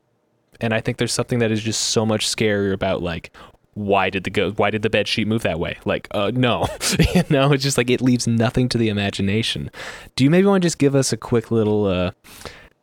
And 0.61 0.73
I 0.73 0.81
think 0.81 0.97
there's 0.97 1.13
something 1.13 1.39
that 1.39 1.51
is 1.51 1.61
just 1.61 1.81
so 1.81 2.05
much 2.05 2.27
scarier 2.27 2.73
about 2.73 3.01
like 3.01 3.31
why 3.75 4.09
did 4.09 4.23
the 4.23 4.29
go 4.29 4.51
why 4.51 4.71
did 4.71 4.81
the 4.81 4.89
bed 4.89 5.07
sheet 5.07 5.27
move 5.27 5.43
that 5.43 5.59
way? 5.59 5.77
Like 5.85 6.07
uh 6.11 6.31
no. 6.33 6.67
you 7.13 7.23
know, 7.29 7.51
it's 7.51 7.63
just 7.63 7.77
like 7.77 7.89
it 7.89 8.01
leaves 8.01 8.27
nothing 8.27 8.67
to 8.69 8.77
the 8.77 8.89
imagination. 8.89 9.69
Do 10.15 10.23
you 10.23 10.29
maybe 10.29 10.47
want 10.47 10.63
to 10.63 10.65
just 10.65 10.79
give 10.79 10.95
us 10.95 11.13
a 11.13 11.17
quick 11.17 11.51
little 11.51 11.85
uh 11.85 12.11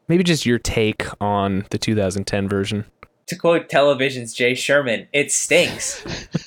maybe 0.06 0.22
just 0.22 0.46
your 0.46 0.58
take 0.58 1.06
on 1.20 1.66
the 1.70 1.78
2010 1.78 2.48
version? 2.48 2.84
To 3.26 3.36
quote 3.36 3.68
television's 3.68 4.34
Jay 4.34 4.54
Sherman, 4.54 5.08
it 5.12 5.32
stinks. 5.32 6.04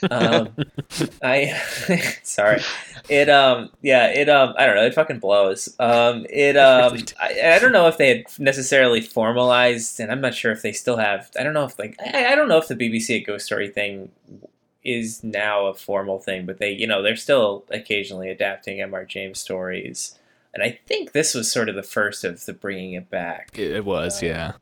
um, 0.10 0.50
I 1.24 1.60
sorry. 2.24 2.62
It 3.08 3.30
um 3.30 3.70
yeah 3.82 4.08
it 4.08 4.30
um 4.30 4.54
I 4.58 4.66
don't 4.66 4.76
know 4.76 4.86
it 4.86 4.94
fucking 4.94 5.20
blows. 5.20 5.76
Um 5.80 6.26
it 6.30 6.58
um. 6.58 6.98
I, 7.20 7.56
I 7.56 7.60
don't 7.60 7.72
know 7.72 7.88
if 7.88 7.98
they 7.98 8.10
had 8.10 8.24
necessarily 8.40 9.02
formalized, 9.02 10.00
and 10.00 10.12
I'm 10.12 10.22
not 10.22 10.34
sure 10.34 10.52
if 10.52 10.62
they 10.62 10.72
still 10.72 10.98
have. 10.98 11.30
I 11.40 11.44
don't 11.44 11.54
know 11.54 11.66
if 11.66 11.78
like 11.80 11.96
I, 12.00 12.34
I 12.34 12.36
don't 12.36 12.48
know 12.48 12.58
if 12.58 12.68
the 12.68 12.76
BBC 12.76 13.16
a 13.16 13.20
Ghost 13.24 13.46
Story 13.46 13.70
thing 13.70 14.12
is 14.84 15.24
now 15.24 15.66
a 15.66 15.74
formal 15.74 16.20
thing, 16.20 16.46
but 16.46 16.60
they 16.60 16.72
you 16.72 16.88
know 16.88 17.02
they're 17.02 17.16
still 17.16 17.66
occasionally 17.70 18.30
adapting 18.30 18.82
M.R. 18.82 19.06
James 19.06 19.40
stories. 19.40 20.18
And 20.54 20.64
I 20.64 20.80
think 20.88 21.12
this 21.12 21.36
was 21.36 21.52
sort 21.52 21.68
of 21.68 21.76
the 21.76 21.84
first 21.84 22.24
of 22.24 22.46
the 22.46 22.54
bringing 22.54 22.94
it 22.94 23.10
back 23.10 23.50
It, 23.60 23.72
it 23.72 23.86
was, 23.86 24.24
yeah. 24.24 24.54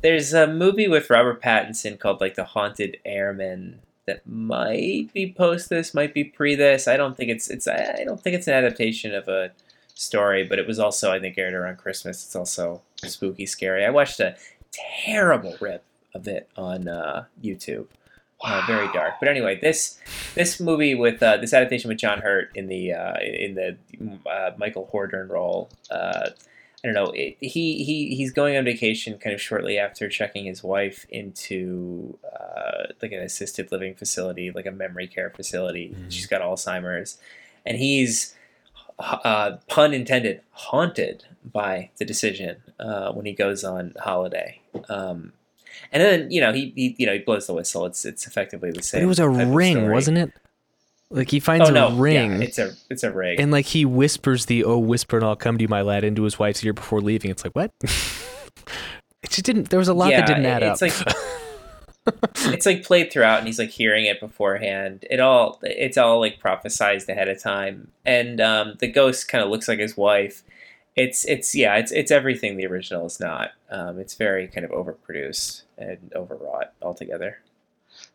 There's 0.00 0.32
a 0.32 0.46
movie 0.46 0.88
with 0.88 1.10
Robert 1.10 1.42
Pattinson 1.42 1.98
called 1.98 2.20
like 2.20 2.34
The 2.34 2.44
Haunted 2.44 2.98
Airman 3.04 3.80
that 4.06 4.26
might 4.26 5.10
be 5.12 5.32
post 5.32 5.68
this, 5.68 5.92
might 5.92 6.14
be 6.14 6.24
pre 6.24 6.54
this. 6.54 6.88
I 6.88 6.96
don't 6.96 7.16
think 7.16 7.30
it's 7.30 7.48
it's 7.48 7.68
I 7.68 8.04
don't 8.04 8.20
think 8.20 8.36
it's 8.36 8.48
an 8.48 8.54
adaptation 8.54 9.14
of 9.14 9.28
a 9.28 9.52
story, 9.94 10.44
but 10.44 10.58
it 10.58 10.66
was 10.66 10.78
also 10.78 11.12
I 11.12 11.20
think 11.20 11.36
aired 11.36 11.54
around 11.54 11.76
Christmas. 11.78 12.24
It's 12.24 12.36
also 12.36 12.82
spooky, 13.04 13.46
scary. 13.46 13.84
I 13.84 13.90
watched 13.90 14.20
a 14.20 14.36
terrible 15.04 15.56
rip 15.60 15.84
of 16.14 16.26
it 16.26 16.48
on 16.56 16.88
uh, 16.88 17.24
YouTube. 17.42 17.86
Uh, 18.40 18.62
very 18.66 18.86
dark. 18.92 19.14
But 19.18 19.28
anyway, 19.28 19.58
this 19.60 19.98
this 20.34 20.60
movie 20.60 20.94
with 20.94 21.22
uh, 21.22 21.38
this 21.38 21.52
adaptation 21.52 21.88
with 21.88 21.98
John 21.98 22.20
Hurt 22.20 22.50
in 22.54 22.68
the 22.68 22.92
uh, 22.92 23.18
in 23.20 23.54
the 23.54 23.76
uh, 24.30 24.52
Michael 24.56 24.88
Hordern 24.92 25.28
role. 25.28 25.70
I 26.84 26.88
don't 26.88 26.94
know. 26.94 27.10
It, 27.12 27.36
he 27.40 27.82
he 27.84 28.14
he's 28.14 28.32
going 28.32 28.56
on 28.56 28.64
vacation 28.64 29.18
kind 29.18 29.34
of 29.34 29.40
shortly 29.40 29.78
after 29.78 30.08
checking 30.08 30.44
his 30.44 30.62
wife 30.62 31.06
into 31.10 32.18
uh, 32.24 32.92
like 33.02 33.10
an 33.12 33.20
assisted 33.20 33.72
living 33.72 33.94
facility, 33.94 34.52
like 34.52 34.66
a 34.66 34.70
memory 34.70 35.08
care 35.08 35.30
facility. 35.30 35.88
Mhm. 35.94 36.10
She's 36.12 36.26
got 36.26 36.40
Alzheimer's, 36.40 37.18
and 37.66 37.78
he's 37.78 38.34
uh, 39.00 39.56
pun 39.68 39.92
intended 39.92 40.40
haunted 40.50 41.24
by 41.44 41.90
the 41.98 42.04
decision 42.04 42.62
uh, 42.78 43.12
when 43.12 43.26
he 43.26 43.32
goes 43.32 43.64
on 43.64 43.94
holiday. 44.00 44.60
Um, 44.88 45.32
and 45.92 46.02
then 46.02 46.30
you 46.30 46.40
know 46.40 46.52
he, 46.52 46.72
he 46.76 46.94
you 46.98 47.06
know 47.06 47.12
he 47.14 47.18
blows 47.18 47.48
the 47.48 47.54
whistle. 47.54 47.86
It's 47.86 48.04
it's 48.04 48.26
effectively 48.26 48.70
the 48.70 48.82
same. 48.82 49.00
But 49.00 49.04
it 49.04 49.06
was 49.08 49.18
a 49.18 49.28
ring, 49.28 49.90
wasn't 49.90 50.18
it? 50.18 50.32
Like 51.10 51.30
he 51.30 51.40
finds 51.40 51.68
Oh 51.68 51.72
no, 51.72 51.88
a 51.88 51.94
ring. 51.94 52.32
Yeah, 52.32 52.46
it's 52.46 52.58
a 52.58 52.74
it's 52.90 53.02
a 53.02 53.10
ring. 53.10 53.40
and 53.40 53.50
like 53.50 53.64
he 53.66 53.84
whispers 53.86 54.46
the 54.46 54.64
"Oh, 54.64 54.78
whisper 54.78 55.16
and 55.16 55.24
I'll 55.24 55.36
come 55.36 55.56
to 55.58 55.62
you, 55.62 55.68
my 55.68 55.80
lad" 55.82 56.04
into 56.04 56.22
his 56.24 56.38
wife's 56.38 56.62
ear 56.64 56.72
before 56.74 57.00
leaving. 57.00 57.30
It's 57.30 57.44
like 57.44 57.54
what? 57.54 57.72
it 57.82 59.30
just 59.30 59.44
didn't. 59.44 59.70
There 59.70 59.78
was 59.78 59.88
a 59.88 59.94
lot 59.94 60.10
Yeah, 60.10 60.20
that 60.20 60.26
didn't 60.26 60.46
add 60.46 60.62
it's 60.62 60.82
up. 60.82 61.06
like- 61.06 61.16
it's 62.54 62.64
like 62.64 62.82
played 62.84 63.12
throughout 63.12 63.38
and 63.38 63.46
he's 63.46 63.58
like 63.58 63.68
hearing 63.68 64.06
it 64.06 64.18
beforehand 64.18 65.04
it 65.10 65.20
all 65.20 65.58
it's 65.62 65.98
all 65.98 66.18
like 66.20 66.40
prophesized 66.40 67.06
ahead 67.06 67.28
of 67.28 67.38
time 67.42 67.88
and 68.06 68.40
um, 68.40 68.72
the 68.78 68.86
ghost 68.90 69.28
kind 69.28 69.44
of 69.44 69.50
looks 69.50 69.68
like 69.68 69.78
his 69.78 69.94
wife 69.94 70.42
it's 70.96 71.26
it's 71.26 71.54
yeah 71.54 71.76
it's 71.76 71.92
it's 71.92 72.10
everything 72.10 72.56
the 72.56 72.64
original 72.66 73.04
is 73.04 73.20
not 73.20 73.50
um, 73.70 73.98
it's 73.98 74.14
very 74.14 74.48
kind 74.48 74.64
of 74.64 74.70
overproduced 74.70 75.64
and 75.76 76.10
overwrought 76.16 76.72
altogether 76.80 77.40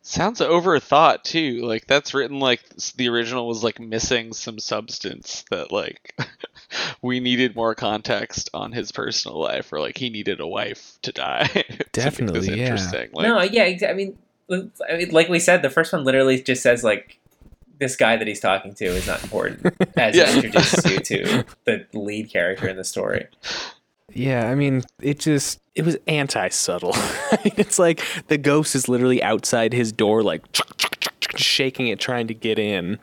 Sounds 0.06 0.42
overthought 0.42 1.24
too. 1.24 1.62
Like 1.66 1.88
that's 1.88 2.14
written 2.14 2.40
like 2.40 2.62
the 2.98 3.08
original 3.08 3.48
was 3.48 3.64
like 3.64 3.80
missing 3.80 4.34
some 4.34 4.60
substance 4.60 5.46
that 5.50 5.72
like 5.72 6.14
we 7.02 7.22
needed 7.22 7.56
more 7.56 7.74
context 7.74 8.50
on 8.54 8.74
his 8.74 8.92
personal 8.92 9.40
life, 9.40 9.72
or 9.72 9.80
like 9.80 9.98
he 9.98 10.10
needed 10.10 10.42
a 10.42 10.48
wife 10.48 10.98
to 11.04 11.14
die. 11.14 11.48
to 11.54 11.86
Definitely, 11.94 12.50
yeah. 12.50 12.64
interesting. 12.66 13.10
Like, 13.14 13.28
no 13.28 13.42
yeah 13.44 13.66
exa- 13.66 13.90
I 13.90 13.94
mean 13.94 14.18
I 14.52 14.98
mean 14.98 15.10
like 15.12 15.30
we 15.30 15.40
said 15.40 15.62
the 15.62 15.70
first 15.70 15.94
one 15.94 16.04
literally 16.04 16.42
just 16.42 16.62
says 16.62 16.84
like 16.84 17.18
this 17.80 17.96
guy 17.96 18.18
that 18.18 18.28
he's 18.28 18.42
talking 18.42 18.74
to 18.76 18.86
is 18.86 19.08
not 19.08 19.24
important 19.24 19.66
as 19.98 20.16
Yeah. 20.18 20.30
it 20.30 20.36
introduces 20.44 20.86
you 20.92 21.00
to 21.00 21.46
the 21.64 21.86
lead 21.94 22.30
character 22.30 22.68
in 22.68 22.76
the 22.76 22.84
story 22.84 23.28
yeah, 24.14 24.50
I 24.50 24.56
mean, 24.56 24.84
it 25.02 25.20
just 25.20 25.60
it 25.76 25.86
was 25.86 25.98
anti 26.08 26.50
subtle. 26.50 26.94
it's 27.44 27.80
like 27.80 28.02
the 28.28 28.38
ghost 28.38 28.76
is 28.76 28.88
literally 28.88 29.22
outside 29.24 29.74
his 29.74 29.92
door, 29.92 30.24
like 30.24 30.44
shaking 31.36 31.88
it, 31.88 32.00
trying 32.00 32.28
to 32.28 32.34
get 32.34 32.60
in, 32.60 33.00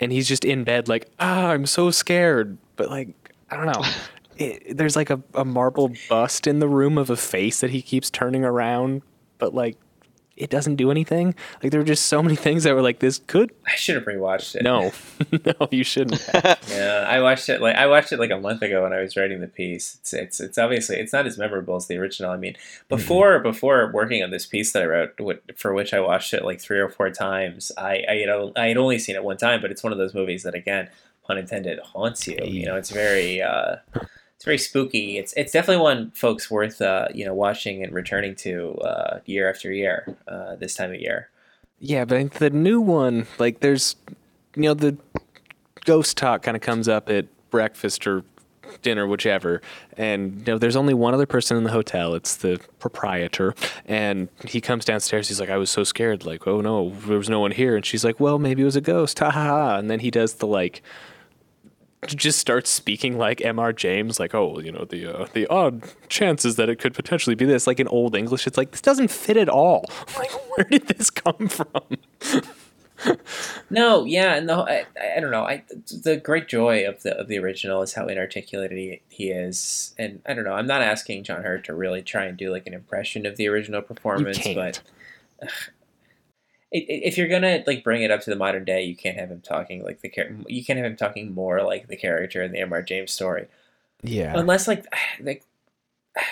and 0.00 0.12
he's 0.12 0.28
just 0.28 0.44
in 0.44 0.64
bed, 0.64 0.88
like 0.88 1.08
ah, 1.18 1.48
I'm 1.48 1.66
so 1.66 1.90
scared. 1.90 2.58
But 2.76 2.90
like, 2.90 3.08
I 3.50 3.56
don't 3.56 3.66
know. 3.66 3.84
It, 4.38 4.78
there's 4.78 4.96
like 4.96 5.10
a, 5.10 5.22
a 5.34 5.44
marble 5.44 5.92
bust 6.08 6.46
in 6.46 6.58
the 6.58 6.66
room 6.66 6.96
of 6.96 7.10
a 7.10 7.16
face 7.16 7.60
that 7.60 7.68
he 7.68 7.82
keeps 7.82 8.08
turning 8.08 8.46
around. 8.46 9.02
but 9.36 9.54
like 9.54 9.76
it 10.42 10.50
doesn't 10.50 10.76
do 10.76 10.90
anything. 10.90 11.34
Like 11.62 11.70
there 11.70 11.80
were 11.80 11.86
just 11.86 12.06
so 12.06 12.22
many 12.22 12.36
things 12.46 12.64
that 12.64 12.74
were 12.74 12.82
like 12.82 12.98
this 12.98 13.20
could. 13.26 13.52
I 13.66 13.76
should 13.76 13.94
have 13.94 14.04
rewatched 14.04 14.56
it. 14.56 14.62
No, 14.62 14.92
no, 15.60 15.68
you 15.70 15.84
shouldn't. 15.84 16.26
yeah, 16.68 17.06
I 17.08 17.20
watched 17.20 17.48
it 17.48 17.60
like 17.60 17.76
I 17.76 17.86
watched 17.86 18.12
it 18.12 18.18
like 18.18 18.30
a 18.30 18.40
month 18.40 18.62
ago 18.62 18.82
when 18.82 18.92
I 18.92 19.00
was 19.00 19.16
writing 19.16 19.40
the 19.40 19.46
piece. 19.46 19.98
It's 20.00 20.12
it's 20.12 20.40
it's 20.40 20.58
obviously 20.58 20.96
it's 20.96 21.12
not 21.12 21.26
as 21.26 21.38
memorable 21.38 21.76
as 21.76 21.86
the 21.86 21.96
original. 21.96 22.30
I 22.30 22.36
mean, 22.36 22.56
before 22.88 23.34
mm-hmm. 23.34 23.44
before 23.44 23.90
working 23.92 24.22
on 24.22 24.30
this 24.30 24.46
piece 24.46 24.72
that 24.72 24.82
I 24.82 24.86
wrote, 24.86 25.40
for 25.56 25.72
which 25.72 25.94
I 25.94 26.00
watched 26.00 26.34
it 26.34 26.44
like 26.44 26.60
three 26.60 26.78
or 26.78 26.88
four 26.88 27.10
times, 27.10 27.70
I 27.78 28.04
I 28.08 28.12
you 28.14 28.26
know 28.26 28.52
I 28.56 28.66
had 28.66 28.76
only 28.76 28.98
seen 28.98 29.16
it 29.16 29.24
one 29.24 29.36
time, 29.36 29.60
but 29.60 29.70
it's 29.70 29.82
one 29.82 29.92
of 29.92 29.98
those 29.98 30.14
movies 30.14 30.42
that 30.42 30.54
again, 30.54 30.88
pun 31.24 31.38
intended, 31.38 31.78
haunts 31.78 32.26
you. 32.26 32.38
You 32.42 32.66
know, 32.66 32.76
it's 32.76 32.90
very. 32.90 33.40
Uh, 33.40 33.76
it's 34.42 34.44
very 34.44 34.58
spooky. 34.58 35.18
It's 35.18 35.32
it's 35.34 35.52
definitely 35.52 35.84
one 35.84 36.10
folks 36.16 36.50
worth 36.50 36.82
uh, 36.82 37.06
you 37.14 37.24
know 37.24 37.32
watching 37.32 37.84
and 37.84 37.94
returning 37.94 38.34
to 38.36 38.74
uh, 38.78 39.20
year 39.24 39.48
after 39.48 39.72
year 39.72 40.16
uh, 40.26 40.56
this 40.56 40.74
time 40.74 40.92
of 40.92 41.00
year. 41.00 41.28
Yeah, 41.78 42.04
but 42.04 42.32
the 42.32 42.50
new 42.50 42.80
one, 42.80 43.28
like 43.38 43.60
there's 43.60 43.94
you 44.56 44.62
know 44.62 44.74
the 44.74 44.96
ghost 45.84 46.16
talk 46.16 46.42
kind 46.42 46.56
of 46.56 46.60
comes 46.60 46.88
up 46.88 47.08
at 47.08 47.26
breakfast 47.50 48.04
or 48.04 48.24
dinner, 48.82 49.06
whichever. 49.06 49.62
And 49.96 50.38
you 50.38 50.54
know, 50.54 50.58
there's 50.58 50.74
only 50.74 50.94
one 50.94 51.14
other 51.14 51.26
person 51.26 51.56
in 51.56 51.62
the 51.62 51.70
hotel. 51.70 52.16
It's 52.16 52.34
the 52.34 52.60
proprietor. 52.80 53.54
And 53.86 54.28
he 54.48 54.60
comes 54.60 54.84
downstairs. 54.84 55.28
He's 55.28 55.38
like, 55.38 55.50
I 55.50 55.56
was 55.56 55.70
so 55.70 55.84
scared. 55.84 56.26
Like, 56.26 56.48
oh 56.48 56.60
no, 56.60 56.90
there 57.06 57.18
was 57.18 57.30
no 57.30 57.38
one 57.38 57.52
here. 57.52 57.76
And 57.76 57.86
she's 57.86 58.04
like, 58.04 58.18
well, 58.18 58.40
maybe 58.40 58.62
it 58.62 58.64
was 58.64 58.74
a 58.74 58.80
ghost. 58.80 59.20
Ha 59.20 59.30
ha 59.30 59.44
ha. 59.44 59.76
And 59.76 59.88
then 59.88 60.00
he 60.00 60.10
does 60.10 60.34
the 60.34 60.48
like 60.48 60.82
just 62.06 62.38
starts 62.38 62.68
speaking 62.68 63.16
like 63.16 63.44
M.R. 63.44 63.72
James, 63.72 64.18
like, 64.18 64.34
oh, 64.34 64.58
you 64.58 64.72
know, 64.72 64.84
the 64.84 65.06
uh, 65.06 65.26
the 65.32 65.46
odd 65.46 65.82
chances 66.08 66.56
that 66.56 66.68
it 66.68 66.78
could 66.78 66.94
potentially 66.94 67.36
be 67.36 67.44
this, 67.44 67.66
like 67.66 67.78
in 67.78 67.88
old 67.88 68.16
English. 68.16 68.46
It's 68.46 68.56
like 68.56 68.72
this 68.72 68.80
doesn't 68.80 69.10
fit 69.10 69.36
at 69.36 69.48
all. 69.48 69.84
Like, 70.18 70.30
where 70.56 70.66
did 70.68 70.88
this 70.88 71.10
come 71.10 71.48
from? 71.48 73.16
no, 73.70 74.04
yeah, 74.04 74.40
no, 74.40 74.66
I, 74.66 74.84
I 75.16 75.20
don't 75.20 75.30
know. 75.30 75.44
I 75.44 75.64
the 76.02 76.16
great 76.16 76.48
joy 76.48 76.86
of 76.86 77.02
the 77.02 77.16
of 77.18 77.28
the 77.28 77.38
original 77.38 77.82
is 77.82 77.94
how 77.94 78.06
inarticulate 78.06 78.70
he, 78.72 79.00
he 79.08 79.30
is, 79.30 79.94
and 79.98 80.20
I 80.26 80.34
don't 80.34 80.44
know. 80.44 80.52
I'm 80.52 80.66
not 80.66 80.82
asking 80.82 81.24
John 81.24 81.42
Hurt 81.42 81.64
to 81.64 81.74
really 81.74 82.02
try 82.02 82.24
and 82.24 82.36
do 82.36 82.50
like 82.50 82.66
an 82.66 82.74
impression 82.74 83.26
of 83.26 83.36
the 83.36 83.48
original 83.48 83.82
performance, 83.82 84.46
but 84.54 84.80
if 86.72 87.18
you're 87.18 87.28
gonna 87.28 87.62
like 87.66 87.84
bring 87.84 88.02
it 88.02 88.10
up 88.10 88.20
to 88.22 88.30
the 88.30 88.36
modern 88.36 88.64
day, 88.64 88.82
you 88.82 88.96
can't 88.96 89.18
have 89.18 89.30
him 89.30 89.42
talking 89.42 89.84
like 89.84 90.00
the 90.00 90.08
char- 90.08 90.34
you 90.46 90.64
can't 90.64 90.78
have 90.78 90.86
him 90.86 90.96
talking 90.96 91.34
more 91.34 91.62
like 91.62 91.88
the 91.88 91.96
character 91.96 92.42
in 92.42 92.52
the 92.52 92.60
M.R. 92.60 92.82
James 92.82 93.12
story. 93.12 93.46
Yeah. 94.02 94.32
Unless 94.36 94.66
like 94.66 94.86
like 95.20 95.44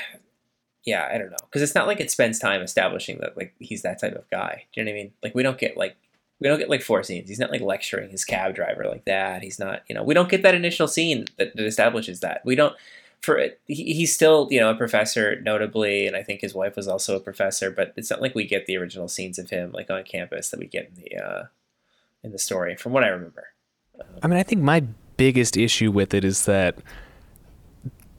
yeah, 0.85 1.09
I 1.13 1.19
don't 1.19 1.31
know 1.31 1.37
because 1.43 1.63
it's 1.63 1.75
not 1.75 1.87
like 1.87 2.01
it 2.01 2.11
spends 2.11 2.39
time 2.39 2.63
establishing 2.63 3.19
that 3.19 3.37
like 3.37 3.55
he's 3.59 3.83
that 3.83 4.01
type 4.01 4.15
of 4.15 4.29
guy. 4.31 4.65
Do 4.73 4.81
you 4.81 4.85
know 4.85 4.93
what 4.93 4.99
I 4.99 5.03
mean? 5.03 5.13
Like 5.23 5.35
we 5.35 5.43
don't 5.43 5.59
get 5.59 5.77
like 5.77 5.97
we 6.41 6.49
don't 6.49 6.59
get 6.59 6.71
like 6.71 6.83
four 6.83 7.03
scenes. 7.03 7.29
He's 7.29 7.39
not 7.39 7.51
like 7.51 7.61
lecturing 7.61 8.09
his 8.11 8.25
cab 8.25 8.55
driver 8.55 8.85
like 8.89 9.05
that. 9.05 9.43
He's 9.43 9.59
not 9.59 9.83
you 9.89 9.95
know 9.95 10.03
we 10.03 10.15
don't 10.15 10.31
get 10.31 10.43
that 10.43 10.55
initial 10.55 10.89
scene 10.89 11.27
that, 11.37 11.55
that 11.55 11.67
establishes 11.67 12.21
that. 12.21 12.41
We 12.47 12.55
don't 12.55 12.75
for 13.21 13.39
he, 13.67 13.95
he's 13.95 14.15
still 14.15 14.49
you 14.51 14.61
know 14.61 14.71
a 14.71 14.75
professor 14.75 15.41
notably 15.43 16.07
and 16.07 16.17
i 16.17 16.23
think 16.23 16.41
his 16.41 16.55
wife 16.55 16.77
was 16.77 16.89
also 16.89 17.17
a 17.17 17.21
professor 17.21 17.71
but 17.71 17.93
it's 17.97 18.11
not 18.11 18.23
like 18.23 18.35
we 18.35 18.47
get 18.47 18.67
the 18.67 18.77
original 18.77 19.09
scenes 19.09 19.39
of 19.39 19.51
him 19.51 19.71
like 19.73 19.91
on 19.91 20.03
campus 20.05 20.51
that 20.51 20.61
we 20.61 20.67
get 20.67 20.89
in 20.89 21.03
the 21.03 21.17
uh 21.17 21.45
in 22.23 22.33
the 22.33 22.39
story 22.39 22.77
from 22.77 22.93
what 22.93 23.05
i 23.05 23.09
remember. 23.09 23.49
I 24.23 24.27
mean 24.27 24.39
i 24.39 24.43
think 24.43 24.63
my 24.63 24.81
biggest 25.17 25.57
issue 25.57 25.91
with 25.91 26.15
it 26.15 26.25
is 26.25 26.47
that 26.47 26.79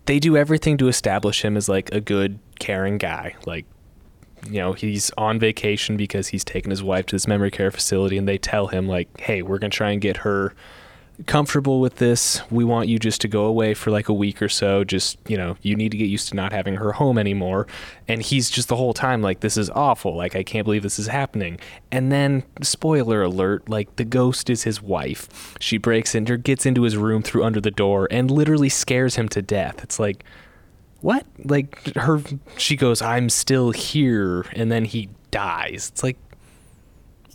they 0.05 0.19
do 0.19 0.35
everything 0.37 0.77
to 0.77 0.87
establish 0.87 1.43
him 1.43 1.55
as 1.55 1.69
like 1.69 1.91
a 1.93 2.01
good 2.01 2.39
caring 2.59 2.97
guy. 2.97 3.35
Like 3.45 3.65
you 4.49 4.59
know 4.59 4.73
he's 4.73 5.11
on 5.17 5.39
vacation 5.39 5.97
because 5.97 6.27
he's 6.27 6.43
taken 6.43 6.71
his 6.71 6.81
wife 6.81 7.05
to 7.07 7.15
this 7.15 7.27
memory 7.27 7.51
care 7.51 7.71
facility 7.71 8.17
and 8.17 8.27
they 8.27 8.37
tell 8.37 8.67
him 8.67 8.87
like 8.87 9.19
hey 9.19 9.41
we're 9.41 9.59
going 9.59 9.71
to 9.71 9.77
try 9.77 9.91
and 9.91 10.01
get 10.01 10.17
her 10.17 10.53
comfortable 11.25 11.79
with 11.79 11.95
this. 11.97 12.41
We 12.51 12.63
want 12.63 12.87
you 12.87 12.99
just 12.99 13.21
to 13.21 13.27
go 13.27 13.45
away 13.45 13.73
for 13.73 13.91
like 13.91 14.09
a 14.09 14.13
week 14.13 14.41
or 14.41 14.49
so. 14.49 14.83
Just, 14.83 15.17
you 15.27 15.37
know, 15.37 15.57
you 15.61 15.75
need 15.75 15.91
to 15.91 15.97
get 15.97 16.09
used 16.09 16.29
to 16.29 16.35
not 16.35 16.51
having 16.51 16.75
her 16.75 16.93
home 16.93 17.17
anymore. 17.17 17.67
And 18.07 18.21
he's 18.21 18.49
just 18.49 18.67
the 18.67 18.75
whole 18.75 18.93
time 18.93 19.21
like, 19.21 19.39
this 19.39 19.57
is 19.57 19.69
awful. 19.69 20.15
Like, 20.15 20.35
I 20.35 20.43
can't 20.43 20.65
believe 20.65 20.83
this 20.83 20.99
is 20.99 21.07
happening. 21.07 21.59
And 21.91 22.11
then, 22.11 22.43
spoiler 22.61 23.23
alert, 23.23 23.69
like, 23.69 23.95
the 23.95 24.05
ghost 24.05 24.49
is 24.49 24.63
his 24.63 24.81
wife. 24.81 25.55
She 25.59 25.77
breaks 25.77 26.15
in, 26.15 26.29
or 26.29 26.37
gets 26.37 26.65
into 26.65 26.83
his 26.83 26.97
room 26.97 27.21
through 27.21 27.43
under 27.43 27.61
the 27.61 27.71
door 27.71 28.07
and 28.11 28.29
literally 28.29 28.69
scares 28.69 29.15
him 29.15 29.29
to 29.29 29.41
death. 29.41 29.83
It's 29.83 29.99
like, 29.99 30.23
what? 31.01 31.25
Like, 31.43 31.95
her, 31.95 32.21
she 32.57 32.75
goes, 32.75 33.01
I'm 33.01 33.29
still 33.29 33.71
here. 33.71 34.45
And 34.53 34.71
then 34.71 34.85
he 34.85 35.09
dies. 35.31 35.89
It's 35.91 36.03
like, 36.03 36.17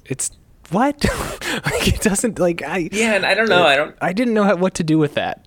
it's 0.05 0.31
what? 0.71 1.05
like 1.65 1.89
it 1.89 2.01
doesn't 2.01 2.39
like 2.39 2.63
I. 2.63 2.89
Yeah, 2.93 3.15
and 3.15 3.27
I 3.27 3.35
don't 3.35 3.49
know. 3.49 3.67
I 3.67 3.77
don't. 3.77 3.97
I 4.01 4.13
didn't 4.13 4.35
know 4.35 4.45
how, 4.45 4.57
what 4.57 4.75
to 4.75 4.85
do 4.85 4.99
with 4.99 5.15
that. 5.15 5.47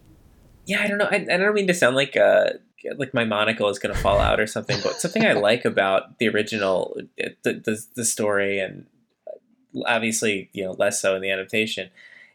Yeah, 0.65 0.81
I 0.81 0.87
don't 0.87 0.97
know. 0.97 1.07
I, 1.09 1.15
I 1.15 1.37
don't 1.37 1.53
mean 1.53 1.67
to 1.67 1.73
sound 1.73 1.95
like 1.95 2.15
uh 2.15 2.51
like 2.97 3.13
my 3.13 3.25
monocle 3.25 3.67
is 3.69 3.79
going 3.79 3.93
to 3.93 4.01
fall 4.01 4.19
out 4.19 4.39
or 4.39 4.47
something, 4.47 4.79
but 4.83 5.01
something 5.01 5.25
I 5.25 5.33
like 5.33 5.65
about 5.65 6.17
the 6.19 6.29
original 6.29 6.95
the, 7.17 7.53
the 7.53 7.85
the 7.95 8.05
story 8.05 8.59
and 8.59 8.85
obviously 9.85 10.49
you 10.53 10.63
know 10.63 10.71
less 10.71 11.01
so 11.01 11.15
in 11.15 11.21
the 11.21 11.29
adaptation 11.29 11.89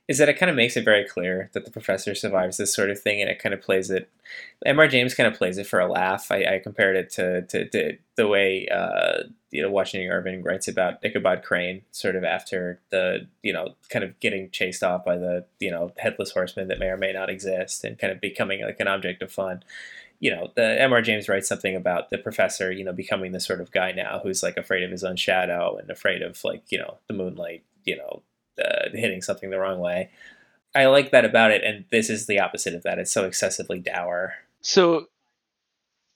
is 0.06 0.18
that 0.18 0.28
it 0.28 0.38
kind 0.38 0.50
of 0.50 0.56
makes 0.56 0.76
it 0.76 0.84
very 0.84 1.04
clear 1.04 1.50
that 1.54 1.64
the 1.64 1.70
professor 1.70 2.14
survives 2.14 2.58
this 2.58 2.74
sort 2.74 2.90
of 2.90 3.00
thing, 3.00 3.22
and 3.22 3.30
it 3.30 3.38
kind 3.38 3.54
of 3.54 3.62
plays 3.62 3.90
it. 3.90 4.10
M.R. 4.66 4.86
James 4.86 5.14
kind 5.14 5.26
of 5.26 5.38
plays 5.38 5.56
it 5.56 5.66
for 5.66 5.80
a 5.80 5.90
laugh. 5.90 6.30
I, 6.30 6.56
I 6.56 6.60
compared 6.62 6.96
it 6.96 7.10
to, 7.10 7.42
to, 7.42 7.68
to 7.70 7.96
the 8.16 8.28
way 8.28 8.68
uh, 8.68 9.22
you 9.50 9.62
know 9.62 9.70
Washington 9.70 10.10
Irving 10.10 10.42
writes 10.42 10.68
about 10.68 11.02
Ichabod 11.02 11.42
Crane, 11.42 11.82
sort 11.90 12.16
of 12.16 12.24
after 12.24 12.80
the 12.90 13.26
you 13.42 13.52
know 13.52 13.76
kind 13.88 14.04
of 14.04 14.18
getting 14.20 14.50
chased 14.50 14.82
off 14.82 15.04
by 15.04 15.16
the 15.16 15.46
you 15.58 15.70
know 15.70 15.92
headless 15.96 16.32
horseman 16.32 16.68
that 16.68 16.78
may 16.78 16.88
or 16.88 16.98
may 16.98 17.12
not 17.12 17.30
exist, 17.30 17.84
and 17.84 17.98
kind 17.98 18.12
of 18.12 18.20
becoming 18.20 18.62
like 18.62 18.80
an 18.80 18.88
object 18.88 19.22
of 19.22 19.32
fun. 19.32 19.62
You 20.20 20.32
know, 20.32 20.52
the 20.54 20.80
M.R. 20.82 21.02
James 21.02 21.28
writes 21.28 21.48
something 21.48 21.76
about 21.76 22.10
the 22.10 22.18
professor, 22.18 22.70
you 22.70 22.84
know, 22.84 22.92
becoming 22.92 23.32
the 23.32 23.40
sort 23.40 23.60
of 23.60 23.72
guy 23.72 23.92
now 23.92 24.20
who's 24.22 24.42
like 24.42 24.56
afraid 24.56 24.82
of 24.82 24.90
his 24.90 25.04
own 25.04 25.16
shadow 25.16 25.76
and 25.76 25.90
afraid 25.90 26.20
of 26.20 26.42
like 26.44 26.64
you 26.70 26.78
know 26.78 26.98
the 27.08 27.14
moonlight, 27.14 27.64
you 27.84 27.96
know, 27.96 28.22
uh, 28.62 28.88
hitting 28.92 29.22
something 29.22 29.50
the 29.50 29.58
wrong 29.58 29.78
way. 29.78 30.10
I 30.74 30.86
like 30.86 31.12
that 31.12 31.24
about 31.24 31.52
it, 31.52 31.62
and 31.62 31.84
this 31.90 32.10
is 32.10 32.26
the 32.26 32.40
opposite 32.40 32.74
of 32.74 32.82
that. 32.82 32.98
It's 32.98 33.12
so 33.12 33.24
excessively 33.24 33.78
dour. 33.78 34.34
So, 34.60 35.06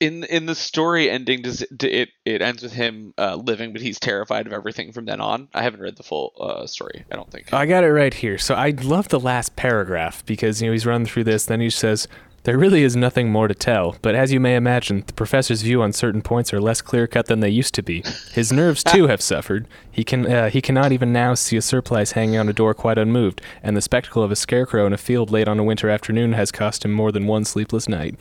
in 0.01 0.25
in 0.25 0.47
the 0.47 0.55
story 0.55 1.09
ending, 1.09 1.41
does 1.41 1.61
it 1.61 1.83
it, 1.83 2.09
it 2.25 2.41
ends 2.41 2.61
with 2.61 2.73
him 2.73 3.13
uh, 3.17 3.35
living, 3.35 3.71
but 3.71 3.81
he's 3.81 3.99
terrified 3.99 4.47
of 4.47 4.53
everything 4.53 4.91
from 4.91 5.05
then 5.05 5.21
on? 5.21 5.47
I 5.53 5.63
haven't 5.63 5.79
read 5.79 5.95
the 5.95 6.03
full 6.03 6.33
uh, 6.39 6.67
story. 6.67 7.05
I 7.09 7.15
don't 7.15 7.31
think. 7.31 7.53
I 7.53 7.65
got 7.65 7.85
it 7.85 7.91
right 7.91 8.13
here. 8.13 8.37
So 8.37 8.53
I 8.53 8.71
love 8.71 9.07
the 9.07 9.19
last 9.19 9.55
paragraph 9.55 10.25
because 10.25 10.61
you 10.61 10.67
know 10.67 10.73
he's 10.73 10.85
running 10.85 11.07
through 11.07 11.23
this. 11.23 11.45
Then 11.45 11.61
he 11.61 11.69
says, 11.69 12.09
there 12.43 12.57
really 12.57 12.83
is 12.83 12.95
nothing 12.95 13.29
more 13.29 13.47
to 13.47 13.53
tell, 13.53 13.95
but 14.01 14.15
as 14.15 14.31
you 14.31 14.39
may 14.39 14.55
imagine, 14.55 15.03
the 15.05 15.13
professor's 15.13 15.61
view 15.61 15.81
on 15.81 15.93
certain 15.93 16.21
points 16.21 16.53
are 16.53 16.61
less 16.61 16.81
clear 16.81 17.07
cut 17.07 17.27
than 17.27 17.39
they 17.39 17.49
used 17.49 17.73
to 17.75 17.83
be. 17.83 18.03
His 18.33 18.51
nerves 18.51 18.83
too 18.83 19.07
have 19.07 19.21
suffered. 19.21 19.67
He 19.91 20.03
can 20.03 20.25
uh, 20.25 20.49
he 20.49 20.61
cannot 20.61 20.91
even 20.91 21.11
now 21.11 21.33
see 21.33 21.57
a 21.57 21.61
surplice 21.61 22.13
hanging 22.13 22.37
on 22.37 22.49
a 22.49 22.53
door 22.53 22.73
quite 22.73 22.97
unmoved, 22.97 23.41
and 23.61 23.75
the 23.75 23.81
spectacle 23.81 24.23
of 24.23 24.31
a 24.31 24.35
scarecrow 24.35 24.85
in 24.85 24.93
a 24.93 24.97
field 24.97 25.31
late 25.31 25.47
on 25.47 25.59
a 25.59 25.63
winter 25.63 25.89
afternoon 25.89 26.33
has 26.33 26.51
cost 26.51 26.85
him 26.85 26.91
more 26.91 27.11
than 27.11 27.27
one 27.27 27.45
sleepless 27.45 27.89
night. 27.89 28.15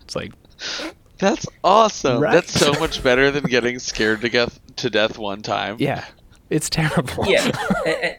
It's 0.00 0.16
like 0.16 0.32
that's 1.18 1.46
awesome. 1.64 2.20
Right? 2.20 2.32
That's 2.32 2.52
so 2.52 2.72
much 2.74 3.02
better 3.02 3.30
than 3.30 3.44
getting 3.44 3.78
scared 3.78 4.20
to 4.22 4.28
death 4.28 4.60
to 4.76 4.90
death 4.90 5.18
one 5.18 5.42
time. 5.42 5.76
Yeah, 5.78 6.04
it's 6.50 6.70
terrible. 6.70 7.26
Yeah. 7.26 7.50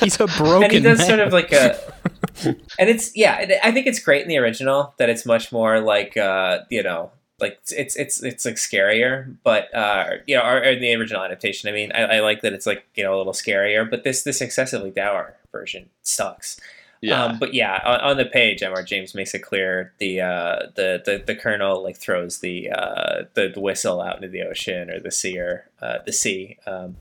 He's 0.00 0.20
a 0.20 0.26
broken. 0.26 0.64
And 0.64 0.72
he 0.72 0.80
does 0.80 0.98
man. 0.98 1.06
sort 1.08 1.20
of 1.20 1.32
like 1.32 1.52
a, 1.52 1.78
and 2.78 2.88
it's 2.90 3.16
yeah. 3.16 3.58
I 3.62 3.72
think 3.72 3.86
it's 3.86 3.98
great 3.98 4.22
in 4.22 4.28
the 4.28 4.38
original 4.38 4.94
that 4.98 5.08
it's 5.08 5.24
much 5.24 5.52
more 5.52 5.80
like 5.80 6.16
uh, 6.16 6.60
you 6.70 6.82
know 6.82 7.10
like 7.38 7.60
it's 7.70 7.96
it's 7.96 8.22
it's 8.22 8.44
like 8.44 8.54
scarier, 8.54 9.36
but 9.42 9.74
uh, 9.74 10.16
you 10.26 10.36
know, 10.36 10.42
or, 10.42 10.58
or 10.58 10.62
in 10.62 10.80
the 10.80 10.94
original 10.94 11.22
adaptation. 11.22 11.68
I 11.68 11.72
mean, 11.72 11.92
I, 11.92 12.16
I, 12.16 12.20
like 12.20 12.40
that 12.42 12.52
it's 12.52 12.66
like 12.66 12.86
you 12.94 13.04
know 13.04 13.14
a 13.14 13.18
little 13.18 13.34
scarier, 13.34 13.88
but 13.88 14.04
this 14.04 14.22
this 14.22 14.40
excessively 14.40 14.90
dour 14.90 15.36
version 15.52 15.90
sucks. 16.02 16.58
Yeah. 17.02 17.24
Um, 17.24 17.38
but 17.38 17.52
yeah, 17.52 17.80
on, 17.84 18.00
on, 18.00 18.16
the 18.16 18.24
page, 18.24 18.62
M.R. 18.62 18.82
James 18.82 19.14
makes 19.14 19.34
it 19.34 19.40
clear 19.40 19.92
the 19.98 20.22
uh, 20.22 20.58
the, 20.76 21.02
the 21.04 21.22
the 21.26 21.36
colonel 21.36 21.82
like 21.82 21.98
throws 21.98 22.38
the, 22.38 22.70
uh, 22.70 23.24
the 23.34 23.48
the 23.52 23.60
whistle 23.60 24.00
out 24.00 24.16
into 24.16 24.28
the 24.28 24.42
ocean 24.42 24.90
or 24.90 24.98
the 24.98 25.10
sea 25.10 25.38
or 25.38 25.68
uh, 25.82 25.98
the 26.06 26.12
sea. 26.12 26.56
Um, 26.66 26.96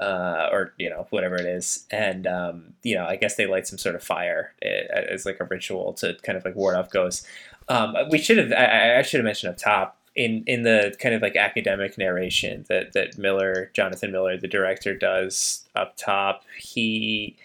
uh, 0.00 0.48
or 0.50 0.72
you 0.78 0.88
know 0.88 1.06
whatever 1.10 1.36
it 1.36 1.46
is, 1.46 1.86
and 1.90 2.26
um, 2.26 2.74
you 2.82 2.96
know 2.96 3.04
I 3.04 3.16
guess 3.16 3.36
they 3.36 3.46
light 3.46 3.66
some 3.66 3.78
sort 3.78 3.94
of 3.94 4.02
fire 4.02 4.54
eh, 4.62 4.86
as 4.90 5.26
like 5.26 5.38
a 5.40 5.44
ritual 5.44 5.92
to 5.94 6.16
kind 6.22 6.36
of 6.38 6.44
like 6.44 6.56
ward 6.56 6.76
off 6.76 6.90
ghosts. 6.90 7.26
Um, 7.68 7.94
we 8.10 8.18
should 8.18 8.38
have 8.38 8.52
I, 8.52 8.98
I 8.98 9.02
should 9.02 9.18
have 9.18 9.24
mentioned 9.24 9.52
up 9.52 9.58
top 9.58 9.98
in 10.16 10.42
in 10.46 10.62
the 10.62 10.94
kind 10.98 11.14
of 11.14 11.22
like 11.22 11.36
academic 11.36 11.98
narration 11.98 12.64
that 12.68 12.94
that 12.94 13.18
Miller 13.18 13.70
Jonathan 13.74 14.10
Miller 14.10 14.36
the 14.36 14.48
director 14.48 14.96
does 14.96 15.68
up 15.76 15.96
top. 15.96 16.44
He 16.58 17.36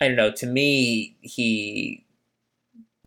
I 0.00 0.08
don't 0.08 0.16
know 0.16 0.32
to 0.32 0.46
me 0.46 1.14
he 1.20 2.04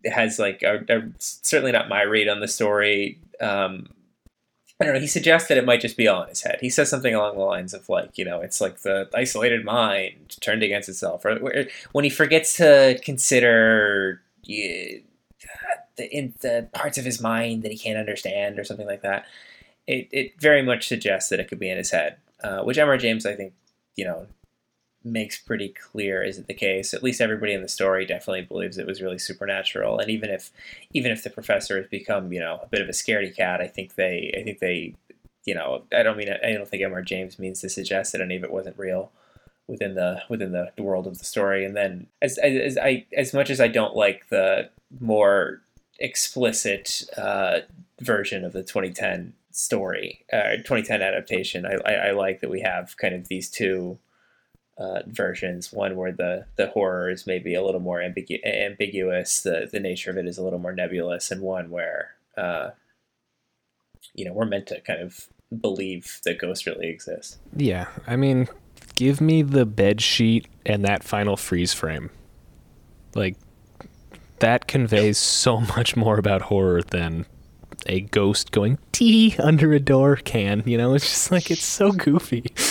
has 0.06 0.38
like 0.38 0.62
a, 0.62 0.86
a, 0.88 1.02
certainly 1.20 1.72
not 1.72 1.90
my 1.90 2.04
read 2.04 2.30
on 2.30 2.40
the 2.40 2.48
story. 2.48 3.20
Um, 3.42 3.90
I 4.80 4.84
don't 4.84 4.94
know. 4.94 5.00
He 5.00 5.08
suggests 5.08 5.48
that 5.48 5.58
it 5.58 5.66
might 5.66 5.80
just 5.80 5.96
be 5.96 6.08
all 6.08 6.24
in 6.24 6.30
his 6.30 6.42
head. 6.42 6.58
He 6.60 6.70
says 6.70 6.90
something 6.90 7.16
along 7.16 7.36
the 7.38 7.44
lines 7.44 7.74
of 7.74 7.88
like, 7.88 8.18
you 8.18 8.26
know, 8.26 8.42
it's 8.42 8.60
like 8.60 8.82
the 8.82 9.10
isolated 9.14 9.64
mind 9.64 10.36
turned 10.42 10.64
against 10.64 10.90
itself, 10.90 11.24
or 11.24 11.68
when 11.94 12.04
he 12.04 12.10
forgets 12.10 12.58
to 12.58 13.00
consider 13.04 14.22
the 14.44 15.02
in 15.98 16.34
the 16.42 16.68
parts 16.74 16.98
of 16.98 17.06
his 17.06 17.22
mind 17.22 17.64
that 17.64 17.72
he 17.72 17.78
can't 17.78 17.98
understand, 17.98 18.60
or 18.60 18.66
something 18.66 18.88
like 18.88 19.02
that. 19.02 19.26
It 19.88 20.10
it 20.12 20.42
very 20.42 20.62
much 20.62 20.88
suggests 20.88 21.30
that 21.30 21.40
it 21.40 21.48
could 21.48 21.60
be 21.60 21.70
in 21.70 21.78
his 21.78 21.92
head, 21.92 22.18
uh, 22.44 22.64
which 22.64 22.78
M.R. 22.78 22.98
James, 22.98 23.26
I 23.26 23.36
think, 23.36 23.54
you 23.96 24.04
know, 24.04 24.28
makes 25.06 25.38
pretty 25.38 25.70
clear 25.70 26.24
isn't 26.24 26.48
the 26.48 26.54
case. 26.54 26.94
At 26.94 27.04
least 27.04 27.22
everybody 27.22 27.54
in 27.54 27.62
the 27.62 27.68
story 27.68 28.06
definitely 28.06 28.42
believes 28.42 28.78
it 28.78 28.88
was 28.88 29.02
really 29.02 29.20
supernatural. 29.20 30.00
And 30.00 30.10
even 30.10 30.30
if 30.32 30.52
even 30.94 31.12
if 31.12 31.24
the 31.24 31.30
professor 31.30 31.78
has 31.78 31.88
become, 31.88 32.34
you 32.34 32.40
know, 32.40 32.60
a 32.64 32.68
bit 32.68 32.82
of 32.82 32.90
a 32.90 32.94
scaredy 32.94 33.34
cat, 33.34 33.62
I 33.62 33.68
think 33.68 33.96
they 33.96 34.34
I 34.38 34.44
think 34.44 34.60
they 34.60 34.96
you 35.46 35.54
know, 35.54 35.84
I 35.96 36.02
don't 36.02 36.18
mean 36.18 36.30
I 36.44 36.54
don't 36.54 36.68
think 36.68 36.84
M.R. 36.84 37.04
James 37.04 37.38
means 37.38 37.62
to 37.62 37.70
suggest 37.70 38.12
that 38.12 38.22
any 38.22 38.36
of 38.36 38.44
it 38.44 38.52
wasn't 38.52 38.80
real 38.80 39.12
within 39.68 39.94
the 39.94 40.22
within 40.28 40.52
the 40.52 40.72
world 40.80 41.08
of 41.08 41.20
the 41.20 41.26
story. 41.26 41.64
And 41.64 41.76
then 41.76 42.08
as 42.22 42.38
as, 42.40 42.74
as 42.74 42.78
I 42.78 43.06
as 43.16 43.34
much 43.34 43.52
as 43.52 43.62
I 43.62 43.68
don't 43.68 43.96
like 43.96 44.30
the 44.30 44.70
more 45.00 45.62
explicit 46.00 47.04
uh, 47.16 47.60
version 48.02 48.44
of 48.44 48.54
the 48.54 48.64
2010 48.64 49.34
story, 49.52 50.26
uh, 50.34 50.58
2010 50.58 51.02
adaptation, 51.02 51.66
I, 51.66 51.76
I, 51.86 51.94
I 51.94 52.12
like 52.12 52.42
that 52.42 52.50
we 52.50 52.62
have 52.62 52.98
kind 52.98 53.14
of 53.14 53.28
these 53.28 53.50
two 53.50 54.00
uh, 54.78 55.02
versions. 55.08 55.72
One 55.72 55.96
where 55.96 56.12
the 56.12 56.46
the 56.56 56.68
horror 56.68 57.10
is 57.10 57.28
maybe 57.28 57.56
a 57.56 57.64
little 57.64 57.82
more 57.82 58.00
ambigu- 58.00 58.46
ambiguous, 58.46 59.42
the 59.42 59.70
the 59.72 59.80
nature 59.80 60.12
of 60.12 60.18
it 60.18 60.26
is 60.26 60.38
a 60.38 60.44
little 60.44 60.60
more 60.60 60.74
nebulous, 60.74 61.32
and 61.32 61.42
one 61.42 61.70
where 61.70 62.16
uh, 62.38 62.72
you 64.14 64.26
know 64.26 64.34
we're 64.34 64.46
meant 64.46 64.68
to 64.68 64.82
kind 64.82 65.02
of 65.02 65.28
believe 65.62 66.20
that 66.26 66.40
ghosts 66.40 66.66
really 66.66 66.88
exist. 66.88 67.38
Yeah, 67.56 67.88
I 68.08 68.16
mean, 68.16 68.48
give 68.96 69.22
me 69.22 69.42
the 69.42 69.66
bed 69.66 70.02
sheet 70.02 70.48
and 70.66 70.84
that 70.86 71.04
final 71.04 71.38
freeze 71.38 71.74
frame. 71.74 72.10
Like 73.14 73.38
that 74.40 74.68
conveys 74.68 75.18
so 75.18 75.60
much 75.78 75.96
more 75.96 76.18
about 76.18 76.44
horror 76.44 76.82
than 76.82 77.26
a 77.88 78.02
ghost 78.02 78.52
going 78.52 78.78
tee 78.92 79.36
under 79.40 79.74
a 79.74 79.80
door 79.80 80.16
can. 80.18 80.64
You 80.66 80.78
know, 80.78 80.94
it's 80.96 81.08
just 81.08 81.32
like 81.32 81.52
it's 81.52 81.64
so 81.64 81.92
goofy. 81.92 82.46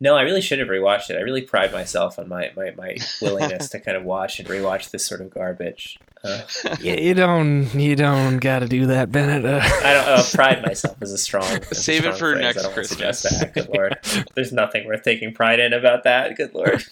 No, 0.00 0.14
I 0.16 0.22
really 0.22 0.40
should 0.40 0.60
have 0.60 0.68
rewatched 0.68 1.10
it. 1.10 1.16
I 1.16 1.22
really 1.22 1.42
pride 1.42 1.72
myself 1.72 2.20
on 2.20 2.28
my, 2.28 2.52
my, 2.56 2.70
my 2.76 2.96
willingness 3.20 3.68
to 3.70 3.80
kind 3.80 3.96
of 3.96 4.04
watch 4.04 4.38
and 4.38 4.48
rewatch 4.48 4.92
this 4.92 5.04
sort 5.04 5.20
of 5.20 5.30
garbage. 5.30 5.98
Uh, 6.22 6.42
yeah, 6.80 6.94
you 6.94 7.14
don't 7.14 7.72
you 7.74 7.96
don't 7.96 8.38
got 8.38 8.60
to 8.60 8.68
do 8.68 8.86
that, 8.86 9.10
Bennett. 9.10 9.44
Uh, 9.44 9.60
I 9.60 9.94
don't 9.94 10.08
uh, 10.08 10.24
pride 10.32 10.62
myself 10.62 10.98
as 11.00 11.12
a 11.12 11.18
strong. 11.18 11.62
Save 11.72 12.04
a 12.04 12.10
it 12.10 12.12
for 12.12 12.32
phrase. 12.32 12.42
next 12.42 12.58
I 12.58 12.62
don't 12.62 12.74
Christmas. 12.74 13.22
that. 13.22 13.54
Good 13.54 13.68
lord, 13.74 13.98
there's 14.34 14.52
nothing 14.52 14.86
worth 14.86 15.02
taking 15.02 15.34
pride 15.34 15.58
in 15.58 15.72
about 15.72 16.04
that. 16.04 16.36
Good 16.36 16.54
lord. 16.54 16.84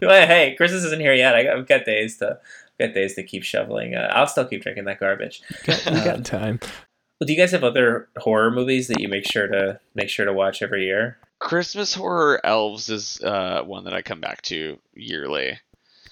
Hey, 0.00 0.54
Christmas 0.56 0.84
isn't 0.84 1.00
here 1.00 1.14
yet. 1.14 1.34
I 1.34 1.44
got, 1.44 1.56
I've 1.56 1.66
got 1.66 1.84
days 1.86 2.18
to 2.18 2.38
got 2.78 2.92
days 2.92 3.14
to 3.14 3.22
keep 3.22 3.42
shoveling. 3.42 3.94
Uh, 3.94 4.10
I'll 4.12 4.26
still 4.26 4.46
keep 4.46 4.62
drinking 4.62 4.84
that 4.84 5.00
garbage. 5.00 5.42
got, 5.64 5.86
we 5.86 6.04
got 6.04 6.24
time. 6.26 6.60
Well, 6.62 7.26
do 7.26 7.32
you 7.32 7.38
guys 7.38 7.52
have 7.52 7.64
other 7.64 8.08
horror 8.18 8.50
movies 8.50 8.88
that 8.88 9.00
you 9.00 9.08
make 9.08 9.30
sure 9.30 9.46
to 9.46 9.80
make 9.94 10.10
sure 10.10 10.26
to 10.26 10.32
watch 10.32 10.60
every 10.62 10.84
year? 10.84 11.18
Christmas 11.40 11.92
horror 11.94 12.40
elves 12.44 12.88
is 12.88 13.20
uh, 13.22 13.62
one 13.64 13.84
that 13.84 13.94
I 13.94 14.02
come 14.02 14.20
back 14.20 14.42
to 14.42 14.78
yearly. 14.94 15.58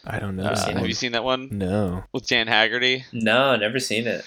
I 0.05 0.19
don't 0.19 0.37
know. 0.37 0.45
Uh, 0.45 0.73
have 0.73 0.87
you 0.87 0.95
seen 0.95 1.13
that 1.13 1.23
one 1.23 1.49
No. 1.53 2.03
with 2.13 2.27
Dan 2.27 2.49
Haggerty? 2.49 3.05
No, 3.13 3.55
never 3.57 3.79
seen 3.79 4.07
it. 4.07 4.25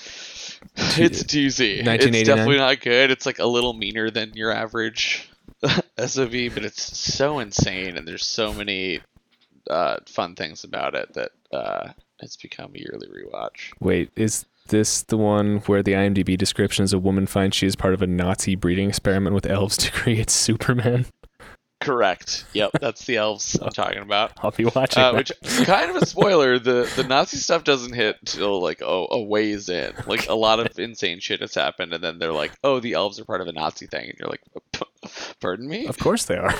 It's 0.76 1.22
a 1.22 1.26
doozy. 1.26 1.86
It's 1.86 2.28
definitely 2.28 2.58
not 2.58 2.82
good. 2.82 3.10
It's 3.10 3.26
like 3.26 3.40
a 3.40 3.46
little 3.48 3.74
meaner 3.74 4.12
than 4.12 4.34
your 4.36 4.52
average 4.52 5.28
SOV, 5.98 6.54
but 6.54 6.64
it's 6.64 6.84
so 6.98 7.40
insane, 7.40 7.98
and 7.98 8.08
there's 8.08 8.28
so 8.28 8.54
many 8.54 9.00
uh, 9.70 9.98
fun 10.08 10.36
things 10.36 10.64
about 10.64 10.94
it 10.94 11.14
that 11.14 11.32
uh, 11.52 11.90
it's 12.20 12.38
become 12.38 12.74
a 12.76 12.80
yearly 12.80 13.08
rewatch. 13.08 13.72
Wait, 13.80 14.12
is 14.16 14.46
this 14.72 15.04
the 15.04 15.18
one 15.18 15.60
where 15.68 15.84
the 15.84 15.94
IMDb 15.94 16.38
description 16.38 16.84
is 16.84 16.94
a 16.94 17.00
woman 17.00 17.28
finds 17.28 17.56
she 17.56 17.68
is 17.68 17.76
part 17.76 17.94
of 17.94 18.02
a 18.02 18.08
Nazi 18.08 18.56
breeding 18.56 18.90
experiment 18.90 19.36
with 19.36 19.46
elves 19.46 19.78
to 19.78 19.92
create 19.92 20.30
Superman? 20.32 21.06
Correct. 21.82 22.46
Yep, 22.54 22.72
that's 22.80 23.06
the 23.06 23.18
elves 23.18 23.58
I'm 23.60 23.70
talking 23.74 24.02
about. 24.02 24.34
I'll 24.38 24.52
be 24.52 24.66
watching. 24.66 25.02
Uh, 25.02 25.14
which 25.14 25.32
kind 25.66 25.90
of 25.90 25.96
a 25.96 26.06
spoiler. 26.06 26.60
The 26.60 26.92
the 26.96 27.04
Nazi 27.04 27.38
stuff 27.38 27.64
doesn't 27.64 27.94
hit 27.94 28.18
till 28.26 28.62
like 28.62 28.82
oh 28.84 29.08
a 29.10 29.22
ways 29.22 29.68
in. 29.68 29.94
Like 30.06 30.30
a 30.30 30.36
lot 30.36 30.60
of 30.60 30.68
insane 30.80 31.20
shit 31.20 31.42
has 31.42 31.56
happened, 31.56 31.94
and 31.94 32.04
then 32.04 32.20
they're 32.20 32.34
like, 32.34 32.52
oh, 32.64 32.80
the 32.80 32.94
elves 32.94 33.20
are 33.20 33.26
part 33.26 33.42
of 33.42 33.48
a 33.48 33.52
Nazi 33.52 33.88
thing, 33.88 34.10
and 34.10 34.14
you're 34.20 34.30
like, 34.30 34.42
pardon 35.40 35.68
me. 35.68 35.88
Of 35.88 35.98
course 35.98 36.26
they 36.26 36.38
are. 36.38 36.54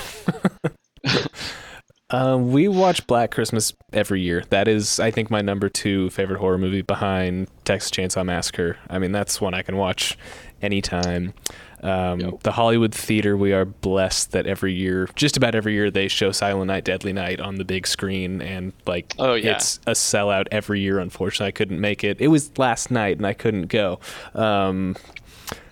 Um, 2.12 2.52
we 2.52 2.68
watch 2.68 3.06
Black 3.06 3.30
Christmas 3.32 3.72
every 3.92 4.20
year. 4.20 4.44
That 4.50 4.68
is, 4.68 5.00
I 5.00 5.10
think, 5.10 5.30
my 5.30 5.40
number 5.42 5.68
two 5.68 6.10
favorite 6.10 6.38
horror 6.38 6.58
movie 6.58 6.82
behind 6.82 7.48
Texas 7.64 7.90
Chainsaw 7.90 8.24
Massacre. 8.24 8.76
I 8.88 8.98
mean, 8.98 9.10
that's 9.12 9.40
one 9.40 9.54
I 9.54 9.62
can 9.62 9.76
watch 9.76 10.16
anytime. 10.60 11.34
Um, 11.82 12.20
Yep. 12.20 12.42
The 12.44 12.52
Hollywood 12.52 12.94
Theater, 12.94 13.36
we 13.36 13.52
are 13.52 13.64
blessed 13.64 14.30
that 14.32 14.46
every 14.46 14.72
year, 14.72 15.08
just 15.16 15.36
about 15.36 15.56
every 15.56 15.72
year, 15.72 15.90
they 15.90 16.06
show 16.06 16.30
Silent 16.30 16.68
Night, 16.68 16.84
Deadly 16.84 17.12
Night 17.12 17.40
on 17.40 17.56
the 17.56 17.64
big 17.64 17.88
screen, 17.88 18.40
and 18.40 18.72
like, 18.86 19.14
Oh, 19.18 19.34
yeah. 19.34 19.56
it's 19.56 19.80
a 19.88 19.90
sellout 19.92 20.46
every 20.52 20.80
year. 20.80 21.00
Unfortunately, 21.00 21.48
I 21.48 21.50
couldn't 21.50 21.80
make 21.80 22.04
it. 22.04 22.20
It 22.20 22.28
was 22.28 22.56
last 22.56 22.92
night, 22.92 23.16
and 23.16 23.26
I 23.26 23.32
couldn't 23.32 23.66
go. 23.66 23.98
Um, 24.34 24.94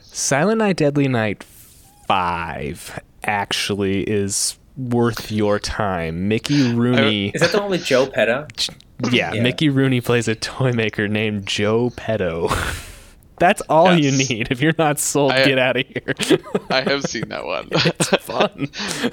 Silent 0.00 0.58
Night, 0.58 0.76
Deadly 0.78 1.06
Night 1.06 1.44
five 2.08 2.98
actually 3.22 4.02
is 4.02 4.58
worth 4.76 5.30
your 5.30 5.58
time. 5.58 6.28
Mickey 6.28 6.72
Rooney, 6.74 7.30
Is 7.34 7.40
that 7.40 7.52
the 7.52 7.60
one 7.60 7.70
with 7.70 7.84
Joe 7.84 8.06
Petto? 8.06 8.46
yeah, 9.10 9.32
Yeah. 9.32 9.42
Mickey 9.42 9.68
Rooney 9.68 10.00
plays 10.00 10.28
a 10.28 10.34
toy 10.34 10.72
maker 10.72 11.08
named 11.08 11.46
Joe 11.46 11.90
Petto. 11.90 12.48
That's 13.38 13.62
all 13.70 13.96
you 13.96 14.10
need. 14.12 14.48
If 14.50 14.60
you're 14.60 14.74
not 14.76 14.98
sold, 14.98 15.32
I- 15.32 15.44
get 15.46 15.58
out 15.58 15.78
of 15.78 15.86
here. 15.86 16.14
I 16.70 16.82
have 16.82 17.04
seen 17.04 17.30
that 17.30 17.46
one. 17.46 17.68
it's 17.70 18.08
fun. 18.18 18.68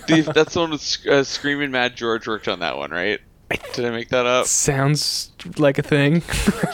The- 0.08 0.30
that's 0.36 0.54
the 0.54 0.60
one 0.60 0.72
with 0.72 1.08
uh, 1.08 1.24
Screaming 1.24 1.72
Mad 1.72 1.96
George 1.96 2.28
worked 2.28 2.50
on 2.50 2.60
that 2.60 2.76
one, 2.78 2.92
right? 2.92 3.22
Did 3.74 3.86
I 3.86 3.92
make 3.92 4.10
that 4.10 4.26
up? 4.26 4.46
Sounds 4.46 5.32
like 5.58 5.78
a 5.78 5.82
thing. 5.82 6.22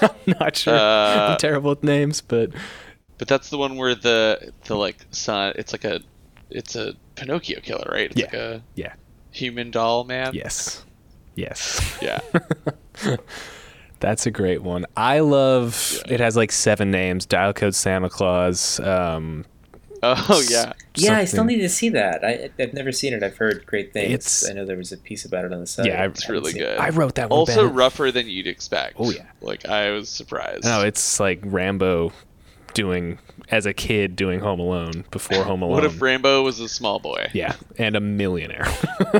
I'm 0.01 0.09
not 0.39 0.55
sure. 0.55 0.73
Uh, 0.73 1.29
I'm 1.33 1.37
terrible 1.37 1.69
with 1.69 1.83
names, 1.83 2.21
but 2.21 2.49
But 3.19 3.27
that's 3.27 3.51
the 3.51 3.59
one 3.59 3.75
where 3.77 3.93
the 3.93 4.51
the 4.65 4.75
like 4.75 5.05
son, 5.11 5.53
it's 5.55 5.71
like 5.71 5.83
a, 5.83 6.01
it's 6.49 6.75
a 6.75 6.95
Pinocchio 7.15 7.59
killer, 7.61 7.87
right? 7.91 8.11
It's 8.11 8.15
Yeah. 8.19 8.25
like 8.25 8.33
a 8.33 8.63
yeah, 8.75 8.93
human 9.31 9.71
doll 9.71 10.03
man. 10.03 10.33
yes, 10.33 10.83
yes. 11.35 11.97
Yeah. 12.01 12.19
That's 13.99 14.25
a 14.25 14.31
great 14.31 14.61
one. 14.61 14.85
I 14.97 15.19
love. 15.19 16.01
It 16.09 16.19
has 16.19 16.35
like 16.35 16.51
seven 16.51 16.91
names. 16.91 17.25
Dial 17.25 17.53
code 17.53 17.73
Santa 17.75 18.09
Claus. 18.09 18.79
Um, 18.81 19.45
Oh 20.05 20.43
yeah. 20.49 20.73
Yeah, 20.95 21.17
I 21.17 21.23
still 21.23 21.45
need 21.45 21.61
to 21.61 21.69
see 21.69 21.87
that. 21.89 22.25
I, 22.25 22.49
I've 22.59 22.73
never 22.73 22.91
seen 22.91 23.13
it. 23.13 23.23
I've 23.23 23.37
heard 23.37 23.65
great 23.65 23.93
things. 23.93 24.11
It's- 24.13 24.49
I 24.49 24.51
know 24.53 24.65
there 24.65 24.75
was 24.75 24.91
a 24.91 24.97
piece 24.97 25.23
about 25.23 25.45
it 25.45 25.53
on 25.53 25.61
the 25.61 25.65
site. 25.65 25.85
Yeah, 25.85 26.03
I- 26.03 26.07
It's 26.07 26.27
really 26.27 26.51
haven't 26.51 26.61
it. 26.61 26.75
good. 26.75 26.79
I 26.79 26.89
wrote 26.89 27.15
that 27.15 27.29
one. 27.29 27.39
also 27.39 27.61
Bennett. 27.61 27.73
rougher 27.75 28.11
than 28.11 28.27
you'd 28.27 28.45
expect. 28.47 28.95
Oh, 28.99 29.09
yeah. 29.11 29.23
Like 29.39 29.65
I 29.65 29.91
was 29.91 30.09
surprised. 30.09 30.65
No, 30.65 30.81
it's 30.81 31.21
like 31.21 31.39
Rambo 31.45 32.11
doing 32.73 33.17
as 33.49 33.65
a 33.65 33.73
kid 33.73 34.15
doing 34.15 34.39
Home 34.39 34.59
Alone 34.59 35.05
before 35.11 35.43
Home 35.43 35.61
Alone. 35.61 35.75
what 35.75 35.85
if 35.85 36.01
Rambo 36.01 36.43
was 36.43 36.59
a 36.59 36.69
small 36.69 36.99
boy? 36.99 37.29
yeah, 37.33 37.55
and 37.77 37.95
a 37.95 37.99
millionaire 37.99 38.65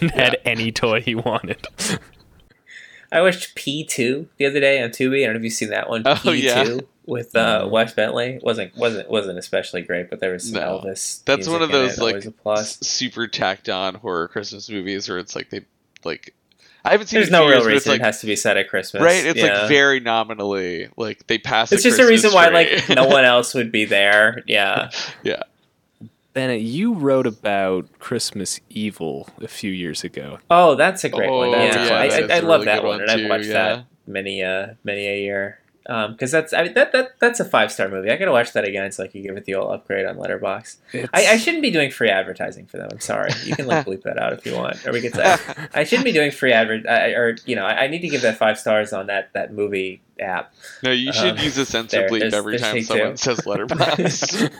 and 0.00 0.10
had 0.10 0.36
any 0.44 0.72
toy 0.72 1.00
he 1.00 1.14
wanted. 1.14 1.66
I 3.12 3.22
watched 3.22 3.56
P2 3.56 4.26
the 4.36 4.46
other 4.46 4.60
day 4.60 4.80
on 4.82 4.90
Tubi. 4.90 5.22
I 5.22 5.26
don't 5.26 5.34
know 5.34 5.38
if 5.38 5.44
you've 5.44 5.52
seen 5.52 5.70
that 5.70 5.88
one. 5.88 6.02
Oh, 6.06 6.14
P2 6.14 6.42
yeah. 6.42 6.80
with 7.06 7.34
uh, 7.34 7.66
Wes 7.70 7.92
Bentley 7.92 8.38
wasn't 8.42 8.76
wasn't 8.76 9.10
wasn't 9.10 9.38
especially 9.38 9.82
great, 9.82 10.10
but 10.10 10.20
there 10.20 10.32
was 10.32 10.44
some 10.50 10.60
No. 10.60 10.80
Elvis. 10.84 11.24
That's 11.24 11.48
music 11.48 11.52
one 11.52 11.62
of 11.62 11.70
those, 11.72 11.98
like, 11.98 12.36
plus. 12.38 12.78
Super 12.80 13.26
tacked 13.26 13.68
on 13.68 13.96
horror 13.96 14.28
Christmas 14.28 14.70
movies 14.70 15.08
where 15.08 15.18
it's 15.18 15.34
like 15.34 15.50
they 15.50 15.62
like 16.04 16.34
I 16.84 16.92
haven't 16.92 17.08
seen 17.08 17.18
There's 17.18 17.28
it 17.28 17.34
in 17.34 17.38
no 17.40 17.46
years, 17.48 17.64
real 17.64 17.74
reason 17.74 17.92
like 17.92 18.00
it 18.00 18.04
has 18.04 18.20
to 18.20 18.26
be 18.26 18.36
set 18.36 18.56
at 18.56 18.68
Christmas, 18.68 19.02
right. 19.02 19.24
It's 19.26 19.38
Yeah. 19.38 19.60
like 19.60 19.68
very 19.68 20.00
nominally 20.00 20.88
like 20.96 21.26
they 21.26 21.38
pass. 21.38 21.72
It's 21.72 21.84
a 21.84 21.88
just 21.88 22.00
a 22.00 22.06
reason 22.06 22.30
Christmas 22.30 22.34
why 22.54 22.64
tree. 22.64 22.80
like 22.88 22.96
no 22.96 23.06
one 23.06 23.24
else 23.34 23.54
would 23.54 23.70
be 23.72 23.84
there. 23.84 24.42
Yeah. 24.46 24.90
yeah. 25.22 25.42
Bennett, 26.32 26.60
you 26.62 26.94
wrote 26.94 27.26
about 27.26 27.86
Christmas 27.98 28.60
Evil 28.70 29.28
a 29.42 29.48
few 29.48 29.72
years 29.72 30.04
ago. 30.04 30.38
Oh, 30.48 30.76
that's 30.76 31.02
a 31.02 31.08
great 31.08 31.28
Oh, 31.28 31.38
one. 31.38 31.50
yeah, 31.50 31.64
Yeah, 31.64 31.72
that 31.84 31.92
I, 31.92 32.04
is 32.06 32.14
I, 32.30 32.34
I 32.34 32.38
a 32.38 32.42
love 32.42 32.60
really 32.60 32.64
that 32.66 32.82
one, 32.84 32.90
one 32.92 33.00
and 33.02 33.10
I've 33.10 33.28
watched 33.30 33.46
yeah. 33.46 33.52
that 33.52 33.84
many 34.06 34.42
uh 34.42 34.68
many 34.84 35.06
a 35.06 35.18
year. 35.20 35.58
Because 36.12 36.30
that's 36.30 36.52
I 36.52 36.62
mean 36.64 36.74
that, 36.74 36.92
that 36.92 37.18
that's 37.18 37.40
a 37.40 37.44
five 37.44 37.72
star 37.72 37.88
movie. 37.88 38.10
I 38.10 38.16
gotta 38.16 38.30
watch 38.30 38.52
that 38.52 38.64
again 38.64 38.92
so 38.92 39.02
I 39.02 39.08
can 39.08 39.22
give 39.22 39.36
it 39.36 39.44
the 39.44 39.56
old 39.56 39.72
upgrade 39.74 40.06
on 40.06 40.16
Letterboxd. 40.18 40.76
I, 41.12 41.26
I 41.26 41.36
shouldn't 41.36 41.62
be 41.62 41.72
doing 41.72 41.90
free 41.90 42.08
advertising 42.10 42.66
for 42.66 42.76
them. 42.76 42.88
I'm 42.92 43.00
sorry. 43.00 43.30
You 43.44 43.56
can 43.56 43.66
like 43.66 43.86
bleep 43.86 44.02
that 44.02 44.16
out 44.16 44.32
if 44.32 44.46
you 44.46 44.54
want, 44.54 44.86
or 44.86 44.92
we 44.92 45.00
could 45.00 45.14
say 45.14 45.36
I 45.74 45.82
shouldn't 45.82 46.04
be 46.04 46.12
doing 46.12 46.30
free 46.30 46.52
advert. 46.52 46.86
I, 46.86 47.10
or 47.14 47.36
you 47.44 47.56
know, 47.56 47.66
I, 47.66 47.84
I 47.84 47.86
need 47.88 48.02
to 48.02 48.08
give 48.08 48.22
that 48.22 48.36
five 48.38 48.56
stars 48.58 48.92
on 48.92 49.06
that 49.08 49.32
that 49.32 49.52
movie 49.52 50.00
app. 50.20 50.54
No, 50.84 50.92
you 50.92 51.12
should 51.12 51.38
Um, 51.38 51.44
use 51.44 51.58
a 51.58 51.66
censor 51.66 51.96
there, 52.02 52.08
bleep 52.08 52.32
every 52.32 52.58
time 52.58 52.80
someone 52.82 53.10
two. 53.12 53.16
says 53.16 53.38
Letterboxd. 53.46 54.52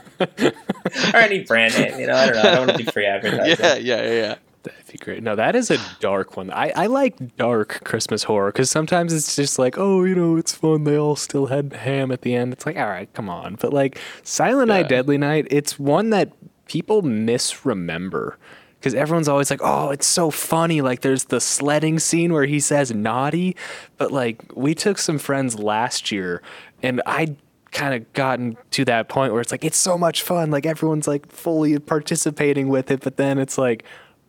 or 1.15 1.17
any 1.19 1.45
brand 1.45 1.75
name. 1.79 2.01
You 2.01 2.07
know, 2.09 2.15
I 2.17 2.27
don't 2.27 2.35
know. 2.35 2.41
I 2.41 2.55
don't 2.57 2.67
want 2.67 2.79
to 2.79 2.85
do 2.85 2.91
free 2.91 3.07
advertising. 3.15 3.57
yeah, 3.65 3.75
yeah, 3.77 4.03
yeah, 4.03 4.13
yeah. 4.13 4.35
That'd 4.35 4.50
be 4.91 4.99
great. 4.99 5.23
No, 5.23 5.37
that 5.37 5.55
is 5.55 5.71
a 5.71 5.79
dark 6.01 6.37
one. 6.37 6.51
I, 6.51 6.73
I 6.75 6.87
like 6.87 7.37
dark 7.37 7.83
Christmas 7.85 8.25
horror 8.25 8.51
because 8.51 8.71
sometimes 8.71 9.13
it's 9.13 9.37
just 9.37 9.59
like, 9.59 9.79
oh, 9.79 10.05
you 10.05 10.15
know, 10.15 10.37
it's 10.37 10.55
fun. 10.55 10.85
They 10.85 10.97
all 10.97 11.17
still 11.17 11.47
had 11.47 11.73
ham 11.73 12.11
at 12.11 12.23
the 12.23 12.35
end. 12.35 12.53
It's 12.53 12.67
like, 12.67 12.77
all 12.77 12.89
right, 12.89 13.13
come 13.15 13.29
on. 13.29 13.57
But 13.57 13.73
like 13.73 14.01
Silent 14.23 14.69
Night, 14.69 14.89
Deadly 14.89 15.19
Night, 15.19 15.47
it's 15.51 15.79
one 15.79 16.11
that 16.11 16.33
people 16.67 17.03
misremember 17.03 18.39
because 18.79 18.95
everyone's 18.95 19.29
always 19.29 19.51
like, 19.51 19.61
oh, 19.63 19.91
it's 19.91 20.07
so 20.07 20.31
funny. 20.31 20.81
Like 20.81 21.03
there's 21.03 21.25
the 21.25 21.41
sledding 21.41 21.99
scene 21.99 22.33
where 22.33 22.47
he 22.47 22.61
says 22.61 22.93
naughty. 22.93 23.57
But 23.99 24.11
like 24.11 24.43
we 24.55 24.75
took 24.75 24.99
some 24.99 25.19
friends 25.19 25.59
last 25.59 26.11
year 26.11 26.43
and 26.83 27.03
I 27.07 27.37
kind 27.73 27.95
of 27.95 28.13
gotten 28.15 28.57
to 28.73 28.85
that 28.85 29.09
point 29.09 29.33
where 29.33 29.41
it's 29.41 29.53
like 29.53 29.65
it's 29.65 29.77
so 29.77 29.97
much 29.97 30.23
fun 30.23 30.51
like 30.51 30.67
everyone's 30.67 31.07
like 31.07 31.31
fully 31.31 31.79
participating 31.79 32.69
with 32.69 32.91
it 32.91 33.01
but 33.01 33.17
then 33.17 33.39
it's 33.39 33.57
like 33.57 33.85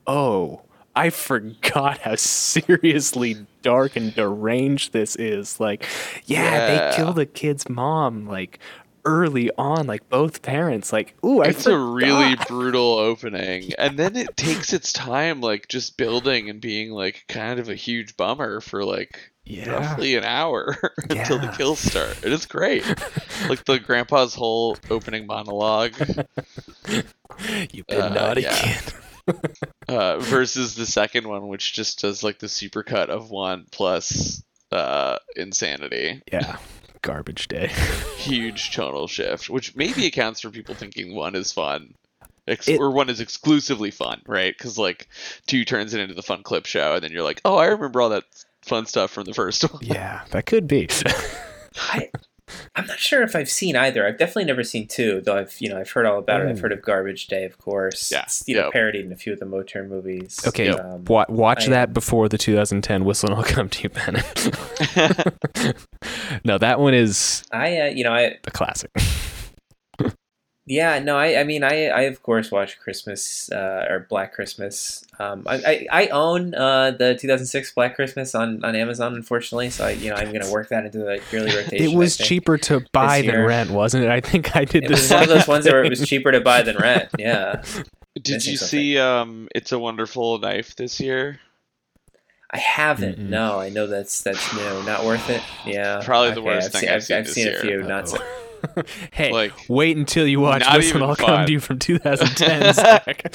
oh 0.08 0.62
i 0.96 1.10
forgot 1.10 2.00
how 2.00 2.16
seriously 2.16 3.36
dark 3.62 3.96
and 3.96 4.14
deranged 4.16 4.92
this 4.94 5.16
is 5.16 5.60
like 5.60 5.86
yeah, 6.26 6.44
Yeah. 6.44 6.90
they 6.90 6.96
kill 6.96 7.14
the 7.14 7.26
kid's 7.26 7.70
mom 7.70 8.28
like 8.28 8.60
early 9.04 9.50
on 9.58 9.88
like 9.88 10.08
both 10.10 10.42
parents 10.44 10.94
like 10.94 11.16
ooh 11.26 11.42
I 11.42 11.48
It's 11.48 11.66
a 11.66 11.76
really 11.78 12.36
brutal 12.48 13.00
opening, 13.00 13.72
and 13.80 13.98
then 13.98 14.16
it 14.16 14.38
takes 14.38 14.74
its 14.74 14.94
time, 14.94 15.42
like 15.42 15.68
just 15.70 15.98
building 15.98 16.52
and 16.52 16.62
being 16.62 16.92
like 16.92 17.26
kind 17.28 17.60
of 17.60 17.68
a 17.68 17.74
huge 17.74 18.16
bummer 18.16 18.62
for 18.62 18.84
like 18.86 19.32
Yeah. 19.44 19.72
roughly 19.72 20.14
an 20.16 20.24
hour 20.24 20.78
until 21.10 21.40
the 21.40 21.48
Yeah. 21.48 21.56
kills 21.58 21.80
start. 21.80 22.16
It 22.24 22.32
is 22.32 22.46
great. 22.46 22.86
like 23.50 23.66
the 23.66 23.80
grandpa's 23.80 24.36
whole 24.36 24.78
opening 24.92 25.26
monologue 25.26 25.94
you've 27.72 27.88
been 27.88 28.02
Uh, 28.02 28.10
naughty 28.10 28.42
yeah. 28.42 28.56
kid 28.56 28.94
uh, 29.88 30.20
versus 30.20 30.76
the 30.76 30.86
second 30.86 31.28
one, 31.28 31.48
which 31.48 31.74
just 31.74 32.00
does 32.02 32.24
like 32.24 32.40
the 32.40 32.48
supercut 32.48 33.10
of 33.10 33.30
one 33.30 33.66
plus 33.72 34.44
uh, 34.72 35.18
insanity. 35.36 36.22
yeah 36.32 36.58
garbage 37.02 37.48
day 37.48 37.68
Huge 38.18 38.72
tonal 38.72 39.08
shift, 39.08 39.50
which 39.50 39.76
maybe 39.76 40.06
accounts 40.06 40.42
for 40.42 40.52
people 40.52 40.76
thinking 40.76 41.16
one 41.16 41.34
is 41.36 41.52
fun. 41.52 41.96
Ex- 42.48 42.68
It- 42.68 42.80
or 42.80 42.92
one 42.92 43.10
is 43.10 43.20
exclusively 43.20 43.90
fun, 43.92 44.22
right? 44.28 44.56
Because 44.56 44.78
like 44.78 45.08
two 45.48 45.66
turns 45.66 45.94
it 45.96 46.00
into 46.00 46.14
the 46.14 46.22
fun 46.22 46.44
clip 46.44 46.68
show, 46.68 46.94
and 46.94 47.04
then 47.04 47.12
you're 47.12 47.24
like, 47.24 47.42
oh, 47.44 47.56
I 47.58 47.68
remember 47.68 48.02
all 48.02 48.10
that 48.10 48.26
fun 48.62 48.86
stuff 48.86 49.10
from 49.12 49.24
the 49.26 49.34
first 49.34 49.64
one. 49.74 49.82
yeah 49.84 50.22
that 50.30 50.46
could 50.46 50.68
be 50.68 50.88
I, 51.76 52.10
I'm 52.76 52.86
not 52.88 53.00
sure 53.00 53.22
if 53.24 53.36
I've 53.36 53.50
seen 53.50 53.76
either. 53.76 54.08
I've 54.08 54.18
definitely 54.18 54.46
never 54.46 54.64
seen 54.64 54.88
two, 54.88 55.22
though. 55.22 55.38
I've 55.38 55.56
you 55.60 55.70
know 55.70 55.78
I've 55.80 55.90
heard 55.92 56.06
all 56.06 56.20
about 56.20 56.42
it. 56.42 56.48
I've 56.50 56.60
heard 56.60 56.72
of 56.72 56.82
Garbage 56.82 57.28
Day, 57.28 57.46
of 57.46 57.58
course. 57.58 58.12
Yeah, 58.12 58.24
It's, 58.24 58.44
you 58.48 58.56
know 58.56 58.72
parodied 58.72 59.06
in 59.06 59.12
a 59.12 59.16
few 59.16 59.34
of 59.34 59.40
the 59.40 59.46
Motown 59.46 59.88
movies. 59.90 60.40
Okay, 60.48 60.70
Um, 60.70 61.06
wa- 61.06 61.26
watch 61.30 61.68
I- 61.68 61.72
that 61.72 61.94
before 61.94 62.30
the 62.30 62.38
2010 62.38 63.04
Whistle 63.06 63.30
and 63.30 63.38
I'll 63.38 63.44
Come 63.44 63.70
to 63.70 63.84
You, 63.84 63.90
Bennett. 63.90 64.26
no, 66.44 66.58
that 66.58 66.80
one 66.80 66.94
is 66.94 67.44
I 67.52 67.78
uh, 67.82 67.86
you 67.86 68.04
know 68.04 68.12
I 68.14 68.38
a 68.46 68.52
classic. 68.52 68.92
yeah 70.72 71.00
no 71.00 71.18
I 71.18 71.40
I 71.42 71.44
mean 71.44 71.64
I 71.64 71.76
I 71.90 72.02
of 72.04 72.24
course 72.24 72.50
watch 72.52 72.80
Christmas 72.80 73.52
uh, 73.52 73.86
or 73.90 74.08
Black 74.10 74.34
Christmas. 74.34 75.04
Um, 75.20 75.44
I, 75.46 75.56
I 75.56 75.76
I 76.04 76.08
own 76.08 76.56
uh 76.56 76.92
the 76.92 77.16
2006 77.16 77.74
Black 77.74 77.96
Christmas 77.96 78.34
on 78.34 78.64
on 78.64 78.74
Amazon, 78.76 79.14
unfortunately. 79.14 79.70
So 79.70 79.86
I 79.86 79.92
you 79.92 80.10
know 80.10 80.16
I'm 80.16 80.32
gonna 80.32 80.52
work 80.52 80.70
that 80.70 80.86
into 80.86 81.00
the 81.00 81.22
yearly 81.32 81.54
rotation. 81.60 81.86
It 81.86 81.96
was 81.96 82.16
think. 82.16 82.28
cheaper 82.30 82.58
to 82.70 82.86
buy 82.94 83.22
than 83.22 83.42
rent, 83.46 83.70
wasn't 83.72 84.06
it? 84.06 84.10
I 84.10 84.22
think 84.22 84.56
I 84.56 84.64
did 84.66 84.86
It 84.86 84.88
the 84.88 84.94
was 84.94 85.10
one 85.12 85.24
of 85.24 85.28
same 85.28 85.38
those 85.38 85.48
ones 85.48 85.66
where 85.66 85.84
it 85.84 85.90
was 85.90 86.08
cheaper 86.08 86.32
to 86.32 86.42
buy 86.42 86.62
than 86.64 86.78
rent. 86.78 87.10
Yeah. 87.20 87.62
Did 88.16 88.34
Missing 88.36 88.52
you 88.52 88.58
something. 88.58 88.80
see 88.80 88.98
um, 89.00 89.48
It's 89.56 89.72
a 89.72 89.80
Wonderful 89.80 90.38
Knife 90.40 90.76
this 90.76 91.00
year? 91.00 91.40
I 92.52 92.58
haven't. 92.58 93.18
Mm-mm. 93.18 93.30
No, 93.30 93.58
I 93.58 93.70
know 93.70 93.88
that's 93.88 94.22
that's 94.22 94.54
new. 94.54 94.84
Not 94.84 95.06
worth 95.06 95.30
it. 95.30 95.42
Yeah, 95.66 96.02
Probably 96.04 96.34
the 96.34 96.42
worst 96.42 96.66
I've 96.68 96.72
thing 96.74 96.82
seen, 96.82 96.90
I've 96.90 97.04
seen 97.04 97.18
I've 97.18 97.26
this 97.26 97.34
seen 97.36 97.48
a 97.48 97.52
year. 97.52 97.60
few. 97.62 97.84
Not 97.84 98.10
so. 98.10 98.18
hey, 99.12 99.32
Like, 99.32 99.54
wait 99.70 99.98
until 99.98 100.28
you 100.28 100.40
watch 100.40 100.62
not 100.62 100.78
Whistle 100.78 101.04
and 101.04 101.04
even 101.04 101.10
I'll 101.10 101.16
Come 101.38 101.46
to 101.46 101.52
You 101.52 101.60
from 101.60 101.80
2010, 101.80 102.74
Zach. 102.74 103.26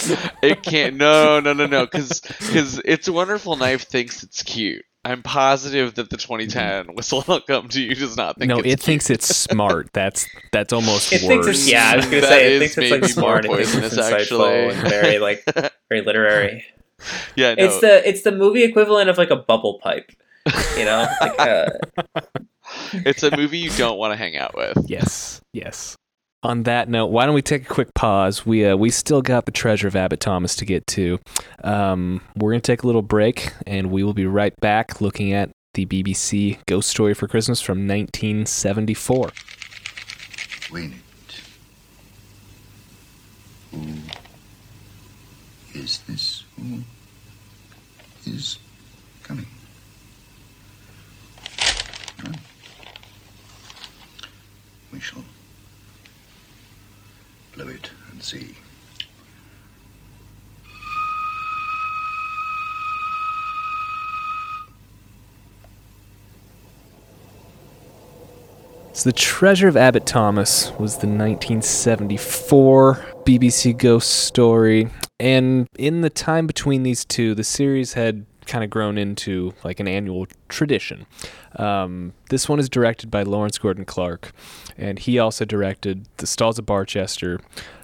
it 0.43 0.63
can't. 0.63 0.97
No, 0.97 1.41
no, 1.41 1.53
no, 1.53 1.67
no. 1.67 1.85
Because 1.87 2.21
because 2.21 2.81
It's 2.85 3.09
a 3.09 3.13
Wonderful 3.13 3.57
Knife 3.57 3.83
thinks 3.85 4.23
it's 4.23 4.43
cute. 4.43 4.85
I'm 5.05 5.23
positive 5.23 5.95
that 5.95 6.11
the 6.11 6.17
2010 6.17 6.87
mm-hmm. 6.87 6.95
Whistle 6.97 7.25
I'll 7.29 7.41
Come 7.41 7.69
to 7.69 7.81
You 7.81 7.95
does 7.95 8.17
not 8.17 8.39
think 8.39 8.49
no, 8.49 8.57
it's 8.59 8.67
it 8.67 8.69
cute. 8.69 8.81
thinks 8.81 9.11
it's 9.11 9.29
smart. 9.37 9.91
That's 9.93 10.27
that's 10.53 10.73
almost 10.73 11.13
It 11.13 11.23
worse. 11.23 11.29
thinks 11.29 11.47
it's 11.47 11.71
yeah. 11.71 11.91
I 11.93 11.97
was 11.97 12.07
gonna 12.07 12.23
say 12.23 12.47
it 12.47 12.53
is 12.53 12.59
thinks 12.61 12.79
it's 12.79 12.91
like 12.91 13.01
maybe 13.03 13.13
smart. 13.13 13.47
more 13.47 13.61
It 13.61 13.69
thinks 13.69 13.93
it's 13.93 13.97
insightful 13.97 14.51
actually. 14.71 14.81
and 14.81 14.89
very 14.89 15.19
like 15.19 15.45
very 15.89 16.03
literary. 16.03 16.65
Yeah, 17.37 17.55
no. 17.55 17.63
It's 17.65 17.81
the 17.81 18.09
it's 18.09 18.23
the 18.23 18.33
movie 18.33 18.65
equivalent 18.65 19.11
of 19.11 19.19
like 19.19 19.29
a 19.31 19.37
bubble 19.37 19.79
pipe. 19.83 20.11
You 20.77 20.85
know, 20.85 21.07
like 21.21 21.41
uh, 21.41 21.67
it's 22.93 23.23
a 23.23 23.37
movie 23.37 23.59
you 23.59 23.71
don't 23.71 23.99
want 23.99 24.13
to 24.13 24.17
hang 24.17 24.37
out 24.37 24.57
with. 24.57 24.79
Yes, 24.87 25.41
yes. 25.53 25.97
On 26.43 26.63
that 26.65 26.89
note, 26.89 27.07
why 27.07 27.27
don't 27.27 27.35
we 27.35 27.43
take 27.43 27.63
a 27.63 27.69
quick 27.69 27.93
pause? 27.95 28.47
We 28.47 28.65
uh, 28.65 28.77
we 28.77 28.91
still 28.91 29.23
got 29.23 29.47
the 29.47 29.53
treasure 29.53 29.89
of 29.89 29.97
Abbot 29.97 30.21
Thomas 30.21 30.55
to 30.57 30.65
get 30.65 30.87
to. 30.89 31.19
Um, 31.65 32.21
we're 32.37 32.53
gonna 32.53 32.61
take 32.61 32.83
a 32.83 32.87
little 32.87 33.03
break, 33.03 33.53
and 33.67 33.91
we 33.91 34.05
will 34.05 34.15
be 34.15 34.27
right 34.27 34.55
back 34.61 35.01
looking 35.01 35.33
at 35.33 35.51
the 35.75 35.87
BBC 35.87 36.59
Ghost 36.67 36.89
Story 36.89 37.15
for 37.15 37.27
Christmas 37.27 37.61
from 37.61 37.79
1974. 37.89 39.31
Wait 40.73 40.93
it. 40.93 41.41
Who 43.73 43.81
is 45.75 45.99
this? 46.09 46.45
Who 46.57 46.83
is 48.27 48.59
Huh? 52.19 52.33
We 54.93 55.01
shall 55.01 55.25
blow 57.55 57.69
it 57.69 57.91
and 58.11 58.23
see. 58.23 58.55
So, 68.97 69.11
The 69.11 69.13
Treasure 69.13 69.69
of 69.69 69.77
Abbot 69.77 70.07
Thomas 70.07 70.71
was 70.79 70.97
the 70.97 71.07
1974 71.07 72.95
BBC 73.27 73.77
ghost 73.77 74.09
story. 74.09 74.89
And 75.21 75.69
in 75.79 76.01
the 76.01 76.09
time 76.09 76.47
between 76.47 76.83
these 76.83 77.05
two, 77.05 77.35
the 77.35 77.45
series 77.45 77.93
had 77.93 78.25
kind 78.47 78.65
of 78.65 78.71
grown 78.71 78.99
into 78.99 79.53
like 79.65 79.81
an 79.81 79.89
annual 79.89 80.27
tradition. 80.49 81.07
Um, 81.57 82.13
this 82.31 82.49
one 82.49 82.59
is 82.59 82.69
directed 82.69 83.11
by 83.11 83.23
Lawrence 83.23 83.59
Gordon 83.59 83.85
Clark, 83.85 84.33
and 84.77 84.99
he 84.99 85.19
also 85.19 85.45
directed 85.45 86.07
The 86.19 86.27
Stalls 86.27 86.59
of 86.59 86.67
Barchester, 86.67 87.41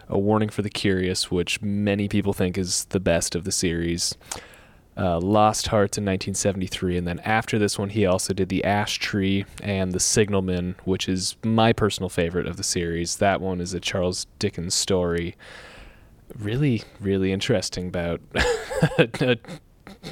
A 0.08 0.18
Warning 0.18 0.48
for 0.48 0.62
the 0.62 0.70
Curious, 0.70 1.30
which 1.30 1.60
many 1.60 2.08
people 2.08 2.32
think 2.32 2.56
is 2.56 2.84
the 2.86 3.00
best 3.00 3.34
of 3.34 3.44
the 3.44 3.52
series 3.52 4.14
uh, 4.96 5.18
Lost 5.20 5.68
Hearts 5.68 5.96
in 5.96 6.04
1973, 6.04 6.98
and 6.98 7.06
then 7.06 7.18
after 7.20 7.58
this 7.58 7.78
one, 7.78 7.90
he 7.90 8.04
also 8.04 8.34
did 8.34 8.48
The 8.48 8.64
Ash 8.64 8.98
Tree 8.98 9.46
and 9.62 9.92
The 9.92 10.00
Signalman, 10.00 10.76
which 10.84 11.08
is 11.08 11.36
my 11.42 11.72
personal 11.72 12.08
favorite 12.08 12.46
of 12.46 12.56
the 12.56 12.62
series. 12.62 13.16
That 13.16 13.40
one 13.40 13.60
is 13.60 13.72
a 13.72 13.80
Charles 13.80 14.26
Dickens 14.38 14.74
story. 14.74 15.34
Really, 16.38 16.82
really 17.00 17.32
interesting 17.32 17.88
about 17.88 18.20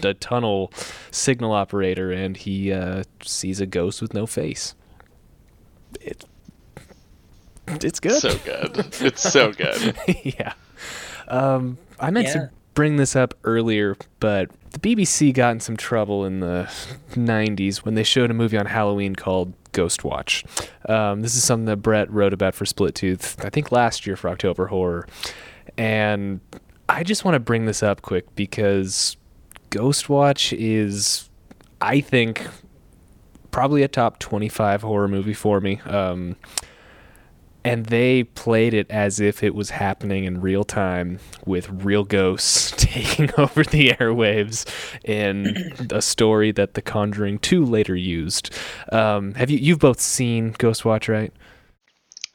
a 0.03 0.15
tunnel 0.15 0.73
signal 1.11 1.53
operator, 1.53 2.11
and 2.13 2.37
he 2.37 2.73
uh, 2.73 3.05
sees 3.23 3.61
a 3.61 3.67
ghost 3.67 4.01
with 4.03 4.15
no 4.15 4.27
face. 4.27 4.75
It, 6.01 6.25
it's 7.69 8.01
good. 8.01 8.21
So 8.21 8.37
good. 8.39 8.87
It's 9.01 9.23
so 9.23 9.53
good. 9.53 9.97
yeah. 10.25 10.53
Um, 11.29 11.79
I 11.99 12.11
meant 12.11 12.27
Yeah. 12.29 12.33
to 12.35 12.51
bring 12.75 12.97
this 12.97 13.15
up 13.15 13.35
earlier, 13.45 13.97
but 14.21 14.51
the 14.71 14.79
BBC 14.79 15.33
got 15.35 15.51
in 15.53 15.61
some 15.61 15.77
trouble 15.77 16.25
in 16.25 16.41
the 16.41 16.69
90s 17.13 17.79
when 17.79 17.95
they 17.95 18.03
showed 18.03 18.31
a 18.31 18.35
movie 18.35 18.57
on 18.57 18.67
Halloween 18.67 19.15
called 19.15 19.53
Ghostwatch. 19.73 20.45
Um, 20.89 21.21
this 21.23 21.35
is 21.37 21.45
something 21.45 21.67
that 21.67 21.77
Brett 21.79 22.11
wrote 22.11 22.33
about 22.33 22.55
for 22.55 22.65
Split 22.67 22.95
Tooth, 22.95 23.45
I 23.45 23.51
think 23.51 23.71
last 23.71 24.07
year 24.07 24.17
for 24.17 24.31
October 24.31 24.67
Horror. 24.67 25.07
And 25.77 26.41
I 26.89 27.03
just 27.05 27.25
want 27.25 27.35
to 27.35 27.41
bring 27.41 27.67
this 27.67 27.83
up 27.83 28.03
quick 28.03 28.35
because 28.35 29.17
Ghostwatch 29.71 30.57
is, 30.57 31.29
I 31.81 32.01
think, 32.01 32.47
probably 33.51 33.83
a 33.83 33.89
top 33.89 34.19
25 34.19 34.83
horror 34.83 35.09
movie 35.09 35.35
for 35.35 35.61
me. 35.61 35.81
Um, 35.87 36.37
and 37.63 37.87
they 37.87 38.25
played 38.25 38.73
it 38.73 38.91
as 38.91 39.21
if 39.21 39.43
it 39.43 39.55
was 39.55 39.71
happening 39.71 40.25
in 40.25 40.41
real 40.41 40.65
time 40.65 41.19
with 41.45 41.69
real 41.69 42.05
ghosts 42.05 42.71
taking 42.77 43.31
over 43.39 43.65
the 43.65 43.91
airwaves 43.91 44.67
in 45.05 45.75
a 45.91 46.01
story 46.01 46.53
that 46.53 46.75
The 46.75 46.83
Conjuring 46.83 47.39
2 47.41 47.65
later 47.65 47.95
used. 47.95 48.51
Um, 48.91 49.35
have 49.35 49.51
you 49.51 49.59
you've 49.59 49.79
both 49.79 50.01
seen 50.01 50.55
Ghostwatch, 50.55 51.09
right? 51.09 51.33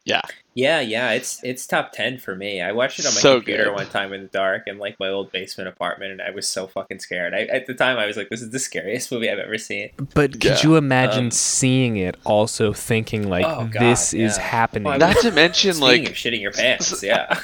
Yeah. 0.06 0.22
Yeah, 0.56 0.80
yeah, 0.80 1.12
it's 1.12 1.44
it's 1.44 1.68
top 1.68 1.92
ten 1.92 2.18
for 2.18 2.34
me. 2.34 2.62
I 2.62 2.72
watched 2.72 2.98
it 2.98 3.06
on 3.06 3.14
my 3.14 3.20
So 3.20 3.36
computer 3.40 3.66
good. 3.66 3.74
one 3.74 3.88
time 3.88 4.14
in 4.14 4.22
the 4.22 4.28
dark 4.30 4.64
in 4.68 4.78
like 4.80 4.98
my 5.02 5.10
old 5.10 5.30
basement 5.34 5.68
apartment, 5.68 6.14
and 6.14 6.22
I 6.22 6.32
was 6.32 6.48
so 6.48 6.66
fucking 6.66 7.00
scared. 7.00 7.34
I, 7.34 7.42
at 7.42 7.66
the 7.66 7.74
time, 7.74 7.98
I 7.98 8.06
was 8.06 8.16
like, 8.16 8.30
"This 8.30 8.42
is 8.42 8.52
the 8.52 8.60
scariest 8.60 9.12
movie 9.12 9.30
I've 9.30 9.38
ever 9.38 9.58
seen." 9.58 9.90
But 10.14 10.40
could 10.40 10.64
you 10.64 10.78
imagine 10.78 11.26
Um, 11.26 11.32
seeing 11.32 11.98
it 11.98 12.16
also 12.24 12.72
thinking 12.72 13.30
like 13.30 13.46
Oh, 13.46 13.66
God, 13.70 13.82
this 13.82 14.14
is 14.14 14.38
happening? 14.38 14.86
Well, 14.86 14.98
Not 14.98 15.18
to 15.18 15.32
mention 15.32 15.78
like 15.82 16.04
of 16.06 16.14
shitting 16.16 16.40
your 16.42 16.52
pants, 16.52 17.04
yeah, 17.04 17.38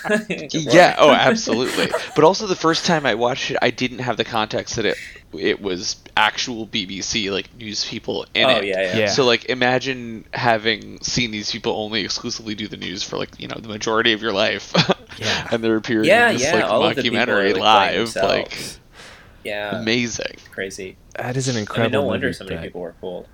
yeah 0.49 0.95
oh 0.97 1.11
absolutely 1.31 1.87
but 2.15 2.23
also 2.23 2.47
the 2.47 2.55
first 2.55 2.85
time 2.85 3.05
i 3.05 3.13
watched 3.13 3.51
it 3.51 3.57
i 3.61 3.69
didn't 3.69 3.99
have 3.99 4.15
the 4.17 4.23
context 4.23 4.75
that 4.77 4.85
it 4.85 4.97
it 5.33 5.61
was 5.61 5.95
actual 6.17 6.67
bbc 6.67 7.31
like 7.31 7.53
news 7.55 7.85
people 7.85 8.25
in 8.33 8.45
oh 8.45 8.57
it 8.57 8.65
yeah, 8.65 8.81
yeah, 8.81 8.97
Yeah. 8.97 9.05
so 9.07 9.23
like 9.25 9.45
imagine 9.45 10.25
having 10.33 10.99
seen 11.01 11.31
these 11.31 11.51
people 11.51 11.73
only 11.73 12.01
exclusively 12.01 12.53
do 12.55 12.67
the 12.67 12.77
news 12.77 13.01
for 13.03 13.17
like 13.17 13.39
you 13.39 13.47
know 13.47 13.57
the 13.59 13.69
majority 13.69 14.13
of 14.13 14.21
your 14.21 14.33
life 14.33 14.73
Yeah. 15.17 15.47
and 15.51 15.63
they're 15.63 15.77
appearing 15.77 16.05
yeah, 16.05 16.29
in 16.29 16.33
this 16.37 16.43
yeah. 16.43 16.55
like 16.55 16.63
all 16.65 16.83
of 16.83 16.95
the 16.95 17.01
people 17.03 17.17
are, 17.19 17.25
documentary 17.25 17.53
like, 17.53 17.93
live 17.95 18.15
like 18.15 18.57
yeah, 19.43 19.79
amazing 19.81 20.35
crazy. 20.51 20.97
that 21.17 21.35
is 21.37 21.47
an 21.47 21.55
I 21.57 21.61
incredible. 21.61 21.85
mean, 21.99 22.05
no 22.05 22.07
wonder 22.07 22.33
so 22.33 22.43
many 22.45 22.57
but- 22.57 22.63
people 22.63 22.81
were 22.81 22.95
fooled. 23.01 23.27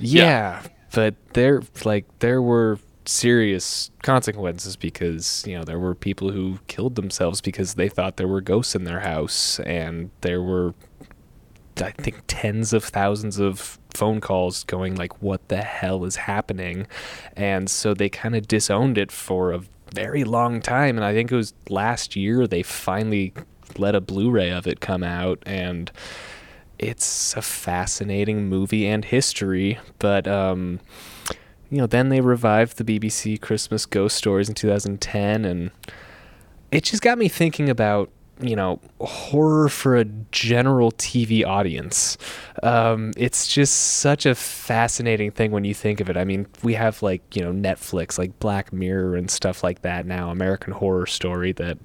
Yeah, 0.00 0.62
but 0.92 1.14
there 1.34 1.62
like 1.84 2.06
there 2.18 2.42
were 2.42 2.78
serious 3.06 3.90
consequences 4.02 4.74
because 4.76 5.44
you 5.46 5.56
know 5.56 5.62
there 5.62 5.78
were 5.78 5.94
people 5.94 6.32
who 6.32 6.58
killed 6.66 6.96
themselves 6.96 7.40
because 7.40 7.74
they 7.74 7.88
thought 7.88 8.16
there 8.16 8.26
were 8.26 8.40
ghosts 8.40 8.74
in 8.74 8.84
their 8.84 9.00
house 9.00 9.60
and 9.60 10.10
there 10.22 10.42
were 10.42 10.74
I 11.78 11.90
think 11.90 12.22
tens 12.26 12.72
of 12.72 12.84
thousands 12.84 13.38
of 13.38 13.78
phone 13.94 14.20
calls 14.20 14.64
going 14.64 14.96
like 14.96 15.22
what 15.22 15.48
the 15.48 15.62
hell 15.62 16.04
is 16.04 16.16
happening? 16.16 16.86
And 17.36 17.70
so 17.70 17.94
they 17.94 18.08
kind 18.08 18.36
of 18.36 18.46
disowned 18.48 18.98
it 18.98 19.10
for 19.10 19.52
a 19.52 19.62
very 19.92 20.24
long 20.24 20.60
time 20.60 20.96
and 20.96 21.04
I 21.04 21.14
think 21.14 21.30
it 21.30 21.36
was 21.36 21.54
last 21.68 22.16
year 22.16 22.46
they 22.46 22.62
finally 22.62 23.32
let 23.78 23.94
a 23.94 24.00
Blu-ray 24.00 24.50
of 24.50 24.66
it 24.66 24.80
come 24.80 25.02
out 25.02 25.42
and 25.46 25.90
it's 26.78 27.36
a 27.36 27.42
fascinating 27.42 28.48
movie 28.48 28.86
and 28.86 29.04
history, 29.04 29.78
but 29.98 30.26
um, 30.26 30.80
you 31.70 31.78
know, 31.78 31.86
then 31.86 32.08
they 32.08 32.20
revived 32.20 32.78
the 32.78 32.84
BBC 32.84 33.40
Christmas 33.40 33.86
Ghost 33.86 34.16
Stories 34.16 34.48
in 34.48 34.54
2010, 34.54 35.44
and 35.44 35.70
it 36.70 36.84
just 36.84 37.02
got 37.02 37.18
me 37.18 37.28
thinking 37.28 37.68
about 37.68 38.10
you 38.40 38.56
know 38.56 38.80
horror 39.00 39.68
for 39.68 39.96
a 39.96 40.04
general 40.04 40.92
TV 40.92 41.44
audience. 41.46 42.16
Um, 42.62 43.12
it's 43.16 43.46
just 43.46 43.74
such 43.98 44.26
a 44.26 44.34
fascinating 44.34 45.30
thing 45.30 45.50
when 45.50 45.64
you 45.64 45.74
think 45.74 46.00
of 46.00 46.08
it. 46.10 46.16
I 46.16 46.24
mean, 46.24 46.46
we 46.62 46.74
have 46.74 47.02
like 47.02 47.22
you 47.36 47.42
know 47.42 47.52
Netflix, 47.52 48.18
like 48.18 48.38
Black 48.38 48.72
Mirror 48.72 49.16
and 49.16 49.30
stuff 49.30 49.62
like 49.62 49.82
that 49.82 50.06
now, 50.06 50.30
American 50.30 50.72
Horror 50.72 51.06
Story 51.06 51.52
that 51.52 51.78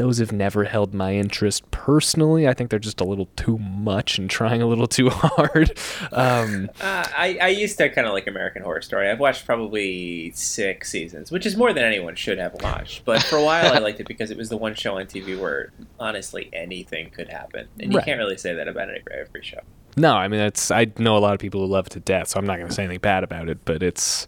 those 0.00 0.16
have 0.16 0.32
never 0.32 0.64
held 0.64 0.94
my 0.94 1.14
interest 1.14 1.70
personally. 1.70 2.48
I 2.48 2.54
think 2.54 2.70
they're 2.70 2.78
just 2.78 3.02
a 3.02 3.04
little 3.04 3.26
too 3.36 3.58
much 3.58 4.16
and 4.18 4.30
trying 4.30 4.62
a 4.62 4.66
little 4.66 4.86
too 4.86 5.10
hard. 5.12 5.78
Um, 6.10 6.70
Uh, 6.80 7.04
I, 7.14 7.38
I 7.42 7.48
used 7.48 7.76
to 7.78 7.88
kind 7.90 8.06
of 8.06 8.14
like 8.14 8.26
American 8.26 8.62
Horror 8.62 8.80
Story. 8.80 9.10
I've 9.10 9.20
watched 9.20 9.44
probably 9.44 10.30
six 10.30 10.90
seasons, 10.90 11.30
which 11.30 11.44
is 11.44 11.54
more 11.54 11.74
than 11.74 11.84
anyone 11.84 12.14
should 12.14 12.38
have 12.38 12.54
watched. 12.62 13.04
But 13.04 13.22
for 13.22 13.36
a 13.36 13.44
while, 13.44 13.74
I 13.74 13.78
liked 13.86 14.00
it 14.00 14.08
because 14.08 14.30
it 14.30 14.38
was 14.38 14.48
the 14.48 14.56
one 14.56 14.74
show 14.74 14.98
on 14.98 15.04
TV 15.04 15.38
where 15.38 15.70
honestly 15.98 16.48
anything 16.54 17.10
could 17.10 17.28
happen, 17.28 17.68
and 17.78 17.92
you 17.92 17.98
Right. 17.98 18.06
can't 18.06 18.18
really 18.18 18.38
say 18.38 18.54
that 18.54 18.68
about 18.68 18.88
every, 18.88 19.02
every 19.12 19.42
show. 19.42 19.60
no, 19.98 20.14
I 20.14 20.28
mean 20.28 20.40
it's. 20.40 20.70
I 20.70 20.86
know 20.96 21.16
a 21.16 21.20
lot 21.20 21.34
of 21.34 21.40
people 21.40 21.60
who 21.60 21.66
love 21.66 21.88
it 21.88 21.90
to 21.90 22.00
death, 22.00 22.28
so 22.28 22.38
I'm 22.38 22.46
not 22.46 22.56
going 22.56 22.68
to 22.68 22.74
say 22.74 22.84
anything 22.84 23.00
bad 23.00 23.22
about 23.22 23.50
it. 23.50 23.58
But 23.66 23.82
it's 23.82 24.26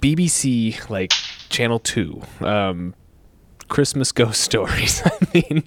BBC, 0.00 0.90
like 0.90 1.12
Channel 1.48 1.78
Two, 1.78 2.22
um, 2.40 2.94
Christmas 3.72 4.12
ghost 4.12 4.40
stories. 4.50 5.02
I 5.04 5.10
mean, 5.34 5.64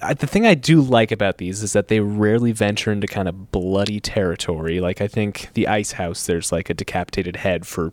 I, 0.00 0.14
the 0.14 0.26
thing 0.26 0.46
I 0.46 0.54
do 0.54 0.80
like 0.80 1.12
about 1.12 1.36
these 1.38 1.62
is 1.62 1.74
that 1.74 1.88
they 1.88 2.00
rarely 2.00 2.52
venture 2.52 2.90
into 2.90 3.06
kind 3.06 3.28
of 3.28 3.52
bloody 3.52 4.00
territory. 4.00 4.80
Like 4.80 5.00
I 5.02 5.08
think 5.08 5.50
the 5.54 5.68
Ice 5.68 5.92
House, 5.92 6.24
there's 6.26 6.50
like 6.50 6.70
a 6.70 6.74
decapitated 6.74 7.36
head 7.36 7.66
for 7.66 7.92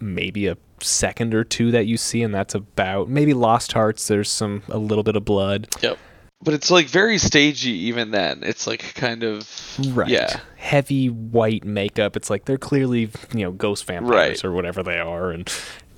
maybe 0.00 0.46
a 0.46 0.56
second 0.80 1.32
or 1.34 1.42
two 1.42 1.70
that 1.70 1.86
you 1.86 1.96
see, 1.96 2.22
and 2.22 2.34
that's 2.34 2.54
about 2.54 3.08
maybe 3.08 3.32
Lost 3.32 3.72
Hearts. 3.72 4.06
There's 4.08 4.30
some 4.30 4.62
a 4.68 4.78
little 4.78 5.02
bit 5.04 5.16
of 5.16 5.24
blood. 5.24 5.68
yep 5.82 5.98
but 6.42 6.52
it's 6.52 6.70
like 6.70 6.86
very 6.86 7.16
stagey 7.16 7.70
even 7.70 8.10
then 8.10 8.40
it's 8.42 8.66
like 8.66 8.92
kind 8.94 9.22
of 9.24 9.48
Right. 9.94 10.08
yeah 10.10 10.40
Heavy 10.56 11.08
white 11.08 11.64
makeup. 11.64 12.14
It's 12.14 12.28
like 12.28 12.44
they're 12.44 12.58
clearly, 12.58 13.08
you 13.32 13.40
know, 13.44 13.52
ghost 13.52 13.86
vampires 13.86 14.10
Right. 14.12 14.44
or 14.44 14.52
whatever 14.52 14.82
they 14.82 14.98
are. 14.98 15.30
And 15.30 15.50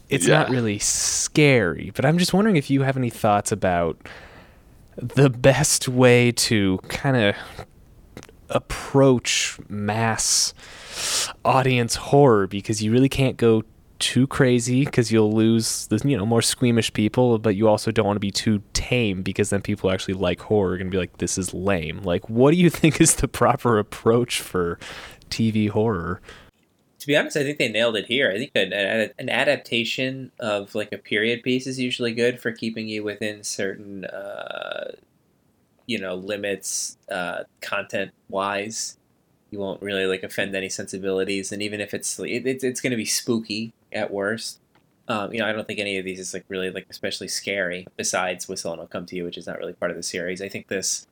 it's 0.08 0.26
Yeah. 0.26 0.38
not 0.38 0.50
really 0.50 0.78
scary. 0.78 1.92
But 1.94 2.04
I'm 2.04 2.18
just 2.18 2.32
wondering 2.32 2.56
if 2.56 2.70
you 2.70 2.82
have 2.82 2.96
any 2.96 3.10
thoughts 3.10 3.52
about 3.52 3.98
the 4.96 5.30
best 5.30 5.88
way 5.88 6.32
to 6.32 6.78
kind 6.88 7.16
of 7.16 7.34
approach 8.50 9.58
mass 9.68 10.54
audience 11.44 11.94
horror 11.96 12.46
because 12.46 12.82
you 12.82 12.90
really 12.90 13.08
can't 13.08 13.36
go 13.36 13.62
too 13.98 14.26
crazy 14.26 14.84
because 14.84 15.10
you'll 15.12 15.32
lose 15.32 15.86
the 15.88 16.00
you 16.08 16.16
know 16.16 16.24
more 16.24 16.40
squeamish 16.40 16.92
people 16.92 17.36
but 17.38 17.56
you 17.56 17.68
also 17.68 17.90
don't 17.90 18.06
want 18.06 18.16
to 18.16 18.20
be 18.20 18.30
too 18.30 18.62
tame 18.72 19.22
because 19.22 19.50
then 19.50 19.60
people 19.60 19.90
actually 19.90 20.14
like 20.14 20.40
horror 20.40 20.72
are 20.72 20.76
going 20.78 20.86
to 20.86 20.90
be 20.90 20.96
like 20.98 21.18
this 21.18 21.36
is 21.36 21.52
lame 21.52 22.00
like 22.04 22.28
what 22.30 22.52
do 22.52 22.56
you 22.56 22.70
think 22.80 23.00
is 23.00 23.16
the 23.16 23.28
proper 23.28 23.78
approach 23.78 24.40
for 24.40 24.78
tv 25.30 25.68
horror 25.68 26.20
be 27.08 27.16
honest, 27.16 27.38
I 27.38 27.42
think 27.42 27.56
they 27.56 27.70
nailed 27.70 27.96
it 27.96 28.04
here. 28.04 28.30
I 28.30 28.36
think 28.36 28.50
an, 28.54 29.10
an 29.18 29.30
adaptation 29.30 30.30
of 30.38 30.74
like 30.74 30.92
a 30.92 30.98
period 30.98 31.42
piece 31.42 31.66
is 31.66 31.80
usually 31.80 32.12
good 32.12 32.38
for 32.38 32.52
keeping 32.52 32.86
you 32.86 33.02
within 33.02 33.42
certain, 33.42 34.04
uh, 34.04 34.92
you 35.86 35.98
know, 35.98 36.14
limits, 36.14 36.98
uh, 37.10 37.44
content 37.62 38.10
wise. 38.28 38.98
You 39.50 39.58
won't 39.58 39.80
really 39.80 40.04
like 40.04 40.22
offend 40.22 40.54
any 40.54 40.68
sensibilities, 40.68 41.50
and 41.50 41.62
even 41.62 41.80
if 41.80 41.94
it's 41.94 42.18
it, 42.18 42.46
it's 42.46 42.62
it's 42.62 42.82
going 42.82 42.90
to 42.90 42.96
be 42.98 43.06
spooky 43.06 43.72
at 43.90 44.12
worst. 44.12 44.60
Um, 45.08 45.32
you 45.32 45.38
know, 45.38 45.46
I 45.46 45.52
don't 45.52 45.66
think 45.66 45.80
any 45.80 45.96
of 45.96 46.04
these 46.04 46.20
is 46.20 46.34
like 46.34 46.44
really 46.48 46.70
like 46.70 46.88
especially 46.90 47.28
scary. 47.28 47.86
Besides 47.96 48.46
Whistle 48.46 48.72
and 48.72 48.82
I'll 48.82 48.86
Come 48.86 49.06
to 49.06 49.16
You, 49.16 49.24
which 49.24 49.38
is 49.38 49.46
not 49.46 49.56
really 49.56 49.72
part 49.72 49.90
of 49.90 49.96
the 49.96 50.02
series. 50.02 50.42
I 50.42 50.50
think 50.50 50.68
this 50.68 51.06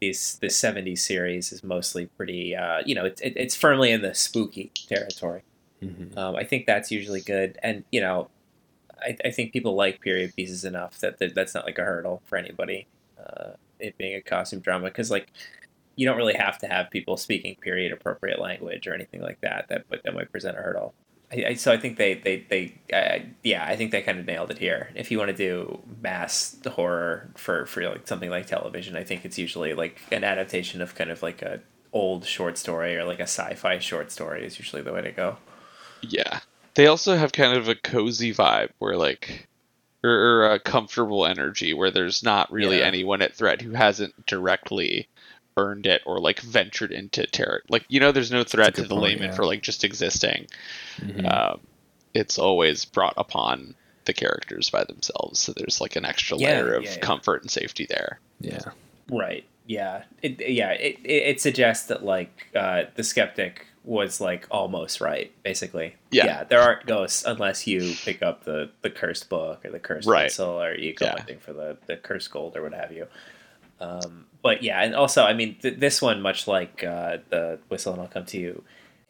these 0.00 0.38
this 0.40 0.58
'70s 0.60 0.98
series 0.98 1.52
is 1.52 1.62
mostly 1.62 2.06
pretty. 2.06 2.56
Uh, 2.56 2.82
you 2.84 2.94
know, 2.94 3.04
it's 3.04 3.20
it, 3.20 3.34
it's 3.36 3.54
firmly 3.54 3.90
in 3.92 4.02
the 4.02 4.14
spooky 4.14 4.72
territory. 4.88 5.42
Um, 6.18 6.36
I 6.36 6.44
think 6.44 6.66
that's 6.66 6.90
usually 6.90 7.20
good, 7.20 7.58
and 7.62 7.84
you 7.92 8.00
know, 8.00 8.28
I, 9.00 9.16
I 9.24 9.30
think 9.30 9.52
people 9.52 9.74
like 9.74 10.00
period 10.00 10.34
pieces 10.36 10.64
enough 10.64 10.98
that, 11.00 11.18
that 11.18 11.34
that's 11.34 11.54
not 11.54 11.64
like 11.64 11.78
a 11.78 11.84
hurdle 11.84 12.22
for 12.24 12.36
anybody. 12.36 12.86
Uh, 13.18 13.52
it 13.78 13.96
being 13.98 14.14
a 14.14 14.20
costume 14.20 14.60
drama, 14.60 14.86
because 14.86 15.10
like 15.10 15.32
you 15.96 16.06
don't 16.06 16.16
really 16.16 16.34
have 16.34 16.58
to 16.58 16.66
have 16.66 16.90
people 16.90 17.16
speaking 17.16 17.56
period 17.56 17.92
appropriate 17.92 18.40
language 18.40 18.86
or 18.86 18.94
anything 18.94 19.20
like 19.20 19.40
that. 19.42 19.68
That 19.68 19.84
but 19.88 20.02
that 20.04 20.14
might 20.14 20.30
present 20.32 20.58
a 20.58 20.62
hurdle. 20.62 20.94
I, 21.32 21.44
I, 21.48 21.54
so 21.54 21.72
I 21.72 21.76
think 21.76 21.96
they 21.96 22.14
they 22.14 22.44
they 22.48 22.74
uh, 22.92 23.24
yeah 23.42 23.64
I 23.64 23.76
think 23.76 23.92
they 23.92 24.02
kind 24.02 24.18
of 24.18 24.26
nailed 24.26 24.50
it 24.50 24.58
here. 24.58 24.90
If 24.94 25.10
you 25.10 25.18
want 25.18 25.30
to 25.30 25.36
do 25.36 25.80
mass 26.02 26.56
horror 26.66 27.30
for 27.36 27.66
for 27.66 27.88
like 27.88 28.06
something 28.08 28.30
like 28.30 28.46
television, 28.46 28.96
I 28.96 29.04
think 29.04 29.24
it's 29.24 29.38
usually 29.38 29.74
like 29.74 30.00
an 30.10 30.24
adaptation 30.24 30.82
of 30.82 30.94
kind 30.94 31.10
of 31.10 31.22
like 31.22 31.42
a 31.42 31.60
old 31.92 32.24
short 32.24 32.56
story 32.58 32.96
or 32.96 33.04
like 33.04 33.20
a 33.20 33.24
sci-fi 33.24 33.78
short 33.78 34.10
story 34.12 34.44
is 34.44 34.58
usually 34.58 34.82
the 34.82 34.92
way 34.92 35.02
to 35.02 35.12
go. 35.12 35.36
Yeah. 36.02 36.40
They 36.74 36.86
also 36.86 37.16
have 37.16 37.32
kind 37.32 37.56
of 37.56 37.68
a 37.68 37.74
cozy 37.74 38.32
vibe 38.32 38.70
where 38.78 38.96
like 38.96 39.48
or, 40.02 40.10
or 40.10 40.52
a 40.52 40.58
comfortable 40.60 41.26
energy 41.26 41.74
where 41.74 41.90
there's 41.90 42.22
not 42.22 42.50
really 42.50 42.78
Yeah. 42.78 42.86
anyone 42.86 43.22
at 43.22 43.34
threat 43.34 43.60
who 43.60 43.72
hasn't 43.72 44.26
directly 44.26 45.08
earned 45.68 45.86
it 45.86 46.02
or 46.06 46.18
like 46.20 46.40
ventured 46.40 46.92
into 46.92 47.26
terror. 47.26 47.62
Like 47.68 47.84
you 47.88 48.00
know 48.00 48.12
there's 48.12 48.30
no 48.32 48.44
threat 48.44 48.74
to 48.76 48.82
the 48.82 48.88
point, 48.88 49.02
layman 49.02 49.28
yeah. 49.30 49.34
for 49.34 49.44
like 49.44 49.62
just 49.62 49.84
existing. 49.84 50.46
Mhm. 50.98 51.30
Um, 51.32 51.60
it's 52.14 52.38
always 52.38 52.84
brought 52.84 53.14
upon 53.16 53.74
the 54.06 54.12
characters 54.12 54.70
by 54.70 54.84
themselves. 54.84 55.38
So 55.38 55.52
there's 55.56 55.80
like 55.80 55.94
an 55.96 56.04
extra 56.04 56.36
Yeah, 56.38 56.48
layer 56.62 56.74
of 56.74 56.84
yeah, 56.84 56.90
yeah. 56.92 56.98
comfort 56.98 57.42
and 57.42 57.50
safety 57.50 57.86
there. 57.88 58.18
yeah 58.40 58.70
Right. 59.08 59.44
Yeah. 59.66 60.02
It, 60.22 60.40
yeah. 60.48 60.70
It, 60.72 60.98
it, 61.04 61.22
it 61.30 61.40
suggests 61.40 61.86
that 61.88 62.04
like 62.04 62.48
uh, 62.56 62.84
the 62.96 63.04
skeptic 63.04 63.66
was 63.84 64.20
like 64.20 64.46
almost 64.50 65.00
right, 65.00 65.30
basically. 65.44 65.94
Yeah. 66.10 66.26
yeah. 66.26 66.44
There 66.44 66.60
aren't 66.60 66.86
ghosts 66.86 67.24
unless 67.24 67.66
you 67.66 67.94
pick 68.04 68.22
up 68.22 68.44
the 68.44 68.70
the 68.82 68.90
cursed 68.90 69.28
book 69.28 69.64
or 69.64 69.70
the 69.70 69.78
cursed 69.78 70.08
Right. 70.08 70.22
pencil 70.22 70.60
or 70.60 70.74
you 70.74 70.94
Yeah. 71.00 71.10
collecting 71.12 71.38
for 71.38 71.52
the 71.52 71.76
the 71.86 71.96
cursed 71.96 72.30
gold 72.32 72.56
or 72.56 72.62
what 72.62 72.74
have 72.74 72.90
you. 72.92 73.06
Um, 73.80 74.26
but 74.42 74.62
yeah, 74.62 74.82
and 74.82 74.94
also 74.94 75.24
I 75.24 75.34
mean 75.34 75.56
th- 75.60 75.78
this 75.78 76.00
one, 76.00 76.20
much 76.20 76.46
like 76.46 76.84
uh, 76.84 77.18
the 77.28 77.58
whistle 77.68 77.92
and 77.92 78.02
I'll 78.02 78.08
come 78.08 78.26
to 78.26 78.38
you, 78.38 78.62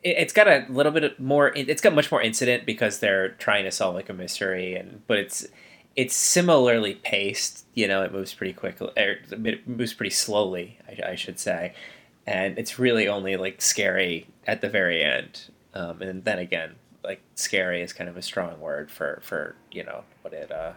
it, 0.02 0.16
it's 0.18 0.32
got 0.32 0.48
a 0.48 0.66
little 0.68 0.92
bit 0.92 1.20
more. 1.20 1.52
It's 1.54 1.82
got 1.82 1.94
much 1.94 2.10
more 2.10 2.22
incident 2.22 2.66
because 2.66 2.98
they're 2.98 3.30
trying 3.30 3.64
to 3.64 3.70
solve 3.70 3.94
like 3.94 4.08
a 4.08 4.14
mystery, 4.14 4.74
and 4.74 5.02
but 5.06 5.18
it's 5.18 5.46
it's 5.96 6.14
similarly 6.14 6.94
paced. 6.94 7.66
You 7.74 7.88
know, 7.88 8.02
it 8.02 8.12
moves 8.12 8.34
pretty 8.34 8.52
quickly. 8.52 8.90
Er, 8.98 9.18
it 9.30 9.68
moves 9.68 9.94
pretty 9.94 10.10
slowly, 10.10 10.78
I, 10.88 11.12
I 11.12 11.14
should 11.14 11.38
say, 11.38 11.74
and 12.26 12.58
it's 12.58 12.78
really 12.78 13.08
only 13.08 13.36
like 13.36 13.60
scary 13.62 14.26
at 14.46 14.60
the 14.60 14.68
very 14.68 15.02
end. 15.02 15.42
Um, 15.74 16.02
and 16.02 16.24
then 16.24 16.38
again, 16.38 16.74
like 17.04 17.20
scary 17.34 17.82
is 17.82 17.92
kind 17.92 18.10
of 18.10 18.16
a 18.16 18.22
strong 18.22 18.60
word 18.60 18.90
for 18.90 19.20
for 19.22 19.56
you 19.70 19.84
know 19.84 20.04
what 20.22 20.32
it 20.32 20.50
uh, 20.50 20.72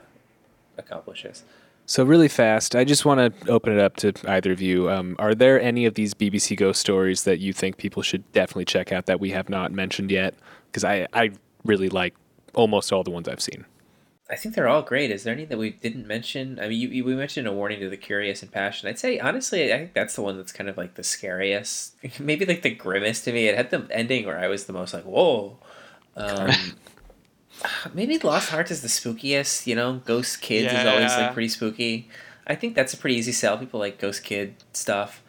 accomplishes. 0.77 1.43
So 1.85 2.03
really 2.03 2.29
fast, 2.29 2.75
I 2.75 2.85
just 2.85 3.03
want 3.03 3.19
to 3.19 3.49
open 3.49 3.73
it 3.73 3.79
up 3.79 3.97
to 3.97 4.13
either 4.27 4.51
of 4.51 4.61
you. 4.61 4.89
Um, 4.89 5.15
are 5.19 5.35
there 5.35 5.61
any 5.61 5.85
of 5.85 5.95
these 5.95 6.13
BBC 6.13 6.55
ghost 6.55 6.79
stories 6.79 7.23
that 7.23 7.39
you 7.39 7.51
think 7.51 7.77
people 7.77 8.01
should 8.01 8.29
definitely 8.31 8.65
check 8.65 8.91
out 8.91 9.05
that 9.07 9.19
we 9.19 9.31
have 9.31 9.49
not 9.49 9.71
mentioned 9.71 10.09
yet? 10.09 10.33
Because 10.67 10.85
I, 10.85 11.07
I 11.13 11.31
really 11.65 11.89
like 11.89 12.15
almost 12.53 12.93
all 12.93 13.03
the 13.03 13.11
ones 13.11 13.27
I've 13.27 13.41
seen. 13.41 13.65
I 14.29 14.35
think 14.37 14.55
they're 14.55 14.69
all 14.69 14.81
great. 14.81 15.11
Is 15.11 15.23
there 15.23 15.33
any 15.33 15.43
that 15.45 15.57
we 15.57 15.71
didn't 15.71 16.07
mention? 16.07 16.57
I 16.57 16.69
mean, 16.69 16.79
you, 16.79 16.87
you, 16.87 17.03
we 17.03 17.13
mentioned 17.13 17.45
a 17.45 17.51
warning 17.51 17.81
to 17.81 17.89
the 17.89 17.97
curious 17.97 18.41
and 18.41 18.51
passion. 18.51 18.87
I'd 18.87 18.97
say 18.97 19.19
honestly, 19.19 19.71
I 19.73 19.77
think 19.77 19.93
that's 19.93 20.15
the 20.15 20.21
one 20.21 20.37
that's 20.37 20.53
kind 20.53 20.69
of 20.69 20.77
like 20.77 20.95
the 20.95 21.03
scariest, 21.03 21.95
maybe 22.19 22.45
like 22.45 22.61
the 22.61 22.73
grimmest 22.73 23.25
to 23.25 23.33
me. 23.33 23.47
It 23.47 23.57
had 23.57 23.69
the 23.69 23.85
ending 23.91 24.25
where 24.25 24.39
I 24.39 24.47
was 24.47 24.65
the 24.65 24.73
most 24.73 24.93
like, 24.93 25.03
whoa. 25.03 25.57
Um, 26.15 26.51
maybe 27.93 28.17
Lost 28.19 28.49
Hearts 28.49 28.71
is 28.71 28.81
the 28.81 28.87
spookiest. 28.87 29.67
You 29.67 29.75
know, 29.75 30.01
Ghost 30.05 30.41
Kids 30.41 30.71
yeah. 30.71 30.81
is 30.81 30.87
always 30.87 31.11
like 31.17 31.33
pretty 31.33 31.49
spooky. 31.49 32.09
I 32.45 32.55
think 32.55 32.75
that's 32.75 32.93
a 32.93 32.97
pretty 32.97 33.15
easy 33.15 33.31
sell. 33.31 33.57
People 33.57 33.79
like 33.79 33.99
Ghost 33.99 34.23
Kid 34.23 34.55
stuff. 34.73 35.23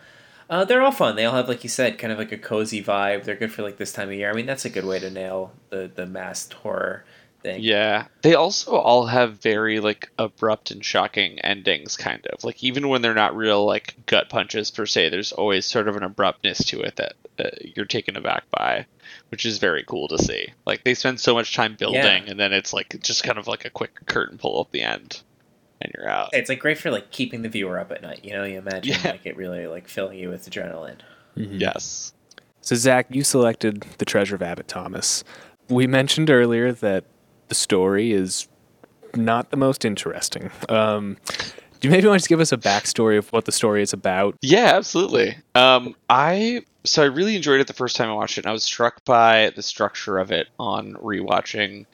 Uh, 0.50 0.64
they're 0.64 0.82
all 0.82 0.92
fun. 0.92 1.16
They 1.16 1.24
all 1.24 1.34
have, 1.34 1.48
like 1.48 1.62
you 1.62 1.70
said, 1.70 1.98
kind 1.98 2.12
of 2.12 2.18
like 2.18 2.32
a 2.32 2.36
cozy 2.36 2.82
vibe. 2.82 3.24
They're 3.24 3.36
good 3.36 3.52
for 3.52 3.62
like 3.62 3.78
this 3.78 3.92
time 3.92 4.08
of 4.08 4.14
year. 4.14 4.30
I 4.30 4.34
mean, 4.34 4.46
that's 4.46 4.64
a 4.64 4.70
good 4.70 4.84
way 4.84 4.98
to 4.98 5.10
nail 5.10 5.52
the 5.70 5.90
the 5.92 6.06
masked 6.06 6.54
horror 6.54 7.04
thing. 7.44 7.62
Yeah, 7.62 8.06
they 8.22 8.34
also 8.34 8.72
all 8.72 9.06
have 9.06 9.40
very 9.40 9.78
like 9.80 10.10
abrupt 10.18 10.70
and 10.70 10.84
shocking 10.84 11.38
endings, 11.40 11.96
kind 11.96 12.26
of 12.26 12.42
like 12.42 12.64
even 12.64 12.88
when 12.88 13.02
they're 13.02 13.14
not 13.14 13.36
real 13.36 13.64
like 13.64 13.94
gut 14.06 14.28
punches 14.28 14.70
per 14.70 14.86
se. 14.86 15.10
There's 15.10 15.32
always 15.32 15.66
sort 15.66 15.86
of 15.86 15.96
an 15.96 16.02
abruptness 16.02 16.64
to 16.66 16.80
it 16.80 16.96
that 16.96 17.14
uh, 17.38 17.50
you're 17.60 17.86
taken 17.86 18.16
aback 18.16 18.44
by 18.50 18.86
which 19.30 19.44
is 19.44 19.58
very 19.58 19.84
cool 19.84 20.08
to 20.08 20.18
see. 20.18 20.48
Like 20.66 20.84
they 20.84 20.94
spend 20.94 21.20
so 21.20 21.34
much 21.34 21.54
time 21.54 21.76
building, 21.76 22.02
yeah. 22.02 22.24
and 22.30 22.38
then 22.38 22.52
it's 22.52 22.72
like 22.72 23.00
just 23.02 23.22
kind 23.22 23.38
of 23.38 23.46
like 23.46 23.64
a 23.64 23.70
quick 23.70 24.06
curtain 24.06 24.38
pull 24.38 24.60
at 24.60 24.70
the 24.72 24.82
end, 24.82 25.22
and 25.80 25.92
you're 25.96 26.08
out. 26.08 26.30
It's 26.32 26.48
like 26.48 26.60
great 26.60 26.78
for 26.78 26.90
like 26.90 27.10
keeping 27.10 27.42
the 27.42 27.48
viewer 27.48 27.78
up 27.78 27.90
at 27.90 28.02
night. 28.02 28.20
You 28.22 28.32
know, 28.32 28.44
you 28.44 28.58
imagine 28.58 28.96
yeah. 29.02 29.10
like 29.12 29.26
it 29.26 29.36
really 29.36 29.66
like 29.66 29.88
filling 29.88 30.18
you 30.18 30.28
with 30.28 30.48
adrenaline. 30.48 30.98
Mm-hmm. 31.36 31.58
Yes. 31.58 32.12
So 32.60 32.76
Zach, 32.76 33.06
you 33.10 33.24
selected 33.24 33.82
the 33.98 34.04
Treasure 34.04 34.36
of 34.36 34.42
Abbot 34.42 34.68
Thomas. 34.68 35.24
We 35.68 35.86
mentioned 35.86 36.30
earlier 36.30 36.72
that 36.72 37.04
the 37.48 37.54
story 37.54 38.12
is 38.12 38.48
not 39.14 39.50
the 39.50 39.56
most 39.56 39.84
interesting. 39.84 40.50
Um, 40.68 41.16
do 41.80 41.88
you 41.88 41.90
maybe 41.90 42.08
want 42.08 42.22
to 42.22 42.28
give 42.28 42.40
us 42.40 42.52
a 42.52 42.56
backstory 42.56 43.18
of 43.18 43.30
what 43.32 43.44
the 43.44 43.52
story 43.52 43.82
is 43.82 43.92
about? 43.92 44.36
Yeah, 44.40 44.72
absolutely. 44.74 45.36
Um, 45.54 45.94
I 46.08 46.62
so 46.84 47.02
I 47.02 47.06
really 47.06 47.36
enjoyed 47.36 47.60
it 47.60 47.66
the 47.66 47.72
first 47.72 47.96
time 47.96 48.08
I 48.08 48.14
watched 48.14 48.38
it, 48.38 48.44
and 48.44 48.50
I 48.50 48.52
was 48.52 48.64
struck 48.64 49.04
by 49.04 49.50
the 49.56 49.62
structure 49.62 50.18
of 50.18 50.30
it 50.30 50.48
on 50.58 50.94
rewatching, 50.94 51.86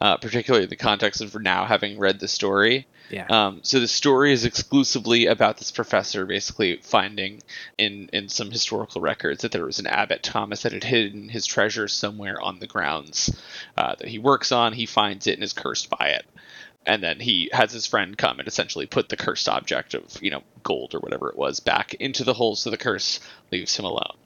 uh, 0.00 0.16
particularly 0.16 0.64
in 0.64 0.70
the 0.70 0.76
context 0.76 1.20
of 1.20 1.34
now 1.40 1.64
having 1.64 1.98
read 1.98 2.20
the 2.20 2.28
story. 2.28 2.86
Yeah. 3.10 3.26
Um, 3.30 3.60
so 3.62 3.80
the 3.80 3.88
story 3.88 4.32
is 4.32 4.44
exclusively 4.44 5.26
about 5.26 5.56
this 5.56 5.70
professor 5.70 6.26
basically 6.26 6.76
finding 6.82 7.42
in 7.78 8.10
in 8.12 8.28
some 8.28 8.50
historical 8.50 9.00
records 9.00 9.42
that 9.42 9.52
there 9.52 9.64
was 9.64 9.78
an 9.78 9.86
abbot 9.86 10.22
Thomas 10.22 10.62
that 10.62 10.72
had 10.72 10.84
hidden 10.84 11.28
his 11.28 11.46
treasure 11.46 11.88
somewhere 11.88 12.40
on 12.40 12.58
the 12.58 12.66
grounds 12.66 13.40
uh, 13.76 13.94
that 13.94 14.08
he 14.08 14.18
works 14.18 14.52
on. 14.52 14.74
He 14.74 14.84
finds 14.86 15.26
it 15.26 15.34
and 15.34 15.42
is 15.42 15.54
cursed 15.54 15.88
by 15.88 16.10
it 16.10 16.26
and 16.88 17.02
then 17.02 17.20
he 17.20 17.50
has 17.52 17.70
his 17.70 17.86
friend 17.86 18.16
come 18.16 18.38
and 18.38 18.48
essentially 18.48 18.86
put 18.86 19.08
the 19.08 19.16
cursed 19.16 19.48
object 19.48 19.94
of 19.94 20.20
you 20.22 20.30
know 20.30 20.42
gold 20.62 20.94
or 20.94 20.98
whatever 21.00 21.28
it 21.28 21.36
was 21.36 21.60
back 21.60 21.94
into 21.94 22.24
the 22.24 22.34
hole 22.34 22.56
so 22.56 22.70
the 22.70 22.76
curse 22.76 23.20
leaves 23.52 23.76
him 23.76 23.84
alone 23.84 24.16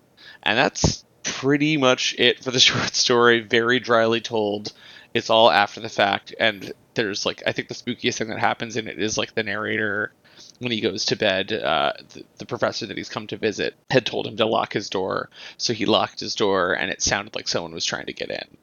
and 0.43 0.57
that's 0.57 1.05
pretty 1.25 1.77
much 1.77 2.14
it 2.18 2.43
for 2.43 2.51
the 2.51 2.61
short 2.70 2.95
story 2.95 3.41
very 3.41 3.81
dryly 3.81 4.20
told 4.20 4.73
it's 5.15 5.31
all 5.31 5.51
after 5.51 5.81
the 5.81 5.89
fact 5.89 6.35
and 6.39 6.73
there's 6.95 7.25
like 7.27 7.43
i 7.47 7.53
think 7.53 7.69
the 7.69 7.75
spookiest 7.75 8.19
thing 8.19 8.29
that 8.29 8.39
happens 8.39 8.77
in 8.77 8.89
it 8.89 8.99
is 8.99 9.19
like 9.19 9.35
the 9.35 9.43
narrator 9.43 10.13
when 10.59 10.73
he 10.73 10.81
goes 10.81 11.07
to 11.07 11.17
bed, 11.17 11.53
uh, 11.53 11.93
the, 12.13 12.25
the, 12.39 12.47
professor 12.47 12.87
that 12.87 12.97
he's 12.97 13.09
come 13.09 13.27
to 13.27 13.37
visit 13.37 13.75
had 13.91 14.07
told 14.07 14.27
him 14.27 14.37
to 14.37 14.47
lock 14.47 14.73
his 14.73 14.89
door. 14.89 15.29
So 15.57 15.73
he 15.73 15.87
locked 15.87 16.21
his 16.21 16.35
door, 16.35 16.73
and 16.75 16.91
it 16.91 17.03
sounded 17.03 17.35
like 17.35 17.49
someone 17.49 17.75
was 17.75 17.85
trying 17.85 18.07
to 18.07 18.13
get 18.13 18.31
in. 18.31 18.57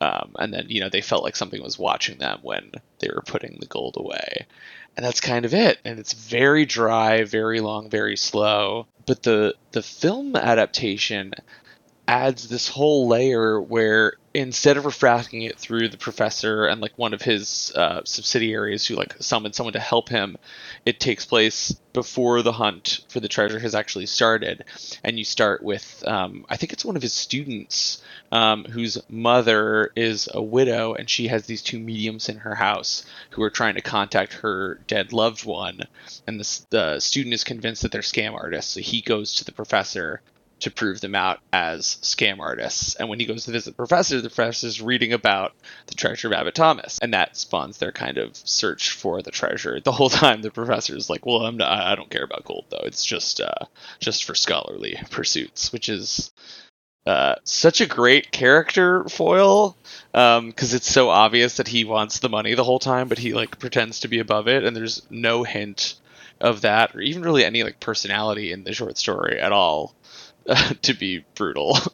Um, 0.00 0.32
and 0.38 0.52
then 0.52 0.66
you 0.68 0.80
know 0.80 0.88
they 0.88 1.00
felt 1.00 1.22
like 1.22 1.36
something 1.36 1.62
was 1.62 1.78
watching 1.78 2.18
them 2.18 2.40
when 2.42 2.72
they 2.98 3.08
were 3.14 3.22
putting 3.22 3.58
the 3.60 3.66
gold 3.66 3.96
away, 3.96 4.46
and 4.96 5.06
that's 5.06 5.20
kind 5.20 5.44
of 5.44 5.54
it. 5.54 5.78
And 5.84 5.98
it's 5.98 6.12
very 6.12 6.66
dry, 6.66 7.24
very 7.24 7.60
long, 7.60 7.88
very 7.88 8.16
slow. 8.16 8.88
But 9.06 9.22
the 9.22 9.54
the 9.70 9.82
film 9.82 10.34
adaptation 10.34 11.32
adds 12.06 12.48
this 12.48 12.68
whole 12.68 13.08
layer 13.08 13.60
where 13.60 14.14
instead 14.34 14.76
of 14.76 14.84
refracting 14.84 15.42
it 15.42 15.58
through 15.58 15.88
the 15.88 15.96
professor 15.96 16.66
and 16.66 16.80
like 16.80 16.98
one 16.98 17.14
of 17.14 17.22
his 17.22 17.72
uh, 17.76 18.02
subsidiaries 18.04 18.84
who 18.86 18.96
like 18.96 19.14
summoned 19.20 19.54
someone 19.54 19.72
to 19.72 19.80
help 19.80 20.08
him 20.08 20.36
it 20.84 20.98
takes 20.98 21.24
place 21.24 21.72
before 21.92 22.42
the 22.42 22.52
hunt 22.52 23.04
for 23.08 23.20
the 23.20 23.28
treasure 23.28 23.60
has 23.60 23.76
actually 23.76 24.06
started. 24.06 24.64
And 25.04 25.18
you 25.18 25.24
start 25.24 25.62
with 25.62 26.02
um, 26.06 26.44
i 26.48 26.56
think 26.56 26.72
it's 26.72 26.84
one 26.84 26.96
of 26.96 27.02
his 27.02 27.14
students 27.14 28.02
um, 28.32 28.64
whose 28.64 28.98
mother 29.08 29.92
is 29.94 30.28
a 30.34 30.42
widow 30.42 30.94
and 30.94 31.08
she 31.08 31.28
has 31.28 31.46
these 31.46 31.62
two 31.62 31.78
mediums 31.78 32.28
in 32.28 32.38
her 32.38 32.56
house 32.56 33.06
who 33.30 33.42
are 33.42 33.50
trying 33.50 33.76
to 33.76 33.80
contact 33.80 34.34
her 34.34 34.80
dead 34.88 35.12
loved 35.12 35.44
one. 35.44 35.80
And 36.26 36.40
the, 36.40 36.60
the 36.70 37.00
student 37.00 37.34
is 37.34 37.44
convinced 37.44 37.82
that 37.82 37.92
they're 37.92 38.02
scam 38.02 38.34
artists 38.34 38.72
so 38.72 38.80
he 38.80 39.00
goes 39.00 39.36
to 39.36 39.44
the 39.44 39.52
professor 39.52 40.20
to 40.64 40.70
prove 40.70 41.00
them 41.00 41.14
out 41.14 41.40
as 41.52 41.98
scam 42.02 42.40
artists. 42.40 42.94
And 42.94 43.08
when 43.08 43.20
he 43.20 43.26
goes 43.26 43.44
to 43.44 43.52
visit 43.52 43.70
the 43.70 43.76
professor, 43.76 44.20
the 44.20 44.30
professor's 44.30 44.80
reading 44.80 45.12
about 45.12 45.52
the 45.86 45.94
treasure 45.94 46.28
of 46.28 46.32
Abbot 46.32 46.54
Thomas, 46.54 46.98
and 46.98 47.12
that 47.12 47.36
spawns 47.36 47.76
their 47.76 47.92
kind 47.92 48.16
of 48.16 48.34
search 48.34 48.92
for 48.92 49.20
the 49.20 49.30
treasure. 49.30 49.78
The 49.80 49.92
whole 49.92 50.08
time, 50.24 50.40
the 50.42 50.50
professor's 50.50 51.10
like, 51.10 51.26
"Well, 51.26 51.44
I'm 51.44 51.58
not, 51.58 51.70
I 51.70 51.94
don't 51.94 52.10
care 52.10 52.24
about 52.24 52.44
gold 52.44 52.64
though. 52.70 52.82
It's 52.84 53.04
just 53.04 53.40
uh, 53.40 53.66
just 54.00 54.24
for 54.24 54.34
scholarly 54.34 54.98
pursuits," 55.10 55.70
which 55.70 55.90
is 55.90 56.32
uh, 57.06 57.34
such 57.44 57.82
a 57.82 57.86
great 57.86 58.30
character 58.30 59.04
foil 59.04 59.76
because 60.12 60.38
um, 60.38 60.54
it's 60.56 60.90
so 60.90 61.10
obvious 61.10 61.58
that 61.58 61.68
he 61.68 61.84
wants 61.84 62.20
the 62.20 62.30
money 62.30 62.54
the 62.54 62.64
whole 62.64 62.78
time, 62.78 63.08
but 63.08 63.18
he 63.18 63.34
like 63.34 63.58
pretends 63.58 64.00
to 64.00 64.08
be 64.08 64.18
above 64.18 64.48
it, 64.48 64.64
and 64.64 64.74
there's 64.74 65.02
no 65.10 65.42
hint 65.42 65.96
of 66.40 66.62
that 66.62 66.94
or 66.94 67.00
even 67.00 67.22
really 67.22 67.44
any 67.44 67.62
like 67.62 67.78
personality 67.80 68.52
in 68.52 68.64
the 68.64 68.72
short 68.72 68.98
story 68.98 69.38
at 69.38 69.52
all 69.52 69.94
to 70.82 70.94
be 70.94 71.24
brutal. 71.34 71.78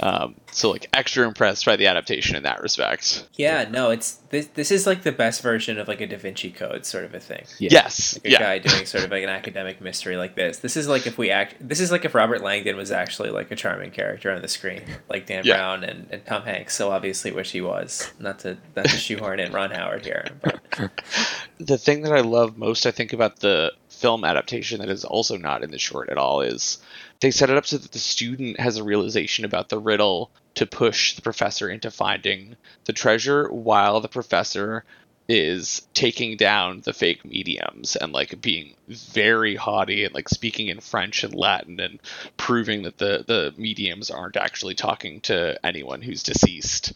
Um, 0.00 0.34
so 0.50 0.70
like 0.70 0.88
extra 0.92 1.26
impressed 1.26 1.64
by 1.64 1.76
the 1.76 1.86
adaptation 1.86 2.36
in 2.36 2.42
that 2.42 2.62
respect. 2.62 3.28
Yeah, 3.34 3.68
no, 3.70 3.90
it's 3.90 4.14
this. 4.30 4.46
This 4.46 4.70
is 4.70 4.86
like 4.86 5.02
the 5.02 5.12
best 5.12 5.42
version 5.42 5.78
of 5.78 5.88
like 5.88 6.00
a 6.00 6.06
Da 6.06 6.16
Vinci 6.16 6.50
Code 6.50 6.84
sort 6.84 7.04
of 7.04 7.14
a 7.14 7.20
thing. 7.20 7.44
Yeah. 7.58 7.68
Yes, 7.72 8.14
like 8.14 8.24
a 8.24 8.30
yeah. 8.30 8.38
guy 8.38 8.58
doing 8.58 8.86
sort 8.86 9.04
of 9.04 9.10
like 9.10 9.22
an 9.22 9.28
academic 9.28 9.80
mystery 9.80 10.16
like 10.16 10.34
this. 10.34 10.58
This 10.58 10.76
is 10.76 10.88
like 10.88 11.06
if 11.06 11.16
we 11.18 11.30
act. 11.30 11.56
This 11.60 11.80
is 11.80 11.92
like 11.92 12.04
if 12.04 12.14
Robert 12.14 12.42
Langdon 12.42 12.76
was 12.76 12.90
actually 12.90 13.30
like 13.30 13.50
a 13.50 13.56
charming 13.56 13.90
character 13.90 14.32
on 14.32 14.42
the 14.42 14.48
screen, 14.48 14.82
like 15.08 15.26
Dan 15.26 15.44
yeah. 15.44 15.56
Brown 15.56 15.84
and, 15.84 16.08
and 16.10 16.24
Tom 16.26 16.42
Hanks. 16.42 16.74
So 16.74 16.90
obviously, 16.90 17.30
wish 17.30 17.52
he 17.52 17.60
was. 17.60 18.12
Not 18.18 18.40
to 18.40 18.58
not 18.74 18.86
to 18.86 18.96
shoehorn 18.96 19.38
in 19.38 19.52
Ron 19.52 19.70
Howard 19.70 20.04
here. 20.04 20.26
But. 20.42 20.60
the 21.58 21.78
thing 21.78 22.02
that 22.02 22.12
I 22.12 22.20
love 22.20 22.58
most, 22.58 22.86
I 22.86 22.90
think, 22.90 23.12
about 23.12 23.40
the 23.40 23.72
film 23.88 24.24
adaptation 24.24 24.80
that 24.80 24.88
is 24.88 25.04
also 25.04 25.36
not 25.36 25.62
in 25.62 25.70
the 25.70 25.78
short 25.78 26.08
at 26.08 26.18
all 26.18 26.40
is 26.40 26.78
they 27.22 27.30
set 27.30 27.50
it 27.50 27.56
up 27.56 27.64
so 27.64 27.78
that 27.78 27.92
the 27.92 27.98
student 28.00 28.58
has 28.58 28.76
a 28.76 28.84
realization 28.84 29.44
about 29.44 29.68
the 29.68 29.78
riddle 29.78 30.30
to 30.56 30.66
push 30.66 31.14
the 31.14 31.22
professor 31.22 31.70
into 31.70 31.90
finding 31.90 32.56
the 32.84 32.92
treasure 32.92 33.48
while 33.48 34.00
the 34.00 34.08
professor 34.08 34.84
is 35.28 35.86
taking 35.94 36.36
down 36.36 36.80
the 36.80 36.92
fake 36.92 37.24
mediums 37.24 37.94
and 37.94 38.12
like 38.12 38.40
being 38.40 38.74
very 38.88 39.54
haughty 39.54 40.04
and 40.04 40.12
like 40.12 40.28
speaking 40.28 40.66
in 40.66 40.80
French 40.80 41.22
and 41.22 41.32
Latin 41.32 41.78
and 41.78 42.00
proving 42.36 42.82
that 42.82 42.98
the 42.98 43.24
the 43.28 43.54
mediums 43.56 44.10
aren't 44.10 44.36
actually 44.36 44.74
talking 44.74 45.20
to 45.20 45.56
anyone 45.64 46.02
who's 46.02 46.24
deceased. 46.24 46.92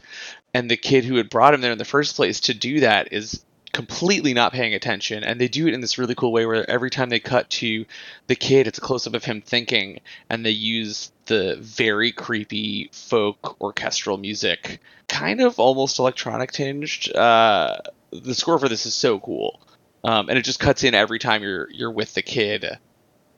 And 0.53 0.69
the 0.69 0.77
kid 0.77 1.05
who 1.05 1.17
had 1.17 1.31
brought 1.31 1.55
him 1.55 1.61
there 1.61 1.71
in 1.71 1.79
the 1.79 1.85
first 1.85 2.17
place 2.17 2.41
to 2.41 2.55
do 2.55 2.81
that 2.81 3.13
is 3.13 3.45
completely 3.77 4.33
not 4.33 4.55
paying 4.55 4.73
attention 4.73 5.23
and 5.23 5.39
they 5.39 5.49
do 5.49 5.67
it 5.67 5.75
in 5.75 5.83
this 5.83 5.99
really 5.99 6.15
cool 6.15 6.33
way 6.33 6.47
where 6.47 6.69
every 6.71 6.89
time 6.89 7.11
they 7.11 7.21
cut 7.21 7.51
to 7.51 7.85
the 8.27 8.35
kid 8.35 8.67
it's 8.67 8.79
a 8.79 8.81
close 8.81 9.07
up 9.07 9.13
of 9.13 9.23
him 9.23 9.43
thinking 9.43 10.01
and 10.31 10.47
they 10.47 10.51
use 10.51 11.13
the 11.27 11.59
very 11.61 12.11
creepy 12.11 12.89
folk 12.91 13.61
orchestral 13.61 14.17
music 14.17 14.81
kind 15.09 15.43
of 15.43 15.59
almost 15.59 15.99
electronic 15.99 16.53
tinged 16.53 17.15
uh, 17.15 17.77
the 18.13 18.35
score 18.35 18.59
for 18.59 18.71
this 18.71 18.87
is 18.87 18.95
so 18.95 19.21
cool 19.21 19.61
um, 20.05 20.31
and 20.31 20.39
it 20.39 20.43
just 20.47 20.59
cuts 20.59 20.83
in 20.83 20.95
every 20.95 21.19
time 21.19 21.43
you're 21.43 21.71
you're 21.71 21.91
with 21.91 22.15
the 22.15 22.23
kid 22.23 22.79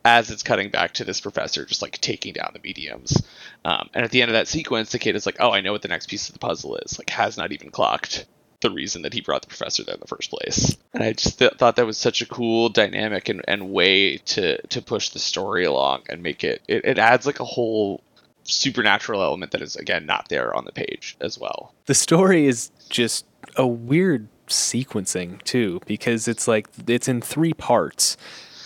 as 0.04 0.30
it's 0.30 0.44
cutting 0.44 0.70
back 0.70 0.92
to 0.92 1.04
this 1.04 1.20
professor 1.20 1.64
just 1.64 1.82
like 1.82 1.98
taking 2.00 2.32
down 2.32 2.52
the 2.54 2.60
mediums. 2.60 3.20
Um, 3.64 3.90
and 3.92 4.04
at 4.04 4.12
the 4.12 4.22
end 4.22 4.30
of 4.30 4.34
that 4.34 4.46
sequence, 4.46 4.92
the 4.92 5.00
kid 5.00 5.16
is 5.16 5.26
like, 5.26 5.38
"Oh, 5.40 5.50
I 5.50 5.60
know 5.60 5.72
what 5.72 5.82
the 5.82 5.88
next 5.88 6.08
piece 6.08 6.28
of 6.28 6.32
the 6.32 6.38
puzzle 6.38 6.76
is." 6.76 6.98
Like, 6.98 7.10
has 7.10 7.36
not 7.36 7.52
even 7.52 7.70
clocked 7.70 8.24
the 8.60 8.70
reason 8.70 9.02
that 9.02 9.14
he 9.14 9.20
brought 9.20 9.42
the 9.42 9.48
professor 9.48 9.84
there 9.84 9.94
in 9.94 10.00
the 10.00 10.06
first 10.06 10.30
place. 10.30 10.76
And 10.92 11.02
I 11.02 11.12
just 11.12 11.38
th- 11.38 11.52
thought 11.58 11.76
that 11.76 11.86
was 11.86 11.96
such 11.98 12.20
a 12.22 12.26
cool 12.26 12.68
dynamic 12.68 13.28
and, 13.28 13.42
and 13.46 13.70
way 13.70 14.18
to 14.18 14.60
to 14.66 14.82
push 14.82 15.10
the 15.10 15.18
story 15.18 15.64
along 15.64 16.02
and 16.08 16.22
make 16.22 16.42
it, 16.44 16.62
it 16.68 16.84
it 16.84 16.98
adds 16.98 17.26
like 17.26 17.40
a 17.40 17.44
whole 17.44 18.02
supernatural 18.44 19.22
element 19.22 19.52
that 19.52 19.62
is 19.62 19.76
again 19.76 20.06
not 20.06 20.28
there 20.28 20.54
on 20.54 20.64
the 20.64 20.72
page 20.72 21.16
as 21.20 21.38
well. 21.38 21.72
The 21.86 21.94
story 21.94 22.46
is 22.46 22.70
just 22.88 23.26
a 23.56 23.66
weird 23.66 24.28
sequencing 24.48 25.42
too 25.42 25.80
because 25.86 26.26
it's 26.26 26.48
like 26.48 26.68
it's 26.86 27.08
in 27.08 27.20
three 27.20 27.52
parts 27.52 28.16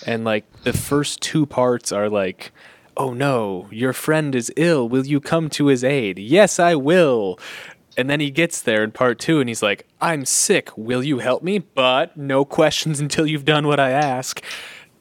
and 0.06 0.24
like 0.24 0.44
the 0.62 0.72
first 0.72 1.20
two 1.20 1.44
parts 1.44 1.92
are 1.92 2.08
like 2.08 2.52
oh 2.96 3.12
no 3.12 3.68
your 3.70 3.92
friend 3.92 4.34
is 4.34 4.52
ill 4.56 4.88
will 4.88 5.04
you 5.04 5.20
come 5.20 5.48
to 5.48 5.66
his 5.66 5.82
aid 5.82 6.18
yes 6.18 6.60
i 6.60 6.74
will 6.74 7.38
and 7.96 8.08
then 8.10 8.20
he 8.20 8.30
gets 8.30 8.60
there 8.62 8.82
in 8.84 8.90
part 8.92 9.18
two 9.18 9.40
and 9.40 9.48
he's 9.48 9.62
like 9.62 9.86
i'm 10.00 10.24
sick 10.24 10.70
will 10.76 11.02
you 11.02 11.18
help 11.18 11.42
me 11.42 11.58
but 11.58 12.16
no 12.16 12.44
questions 12.58 13.00
until 13.00 13.26
you've 13.26 13.44
done 13.44 13.66
what 13.66 13.80
i 13.80 13.90
ask 13.90 14.42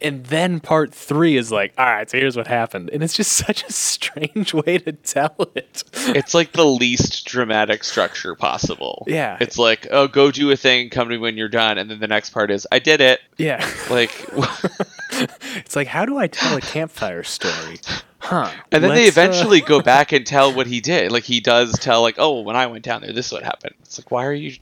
and 0.03 0.25
then 0.25 0.59
part 0.59 0.93
three 0.93 1.37
is 1.37 1.51
like 1.51 1.73
all 1.77 1.85
right 1.85 2.09
so 2.09 2.17
here's 2.17 2.35
what 2.35 2.47
happened 2.47 2.89
and 2.91 3.03
it's 3.03 3.13
just 3.15 3.31
such 3.47 3.63
a 3.63 3.71
strange 3.71 4.53
way 4.53 4.77
to 4.79 4.91
tell 4.93 5.35
it 5.55 5.83
It's 5.93 6.33
like 6.33 6.53
the 6.53 6.65
least 6.65 7.25
dramatic 7.25 7.83
structure 7.83 8.35
possible. 8.35 9.03
Yeah. 9.07 9.37
It's 9.39 9.57
like, 9.59 9.87
oh, 9.91 10.07
go 10.07 10.31
do 10.31 10.49
a 10.51 10.57
thing, 10.57 10.89
come 10.89 11.07
to 11.09 11.15
me 11.15 11.19
when 11.19 11.37
you're 11.37 11.47
done, 11.47 11.77
and 11.77 11.89
then 11.91 11.99
the 11.99 12.07
next 12.07 12.31
part 12.31 12.49
is, 12.49 12.65
I 12.71 12.79
did 12.79 12.99
it. 13.01 13.19
yeah 13.37 13.63
Like, 13.89 14.11
It's 15.11 15.75
like, 15.75 15.87
how 15.87 16.05
do 16.05 16.17
I 16.17 16.27
tell 16.27 16.57
a 16.57 16.61
campfire 16.61 17.23
story? 17.23 17.79
Huh. 18.21 18.51
and 18.71 18.83
then 18.83 18.93
they 18.93 19.05
let's, 19.05 19.17
uh, 19.17 19.21
eventually 19.21 19.61
go 19.61 19.81
back 19.83 20.11
and 20.11 20.25
tell 20.25 20.53
what 20.53 20.67
he 20.67 20.79
did. 20.79 21.11
Like 21.11 21.23
he 21.23 21.39
does 21.39 21.71
tell, 21.79 22.01
like, 22.01 22.15
oh, 22.17 22.41
when 22.41 22.55
I 22.55 22.67
went 22.67 22.83
down 22.85 23.01
there, 23.01 23.11
this 23.13 23.27
is 23.27 23.31
what 23.33 23.43
happened. 23.43 23.73
It's 23.81 23.97
like, 23.99 24.11
why 24.11 24.25
are 24.25 24.33
you? 24.33 24.55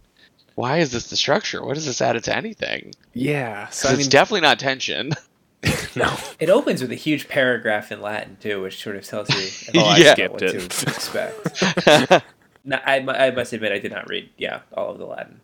Why 0.55 0.77
is 0.79 0.91
this 0.91 1.09
the 1.09 1.15
structure? 1.15 1.63
What 1.63 1.75
does 1.75 1.85
this 1.85 2.01
add 2.01 2.21
to 2.23 2.35
anything? 2.35 2.93
yeah. 3.13 3.67
so 3.69 3.89
I 3.89 3.93
it's 3.93 4.07
definitely 4.07 4.41
not 4.41 4.59
tension. 4.59 5.11
no. 5.95 6.15
It 6.39 6.49
opens 6.49 6.81
with 6.81 6.91
a 6.91 6.95
huge 6.95 7.27
paragraph 7.29 7.91
in 7.91 8.01
Latin 8.01 8.37
too, 8.41 8.61
which 8.61 8.81
sort 8.81 8.95
of 8.95 9.05
tells 9.05 9.29
you 9.29 9.79
Oh, 9.81 9.85
I 9.85 9.97
Yeah. 9.97 10.13
skipped 10.13 10.33
what 10.33 10.41
it. 10.43 10.69
to 10.69 10.87
expect. 10.89 12.23
no, 12.65 12.77
I, 12.85 12.99
I 13.27 13.31
must 13.31 13.53
admit 13.53 13.71
I 13.71 13.79
did 13.79 13.91
not 13.91 14.09
read 14.09 14.29
yeah 14.37 14.61
all 14.73 14.91
of 14.91 14.97
the 14.97 15.05
Latin. 15.05 15.39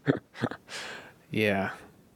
Yeah. 1.32 1.72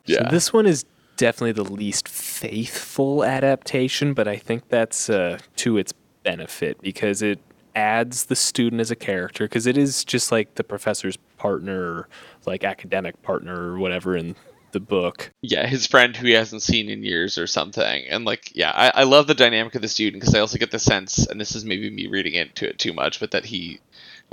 Yeah. 0.05 0.23
So 0.25 0.31
this 0.31 0.51
one 0.53 0.65
is 0.65 0.85
definitely 1.19 1.51
the 1.51 1.69
least 1.69 2.07
faithful 2.07 3.25
adaptation, 3.25 4.13
but 4.13 4.27
I 4.27 4.37
think 4.37 4.69
that's 4.69 5.09
uh, 5.09 5.37
to 5.57 5.77
its 5.77 5.93
benefit 6.23 6.79
because 6.81 7.21
it 7.21 7.39
adds 7.75 8.25
the 8.25 8.35
student 8.35 8.79
as 8.79 8.89
a 8.89 8.95
character 8.95 9.43
because 9.43 9.67
it 9.67 9.77
is 9.77 10.05
just 10.05 10.31
like 10.31 10.55
the 10.55 10.63
professor's 10.63 11.17
partner, 11.37 11.79
or 11.79 12.09
like 12.45 12.63
academic 12.63 13.21
partner 13.21 13.73
or 13.73 13.77
whatever 13.77 14.15
in 14.15 14.35
the 14.71 14.79
book. 14.79 15.31
yeah, 15.41 15.67
his 15.67 15.87
friend 15.87 16.15
who 16.15 16.27
he 16.27 16.33
hasn't 16.33 16.61
seen 16.61 16.89
in 16.89 17.03
years 17.03 17.37
or 17.37 17.47
something. 17.47 18.05
And 18.07 18.23
like, 18.23 18.55
yeah, 18.55 18.71
I, 18.73 19.01
I 19.01 19.03
love 19.03 19.27
the 19.27 19.33
dynamic 19.33 19.75
of 19.75 19.81
the 19.81 19.87
student 19.87 20.21
because 20.21 20.35
I 20.35 20.39
also 20.39 20.57
get 20.57 20.71
the 20.71 20.79
sense, 20.79 21.27
and 21.27 21.39
this 21.39 21.55
is 21.55 21.65
maybe 21.65 21.89
me 21.89 22.07
reading 22.07 22.33
into 22.33 22.69
it 22.69 22.79
too 22.79 22.93
much, 22.93 23.19
but 23.19 23.31
that 23.31 23.45
he, 23.45 23.81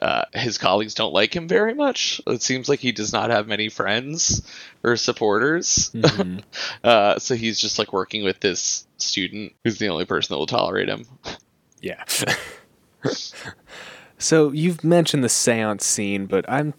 uh, 0.00 0.24
his 0.34 0.58
colleagues 0.58 0.94
don't 0.94 1.12
like 1.12 1.34
him 1.34 1.48
very 1.48 1.74
much. 1.74 2.20
It 2.26 2.42
seems 2.42 2.68
like 2.68 2.80
he 2.80 2.92
does 2.92 3.12
not 3.12 3.30
have 3.30 3.48
many 3.48 3.68
friends 3.68 4.42
or 4.82 4.96
supporters. 4.96 5.90
Mhm. 5.94 6.42
Uh, 6.84 7.18
so 7.18 7.34
he's 7.34 7.58
just 7.58 7.78
like 7.78 7.92
working 7.92 8.22
with 8.22 8.38
this 8.40 8.86
student 8.98 9.52
who's 9.64 9.78
the 9.78 9.88
only 9.88 10.04
person 10.04 10.32
that 10.32 10.38
will 10.38 10.46
tolerate 10.46 10.88
him. 10.88 11.04
Yeah. 11.80 12.04
so 14.18 14.52
you've 14.52 14.84
mentioned 14.84 15.24
the 15.24 15.28
séance 15.28 15.82
scene, 15.82 16.26
but 16.26 16.44
I'm 16.48 16.74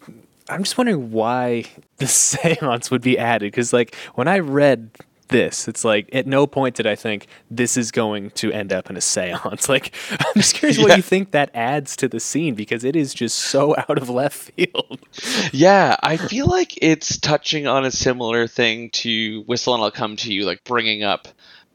I'm 0.50 0.64
just 0.64 0.78
wondering 0.78 1.12
why 1.12 1.66
the 1.98 2.06
séance 2.06 2.92
would 2.92 3.02
be 3.02 3.18
added 3.18 3.52
cuz 3.54 3.74
like 3.74 3.96
when 4.16 4.28
I 4.28 4.40
read 4.40 4.92
this, 5.30 5.68
it's 5.68 5.84
like 5.84 6.10
at 6.14 6.28
no 6.28 6.48
point 6.48 6.76
did 6.76 6.88
I 6.88 6.96
think 6.96 7.28
this 7.50 7.78
is 7.78 7.92
going 7.92 8.32
to 8.32 8.52
end 8.52 8.74
up 8.74 8.90
in 8.90 8.96
a 8.96 9.00
séance. 9.00 9.68
Like 9.78 9.94
I'm 10.12 10.34
just 10.36 10.56
curious 10.56 10.78
what 10.78 10.96
you 10.96 11.04
think 11.04 11.32
that 11.32 11.50
adds 11.54 11.98
to 11.98 12.08
the 12.08 12.20
scene 12.20 12.56
because 12.56 12.84
it 12.84 12.96
is 12.96 13.14
just 13.14 13.38
so 13.38 13.76
out 13.90 13.98
of 13.98 14.10
left 14.10 14.52
field. 14.52 15.00
Yeah, 15.52 15.98
I 16.02 16.16
feel 16.16 16.48
like 16.48 16.78
it's 16.82 17.18
touching 17.18 17.68
on 17.68 17.84
a 17.84 17.92
similar 17.92 18.48
thing 18.48 18.90
to 18.92 19.42
Whistle 19.42 19.74
and 19.74 19.84
I'll 19.84 19.92
Come 19.92 20.16
to 20.18 20.34
You, 20.34 20.46
like 20.46 20.64
bringing 20.64 21.04
up 21.04 21.28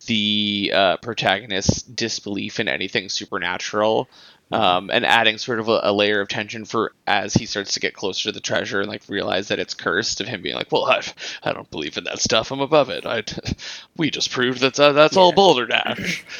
the 0.06 0.72
uh, 0.74 0.96
protagonist's 0.98 1.82
disbelief 1.82 2.58
in 2.58 2.68
anything 2.68 3.08
supernatural. 3.08 4.08
Um, 4.52 4.90
and 4.92 5.06
adding 5.06 5.38
sort 5.38 5.60
of 5.60 5.68
a, 5.68 5.80
a 5.84 5.92
layer 5.94 6.20
of 6.20 6.28
tension 6.28 6.66
for 6.66 6.92
as 7.06 7.32
he 7.32 7.46
starts 7.46 7.72
to 7.72 7.80
get 7.80 7.94
closer 7.94 8.24
to 8.28 8.32
the 8.32 8.40
treasure 8.40 8.80
and 8.80 8.88
like 8.90 9.02
realize 9.08 9.48
that 9.48 9.58
it's 9.58 9.72
cursed 9.72 10.20
of 10.20 10.28
him 10.28 10.42
being 10.42 10.54
like, 10.54 10.70
well, 10.70 10.84
I, 10.84 11.00
I 11.42 11.52
don't 11.54 11.70
believe 11.70 11.96
in 11.96 12.04
that 12.04 12.18
stuff. 12.20 12.50
I'm 12.52 12.60
above 12.60 12.90
it. 12.90 13.06
I, 13.06 13.22
we 13.96 14.10
just 14.10 14.30
proved 14.30 14.60
that 14.60 14.78
uh, 14.78 14.92
that's 14.92 15.16
all 15.16 15.30
Yeah. 15.30 15.34
Boulder 15.34 15.66
Dash. 15.66 16.24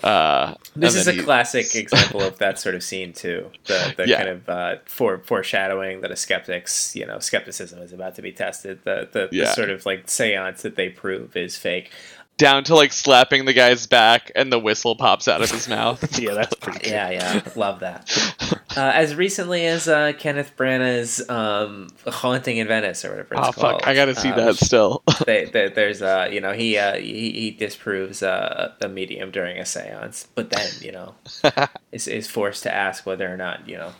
Uh, 0.00 0.54
This 0.76 0.94
is 0.94 1.08
a 1.08 1.12
he- 1.12 1.22
classic 1.24 1.74
example 1.74 2.22
of 2.22 2.38
that 2.38 2.60
sort 2.60 2.76
of 2.76 2.84
scene 2.84 3.12
too. 3.12 3.50
The 3.64 3.94
the 3.96 4.06
Yeah. 4.08 4.16
kind 4.18 4.28
of 4.28 4.48
uh, 4.48 4.76
fore, 4.84 5.18
foreshadowing 5.18 6.02
that 6.02 6.12
a 6.12 6.16
skeptic's 6.16 6.94
you 6.94 7.04
know 7.04 7.18
skepticism 7.18 7.80
is 7.82 7.92
about 7.92 8.14
to 8.14 8.22
be 8.22 8.30
tested. 8.30 8.78
The 8.84 9.08
the, 9.10 9.28
the 9.32 9.46
sort 9.46 9.70
of 9.70 9.84
like 9.86 10.08
seance 10.08 10.62
that 10.62 10.76
they 10.76 10.88
prove 10.88 11.36
is 11.36 11.56
fake. 11.56 11.90
Down 12.38 12.64
to 12.64 12.74
like 12.74 12.92
slapping 12.92 13.44
the 13.44 13.52
guy's 13.52 13.86
back 13.86 14.30
and 14.34 14.50
the 14.50 14.58
whistle 14.58 14.96
pops 14.96 15.28
out 15.28 15.42
of 15.42 15.50
his 15.50 15.68
mouth. 15.68 16.18
yeah, 16.18 16.32
that's 16.34 16.54
pretty 16.54 16.78
good. 16.84 16.90
Yeah, 16.90 17.10
yeah, 17.10 17.42
love 17.56 17.80
that. 17.80 18.08
Uh, 18.76 18.92
as 18.94 19.16
recently 19.16 19.66
as 19.66 19.88
uh, 19.88 20.12
Kenneth 20.18 20.52
Branagh's 20.56 21.28
um, 21.28 21.88
"Haunting 22.06 22.58
in 22.58 22.68
Venice" 22.68 23.04
or 23.04 23.10
whatever 23.10 23.34
it's 23.34 23.48
Oh 23.48 23.52
called. 23.52 23.80
fuck! 23.80 23.88
I 23.88 23.94
gotta 23.94 24.14
see 24.14 24.28
uh, 24.30 24.36
that 24.36 24.54
still. 24.56 25.02
they, 25.26 25.46
they, 25.46 25.68
there's 25.68 26.00
uh 26.00 26.28
you 26.30 26.40
know 26.40 26.52
he 26.52 26.76
uh 26.78 26.94
he, 26.94 27.32
he 27.32 27.50
disproves 27.50 28.22
uh, 28.22 28.74
a 28.80 28.88
medium 28.88 29.32
during 29.32 29.58
a 29.58 29.62
séance, 29.62 30.28
but 30.36 30.50
then 30.50 30.68
you 30.80 30.92
know 30.92 31.16
is 31.90 32.06
is 32.06 32.28
forced 32.28 32.62
to 32.64 32.72
ask 32.72 33.04
whether 33.04 33.32
or 33.32 33.36
not 33.36 33.68
you 33.68 33.76
know 33.78 33.92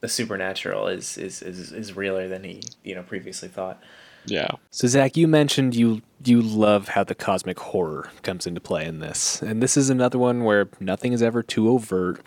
the 0.00 0.08
supernatural 0.08 0.88
is 0.88 1.16
is 1.18 1.40
is, 1.42 1.70
is 1.70 1.94
realer 1.94 2.26
than 2.26 2.42
he 2.42 2.62
you 2.82 2.96
know 2.96 3.02
previously 3.04 3.48
thought. 3.48 3.80
Yeah. 4.26 4.48
So 4.70 4.88
Zach, 4.88 5.16
you 5.16 5.26
mentioned 5.28 5.74
you 5.74 6.02
you 6.24 6.40
love 6.42 6.88
how 6.88 7.04
the 7.04 7.14
cosmic 7.14 7.58
horror 7.58 8.10
comes 8.22 8.46
into 8.46 8.60
play 8.60 8.84
in 8.86 8.98
this, 9.00 9.42
and 9.42 9.62
this 9.62 9.76
is 9.76 9.90
another 9.90 10.18
one 10.18 10.44
where 10.44 10.68
nothing 10.80 11.12
is 11.12 11.22
ever 11.22 11.42
too 11.42 11.68
overt, 11.70 12.20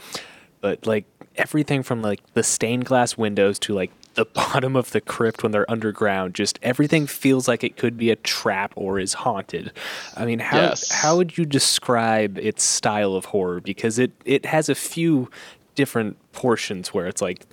but 0.62 0.86
like 0.86 1.06
everything 1.36 1.84
from 1.84 2.02
like 2.02 2.22
the 2.34 2.44
stained 2.44 2.86
glass 2.86 3.18
windows 3.18 3.58
to 3.60 3.74
like 3.74 3.92
the 4.16 4.26
bottom 4.34 4.76
of 4.76 4.92
the 4.92 5.00
crypt 5.02 5.44
when 5.44 5.52
they're 5.52 5.70
underground, 5.70 6.34
just 6.36 6.60
everything 6.62 7.08
feels 7.08 7.48
like 7.48 7.64
it 7.64 7.78
could 7.78 7.98
be 7.98 8.10
a 8.10 8.16
trap 8.18 8.74
or 8.76 9.00
is 9.00 9.14
haunted. 9.14 9.72
I 10.18 10.26
mean, 10.26 10.40
how 10.40 10.58
Yes. 10.62 10.92
how 10.92 11.18
would 11.18 11.38
you 11.38 11.46
describe 11.46 12.38
its 12.38 12.64
style 12.64 13.14
of 13.16 13.26
horror? 13.26 13.60
Because 13.62 14.00
it 14.00 14.12
it 14.26 14.46
has 14.46 14.70
a 14.70 14.76
few 14.76 15.30
different 15.76 16.18
portions 16.34 16.94
where 16.94 17.08
it's 17.08 17.22
like 17.22 17.46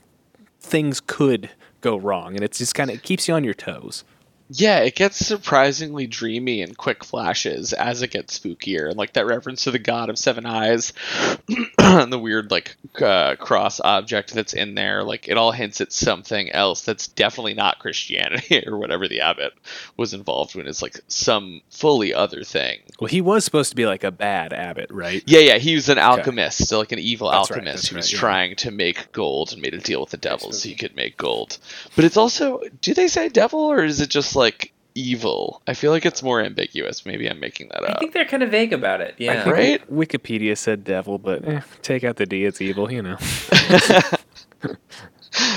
things 0.61 1.01
could 1.01 1.51
go 1.81 1.97
wrong, 1.97 2.35
and 2.35 2.43
it's 2.43 2.59
just 2.59 2.75
kind 2.75 2.91
of 2.91 2.97
it 2.97 3.03
keeps 3.03 3.29
you 3.29 3.35
on 3.35 3.45
your 3.45 3.55
toes. 3.55 4.03
Yeah, 4.49 4.79
it 4.79 4.95
gets 4.95 5.17
surprisingly 5.17 6.07
dreamy 6.07 6.63
and 6.63 6.77
quick 6.77 7.05
flashes 7.05 7.73
as 7.73 8.03
it 8.03 8.13
gets 8.13 8.39
spookier, 8.39 8.89
and 8.89 8.97
like 8.97 9.15
that 9.15 9.27
reference 9.27 9.65
to 9.65 9.71
the 9.71 9.79
god 9.79 10.09
of 10.09 10.19
seven 10.19 10.47
eyes, 10.47 10.93
and 11.79 12.13
the 12.13 12.19
weird 12.19 12.51
like 12.51 12.77
uh, 13.01 13.37
cross 13.37 13.81
object 13.81 14.33
that's 14.35 14.53
in 14.53 14.75
there. 14.75 15.03
Like 15.03 15.29
it 15.29 15.37
all 15.37 15.53
hints 15.53 15.81
at 15.81 15.93
something 15.93 16.51
else 16.51 16.83
that's 16.83 17.09
definitely 17.09 17.55
not 17.55 17.81
Christianity 17.81 18.65
or 18.67 18.79
whatever 18.79 19.09
the 19.09 19.21
abbot 19.21 19.53
was 19.97 20.15
involved 20.15 20.55
in. 20.55 20.67
It's 20.67 20.83
like 20.83 21.01
some 21.09 21.61
fully 21.71 22.15
other 22.15 22.45
thing. 22.45 22.81
Well, 23.01 23.09
he 23.09 23.21
was 23.21 23.45
supposed 23.45 23.71
to 23.71 23.77
be 23.77 23.87
like 23.87 24.05
a 24.05 24.13
bad 24.13 24.53
abbot, 24.53 24.91
right? 24.91 25.23
Yeah, 25.27 25.41
yeah, 25.41 25.59
he 25.59 25.75
was 25.75 25.89
an 25.89 25.99
alchemist, 25.99 26.69
so 26.69 26.79
like 26.79 26.93
an 26.93 26.99
evil 26.99 27.31
That's 27.31 27.51
alchemist 27.51 27.77
that's 27.77 27.89
who 27.89 27.97
was 27.97 28.07
right, 28.07 28.13
yeah. 28.13 28.21
trying 28.21 28.57
to 28.57 28.71
make 28.71 29.13
gold 29.13 29.53
and 29.53 29.61
made 29.61 29.75
a 29.75 29.79
deal 29.79 30.01
with 30.01 30.11
the 30.11 30.17
devil 30.17 30.53
so 30.53 30.69
he 30.69 30.77
could 30.77 30.95
make 30.95 31.17
gold. 31.17 31.59
But 31.97 32.05
it's 32.05 32.17
also, 32.17 32.61
do 32.81 32.95
they 32.95 33.09
say 33.09 33.29
devil 33.29 33.61
or 33.61 33.85
is 33.85 34.01
it 34.01 34.09
just 34.09 34.36
like 34.37 34.73
evil? 34.95 35.61
I 35.67 35.75
feel 35.75 35.91
like 35.91 36.07
it's 36.07 36.23
more 36.23 36.41
ambiguous. 36.41 37.05
Maybe 37.05 37.29
I'm 37.29 37.41
making 37.41 37.69
that 37.69 37.83
up. 37.83 37.97
I 37.97 37.99
think 37.99 38.13
they're 38.13 38.25
kind 38.25 38.43
of 38.43 38.51
vague 38.51 38.73
about 38.73 39.01
it. 39.01 39.15
I 39.19 39.23
Yeah, 39.23 39.45
think 39.45 39.57
Right? 39.57 39.91
Wikipedia 39.91 40.57
said 40.57 40.85
devil, 40.85 41.19
but 41.19 41.47
eh, 41.47 41.61
take 41.83 42.05
out 42.05 42.17
the 42.17 42.27
D, 42.27 42.45
it's 42.45 42.61
evil, 42.61 42.91
you 42.91 43.03
know. 43.03 43.17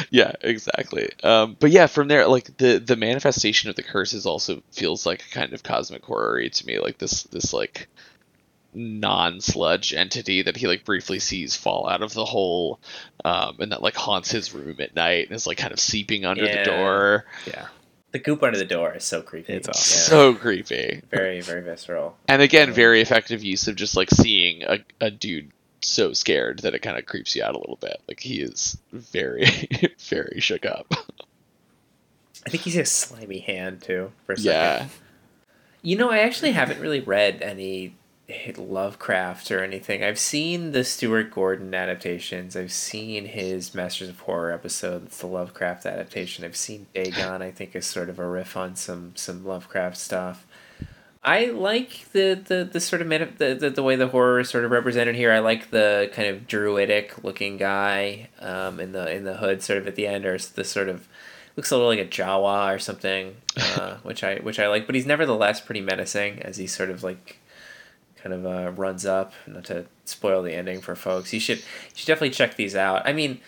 yeah, 0.09 0.33
exactly. 0.41 1.09
Um, 1.23 1.55
but 1.59 1.71
yeah, 1.71 1.87
from 1.87 2.07
there, 2.07 2.27
like 2.27 2.57
the 2.57 2.79
the 2.79 2.95
manifestation 2.95 3.69
of 3.69 3.75
the 3.75 3.83
curses 3.83 4.25
also 4.25 4.61
feels 4.71 5.05
like 5.05 5.23
a 5.25 5.29
kind 5.33 5.53
of 5.53 5.63
cosmic 5.63 6.03
horror 6.03 6.47
to 6.49 6.65
me. 6.65 6.79
Like 6.79 6.97
this 6.97 7.23
this 7.23 7.53
like 7.53 7.87
non-sludge 8.73 9.93
entity 9.93 10.43
that 10.43 10.55
he 10.55 10.67
like 10.67 10.85
briefly 10.85 11.17
sees 11.19 11.55
fall 11.55 11.89
out 11.89 12.03
of 12.03 12.13
the 12.13 12.23
hole 12.25 12.79
um, 13.25 13.55
and 13.59 13.71
that 13.71 13.81
like 13.81 13.95
haunts 13.95 14.29
his 14.29 14.53
room 14.53 14.75
at 14.79 14.93
night 14.95 15.25
and 15.27 15.35
is 15.35 15.47
like 15.47 15.57
kind 15.57 15.73
of 15.73 15.79
seeping 15.79 16.23
under 16.23 16.45
Yeah. 16.45 16.57
the 16.57 16.63
door 16.69 17.25
Yeah. 17.47 17.65
The 18.11 18.19
goop 18.19 18.41
under 18.41 18.57
the 18.57 18.65
door 18.65 18.95
is 18.95 19.03
so 19.03 19.21
creepy. 19.21 19.53
It's 19.53 19.67
Yeah. 19.67 19.71
awesome. 19.71 20.09
So 20.11 20.33
creepy. 20.35 21.01
very 21.11 21.41
very 21.41 21.61
visceral. 21.61 22.17
And 22.27 22.41
again, 22.41 22.71
very 22.73 23.01
effective 23.01 23.43
use 23.43 23.67
of 23.67 23.75
just 23.75 23.95
like 23.95 24.09
seeing 24.09 24.63
a, 24.63 24.79
a 24.99 25.11
dude 25.11 25.51
so 25.81 26.11
scared 26.13 26.59
that 26.59 26.73
it 26.73 26.79
kind 26.79 26.97
of 26.97 27.05
creeps 27.05 27.35
you 27.35 27.43
out 27.43 27.55
a 27.55 27.59
little 27.59 27.77
bit. 27.79 28.01
Like 28.07 28.19
he 28.19 28.41
is 28.41 28.77
very, 28.91 29.45
very 29.99 30.39
shook 30.39 30.65
up. 30.65 30.91
I 32.45 32.49
think 32.49 32.63
he's 32.63 32.75
a 32.77 32.85
slimy 32.85 33.39
hand 33.39 33.81
too. 33.81 34.11
For 34.25 34.33
a 34.33 34.37
second. 34.37 34.51
Yeah. 34.51 34.87
You 35.81 35.95
know, 35.97 36.09
I 36.09 36.19
actually 36.19 36.51
haven't 36.51 36.79
really 36.81 36.99
read 36.99 37.41
any 37.41 37.95
Lovecraft 38.57 39.51
or 39.51 39.63
anything. 39.63 40.03
I've 40.03 40.19
seen 40.19 40.71
the 40.71 40.83
Stuart 40.83 41.31
Gordon 41.31 41.73
adaptations. 41.73 42.55
I've 42.55 42.71
seen 42.71 43.25
his 43.25 43.73
Masters 43.73 44.09
of 44.09 44.19
Horror 44.21 44.51
episode. 44.51 45.07
It's 45.07 45.19
the 45.19 45.27
Lovecraft 45.27 45.85
adaptation. 45.85 46.45
I've 46.45 46.55
seen 46.55 46.87
Dagon. 46.93 47.41
I 47.41 47.51
think 47.51 47.75
is 47.75 47.85
sort 47.85 48.09
of 48.09 48.19
a 48.19 48.27
riff 48.27 48.55
on 48.55 48.75
some 48.75 49.13
some 49.15 49.45
Lovecraft 49.45 49.97
stuff. 49.97 50.45
I 51.23 51.45
like 51.45 52.11
the 52.13 52.41
the, 52.45 52.63
the 52.71 52.79
sort 52.79 53.01
of 53.01 53.07
meta, 53.07 53.29
the, 53.37 53.55
the 53.55 53.69
the 53.69 53.83
way 53.83 53.95
the 53.95 54.07
horror 54.07 54.39
is 54.39 54.49
sort 54.49 54.63
of 54.63 54.71
represented 54.71 55.15
here. 55.15 55.31
I 55.31 55.39
like 55.39 55.71
the 55.71 56.09
kind 56.13 56.29
of 56.29 56.47
druidic 56.47 57.23
looking 57.23 57.57
guy 57.57 58.29
um, 58.39 58.79
in 58.79 58.93
the 58.93 59.11
in 59.13 59.25
the 59.25 59.37
hood, 59.37 59.61
sort 59.61 59.79
of 59.79 59.87
at 59.87 59.95
the 59.95 60.07
end, 60.07 60.25
or 60.25 60.37
the 60.37 60.63
sort 60.63 60.87
of 60.87 61.07
looks 61.55 61.71
a 61.71 61.75
little 61.75 61.89
like 61.89 61.99
a 61.99 62.05
Jawa 62.05 62.73
or 62.73 62.79
something, 62.79 63.35
uh, 63.57 63.97
which 64.03 64.23
I 64.23 64.37
which 64.37 64.59
I 64.59 64.67
like. 64.67 64.85
But 64.85 64.95
he's 64.95 65.05
nevertheless 65.05 65.59
pretty 65.59 65.81
menacing 65.81 66.41
as 66.41 66.57
he 66.57 66.67
sort 66.67 66.89
of 66.89 67.03
like 67.03 67.39
kind 68.23 68.33
of 68.33 68.45
uh, 68.45 68.71
runs 68.71 69.05
up. 69.05 69.33
Not 69.47 69.65
to 69.65 69.85
spoil 70.05 70.41
the 70.43 70.53
ending 70.53 70.81
for 70.81 70.95
folks, 70.95 71.33
you 71.33 71.39
should 71.39 71.57
you 71.59 71.63
should 71.95 72.07
definitely 72.07 72.31
check 72.31 72.55
these 72.55 72.75
out. 72.75 73.07
I 73.07 73.13
mean, 73.13 73.39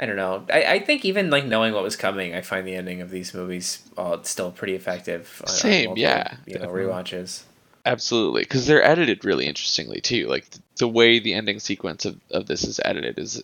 I 0.00 0.06
don't 0.06 0.16
know. 0.16 0.44
I, 0.52 0.64
I 0.64 0.78
think 0.80 1.04
even 1.04 1.30
like 1.30 1.44
knowing 1.44 1.72
what 1.74 1.82
was 1.82 1.96
coming, 1.96 2.34
I 2.34 2.40
find 2.40 2.66
the 2.66 2.74
ending 2.74 3.00
of 3.00 3.10
these 3.10 3.34
movies 3.34 3.82
uh, 3.96 4.18
still 4.22 4.50
pretty 4.50 4.74
effective. 4.74 5.40
on- 5.44 5.50
on 5.50 5.54
Same, 5.56 5.84
multiple, 5.90 6.02
yeah, 6.02 6.36
You 6.46 6.54
know, 6.54 6.60
definitely. 6.66 6.82
rewatches. 6.82 7.42
Absolutely, 7.84 8.42
because 8.42 8.66
they're 8.66 8.82
edited 8.84 9.24
really 9.24 9.46
interestingly 9.46 10.00
too. 10.00 10.28
Like 10.28 10.48
th- 10.50 10.62
the 10.78 10.86
way 10.88 11.18
the 11.18 11.34
ending 11.34 11.58
sequence 11.58 12.04
of, 12.04 12.20
of 12.30 12.46
this 12.46 12.62
is 12.64 12.78
edited 12.84 13.18
is 13.18 13.42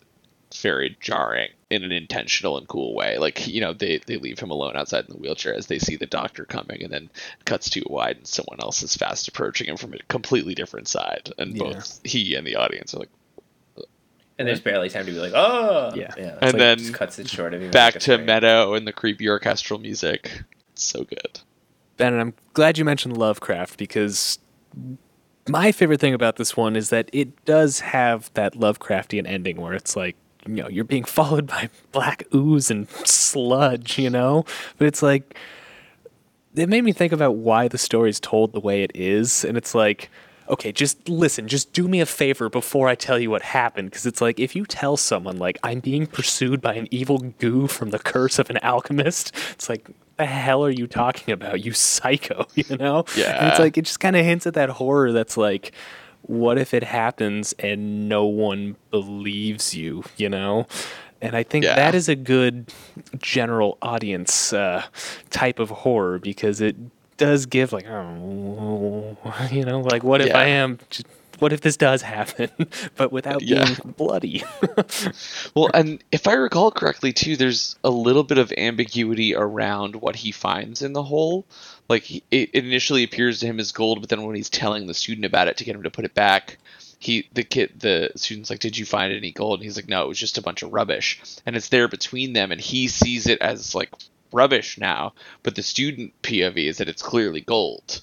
very 0.57 0.97
jarring 1.01 1.51
in 1.71 1.85
an 1.85 1.93
intentional 1.93 2.57
and 2.59 2.67
cool 2.69 2.95
way. 2.95 3.19
Like 3.19 3.47
you 3.47 3.61
know, 3.61 3.73
they 3.73 4.01
they 4.07 4.17
leave 4.17 4.39
him 4.39 4.51
alone 4.51 4.77
outside 4.77 5.05
in 5.07 5.15
the 5.15 5.21
wheelchair 5.21 5.55
as 5.55 5.67
they 5.67 5.79
see 5.79 5.97
the 5.97 6.07
doctor 6.07 6.45
coming, 6.45 6.83
and 6.83 6.93
then 6.93 7.11
cuts 7.45 7.69
too 7.71 7.85
wide, 7.89 8.17
and 8.17 8.27
someone 8.27 8.59
else 8.61 8.83
is 8.83 8.95
fast 8.95 9.29
approaching 9.29 9.69
him 9.69 9.77
from 9.77 9.93
a 9.95 9.99
completely 10.09 10.55
different 10.55 10.89
side, 10.89 11.31
and 11.39 11.57
Yeah. 11.57 11.65
both 11.65 12.01
he 12.05 12.35
and 12.35 12.47
the 12.47 12.57
audience 12.57 12.95
are 12.95 12.99
like 13.01 13.11
And 14.39 14.47
there's 14.47 14.61
barely 14.61 14.89
time 14.89 15.05
to 15.07 15.13
be 15.13 15.19
like, 15.19 15.33
oh, 15.35 15.93
Yeah. 15.97 16.15
yeah. 16.17 16.39
And 16.41 16.43
like, 16.43 16.57
then 16.57 16.79
just 16.79 16.95
cuts 16.95 17.19
it 17.19 17.29
short 17.29 17.55
of 17.55 17.61
even 17.61 17.73
back 17.73 17.95
to 17.95 18.01
frame. 18.01 18.25
Meadow 18.27 18.75
and 18.75 18.87
the 18.87 18.93
creepy 18.93 19.29
orchestral 19.29 19.81
music. 19.81 20.31
It's 20.73 20.85
so 20.85 21.03
good. 21.03 21.41
Ben, 21.97 22.19
I'm 22.19 22.35
glad 22.53 22.79
you 22.79 22.85
mentioned 22.85 23.17
Lovecraft 23.17 23.77
because 23.79 24.39
my 25.49 25.73
favorite 25.73 25.99
thing 25.99 26.15
about 26.15 26.37
this 26.37 26.57
one 26.57 26.77
is 26.77 26.91
that 26.91 27.11
it 27.13 27.45
does 27.45 27.81
have 27.81 28.33
that 28.35 28.55
Lovecraftian 28.55 29.27
ending 29.27 29.61
where 29.61 29.73
it's 29.75 29.97
like, 29.97 30.15
you 30.49 30.63
know, 30.63 30.69
you're 30.69 30.85
being 30.85 31.05
followed 31.19 31.47
by 31.47 31.71
black 31.93 32.25
ooze 32.35 32.71
and 32.71 32.89
sludge, 32.91 33.99
you 33.99 34.11
know? 34.11 34.45
But 34.79 34.87
it's 34.87 35.03
like, 35.03 35.37
it 36.55 36.69
made 36.69 36.85
me 36.85 36.93
think 36.93 37.13
about 37.13 37.37
why 37.37 37.69
the 37.69 37.79
story's 37.79 38.19
told 38.19 38.53
the 38.53 38.61
way 38.61 38.83
it 38.83 38.93
is. 38.95 39.45
And 39.45 39.57
it's 39.57 39.75
like, 39.75 40.11
okay, 40.49 40.73
just 40.73 41.09
listen, 41.09 41.47
just 41.47 41.73
do 41.73 41.87
me 41.87 42.01
a 42.01 42.07
favor 42.07 42.49
before 42.49 42.89
I 42.89 42.95
tell 42.95 43.19
you 43.19 43.31
what 43.31 43.43
happened. 43.43 43.91
Because 43.91 44.07
it's 44.07 44.21
like, 44.21 44.41
if 44.41 44.57
you 44.57 44.65
tell 44.65 44.97
someone, 44.97 45.37
like, 45.37 45.59
I'm 45.63 45.81
being 45.81 46.07
pursued 46.07 46.61
by 46.61 46.75
an 46.75 46.89
evil 46.91 47.19
goo 47.19 47.67
from 47.67 47.91
the 47.91 47.99
curse 47.99 48.39
of 48.39 48.51
an 48.51 48.59
alchemist, 48.63 49.35
it's 49.53 49.69
like, 49.69 49.89
the 50.17 50.27
hell 50.27 50.65
are 50.65 50.71
you 50.71 50.87
talking 50.87 51.33
about, 51.33 51.65
you 51.65 51.73
psycho, 51.73 52.47
you 52.55 52.77
know? 52.77 53.05
And 53.41 53.49
it's 53.51 53.59
like, 53.61 53.79
it 53.79 53.83
just 53.83 54.01
kind 54.01 54.17
of 54.17 54.25
hints 54.25 54.47
at 54.47 54.55
that 54.55 54.71
horror 54.71 55.13
that's 55.13 55.37
like, 55.37 55.73
what 56.29 56.57
if 56.59 56.73
it 56.73 56.85
happens 56.85 57.53
and 57.59 58.09
no 58.09 58.25
one 58.27 58.77
believes 58.93 59.75
you, 59.75 60.05
you 60.17 60.29
know? 60.29 60.67
And 61.21 61.35
I 61.35 61.43
think 61.43 61.65
Yeah. 61.65 61.75
that 61.75 61.95
is 61.97 62.09
a 62.09 62.15
good 62.15 62.73
general 63.19 63.77
audience 63.83 64.53
uh, 64.53 64.85
type 65.31 65.59
of 65.59 65.71
horror 65.71 66.21
because 66.21 66.61
it 66.61 66.77
does 67.17 67.47
give 67.47 67.73
like, 67.73 67.87
oh, 67.89 69.17
you 69.51 69.65
know, 69.65 69.81
like 69.81 70.05
what 70.05 70.21
if 70.21 70.33
I 70.35 70.45
am, 70.45 70.79
j- 70.91 71.03
what 71.41 71.53
if 71.53 71.61
this 71.61 71.77
does 71.77 72.03
happen, 72.03 72.51
but 72.97 73.11
without 73.11 73.43
Yeah. 73.43 73.65
being 73.65 73.95
bloody? 73.97 74.45
Well, 75.55 75.71
and 75.75 76.03
if 76.13 76.29
I 76.29 76.35
recall 76.35 76.71
correctly, 76.71 77.13
too, 77.13 77.37
there's 77.37 77.77
a 77.83 77.91
little 77.91 78.23
bit 78.23 78.39
of 78.39 78.53
ambiguity 78.57 79.35
around 79.35 79.97
what 79.97 80.15
he 80.17 80.31
finds 80.31 80.83
in 80.83 80.93
the 80.93 81.03
hole. 81.03 81.47
Like, 81.89 82.03
he, 82.03 82.23
it, 82.31 82.51
it 82.53 82.65
initially 82.65 83.05
appears 83.05 83.41
to 83.41 83.47
him 83.47 83.59
as 83.59 83.73
gold, 83.73 84.01
but 84.01 84.11
then 84.11 84.23
when 84.23 84.37
he's 84.37 84.51
telling 84.51 84.87
the 84.87 84.95
student 84.95 85.25
about 85.25 85.49
it 85.49 85.57
to 85.59 85.65
get 85.65 85.75
him 85.75 85.85
to 85.85 85.91
put 85.91 86.05
it 86.05 86.15
back, 86.15 86.59
he 86.99 87.29
the 87.33 87.45
kid 87.45 87.79
the 87.79 88.11
student's 88.17 88.51
like, 88.51 88.59
"Did 88.59 88.77
you 88.77 88.85
find 88.85 89.13
any 89.13 89.31
gold?" 89.31 89.61
And 89.61 89.65
he's 89.65 89.77
like, 89.77 89.89
"No, 89.89 90.05
it 90.05 90.09
was 90.09 90.19
just 90.19 90.39
a 90.39 90.43
bunch 90.43 90.63
of 90.63 90.73
rubbish." 90.73 91.21
And 91.47 91.57
it's 91.57 91.69
there 91.69 91.89
between 91.89 92.33
them, 92.33 92.51
and 92.51 92.61
he 92.61 92.89
sees 92.89 93.27
it 93.27 93.41
as 93.41 93.75
like 93.75 93.91
rubbish 94.33 94.79
now, 94.79 95.15
but 95.43 95.55
the 95.55 95.63
student 95.63 96.13
POV 96.23 96.69
is 96.69 96.79
that 96.79 96.89
it's 96.89 97.03
clearly 97.03 97.41
gold. 97.41 98.01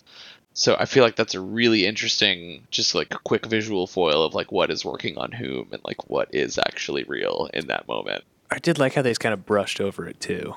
So 0.53 0.77
I 0.79 0.85
feel 0.85 1.03
like 1.03 1.17
that's 1.17 1.35
a 1.35 1.41
really 1.41 1.85
interesting, 1.85 2.65
just 2.71 2.95
like 2.95 3.09
quick 3.25 3.45
visual 3.45 3.87
foil 3.87 4.23
of 4.23 4.33
like 4.33 4.51
what 4.53 4.71
is 4.71 4.85
working 4.85 5.17
on 5.17 5.33
whom 5.33 5.67
and 5.73 5.81
like 5.83 6.09
what 6.09 6.33
is 6.33 6.57
actually 6.57 7.03
real 7.03 7.49
in 7.53 7.67
that 7.67 7.87
moment. 7.89 8.23
I 8.49 8.59
did 8.59 8.79
like 8.79 8.93
how 8.93 9.01
they 9.01 9.09
just 9.09 9.19
kind 9.19 9.33
of 9.33 9.45
brushed 9.45 9.81
over 9.81 10.07
it 10.07 10.21
too. 10.21 10.55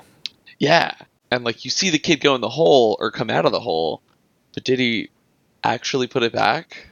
Yeah, 0.57 0.93
and 1.31 1.43
like 1.43 1.63
you 1.65 1.71
see 1.71 1.89
the 1.89 1.99
kid 1.99 2.21
go 2.21 2.35
in 2.35 2.41
the 2.41 2.49
hole 2.49 2.97
or 2.99 3.11
come 3.11 3.29
out 3.29 3.45
of 3.45 3.51
the 3.51 3.59
hole, 3.59 4.01
but 4.53 4.63
did 4.63 4.79
he 4.79 5.09
actually 5.63 6.07
put 6.07 6.23
it 6.23 6.31
back, 6.33 6.87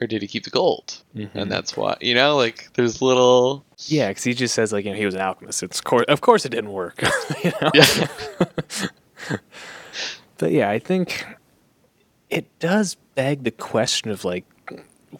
or 0.00 0.06
did 0.06 0.22
he 0.22 0.28
keep 0.28 0.44
the 0.44 0.50
gold? 0.50 1.02
Mhm. 1.16 1.30
And 1.34 1.50
that's 1.50 1.76
why 1.76 1.96
you 2.00 2.14
know, 2.14 2.36
like 2.36 2.68
there's 2.74 3.00
little 3.02 3.64
Yeah, 3.86 4.08
because 4.08 4.24
he 4.24 4.34
just 4.34 4.54
says 4.54 4.72
like, 4.72 4.84
you 4.84 4.90
know, 4.92 4.96
he 4.96 5.04
was 5.06 5.14
an 5.14 5.20
alchemist. 5.20 5.62
It's 5.62 5.80
course, 5.80 6.04
of 6.08 6.20
course, 6.20 6.44
it 6.44 6.50
didn't 6.50 6.72
work. 6.72 7.02
you 7.44 7.52
know? 7.60 7.70
yeah, 7.74 8.06
But 10.38 10.52
yeah, 10.52 10.70
I 10.70 10.78
think 10.78 11.24
it 12.30 12.46
does 12.60 12.96
beg 13.14 13.44
the 13.44 13.50
question 13.50 14.10
of 14.10 14.24
like, 14.24 14.44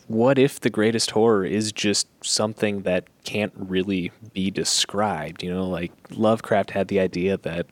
what 0.07 0.39
if 0.39 0.61
the 0.61 0.71
greatest 0.71 1.11
horror 1.11 1.45
is 1.45 1.73
just 1.73 2.07
something 2.23 2.83
that 2.83 3.05
can't 3.25 3.53
really 3.57 4.13
be 4.33 4.51
described? 4.51 5.43
You 5.43 5.53
know, 5.53 5.69
like 5.69 5.93
Lovecraft 6.11 6.71
had 6.71 6.89
the 6.89 7.01
idea 7.01 7.37
that 7.39 7.67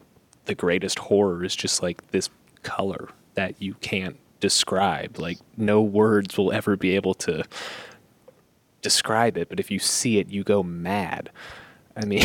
the 0.49 0.57
greatest 0.57 0.99
horror 1.01 1.44
is 1.44 1.57
just 1.57 1.82
like 1.82 2.11
this 2.12 2.30
color 2.64 3.11
that 3.36 3.62
you 3.62 3.74
can't 3.76 4.18
describe. 4.40 5.18
Like, 5.20 5.38
no 5.57 5.82
words 5.82 6.36
will 6.38 6.53
ever 6.53 6.76
be 6.76 6.96
able 6.96 7.14
to 7.16 7.44
describe 8.82 9.36
it, 9.38 9.49
but 9.49 9.61
if 9.61 9.70
you 9.70 9.78
see 9.78 10.18
it, 10.18 10.28
you 10.30 10.44
go 10.44 10.62
mad. 10.64 11.30
I 11.96 12.05
mean, 12.05 12.24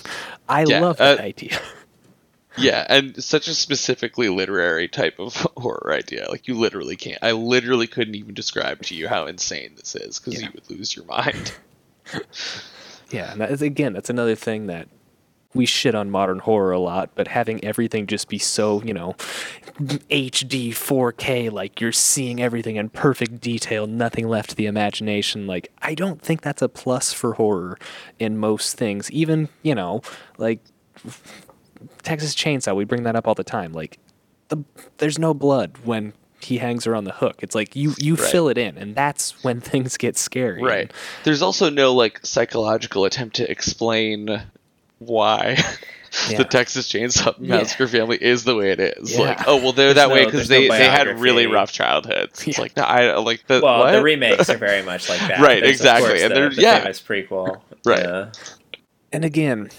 I 0.48 0.64
Yeah, 0.64 0.80
love 0.80 1.02
that 1.02 1.18
uh, 1.18 1.18
idea. 1.20 1.60
yeah, 2.56 2.86
and 2.88 3.22
such 3.22 3.48
a 3.48 3.54
specifically 3.54 4.28
literary 4.28 4.88
type 4.88 5.18
of 5.18 5.34
horror 5.56 5.92
idea. 5.92 6.26
Like 6.30 6.48
you 6.48 6.54
literally 6.54 6.96
can't. 6.96 7.18
I 7.22 7.32
literally 7.32 7.86
couldn't 7.88 8.14
even 8.16 8.34
describe 8.34 8.82
to 8.84 8.94
you 8.94 9.08
how 9.08 9.26
insane 9.26 9.74
this 9.76 9.96
is 9.96 10.18
because 10.20 10.40
Yeah. 10.40 10.48
you 10.48 10.50
would 10.54 10.70
lose 10.70 10.94
your 10.96 11.06
mind. 11.06 11.52
Yeah, 13.10 13.32
and 13.32 13.40
that 13.40 13.50
is, 13.50 13.62
again, 13.62 13.92
that's 13.92 14.10
another 14.10 14.34
thing 14.34 14.66
that 14.68 14.88
we 15.54 15.66
shit 15.66 15.94
on 15.94 16.10
modern 16.10 16.40
horror 16.40 16.72
a 16.72 16.78
lot, 16.80 17.10
but 17.14 17.28
having 17.28 17.62
everything 17.64 18.06
just 18.06 18.28
be 18.28 18.38
so, 18.38 18.82
you 18.82 18.92
know, 18.92 19.14
HD 20.10 20.70
4K, 20.70 21.50
like 21.50 21.80
you're 21.80 21.92
seeing 21.92 22.40
everything 22.42 22.76
in 22.76 22.88
perfect 22.88 23.40
detail, 23.40 23.86
nothing 23.86 24.28
left 24.28 24.50
to 24.50 24.56
the 24.56 24.66
imagination, 24.66 25.46
like 25.46 25.70
I 25.82 25.94
don't 25.94 26.20
think 26.20 26.42
that's 26.42 26.62
a 26.62 26.68
plus 26.68 27.12
for 27.12 27.34
horror 27.34 27.78
in 28.18 28.38
most 28.38 28.76
things. 28.76 29.10
Even, 29.10 29.48
you 29.62 29.74
know, 29.74 30.02
like 30.38 30.60
Texas 32.02 32.34
Chainsaw, 32.34 32.74
we 32.74 32.84
bring 32.84 33.02
that 33.04 33.16
up 33.16 33.26
all 33.26 33.34
the 33.34 33.44
time. 33.44 33.72
Like 33.72 33.98
the 34.48 34.64
there's 34.98 35.18
no 35.18 35.34
blood 35.34 35.78
when 35.84 36.12
he 36.40 36.58
hangs 36.58 36.84
her 36.84 36.94
on 36.94 37.04
the 37.04 37.12
hook. 37.12 37.36
It's 37.42 37.54
like 37.54 37.74
you 37.74 37.94
you 37.98 38.14
Right. 38.16 38.30
fill 38.30 38.48
it 38.48 38.58
in, 38.58 38.76
and 38.76 38.94
that's 38.94 39.42
when 39.44 39.60
things 39.62 39.96
get 39.96 40.16
scary. 40.16 40.62
Right. 40.62 40.92
There's 41.24 41.42
also 41.42 41.70
no 41.70 41.94
like 41.94 42.20
psychological 42.24 43.04
attempt 43.04 43.36
to 43.36 43.50
explain 43.50 44.42
why 45.06 45.56
Yeah. 46.30 46.38
the 46.38 46.44
Texas 46.44 46.88
Chainsaw 46.88 47.36
Massacre 47.40 47.88
family 47.88 48.16
is 48.20 48.44
the 48.44 48.54
way 48.54 48.70
it 48.70 48.78
is. 48.78 49.12
Yeah. 49.12 49.20
Like, 49.20 49.48
oh 49.48 49.56
well, 49.56 49.72
they're 49.72 49.92
There's 49.92 49.96
that 49.96 50.10
way 50.10 50.24
because 50.24 50.46
there's 50.46 50.68
no 50.70 50.74
they, 50.74 50.84
they 50.84 50.88
had 50.88 51.18
really 51.18 51.46
rough 51.48 51.72
childhoods. 51.72 52.42
It's 52.46 52.58
like 52.58 52.76
no, 52.76 52.84
I 52.84 53.16
like 53.16 53.44
the 53.48 53.60
Well, 53.60 53.80
what? 53.80 53.90
the 53.90 54.00
remakes 54.02 54.48
are 54.48 54.56
very 54.56 54.82
much 54.82 55.08
like 55.08 55.18
that. 55.20 55.40
Right, 55.40 55.60
There's, 55.62 55.76
exactly, 55.80 56.10
course, 56.10 56.22
and 56.22 56.30
the, 56.30 56.34
there's- 56.36 56.56
the 56.56 56.62
yeah. 56.62 56.78
famous 56.80 57.00
prequel. 57.02 57.60
Right. 57.84 57.98
Yeah. 58.04 58.30
and 59.12 59.24
again, 59.24 59.70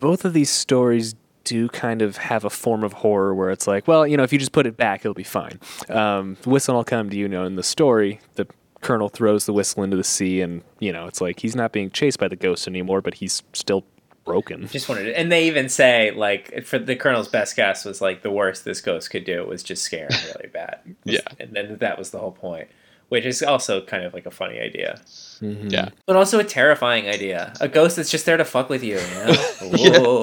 both 0.00 0.24
of 0.26 0.34
these 0.34 0.50
stories 0.50 1.14
do 1.44 1.68
kind 1.70 2.02
of 2.02 2.18
have 2.18 2.44
a 2.44 2.50
form 2.50 2.84
of 2.84 2.92
horror 2.92 3.34
where 3.34 3.50
it's 3.50 3.66
like, 3.66 3.88
well, 3.88 4.06
you 4.06 4.18
know, 4.18 4.22
if 4.22 4.32
you 4.34 4.38
just 4.38 4.52
put 4.52 4.66
it 4.66 4.76
back, 4.76 5.00
it'll 5.00 5.14
be 5.14 5.24
fine. 5.24 5.58
Um, 5.88 6.36
whistle 6.44 6.74
will 6.76 6.84
come 6.84 7.08
to 7.08 7.16
you 7.16 7.26
know 7.26 7.44
in 7.44 7.56
the 7.56 7.62
story. 7.62 8.20
The 8.34 8.46
colonel 8.82 9.08
throws 9.08 9.46
the 9.46 9.54
whistle 9.54 9.82
into 9.82 9.96
the 9.96 10.04
sea, 10.04 10.42
and 10.42 10.62
you 10.78 10.92
know, 10.92 11.06
it's 11.06 11.22
like 11.22 11.40
he's 11.40 11.56
not 11.56 11.72
being 11.72 11.90
chased 11.90 12.18
by 12.20 12.28
the 12.28 12.36
ghost 12.36 12.68
anymore, 12.68 13.00
but 13.00 13.14
he's 13.14 13.42
still 13.54 13.84
broken. 14.30 14.68
Just 14.68 14.88
wanted 14.88 15.04
to, 15.04 15.18
and 15.18 15.30
they 15.30 15.46
even 15.48 15.68
say 15.68 16.10
like 16.12 16.64
for 16.64 16.78
the 16.78 16.96
colonel's 16.96 17.28
best 17.28 17.56
guess 17.56 17.84
was 17.84 18.00
like 18.00 18.22
the 18.22 18.30
worst 18.30 18.64
this 18.64 18.80
ghost 18.80 19.10
could 19.10 19.24
do 19.24 19.44
was 19.44 19.62
just 19.62 19.82
scare 19.82 20.08
him 20.10 20.18
really 20.34 20.48
bad. 20.48 20.78
Yeah. 21.04 21.20
and 21.38 21.52
then 21.52 21.76
that 21.80 21.98
was 21.98 22.10
the 22.10 22.18
whole 22.18 22.32
point, 22.32 22.68
which 23.08 23.24
is 23.24 23.42
also 23.42 23.80
kind 23.80 24.04
of 24.04 24.14
like 24.14 24.26
a 24.26 24.30
funny 24.30 24.58
idea, 24.60 25.00
Mhm. 25.40 25.72
Yeah. 25.72 25.88
but 26.06 26.16
also 26.16 26.38
a 26.38 26.44
terrifying 26.44 27.08
idea. 27.08 27.52
A 27.60 27.68
ghost 27.68 27.96
that's 27.96 28.10
just 28.10 28.24
there 28.26 28.36
to 28.36 28.44
fuck 28.44 28.68
with 28.68 28.82
you, 28.84 28.98
you 28.98 29.14
know? 29.24 29.32
Whoa. 29.62 30.22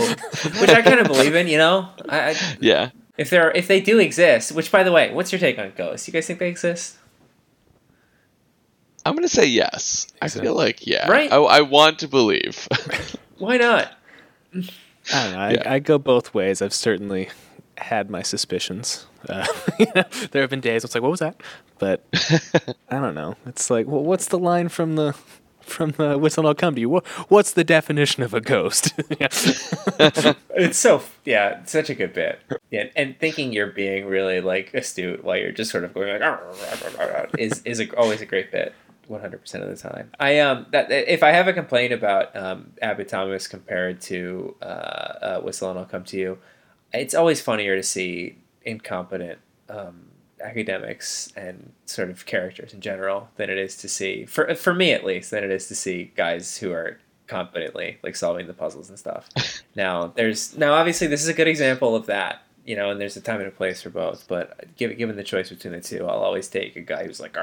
which 0.61 0.69
I 0.69 0.81
kind 0.81 0.99
of 0.99 1.07
believe 1.07 1.35
in. 1.35 1.47
You 1.47 1.57
know, 1.57 1.89
I, 2.07 2.31
I 2.31 2.35
Yeah. 2.61 2.89
if 3.17 3.29
they're 3.29 3.51
if 3.51 3.67
they 3.67 3.81
do 3.81 3.99
exist. 3.99 4.51
Which, 4.53 4.71
by 4.71 4.83
the 4.83 4.91
way, 4.91 5.11
what's 5.11 5.31
your 5.31 5.39
take 5.39 5.57
on 5.59 5.71
ghosts? 5.75 6.07
You 6.07 6.13
guys 6.13 6.25
think 6.27 6.39
they 6.39 6.49
exist? 6.49 6.95
I'm 9.05 9.15
gonna 9.15 9.27
say 9.29 9.45
yes. 9.45 10.07
I 10.21 10.25
Exactly. 10.25 10.47
feel 10.47 10.55
like 10.55 10.85
yeah. 10.85 11.07
Right? 11.09 11.31
I, 11.31 11.37
I 11.37 11.61
want 11.61 11.99
to 11.99 12.07
believe. 12.07 12.67
Why 13.37 13.57
not? 13.57 13.96
I 14.53 15.23
don't 15.23 15.31
know. 15.33 15.39
I, 15.39 15.51
Yeah. 15.51 15.73
I 15.73 15.79
go 15.79 15.97
both 15.97 16.33
ways. 16.33 16.61
I've 16.61 16.73
certainly 16.73 17.29
had 17.77 18.09
my 18.09 18.21
suspicions. 18.21 19.05
Uh, 19.29 19.45
there 20.31 20.41
have 20.41 20.49
been 20.49 20.61
days 20.61 20.83
it's 20.83 20.95
like, 20.95 21.01
what 21.03 21.11
was 21.11 21.19
that? 21.19 21.41
But 21.79 22.03
I 22.89 22.99
don't 22.99 23.15
know. 23.15 23.35
It's 23.45 23.69
like, 23.69 23.87
well, 23.87 24.03
what's 24.03 24.27
the 24.27 24.39
line 24.39 24.69
from 24.69 24.95
the 24.95 25.13
from 25.61 25.91
the 25.91 26.17
whistle? 26.17 26.47
I'll 26.47 26.55
come 26.55 26.75
to 26.75 26.81
you. 26.81 26.89
What, 26.89 27.05
what's 27.29 27.51
the 27.51 27.63
definition 27.63 28.23
of 28.23 28.33
a 28.33 28.41
ghost? 28.41 28.93
It's 30.59 30.77
so 30.79 31.03
yeah, 31.23 31.61
it's 31.61 31.71
such 31.71 31.89
a 31.91 31.95
good 31.95 32.13
bit. 32.13 32.39
Yeah, 32.71 32.85
and 32.95 33.17
thinking 33.19 33.53
you're 33.53 33.67
being 33.67 34.07
really 34.07 34.41
like 34.41 34.73
astute 34.73 35.23
while 35.23 35.37
you're 35.37 35.51
just 35.51 35.69
sort 35.69 35.83
of 35.83 35.93
going 35.93 36.19
like 36.19 37.29
is 37.37 37.61
is 37.63 37.79
a, 37.79 37.95
always 37.95 38.21
a 38.21 38.25
great 38.25 38.51
bit. 38.51 38.73
One 39.07 39.21
hundred 39.21 39.41
percent 39.41 39.63
of 39.63 39.69
the 39.69 39.89
time. 39.89 40.11
I 40.19 40.39
um 40.39 40.65
that 40.71 40.91
if 40.91 41.23
I 41.23 41.31
have 41.31 41.47
a 41.47 41.53
complaint 41.53 41.93
about 41.93 42.35
um 42.35 42.73
Abbot 42.81 43.07
Thomas 43.07 43.47
compared 43.47 44.01
to 44.01 44.55
uh, 44.61 44.65
uh 44.65 45.41
Whistle 45.41 45.69
and 45.69 45.79
I'll 45.79 45.85
Come 45.85 46.03
to 46.05 46.17
You, 46.17 46.39
it's 46.93 47.15
always 47.15 47.41
funnier 47.41 47.75
to 47.75 47.83
see 47.83 48.37
incompetent 48.63 49.39
um 49.69 50.07
academics 50.43 51.31
and 51.35 51.71
sort 51.85 52.09
of 52.09 52.25
characters 52.25 52.73
in 52.73 52.81
general 52.81 53.29
than 53.37 53.49
it 53.49 53.57
is 53.57 53.75
to 53.77 53.87
see 53.87 54.25
for 54.25 54.53
for 54.55 54.73
me 54.73 54.91
at 54.91 55.03
least 55.03 55.31
than 55.31 55.43
it 55.43 55.51
is 55.51 55.67
to 55.67 55.75
see 55.75 56.11
guys 56.15 56.57
who 56.57 56.71
are 56.71 56.99
competently 57.27 57.97
like 58.03 58.15
solving 58.15 58.47
the 58.47 58.53
puzzles 58.53 58.89
and 58.89 58.97
stuff. 58.97 59.29
now 59.75 60.07
there's 60.15 60.57
now 60.57 60.73
obviously 60.73 61.07
this 61.07 61.21
is 61.21 61.27
a 61.27 61.33
good 61.33 61.47
example 61.47 61.95
of 61.95 62.07
that, 62.07 62.41
you 62.65 62.75
know, 62.75 62.89
and 62.89 62.99
there's 62.99 63.17
a 63.17 63.21
time 63.21 63.39
and 63.39 63.47
a 63.47 63.51
place 63.51 63.81
for 63.81 63.89
both. 63.89 64.27
But 64.27 64.75
given 64.75 64.97
given 64.97 65.15
the 65.15 65.23
choice 65.23 65.49
between 65.49 65.73
the 65.73 65.81
two, 65.81 66.05
I'll 66.05 66.23
always 66.23 66.47
take 66.47 66.75
a 66.75 66.81
guy 66.81 67.05
who's 67.05 67.19
like, 67.19 67.37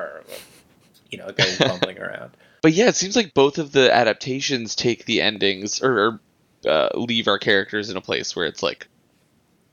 you 1.14 1.18
know, 1.18 1.32
who's 1.36 1.58
bumbling 1.58 1.98
around. 1.98 2.36
But 2.62 2.72
yeah, 2.72 2.88
it 2.88 2.96
seems 2.96 3.14
like 3.14 3.34
both 3.34 3.58
of 3.58 3.72
the 3.72 3.94
adaptations 3.94 4.74
take 4.74 5.04
the 5.04 5.20
endings 5.20 5.82
or, 5.82 5.98
or 5.98 6.20
uh, 6.66 6.88
leave 6.94 7.28
our 7.28 7.38
characters 7.38 7.90
in 7.90 7.98
a 7.98 8.00
place 8.00 8.34
where 8.34 8.46
it's 8.46 8.62
like 8.62 8.86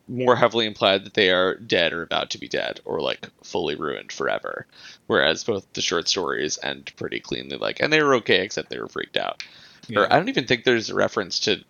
more 0.09 0.35
heavily 0.35 0.65
implied 0.65 1.05
that 1.05 1.13
they 1.13 1.31
are 1.31 1.55
dead 1.55 1.93
or 1.93 2.01
about 2.01 2.31
to 2.31 2.38
be 2.38 2.49
dead 2.49 2.81
or 2.84 2.99
like 2.99 3.30
fully 3.45 3.76
ruined 3.76 4.11
forever. 4.11 4.68
Whereas 5.07 5.45
both 5.45 5.72
the 5.72 5.80
short 5.80 6.09
stories 6.09 6.59
end 6.61 6.91
pretty 6.97 7.22
cleanly, 7.22 7.55
like, 7.55 7.80
and 7.80 7.93
they 7.93 8.03
were 8.03 8.15
okay 8.15 8.41
except 8.43 8.69
they 8.69 8.80
were 8.80 8.89
freaked 8.89 9.15
out. 9.15 9.41
Or 9.95 10.11
I 10.11 10.18
don't 10.18 10.27
even 10.27 10.45
think 10.45 10.65
there's 10.65 10.89
a 10.89 10.95
reference 10.95 11.39
to 11.41 11.63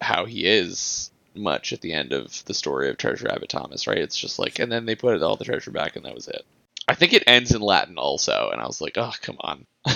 how 0.00 0.24
he 0.24 0.44
is 0.44 1.12
much 1.34 1.72
at 1.72 1.80
the 1.80 1.92
end 1.92 2.12
of 2.12 2.44
the 2.46 2.54
story 2.54 2.88
of 2.88 2.96
Treasure 2.96 3.30
Abbot 3.30 3.48
Thomas, 3.48 3.86
right? 3.86 3.98
It's 3.98 4.16
just 4.16 4.38
like, 4.38 4.58
and 4.58 4.70
then 4.70 4.86
they 4.86 4.94
put 4.94 5.22
all 5.22 5.36
the 5.36 5.44
treasure 5.44 5.70
back, 5.70 5.96
and 5.96 6.04
that 6.04 6.14
was 6.14 6.28
it. 6.28 6.44
I 6.86 6.94
think 6.94 7.12
it 7.12 7.24
ends 7.26 7.52
in 7.54 7.60
Latin 7.62 7.96
also, 7.98 8.50
and 8.52 8.60
I 8.60 8.66
was 8.66 8.80
like, 8.80 8.96
oh, 8.98 9.12
come 9.22 9.36
on. 9.40 9.66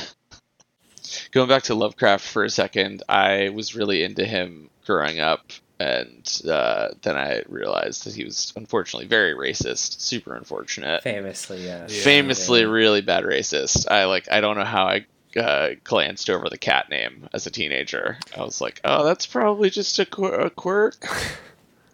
Going 1.32 1.48
back 1.48 1.65
to 1.65 1.74
Lovecraft 1.74 2.24
for 2.27 2.44
a 2.44 2.51
second, 2.51 3.02
I 3.09 3.51
was 3.51 3.74
really 3.74 4.02
into 4.02 4.24
him 4.24 4.69
growing 4.86 5.20
up, 5.20 5.52
and 5.78 6.27
uh, 6.48 6.89
then 7.02 7.16
I 7.16 7.43
realized 7.48 8.05
that 8.05 8.15
he 8.15 8.24
was 8.24 8.52
unfortunately 8.56 9.06
very 9.06 9.35
racist, 9.35 10.01
super 10.01 10.35
unfortunate, 10.35 11.02
Famously, 11.02 11.65
yeah. 11.66 11.86
famously 11.86 12.60
Yeah. 12.60 12.66
really 12.69 13.01
bad 13.01 13.24
racist. 13.24 13.90
I 13.90 14.05
like, 14.06 14.31
I 14.31 14.40
don't 14.40 14.56
know 14.56 14.65
how 14.65 14.86
I 14.86 15.06
uh, 15.39 15.70
glanced 15.85 16.31
over 16.31 16.48
the 16.48 16.59
cat 16.59 16.89
name 16.90 17.28
as 17.32 17.47
a 17.47 17.51
teenager. 17.51 18.19
I 18.36 18.43
was 18.43 18.60
like, 18.60 18.81
oh, 18.85 19.05
that's 19.05 19.27
probably 19.27 19.70
just 19.70 19.98
a, 19.98 20.06
quir- 20.06 20.40
a 20.40 20.51
quirk. 20.51 20.97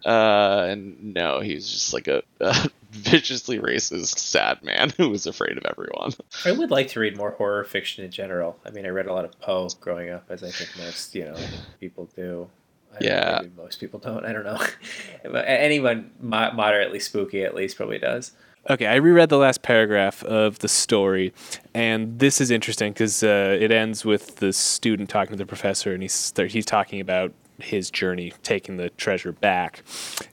Uh, 0.05 0.67
and 0.69 1.15
no, 1.15 1.39
he 1.39 1.55
was 1.55 1.67
just 1.67 1.91
like 1.91 2.07
a, 2.07 2.21
a 2.39 2.69
viciously 2.95 3.59
racist, 3.59 4.17
sad 4.19 4.63
man 4.63 4.89
who 4.97 5.09
was 5.09 5.27
afraid 5.27 5.57
of 5.57 5.65
everyone. 5.65 6.13
I 6.45 6.51
would 6.51 6.71
like 6.71 6.87
to 6.89 6.99
read 6.99 7.17
more 7.17 7.31
horror 7.31 7.63
fiction 7.63 8.03
in 8.03 8.11
general. 8.11 8.57
I 8.65 8.71
mean, 8.71 8.85
I 8.85 8.89
read 8.89 9.05
a 9.07 9.13
lot 9.13 9.25
of 9.25 9.39
Poe 9.39 9.67
growing 9.79 10.09
up, 10.09 10.25
as 10.29 10.43
I 10.43 10.49
think 10.49 10.71
most 10.77 11.13
you 11.15 11.25
know 11.25 11.35
people 11.79 12.09
do. 12.15 12.49
I 12.93 12.99
don't- 12.99 13.03
Yeah. 13.09 13.39
maybe 13.41 13.53
most 13.57 13.79
people 13.79 13.99
don't. 13.99 14.25
I 14.25 14.31
don't 14.33 14.45
know. 14.45 14.59
but 15.23 15.45
anyone 15.47 16.11
mo- 16.19 16.51
moderately 16.53 16.99
spooky, 16.99 17.43
at 17.43 17.53
least, 17.53 17.77
probably 17.77 17.99
does. 17.99 18.31
Okay, 18.67 18.87
I 18.87 18.95
reread 18.95 19.29
the 19.29 19.37
last 19.37 19.61
paragraph 19.61 20.23
of 20.23 20.57
the 20.59 20.67
story, 20.67 21.33
and 21.75 22.17
this 22.17 22.41
is 22.41 22.49
interesting 22.49 22.93
because 22.93 23.21
uh, 23.21 23.55
it 23.61 23.71
ends 23.71 24.03
with 24.03 24.37
the 24.37 24.51
student 24.51 25.07
talking 25.07 25.33
to 25.33 25.37
the 25.37 25.45
professor, 25.45 25.93
and 25.93 26.01
he's 26.01 26.33
he's 26.49 26.65
talking 26.65 26.99
about 26.99 27.31
his 27.59 27.89
journey 27.89 28.33
taking 28.43 28.77
the 28.77 28.89
treasure 28.91 29.31
back, 29.31 29.83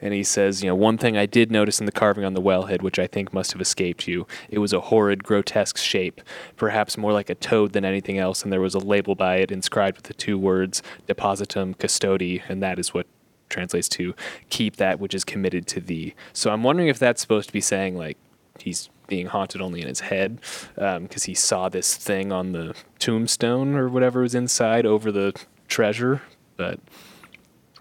and 0.00 0.12
he 0.12 0.24
says, 0.24 0.62
you 0.62 0.68
know, 0.68 0.74
one 0.74 0.98
thing 0.98 1.16
I 1.16 1.26
did 1.26 1.50
notice 1.50 1.80
in 1.80 1.86
the 1.86 1.92
carving 1.92 2.24
on 2.24 2.34
the 2.34 2.42
wellhead, 2.42 2.82
which 2.82 2.98
I 2.98 3.06
think 3.06 3.32
must 3.32 3.52
have 3.52 3.60
escaped 3.60 4.08
you, 4.08 4.26
it 4.48 4.58
was 4.58 4.72
a 4.72 4.80
horrid, 4.80 5.24
grotesque 5.24 5.76
shape, 5.76 6.20
perhaps 6.56 6.98
more 6.98 7.12
like 7.12 7.30
a 7.30 7.34
toad 7.34 7.72
than 7.72 7.84
anything 7.84 8.18
else, 8.18 8.42
and 8.42 8.52
there 8.52 8.60
was 8.60 8.74
a 8.74 8.78
label 8.78 9.14
by 9.14 9.36
it 9.36 9.50
inscribed 9.50 9.96
with 9.98 10.06
the 10.06 10.14
two 10.14 10.38
words 10.38 10.82
"Depositum 11.06 11.76
Custodi," 11.76 12.42
and 12.48 12.62
that 12.62 12.78
is 12.78 12.94
what 12.94 13.06
translates 13.48 13.88
to 13.90 14.14
keep 14.48 14.76
that 14.76 14.98
which 14.98 15.14
is 15.14 15.24
committed 15.24 15.66
to 15.66 15.80
thee. 15.80 16.14
So 16.32 16.50
I'm 16.50 16.62
wondering 16.62 16.88
if 16.88 16.98
that's 16.98 17.20
supposed 17.20 17.48
to 17.48 17.52
be 17.52 17.60
saying 17.60 17.96
like 17.96 18.16
he's 18.58 18.88
being 19.06 19.26
haunted 19.26 19.60
only 19.60 19.82
in 19.82 19.88
his 19.88 20.00
head 20.00 20.40
um, 20.78 21.02
because 21.02 21.24
he 21.24 21.34
saw 21.34 21.68
this 21.68 21.96
thing 21.96 22.32
on 22.32 22.52
the 22.52 22.74
tombstone 22.98 23.74
or 23.74 23.88
whatever 23.88 24.22
was 24.22 24.34
inside 24.34 24.86
over 24.86 25.12
the 25.12 25.34
treasure, 25.68 26.22
but 26.56 26.80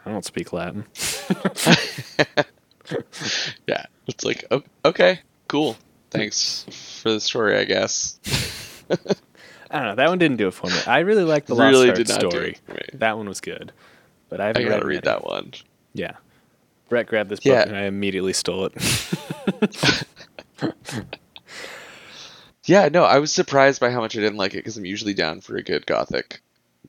I 0.05 0.11
don't 0.11 0.25
speak 0.25 0.53
Latin. 0.53 0.85
Yeah, 3.67 3.85
it's 4.07 4.25
like, 4.25 4.43
okay, 4.83 5.21
cool. 5.47 5.77
Thanks 6.09 6.65
for 7.01 7.11
the 7.11 7.21
story, 7.21 7.57
I 7.57 7.63
guess. 7.63 8.19
I 8.91 9.77
don't 9.79 9.83
know. 9.87 9.95
That 9.95 10.09
one 10.09 10.17
didn't 10.17 10.35
do 10.37 10.49
it 10.49 10.53
for 10.53 10.67
me. 10.67 10.77
I 10.85 10.99
really 10.99 11.23
like 11.23 11.45
the 11.45 11.55
Really 11.55 11.87
Lost 11.87 11.87
Ark 11.87 11.95
did 11.97 12.09
not 12.09 12.19
do 12.19 12.29
story. 12.31 12.49
it 12.51 12.59
for 12.65 12.73
me. 12.73 12.81
That 12.95 13.15
one 13.15 13.29
was 13.29 13.39
good, 13.39 13.71
but 14.27 14.41
I 14.41 14.45
I 14.45 14.47
haven't 14.47 14.67
gotta 14.67 14.85
read 14.85 14.95
read 14.95 15.03
that 15.05 15.23
one. 15.23 15.53
Yeah. 15.93 16.17
Brett 16.89 17.07
grabbed 17.07 17.29
this 17.29 17.39
book 17.39 17.45
Yeah. 17.45 17.61
and 17.61 17.77
I 17.77 17.83
immediately 17.83 18.33
stole 18.33 18.65
it. 18.73 18.73
Yeah, 22.65 22.89
no, 22.89 23.03
I 23.05 23.19
was 23.19 23.31
surprised 23.33 23.79
by 23.81 23.89
how 23.89 24.01
much 24.01 24.15
I 24.15 24.19
didn't 24.21 24.37
like 24.37 24.53
it 24.53 24.57
because 24.57 24.77
I'm 24.77 24.85
usually 24.85 25.13
down 25.13 25.41
for 25.41 25.55
a 25.55 25.63
good 25.63 25.85
gothic 25.85 26.41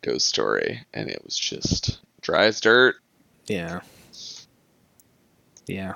ghost 0.03 0.27
story, 0.27 0.85
and 0.93 1.09
it 1.09 1.23
was 1.25 1.39
just 1.39 2.01
dry 2.21 2.45
as 2.47 2.61
dirt. 2.61 2.97
Yeah. 3.47 3.81
Yeah. 5.67 5.95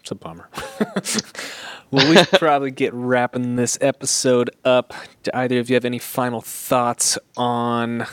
It's 0.00 0.10
a 0.10 0.14
bummer. 0.14 0.48
well, 1.90 2.08
we 2.08 2.16
should 2.16 2.38
probably 2.38 2.70
get 2.70 2.92
wrapping 2.94 3.56
this 3.56 3.76
episode 3.80 4.50
up. 4.64 4.94
Do 5.22 5.30
either 5.34 5.58
of 5.58 5.68
you 5.68 5.74
have 5.74 5.84
any 5.84 5.98
final 5.98 6.40
thoughts 6.40 7.18
on 7.36 8.06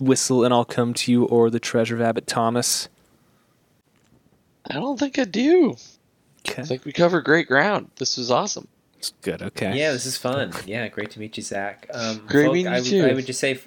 Whistle 0.00 0.44
and 0.44 0.52
I'll 0.52 0.64
Come 0.64 0.94
to 0.94 1.12
You 1.12 1.24
or 1.24 1.50
The 1.50 1.60
Treasure 1.60 1.94
of 1.94 2.00
Abbot 2.02 2.26
Thomas? 2.26 2.88
I 4.70 4.74
don't 4.74 4.98
think 4.98 5.18
I 5.18 5.24
do. 5.24 5.76
Okay. 6.48 6.62
I 6.62 6.64
think 6.64 6.84
we 6.84 6.92
covered 6.92 7.24
great 7.24 7.46
ground. 7.48 7.90
This 7.96 8.16
was 8.16 8.30
awesome. 8.30 8.68
It's 8.98 9.12
good. 9.22 9.42
Okay. 9.42 9.78
Yeah, 9.78 9.92
this 9.92 10.06
is 10.06 10.16
fun. 10.16 10.52
Yeah, 10.66 10.88
great 10.88 11.10
to 11.12 11.20
meet 11.20 11.36
you, 11.36 11.42
Zach. 11.42 11.88
Um, 11.92 12.26
Great 12.26 12.46
folk, 12.46 12.54
meeting 12.54 12.72
you 12.72 12.76
I, 12.76 12.80
would- 12.80 12.88
too. 12.88 13.06
I 13.06 13.14
would 13.14 13.26
just 13.26 13.38
say, 13.40 13.60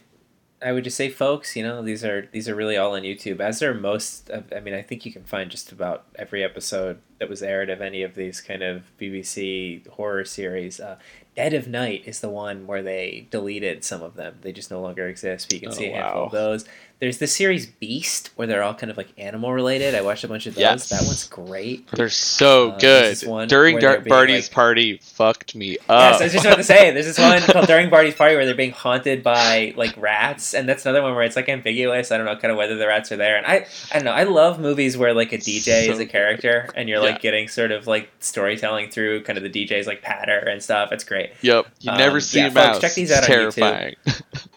I 0.64 0.72
would 0.72 0.84
just 0.84 0.96
say, 0.98 1.10
folks, 1.10 1.56
you 1.56 1.64
know, 1.64 1.82
these 1.82 2.04
are 2.06 2.28
these 2.32 2.48
are 2.48 2.56
really 2.56 2.78
all 2.78 2.96
on 2.96 3.02
YouTube. 3.02 3.40
As 3.40 3.64
are 3.64 3.74
most. 3.74 4.30
Of, 4.30 4.46
I 4.56 4.60
mean, 4.60 4.74
I 4.74 4.82
think 4.82 5.06
you 5.06 5.12
can 5.12 5.24
find 5.24 5.50
just 5.50 5.72
about 5.72 6.06
every 6.18 6.44
episode 6.44 7.00
that 7.20 7.30
was 7.30 7.42
aired 7.42 7.70
of 7.70 7.82
any 7.82 8.04
of 8.04 8.14
these 8.16 8.42
kind 8.42 8.62
of 8.62 8.84
BBC 9.00 9.88
horror 9.88 10.24
series. 10.26 10.80
Uh, 10.80 10.98
Dead 11.36 11.54
of 11.54 11.68
Night 11.68 12.04
is 12.06 12.20
the 12.20 12.30
one 12.30 12.68
where 12.68 12.84
they 12.84 13.28
deleted 13.32 13.84
some 13.84 14.02
of 14.04 14.16
them. 14.16 14.38
They 14.42 14.52
just 14.52 14.70
no 14.70 14.82
longer 14.82 15.08
exist. 15.08 15.48
But 15.50 15.54
you 15.56 15.60
can 15.62 15.70
Oh, 15.70 15.74
see 15.74 15.86
a 15.88 15.94
handful 15.96 16.22
wow. 16.22 16.26
of 16.28 16.32
those. 16.32 16.66
There's 17.02 17.18
the 17.18 17.26
series 17.26 17.66
Beast, 17.66 18.30
where 18.36 18.48
they're 18.48 18.62
all 18.62 18.76
kind 18.76 18.92
of 18.92 18.96
like 18.96 19.08
animal 19.18 19.52
related. 19.52 19.96
I 19.96 20.02
watched 20.02 20.24
a 20.24 20.28
bunch 20.28 20.46
of 20.46 20.54
those. 20.54 20.62
Yes. 20.62 20.90
That 20.90 21.02
one's 21.04 21.28
great. 21.28 21.88
They're 21.90 22.10
so 22.10 22.74
Uh, 22.74 22.78
good. 22.78 23.48
During 23.50 23.80
Dar- 23.80 24.02
Barty's 24.02 24.46
like- 24.48 24.52
party, 24.54 25.00
fucked 25.02 25.56
me 25.56 25.80
up. 25.90 26.12
Yes. 26.12 26.22
I 26.22 26.24
was 26.26 26.34
just 26.34 26.46
about 26.46 26.58
to 26.58 26.64
say. 26.64 26.92
There's 26.92 27.08
this 27.08 27.18
one 27.18 27.42
called 27.52 27.66
During 27.66 27.90
Barty's 27.90 28.14
Party 28.14 28.36
where 28.36 28.46
they're 28.46 28.54
being 28.54 28.70
haunted 28.70 29.24
by 29.24 29.74
like 29.76 29.98
rats, 29.98 30.54
and 30.54 30.70
that's 30.70 30.86
another 30.86 31.02
one 31.02 31.16
where 31.16 31.24
it's 31.24 31.36
like 31.36 31.50
ambiguous. 31.50 32.12
I 32.12 32.18
don't 32.18 32.28
know 32.28 32.36
kind 32.36 32.52
of 32.52 32.58
whether 32.60 32.76
the 32.78 32.86
rats 32.86 33.12
are 33.12 33.18
there. 33.18 33.36
And 33.36 33.48
I, 33.48 33.66
I 33.92 33.96
don't 33.96 34.06
know. 34.06 34.12
I 34.12 34.26
love 34.26 34.60
movies 34.60 34.96
where 34.96 35.16
like 35.16 35.34
a 35.34 35.40
DJ 35.40 35.90
is 35.90 35.98
a 35.98 36.06
character, 36.06 36.70
and 36.76 36.88
you're 36.88 37.00
Yeah. 37.04 37.14
like 37.14 37.22
getting 37.24 37.48
sort 37.48 37.72
of 37.72 37.88
like 37.88 38.12
storytelling 38.20 38.92
through 38.92 39.24
kind 39.24 39.40
of 39.40 39.44
the 39.44 39.50
DJ's 39.50 39.88
like 39.88 40.04
patter 40.04 40.38
and 40.38 40.62
stuff. 40.62 40.92
It's 40.92 41.04
great. 41.04 41.32
Yep. 41.42 41.66
You 41.80 41.92
Um, 41.94 41.98
never 41.98 42.20
see 42.20 42.42
yeah, 42.42 42.48
a 42.50 42.52
folks, 42.52 42.68
mouse. 42.68 42.82
check 42.82 42.94
these 42.94 43.10
It's 43.10 43.18
out 43.18 43.24
on 43.24 43.28
terrifying. 43.28 43.96
I 44.06 44.14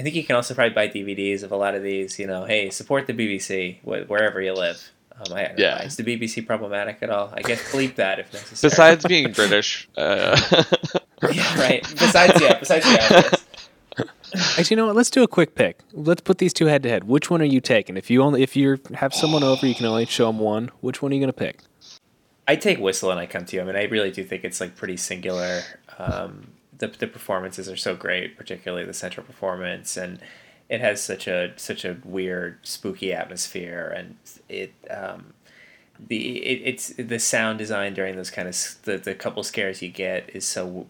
I 0.00 0.02
think 0.02 0.14
you 0.14 0.24
can 0.24 0.34
also 0.34 0.54
probably 0.54 0.72
buy 0.72 0.88
DVDs 0.88 1.42
of 1.42 1.52
a 1.52 1.56
lot 1.56 1.74
of 1.74 1.82
these. 1.82 2.18
You 2.18 2.26
know, 2.26 2.46
hey, 2.46 2.70
support 2.70 3.06
the 3.06 3.12
BBC 3.12 3.82
wherever 3.82 4.40
you 4.40 4.54
live. 4.54 4.92
Um, 5.14 5.36
I, 5.36 5.52
Yeah. 5.58 5.82
Is 5.82 5.96
the 5.96 6.02
BBC 6.02 6.46
problematic 6.46 7.02
at 7.02 7.10
all? 7.10 7.30
I 7.34 7.42
guess 7.42 7.60
bleep 7.70 7.96
that 7.96 8.18
if 8.18 8.32
necessary. 8.32 8.70
Besides 8.70 9.04
being 9.04 9.30
British, 9.34 9.90
uh, 9.98 10.40
yeah, 11.30 11.60
right. 11.60 11.82
Besides, 11.82 12.40
yeah. 12.40 12.58
Besides, 12.58 12.86
yeah. 12.86 13.30
Actually, 14.56 14.64
you 14.70 14.76
know 14.76 14.86
what? 14.86 14.96
Let's 14.96 15.10
do 15.10 15.22
a 15.22 15.28
quick 15.28 15.54
pick. 15.54 15.80
Let's 15.92 16.22
put 16.22 16.38
these 16.38 16.54
two 16.54 16.64
head 16.64 16.82
to 16.84 16.88
head. 16.88 17.04
Which 17.04 17.28
one 17.28 17.42
are 17.42 17.44
you 17.44 17.60
taking? 17.60 17.98
If 17.98 18.08
you 18.08 18.22
only 18.22 18.42
if 18.42 18.56
you 18.56 18.78
have 18.94 19.12
someone 19.12 19.42
over, 19.42 19.66
you 19.66 19.74
can 19.74 19.84
only 19.84 20.06
show 20.06 20.28
them 20.28 20.38
one. 20.38 20.70
Which 20.80 21.02
one 21.02 21.12
are 21.12 21.14
you 21.14 21.20
gonna 21.20 21.34
pick? 21.34 21.58
I 22.48 22.56
take 22.56 22.78
Whistle 22.78 23.10
and 23.10 23.20
I 23.20 23.26
come 23.26 23.44
to 23.44 23.56
you. 23.56 23.60
I 23.60 23.66
mean, 23.66 23.76
I 23.76 23.84
really 23.84 24.10
do 24.10 24.24
think 24.24 24.44
it's 24.44 24.62
like 24.62 24.76
pretty 24.76 24.96
singular. 24.96 25.60
Um, 25.98 26.49
the 26.80 26.88
the 26.88 27.06
performances 27.06 27.68
are 27.68 27.76
so 27.76 27.94
great, 27.94 28.36
particularly 28.36 28.84
the 28.84 28.92
central 28.92 29.24
performance, 29.24 29.96
and 29.96 30.18
it 30.68 30.80
has 30.80 31.00
such 31.00 31.28
a 31.28 31.52
such 31.56 31.84
a 31.84 31.96
weird, 32.04 32.58
spooky 32.62 33.12
atmosphere, 33.12 33.92
and 33.96 34.16
it 34.48 34.72
um, 34.90 35.34
the 36.08 36.38
it, 36.38 36.62
it's 36.64 36.88
the 36.96 37.18
sound 37.18 37.58
design 37.58 37.94
during 37.94 38.16
those 38.16 38.30
kind 38.30 38.48
of 38.48 38.56
the 38.82 38.98
the 38.98 39.14
couple 39.14 39.42
scares 39.42 39.82
you 39.82 39.88
get 39.88 40.28
is 40.34 40.46
so 40.46 40.86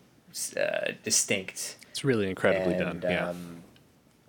uh, 0.57 0.93
distinct 1.03 1.77
It's 1.91 2.05
really 2.05 2.29
incredibly 2.31 2.75
and, 2.75 3.01
done. 3.01 3.13
Yeah. 3.13 3.29
Um, 3.29 3.57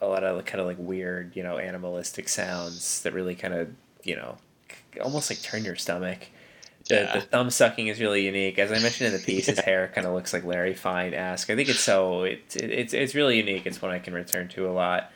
a 0.02 0.08
lot 0.08 0.24
of 0.24 0.44
kind 0.46 0.60
of 0.60 0.66
like 0.66 0.78
weird, 0.80 1.36
you 1.36 1.44
know, 1.44 1.60
animalistic 1.60 2.28
sounds 2.28 3.04
that 3.04 3.14
really 3.14 3.36
kind 3.36 3.54
of, 3.54 3.70
you 4.04 4.16
know, 4.16 4.40
almost 5.02 5.30
like 5.30 5.42
turn 5.44 5.64
your 5.64 5.76
stomach. 5.76 6.28
The, 6.92 7.02
Yeah. 7.02 7.14
the 7.16 7.22
thumb 7.22 7.50
sucking 7.50 7.88
is 7.88 8.00
really 8.00 8.26
unique. 8.26 8.60
As 8.60 8.72
I 8.72 8.80
mentioned 8.80 9.14
in 9.14 9.20
the 9.20 9.26
piece, 9.26 9.48
his 9.48 9.60
hair 9.60 9.92
kind 9.94 10.06
of 10.08 10.14
looks 10.14 10.34
like 10.34 10.44
Larry 10.44 10.74
Fine 10.74 11.14
esque. 11.14 11.50
I 11.50 11.56
think 11.56 11.70
it's 11.70 11.80
so 11.80 12.24
it, 12.24 12.56
it, 12.56 12.70
it's 12.72 12.94
it's 12.94 13.16
really 13.16 13.38
unique. 13.38 13.66
It's 13.66 13.82
one 13.82 13.92
I 13.92 14.00
can 14.00 14.14
return 14.14 14.48
to 14.50 14.70
a 14.70 14.74
lot. 14.74 15.12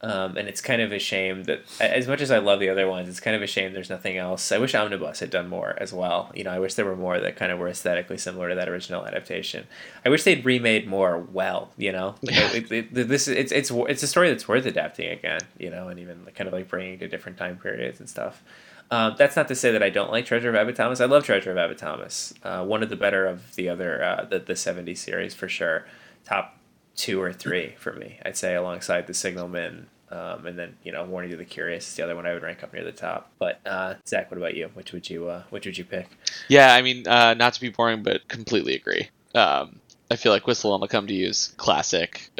Um, 0.00 0.36
and 0.36 0.48
it's 0.48 0.60
kind 0.60 0.82
of 0.82 0.92
a 0.92 0.98
shame 0.98 1.44
that, 1.44 1.60
as 1.80 2.06
much 2.06 2.20
as 2.20 2.30
I 2.30 2.36
love 2.36 2.60
the 2.60 2.68
other 2.68 2.86
ones, 2.86 3.08
it's 3.08 3.20
kind 3.20 3.34
of 3.34 3.40
a 3.40 3.46
shame 3.46 3.72
there's 3.72 3.88
nothing 3.88 4.18
else. 4.18 4.52
I 4.52 4.58
wish 4.58 4.74
Omnibus 4.74 5.20
had 5.20 5.30
done 5.30 5.48
more 5.48 5.74
as 5.78 5.94
well. 5.94 6.30
You 6.34 6.44
know, 6.44 6.50
I 6.50 6.58
wish 6.58 6.74
there 6.74 6.84
were 6.84 6.96
more 6.96 7.18
that 7.18 7.36
kind 7.36 7.50
of 7.50 7.58
were 7.58 7.68
aesthetically 7.68 8.18
similar 8.18 8.50
to 8.50 8.54
that 8.56 8.68
original 8.68 9.06
adaptation. 9.06 9.66
I 10.04 10.10
wish 10.10 10.22
they'd 10.24 10.44
remade 10.44 10.86
more 10.86 11.16
well. 11.18 11.70
You 11.78 11.92
know, 11.92 12.16
it, 12.22 12.70
it, 12.70 12.92
this 12.92 13.28
it's 13.28 13.50
it's 13.50 13.70
it's 13.70 14.02
a 14.02 14.06
story 14.06 14.28
that's 14.28 14.46
worth 14.46 14.66
adapting 14.66 15.08
again. 15.10 15.40
You 15.58 15.70
know, 15.70 15.88
and 15.88 15.98
even 15.98 16.22
like 16.26 16.34
kind 16.34 16.48
of 16.48 16.52
like 16.52 16.68
bringing 16.68 16.98
to 16.98 17.08
different 17.08 17.38
time 17.38 17.56
periods 17.56 17.98
and 17.98 18.06
stuff. 18.08 18.42
Um, 18.90 19.14
that's 19.18 19.36
not 19.36 19.48
to 19.48 19.54
say 19.54 19.72
that 19.72 19.82
I 19.82 19.90
don't 19.90 20.10
like 20.10 20.26
Treasure 20.26 20.48
of 20.48 20.54
Abbot 20.54 20.76
Thomas. 20.76 21.00
I 21.00 21.06
love 21.06 21.24
Treasure 21.24 21.50
of 21.50 21.58
Abbot 21.58 21.78
Thomas. 21.78 22.34
Uh, 22.42 22.64
one 22.64 22.82
of 22.82 22.90
the 22.90 22.96
better 22.96 23.26
of 23.26 23.54
the 23.56 23.68
other 23.68 24.02
uh, 24.02 24.24
the 24.24 24.38
the 24.38 24.54
'70s 24.54 24.98
series 24.98 25.34
for 25.34 25.48
sure. 25.48 25.86
Top 26.24 26.58
two 26.96 27.20
or 27.20 27.32
three 27.32 27.74
for 27.78 27.92
me. 27.92 28.18
I'd 28.24 28.36
say 28.36 28.54
alongside 28.54 29.06
the 29.06 29.14
Signalman, 29.14 29.86
um, 30.10 30.46
and 30.46 30.58
then 30.58 30.76
you 30.84 30.92
know 30.92 31.04
Warning 31.04 31.30
to 31.30 31.36
the 31.36 31.44
Curious 31.44 31.88
is 31.88 31.96
the 31.96 32.04
other 32.04 32.14
one 32.14 32.26
I 32.26 32.34
would 32.34 32.42
rank 32.42 32.62
up 32.62 32.72
near 32.72 32.84
the 32.84 32.92
top. 32.92 33.30
But 33.38 33.60
uh, 33.66 33.94
Zach, 34.06 34.30
what 34.30 34.38
about 34.38 34.54
you? 34.54 34.70
Which 34.74 34.92
would 34.92 35.08
you 35.08 35.28
uh, 35.28 35.42
which 35.50 35.66
would 35.66 35.78
you 35.78 35.84
pick? 35.84 36.08
yeah, 36.48 36.74
I 36.74 36.82
mean, 36.82 37.06
uh, 37.08 37.34
not 37.34 37.54
to 37.54 37.60
be 37.60 37.70
boring, 37.70 38.02
but 38.02 38.26
completely 38.28 38.74
agree. 38.74 39.08
Um, 39.34 39.80
I 40.10 40.16
feel 40.16 40.32
like 40.32 40.46
Whistle 40.46 40.72
on 40.72 40.86
Come 40.86 41.06
to 41.06 41.14
Use 41.14 41.52
classic. 41.56 42.30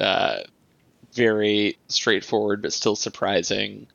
Very 1.14 1.78
straightforward, 1.88 2.60
but 2.62 2.72
still 2.72 2.96
surprising. 2.96 3.86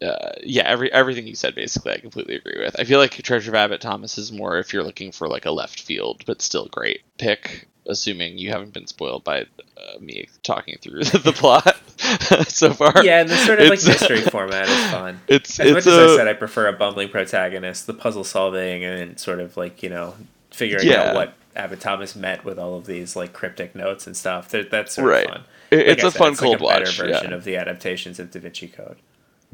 Uh, 0.00 0.32
yeah, 0.42 0.62
every 0.64 0.92
everything 0.92 1.26
you 1.26 1.34
said 1.34 1.54
basically, 1.54 1.92
I 1.92 1.98
completely 1.98 2.34
agree 2.36 2.58
with. 2.58 2.78
I 2.80 2.84
feel 2.84 2.98
like 2.98 3.12
Treasure 3.12 3.50
of 3.50 3.54
Abbot 3.54 3.80
Thomas 3.80 4.16
is 4.18 4.32
more 4.32 4.58
if 4.58 4.72
you're 4.72 4.82
looking 4.82 5.12
for 5.12 5.28
like 5.28 5.44
a 5.46 5.50
left 5.50 5.80
field, 5.82 6.22
but 6.26 6.40
still 6.42 6.66
great 6.66 7.02
pick. 7.18 7.68
Assuming 7.86 8.38
you 8.38 8.50
haven't 8.50 8.72
been 8.72 8.86
spoiled 8.86 9.24
by 9.24 9.40
uh, 9.42 9.98
me 10.00 10.28
talking 10.44 10.76
through 10.80 11.02
the 11.04 11.32
plot 11.34 11.76
so 12.48 12.72
far. 12.72 13.04
Yeah, 13.04 13.20
and 13.20 13.28
the 13.28 13.36
sort 13.36 13.58
of 13.60 13.68
like 13.68 13.84
mystery 13.84 14.20
format 14.30 14.68
is 14.68 14.90
fun. 14.92 15.20
It's 15.26 15.58
As 15.58 15.66
it's 15.66 15.74
much 15.86 15.92
as 15.92 16.12
I 16.12 16.16
said, 16.16 16.28
I 16.28 16.32
prefer 16.34 16.68
a 16.68 16.72
bumbling 16.72 17.08
protagonist, 17.08 17.88
the 17.88 17.94
puzzle 17.94 18.22
solving, 18.24 18.84
and 18.84 19.18
sort 19.18 19.40
of 19.40 19.56
like 19.56 19.82
you 19.82 19.90
know 19.90 20.14
figuring 20.52 20.86
Yeah. 20.86 21.08
out 21.10 21.14
what 21.16 21.34
Abbot 21.56 21.80
Thomas 21.80 22.14
meant 22.14 22.44
with 22.44 22.56
all 22.58 22.76
of 22.78 22.86
these 22.86 23.16
like 23.16 23.32
cryptic 23.32 23.74
notes 23.74 24.06
and 24.06 24.16
stuff. 24.16 24.50
That, 24.50 24.70
that's 24.70 24.94
sort 24.94 25.08
Right. 25.08 25.24
of 25.26 25.30
fun. 25.32 25.44
It- 25.72 25.78
Like 25.78 25.86
it's 25.88 26.04
I 26.04 26.08
a 26.08 26.10
said, 26.10 26.18
fun 26.18 26.32
it's 26.32 26.40
cold 26.40 26.60
like 26.60 26.76
a 26.76 26.80
better 26.80 26.90
watch. 26.90 26.98
version 26.98 27.30
Yeah, 27.30 27.36
of 27.36 27.44
the 27.44 27.56
adaptations 27.56 28.18
of 28.20 28.30
Da 28.30 28.40
Vinci 28.40 28.68
Code. 28.68 28.96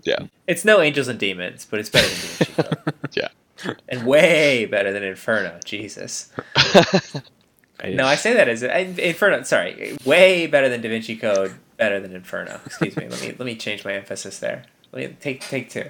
yeah, 0.02 0.18
It's 0.46 0.64
no 0.64 0.80
Angels 0.80 1.08
and 1.08 1.18
Demons, 1.18 1.66
but 1.70 1.80
it's 1.80 1.90
better 1.90 2.08
than 2.08 2.16
Da 2.18 2.62
Vinci 2.62 2.62
Code, 2.62 2.94
yeah. 3.14 3.74
and 3.88 4.06
way 4.06 4.66
better 4.66 4.92
than 4.92 5.02
Inferno. 5.02 5.58
Jesus. 5.64 6.30
No, 7.84 8.06
I 8.06 8.16
say 8.16 8.32
that 8.34 8.48
as 8.48 8.64
I, 8.64 8.78
Inferno. 8.98 9.44
Sorry, 9.44 9.96
way 10.04 10.48
better 10.48 10.68
than 10.68 10.80
Da 10.80 10.88
Vinci 10.88 11.14
Code. 11.14 11.54
Better 11.76 12.00
than 12.00 12.12
Inferno. 12.12 12.58
Excuse 12.66 12.96
me. 12.96 13.06
Let 13.08 13.20
me 13.22 13.28
let 13.38 13.46
me 13.46 13.54
change 13.54 13.84
my 13.84 13.92
emphasis 13.92 14.40
there. 14.40 14.64
Let 14.90 15.10
me 15.10 15.16
take 15.20 15.42
take 15.42 15.70
two. 15.70 15.84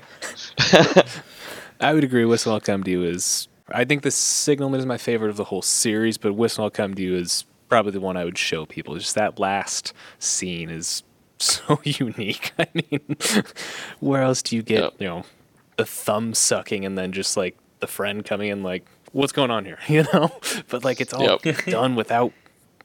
I 1.81 1.95
would 1.95 2.05
agree. 2.05 2.27
Whistle 2.27 2.53
I'll 2.53 2.61
Come 2.61 2.83
to 2.85 2.91
You 2.91 3.05
is. 3.05 3.49
I 3.71 3.87
think 3.87 4.03
the 4.03 4.11
Signalman 4.11 4.81
is 4.81 4.85
my 4.85 4.99
favorite 4.99 5.31
of 5.31 5.39
the 5.39 5.45
whole 5.45 5.63
series, 5.63 6.19
but 6.19 6.35
Whistle 6.35 6.65
I'll 6.65 6.71
Come 6.71 6.93
to 6.95 7.01
You 7.01 7.17
is 7.17 7.47
probably 7.69 7.93
the 7.93 8.01
one 8.01 8.17
I 8.17 8.25
would 8.25 8.39
show 8.39 8.67
people. 8.67 8.95
Just 8.97 9.15
that 9.15 9.39
last 9.39 9.93
scene 10.19 10.71
is 10.71 11.03
so 11.39 11.81
unique. 11.85 12.53
I 12.59 12.67
mean, 12.75 13.01
where 14.01 14.23
else 14.23 14.43
do 14.43 14.57
you 14.57 14.63
get 14.63 14.83
Yep. 14.83 14.93
you 14.99 15.07
know 15.07 15.25
the 15.77 15.85
thumb 15.85 16.35
sucking 16.35 16.85
and 16.85 16.99
then 16.99 17.13
just 17.13 17.37
like 17.37 17.57
the 17.81 17.87
friend 17.87 18.25
coming 18.25 18.49
in 18.49 18.63
like 18.65 18.85
what's 19.13 19.31
going 19.33 19.51
on 19.51 19.65
here 19.65 19.79
you 19.87 20.05
know 20.13 20.31
but 20.69 20.83
like 20.85 21.01
it's 21.01 21.13
all 21.15 21.39
Yep. 21.45 21.67
done 21.67 21.95
without 21.95 22.33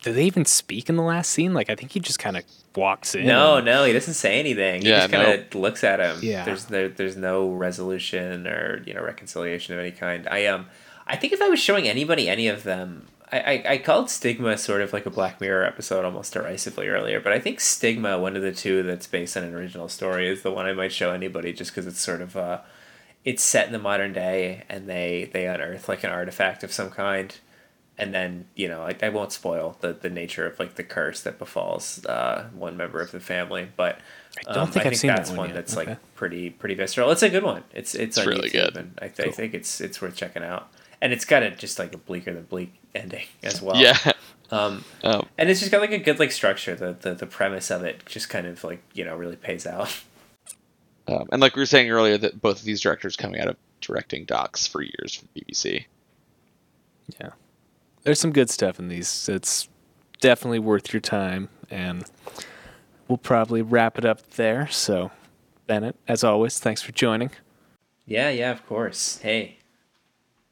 do 0.03 0.13
they 0.13 0.25
even 0.25 0.45
speak 0.45 0.89
in 0.89 0.95
the 0.95 1.01
last 1.01 1.31
scene 1.31 1.53
like 1.55 1.71
i 1.71 1.75
think 1.75 1.91
he 1.91 1.99
just 1.99 2.19
kind 2.19 2.37
of 2.37 2.43
walks 2.75 3.15
in 3.15 3.25
No, 3.25 3.55
and- 3.57 3.65
no, 3.65 3.83
he 3.85 3.93
doesn't 3.93 4.13
say 4.15 4.39
anything. 4.39 4.81
He 4.83 4.89
Yeah, 4.89 5.07
just 5.07 5.11
kind 5.13 5.39
of 5.41 5.55
looks 5.55 5.83
at 5.83 5.99
him. 5.99 6.17
Yeah. 6.23 6.43
There's 6.43 6.65
there, 6.65 6.89
there's 6.89 7.15
no 7.17 7.49
resolution 7.51 8.47
or 8.47 8.81
you 8.85 8.93
know 8.95 9.01
reconciliation 9.03 9.73
of 9.75 9.79
any 9.79 9.91
kind. 9.91 10.27
I 10.27 10.45
um, 10.47 10.65
I 11.07 11.15
think 11.15 11.33
if 11.33 11.41
I 11.41 11.49
was 11.49 11.59
showing 11.59 11.87
anybody 11.87 12.27
any 12.29 12.47
of 12.47 12.63
them, 12.63 13.05
I, 13.33 13.39
I, 13.39 13.63
I 13.73 13.77
called 13.79 14.09
Stigma 14.09 14.57
sort 14.57 14.81
of 14.81 14.93
like 14.93 15.05
a 15.05 15.09
Black 15.09 15.41
Mirror 15.41 15.65
episode 15.65 16.05
almost 16.05 16.33
derisively 16.33 16.87
earlier, 16.87 17.19
but 17.19 17.33
I 17.33 17.39
think 17.39 17.59
Stigma, 17.59 18.19
one 18.19 18.35
of 18.35 18.41
the 18.43 18.51
two 18.53 18.83
that's 18.83 19.07
based 19.07 19.35
on 19.35 19.43
an 19.43 19.53
original 19.55 19.89
story, 19.89 20.27
is 20.27 20.43
the 20.43 20.51
one 20.51 20.65
I 20.65 20.73
might 20.73 20.91
show 20.91 21.11
anybody 21.11 21.51
just 21.53 21.71
because 21.71 21.87
it's 21.87 21.99
sort 21.99 22.21
of 22.21 22.37
uh, 22.37 22.59
it's 23.25 23.43
set 23.43 23.67
in 23.67 23.73
the 23.73 23.79
modern 23.79 24.13
day 24.13 24.63
and 24.69 24.87
they 24.87 25.29
they 25.33 25.47
unearth 25.47 25.89
like 25.89 26.03
an 26.03 26.11
artifact 26.11 26.63
of 26.63 26.71
some 26.71 26.89
kind 26.89 27.35
and 27.97 28.13
then 28.13 28.45
you 28.55 28.67
know 28.67 28.81
I, 28.83 28.95
I 29.01 29.09
won't 29.09 29.31
spoil 29.31 29.77
the, 29.81 29.93
the 29.93 30.09
nature 30.09 30.45
of 30.45 30.59
like 30.59 30.75
the 30.75 30.83
curse 30.83 31.21
that 31.21 31.39
befalls 31.39 32.05
uh, 32.05 32.49
one 32.53 32.75
member 32.75 32.99
of 33.01 33.11
the 33.11 33.19
family 33.19 33.69
but 33.77 33.99
I 34.47 34.53
don't 34.53 34.63
um, 34.63 34.71
think 34.71 34.85
I 34.85 34.89
I've 34.89 34.91
think 34.93 34.99
seen 35.01 35.07
that 35.09 35.17
that's 35.17 35.29
one 35.29 35.37
one, 35.37 35.47
yet. 35.49 35.55
that's 35.55 35.77
Okay. 35.77 35.91
like 35.91 36.15
pretty 36.15 36.49
pretty 36.49 36.75
visceral 36.75 37.11
it's 37.11 37.23
a 37.23 37.29
good 37.29 37.43
one 37.43 37.63
it's 37.73 37.95
it's, 37.95 38.17
It's 38.17 38.27
really 38.27 38.49
good. 38.49 38.75
and 38.75 38.97
I, 39.01 39.07
th- 39.07 39.29
I 39.29 39.31
think 39.31 39.53
it's 39.53 39.79
it's 39.79 40.01
worth 40.01 40.15
checking 40.15 40.43
out 40.43 40.69
and 41.03 41.13
it's 41.13 41.25
got 41.25 41.43
a 41.43 41.51
just 41.51 41.77
like 41.77 41.93
a 41.93 41.97
bleaker 41.97 42.33
than 42.33 42.43
bleak 42.45 42.73
ending 42.95 43.25
as 43.43 43.61
well 43.61 43.75
yeah. 43.75 43.97
um 44.49 44.83
Um, 45.03 45.27
and 45.37 45.49
it's 45.49 45.59
just 45.59 45.71
got 45.71 45.81
like 45.81 45.91
a 45.91 45.99
good 45.99 46.17
like 46.17 46.31
structure 46.31 46.73
the, 46.73 46.93
the 46.99 47.13
the 47.13 47.27
premise 47.27 47.69
of 47.69 47.83
it 47.83 48.03
just 48.07 48.29
kind 48.29 48.47
of 48.47 48.63
like 48.63 48.81
you 48.93 49.05
know 49.05 49.15
really 49.15 49.35
pays 49.35 49.67
out 49.67 50.01
um, 51.07 51.27
and 51.31 51.41
like 51.41 51.55
we 51.55 51.61
were 51.61 51.65
saying 51.65 51.89
earlier, 51.89 52.17
that 52.17 52.41
both 52.41 52.59
of 52.59 52.65
these 52.65 52.81
directors 52.81 53.15
coming 53.15 53.39
out 53.41 53.47
of 53.47 53.57
directing 53.81 54.25
docs 54.25 54.67
for 54.67 54.81
years 54.81 55.15
for 55.15 55.25
BBC. 55.37 55.85
Yeah. 57.19 57.31
There's 58.03 58.19
some 58.19 58.31
good 58.31 58.49
stuff 58.49 58.79
in 58.79 58.87
these. 58.87 59.27
It's 59.27 59.67
definitely 60.21 60.59
worth 60.59 60.93
your 60.93 61.01
time. 61.01 61.49
And 61.69 62.05
we'll 63.07 63.17
probably 63.17 63.61
wrap 63.61 63.97
it 63.97 64.05
up 64.05 64.25
there. 64.31 64.67
So, 64.69 65.11
Bennett, 65.67 65.95
as 66.07 66.23
always, 66.23 66.59
thanks 66.59 66.81
for 66.81 66.91
joining. 66.93 67.31
yeah 68.05 68.29
yeah 68.29 68.51
of 68.51 68.65
course 68.67 69.19
hey 69.19 69.57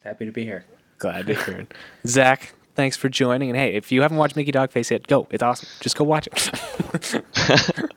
happy 0.04 0.26
to 0.26 0.32
be 0.32 0.44
here 0.46 0.66
Glad 0.98 1.26
to 1.28 1.34
hear 1.34 1.62
it. 1.62 1.74
Zach, 2.08 2.54
thanks 2.76 2.96
for 2.96 3.10
joining. 3.10 3.50
And 3.50 3.58
hey, 3.58 3.74
if 3.74 3.92
you 3.92 4.04
haven't 4.04 4.18
watched 4.18 4.36
Mickey 4.36 4.52
Dogface 4.52 4.92
yet, 4.92 5.08
go. 5.08 5.28
It's 5.32 5.42
awesome. 5.42 5.68
Just 5.80 5.98
go 5.98 6.04
watch 6.04 6.28
it. 6.28 6.34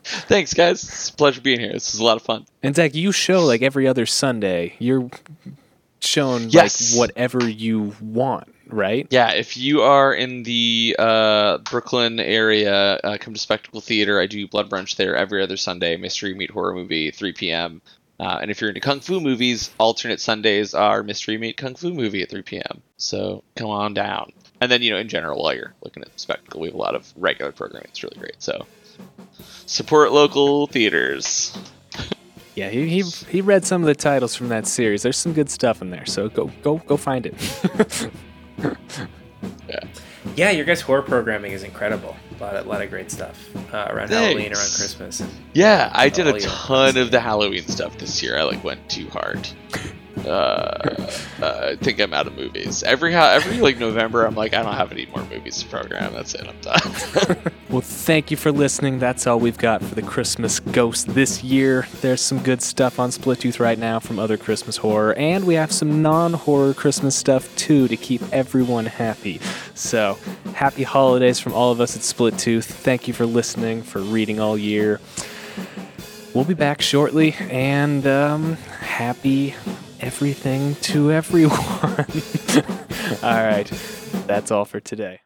Thanks, 0.05 0.55
guys. 0.55 0.83
It's 0.83 1.11
a 1.11 1.13
pleasure 1.13 1.43
being 1.43 1.61
here. 1.61 1.73
This 1.73 1.93
is 1.93 2.01
a 2.01 2.05
lot 2.05 2.17
of 2.17 2.23
fun. 2.23 2.47
and 2.63 2.75
Zach, 2.75 2.95
you 2.95 3.13
show 3.13 3.45
like 3.45 3.61
every 3.61 3.87
other 3.87 4.07
Sunday. 4.07 4.75
You're 4.79 5.11
showing 6.01 6.49
Yes. 6.49 6.95
like 6.97 7.11
whatever 7.11 7.47
you 7.47 7.95
want, 8.01 8.55
right? 8.69 9.07
Yeah, 9.11 9.33
if 9.33 9.57
you 9.59 9.83
are 9.83 10.15
in 10.15 10.45
the 10.45 10.97
uh, 10.99 11.59
Brooklyn 11.59 12.21
area, 12.21 12.95
uh, 13.05 13.19
come 13.19 13.35
to 13.35 13.41
Spectacle 13.41 13.83
Theater. 13.83 14.19
I 14.19 14.27
do 14.27 14.49
Blood 14.49 14.71
Brunch 14.71 14.97
there 14.97 15.15
every 15.15 15.43
other 15.43 15.59
Sunday. 15.59 15.97
Mystery 15.99 16.33
Meat 16.35 16.51
Horror 16.51 16.75
Movie, 16.75 17.11
3 17.11 17.33
p.m. 17.35 17.83
Uh, 18.21 18.39
and 18.41 18.51
if 18.51 18.61
you're 18.61 18.71
into 18.71 18.81
Kung 18.81 19.01
Fu 19.01 19.21
movies, 19.21 19.71
alternate 19.79 20.21
Sundays 20.21 20.73
are 20.75 21.03
Mystery 21.03 21.37
Meat 21.37 21.57
Kung 21.57 21.75
Fu 21.75 21.93
Movie 21.93 22.23
at 22.23 22.31
3 22.31 22.43
p.m. 22.43 22.83
So 22.97 23.43
come 23.57 23.71
on 23.71 23.93
down. 23.95 24.33
And 24.61 24.71
then, 24.71 24.83
you 24.83 24.93
know, 24.93 24.99
in 24.99 25.09
general, 25.09 25.43
while 25.43 25.55
you're 25.55 25.75
looking 25.83 26.03
at 26.03 26.13
the 26.13 26.19
Spectacle, 26.19 26.61
we 26.61 26.69
have 26.69 26.75
a 26.75 26.79
lot 26.79 26.95
of 26.95 27.13
regular 27.17 27.51
programming. 27.53 27.89
It's 27.91 28.03
really 28.03 28.19
great. 28.19 28.37
So 28.39 28.67
support 29.67 30.13
local 30.13 30.67
theaters. 30.67 31.57
Yeah, 32.57 32.69
he, 32.71 32.89
he 32.89 33.03
he 33.03 33.41
read 33.41 33.65
some 33.65 33.83
of 33.83 33.89
the 33.89 33.97
titles 33.97 34.37
from 34.37 34.47
that 34.51 34.69
series. 34.69 35.03
There's 35.03 35.19
some 35.19 35.33
good 35.33 35.51
stuff 35.51 35.83
in 35.83 35.91
there. 35.91 36.07
So 36.07 36.29
go 36.29 36.53
go 36.63 36.79
go 36.87 36.97
find 36.97 37.27
it. 37.27 38.11
Yeah, 39.69 39.81
your 40.51 40.65
guys' 40.65 40.81
horror 40.81 41.03
programming 41.03 41.53
is 41.53 41.63
incredible. 41.63 42.17
A 42.39 42.43
lot 42.43 42.57
of, 42.57 42.67
lot 42.67 42.83
of 42.83 42.91
great 42.91 43.11
stuff 43.11 43.49
uh, 43.73 43.89
around 43.91 44.11
Halloween, 44.11 44.53
around 44.53 44.73
Christmas. 44.75 45.21
And 45.21 45.31
Yeah, 45.53 45.91
I 45.95 46.09
did 46.09 46.27
a 46.27 46.41
ton 46.41 46.97
of 46.97 47.11
the 47.11 47.21
Halloween 47.21 47.67
stuff 47.69 47.99
this 47.99 48.23
year. 48.23 48.37
I 48.37 48.43
like 48.43 48.65
went 48.65 48.89
too 48.89 49.09
hard. 49.09 49.49
Uh, 50.25 51.07
uh, 51.43 51.71
I 51.73 51.77
think 51.77 52.01
I'm 52.01 52.15
out 52.15 52.27
of 52.27 52.37
movies. 52.37 52.83
Every 52.83 53.15
every 53.15 53.59
like 53.59 53.79
November, 53.79 54.25
I'm 54.25 54.35
like, 54.35 54.55
I 54.55 54.63
don't 54.63 54.75
have 54.75 54.93
any 54.93 55.07
more 55.07 55.25
movies 55.27 55.63
to 55.63 55.69
program. 55.69 56.13
That's 56.13 56.35
it. 56.35 56.47
I'm 56.47 56.61
done. 56.61 57.53
Well, 57.75 57.81
thank 57.81 58.31
you 58.31 58.37
for 58.37 58.53
listening. 58.53 59.01
That's 59.01 59.27
all 59.27 59.41
we've 59.41 59.59
got 59.59 59.83
for 59.83 59.97
the 59.97 60.03
Christmas 60.03 60.61
Ghost 60.61 61.09
this 61.09 61.43
year. 61.43 61.89
There's 62.03 62.21
some 62.21 62.39
good 62.39 62.63
stuff 62.63 63.01
on 63.01 63.11
Splittooth 63.11 63.59
right 63.59 63.77
now 63.77 63.99
from 63.99 64.21
other 64.21 64.37
Christmas 64.37 64.77
horror, 64.77 65.13
and 65.15 65.45
we 65.45 65.55
have 65.55 65.73
some 65.73 66.01
non 66.01 66.35
horror 66.35 66.73
Christmas 66.73 67.17
stuff 67.17 67.53
too 67.57 67.89
to 67.89 67.97
keep 67.97 68.23
everyone 68.33 68.87
happy. 68.87 69.41
So, 69.75 70.19
happy 70.55 70.85
holidays 70.85 71.41
from 71.41 71.53
all 71.53 71.73
of 71.73 71.81
us 71.81 71.97
at 71.97 72.03
Splittooth. 72.03 72.63
Thank 72.63 73.09
you 73.09 73.15
for 73.15 73.27
listening, 73.27 73.83
for 73.83 73.99
reading 74.01 74.39
all 74.39 74.57
year. 74.57 75.01
We'll 76.33 76.45
be 76.45 76.55
back 76.55 76.81
shortly, 76.81 77.35
and 77.41 78.07
um, 78.07 78.53
happy 78.55 79.55
everything 80.05 80.75
to 80.77 81.11
everyone. 81.11 81.57
all 83.23 83.43
right, 83.43 83.71
that's 84.27 84.51
all 84.51 84.67
for 84.67 84.79
today. 84.79 85.21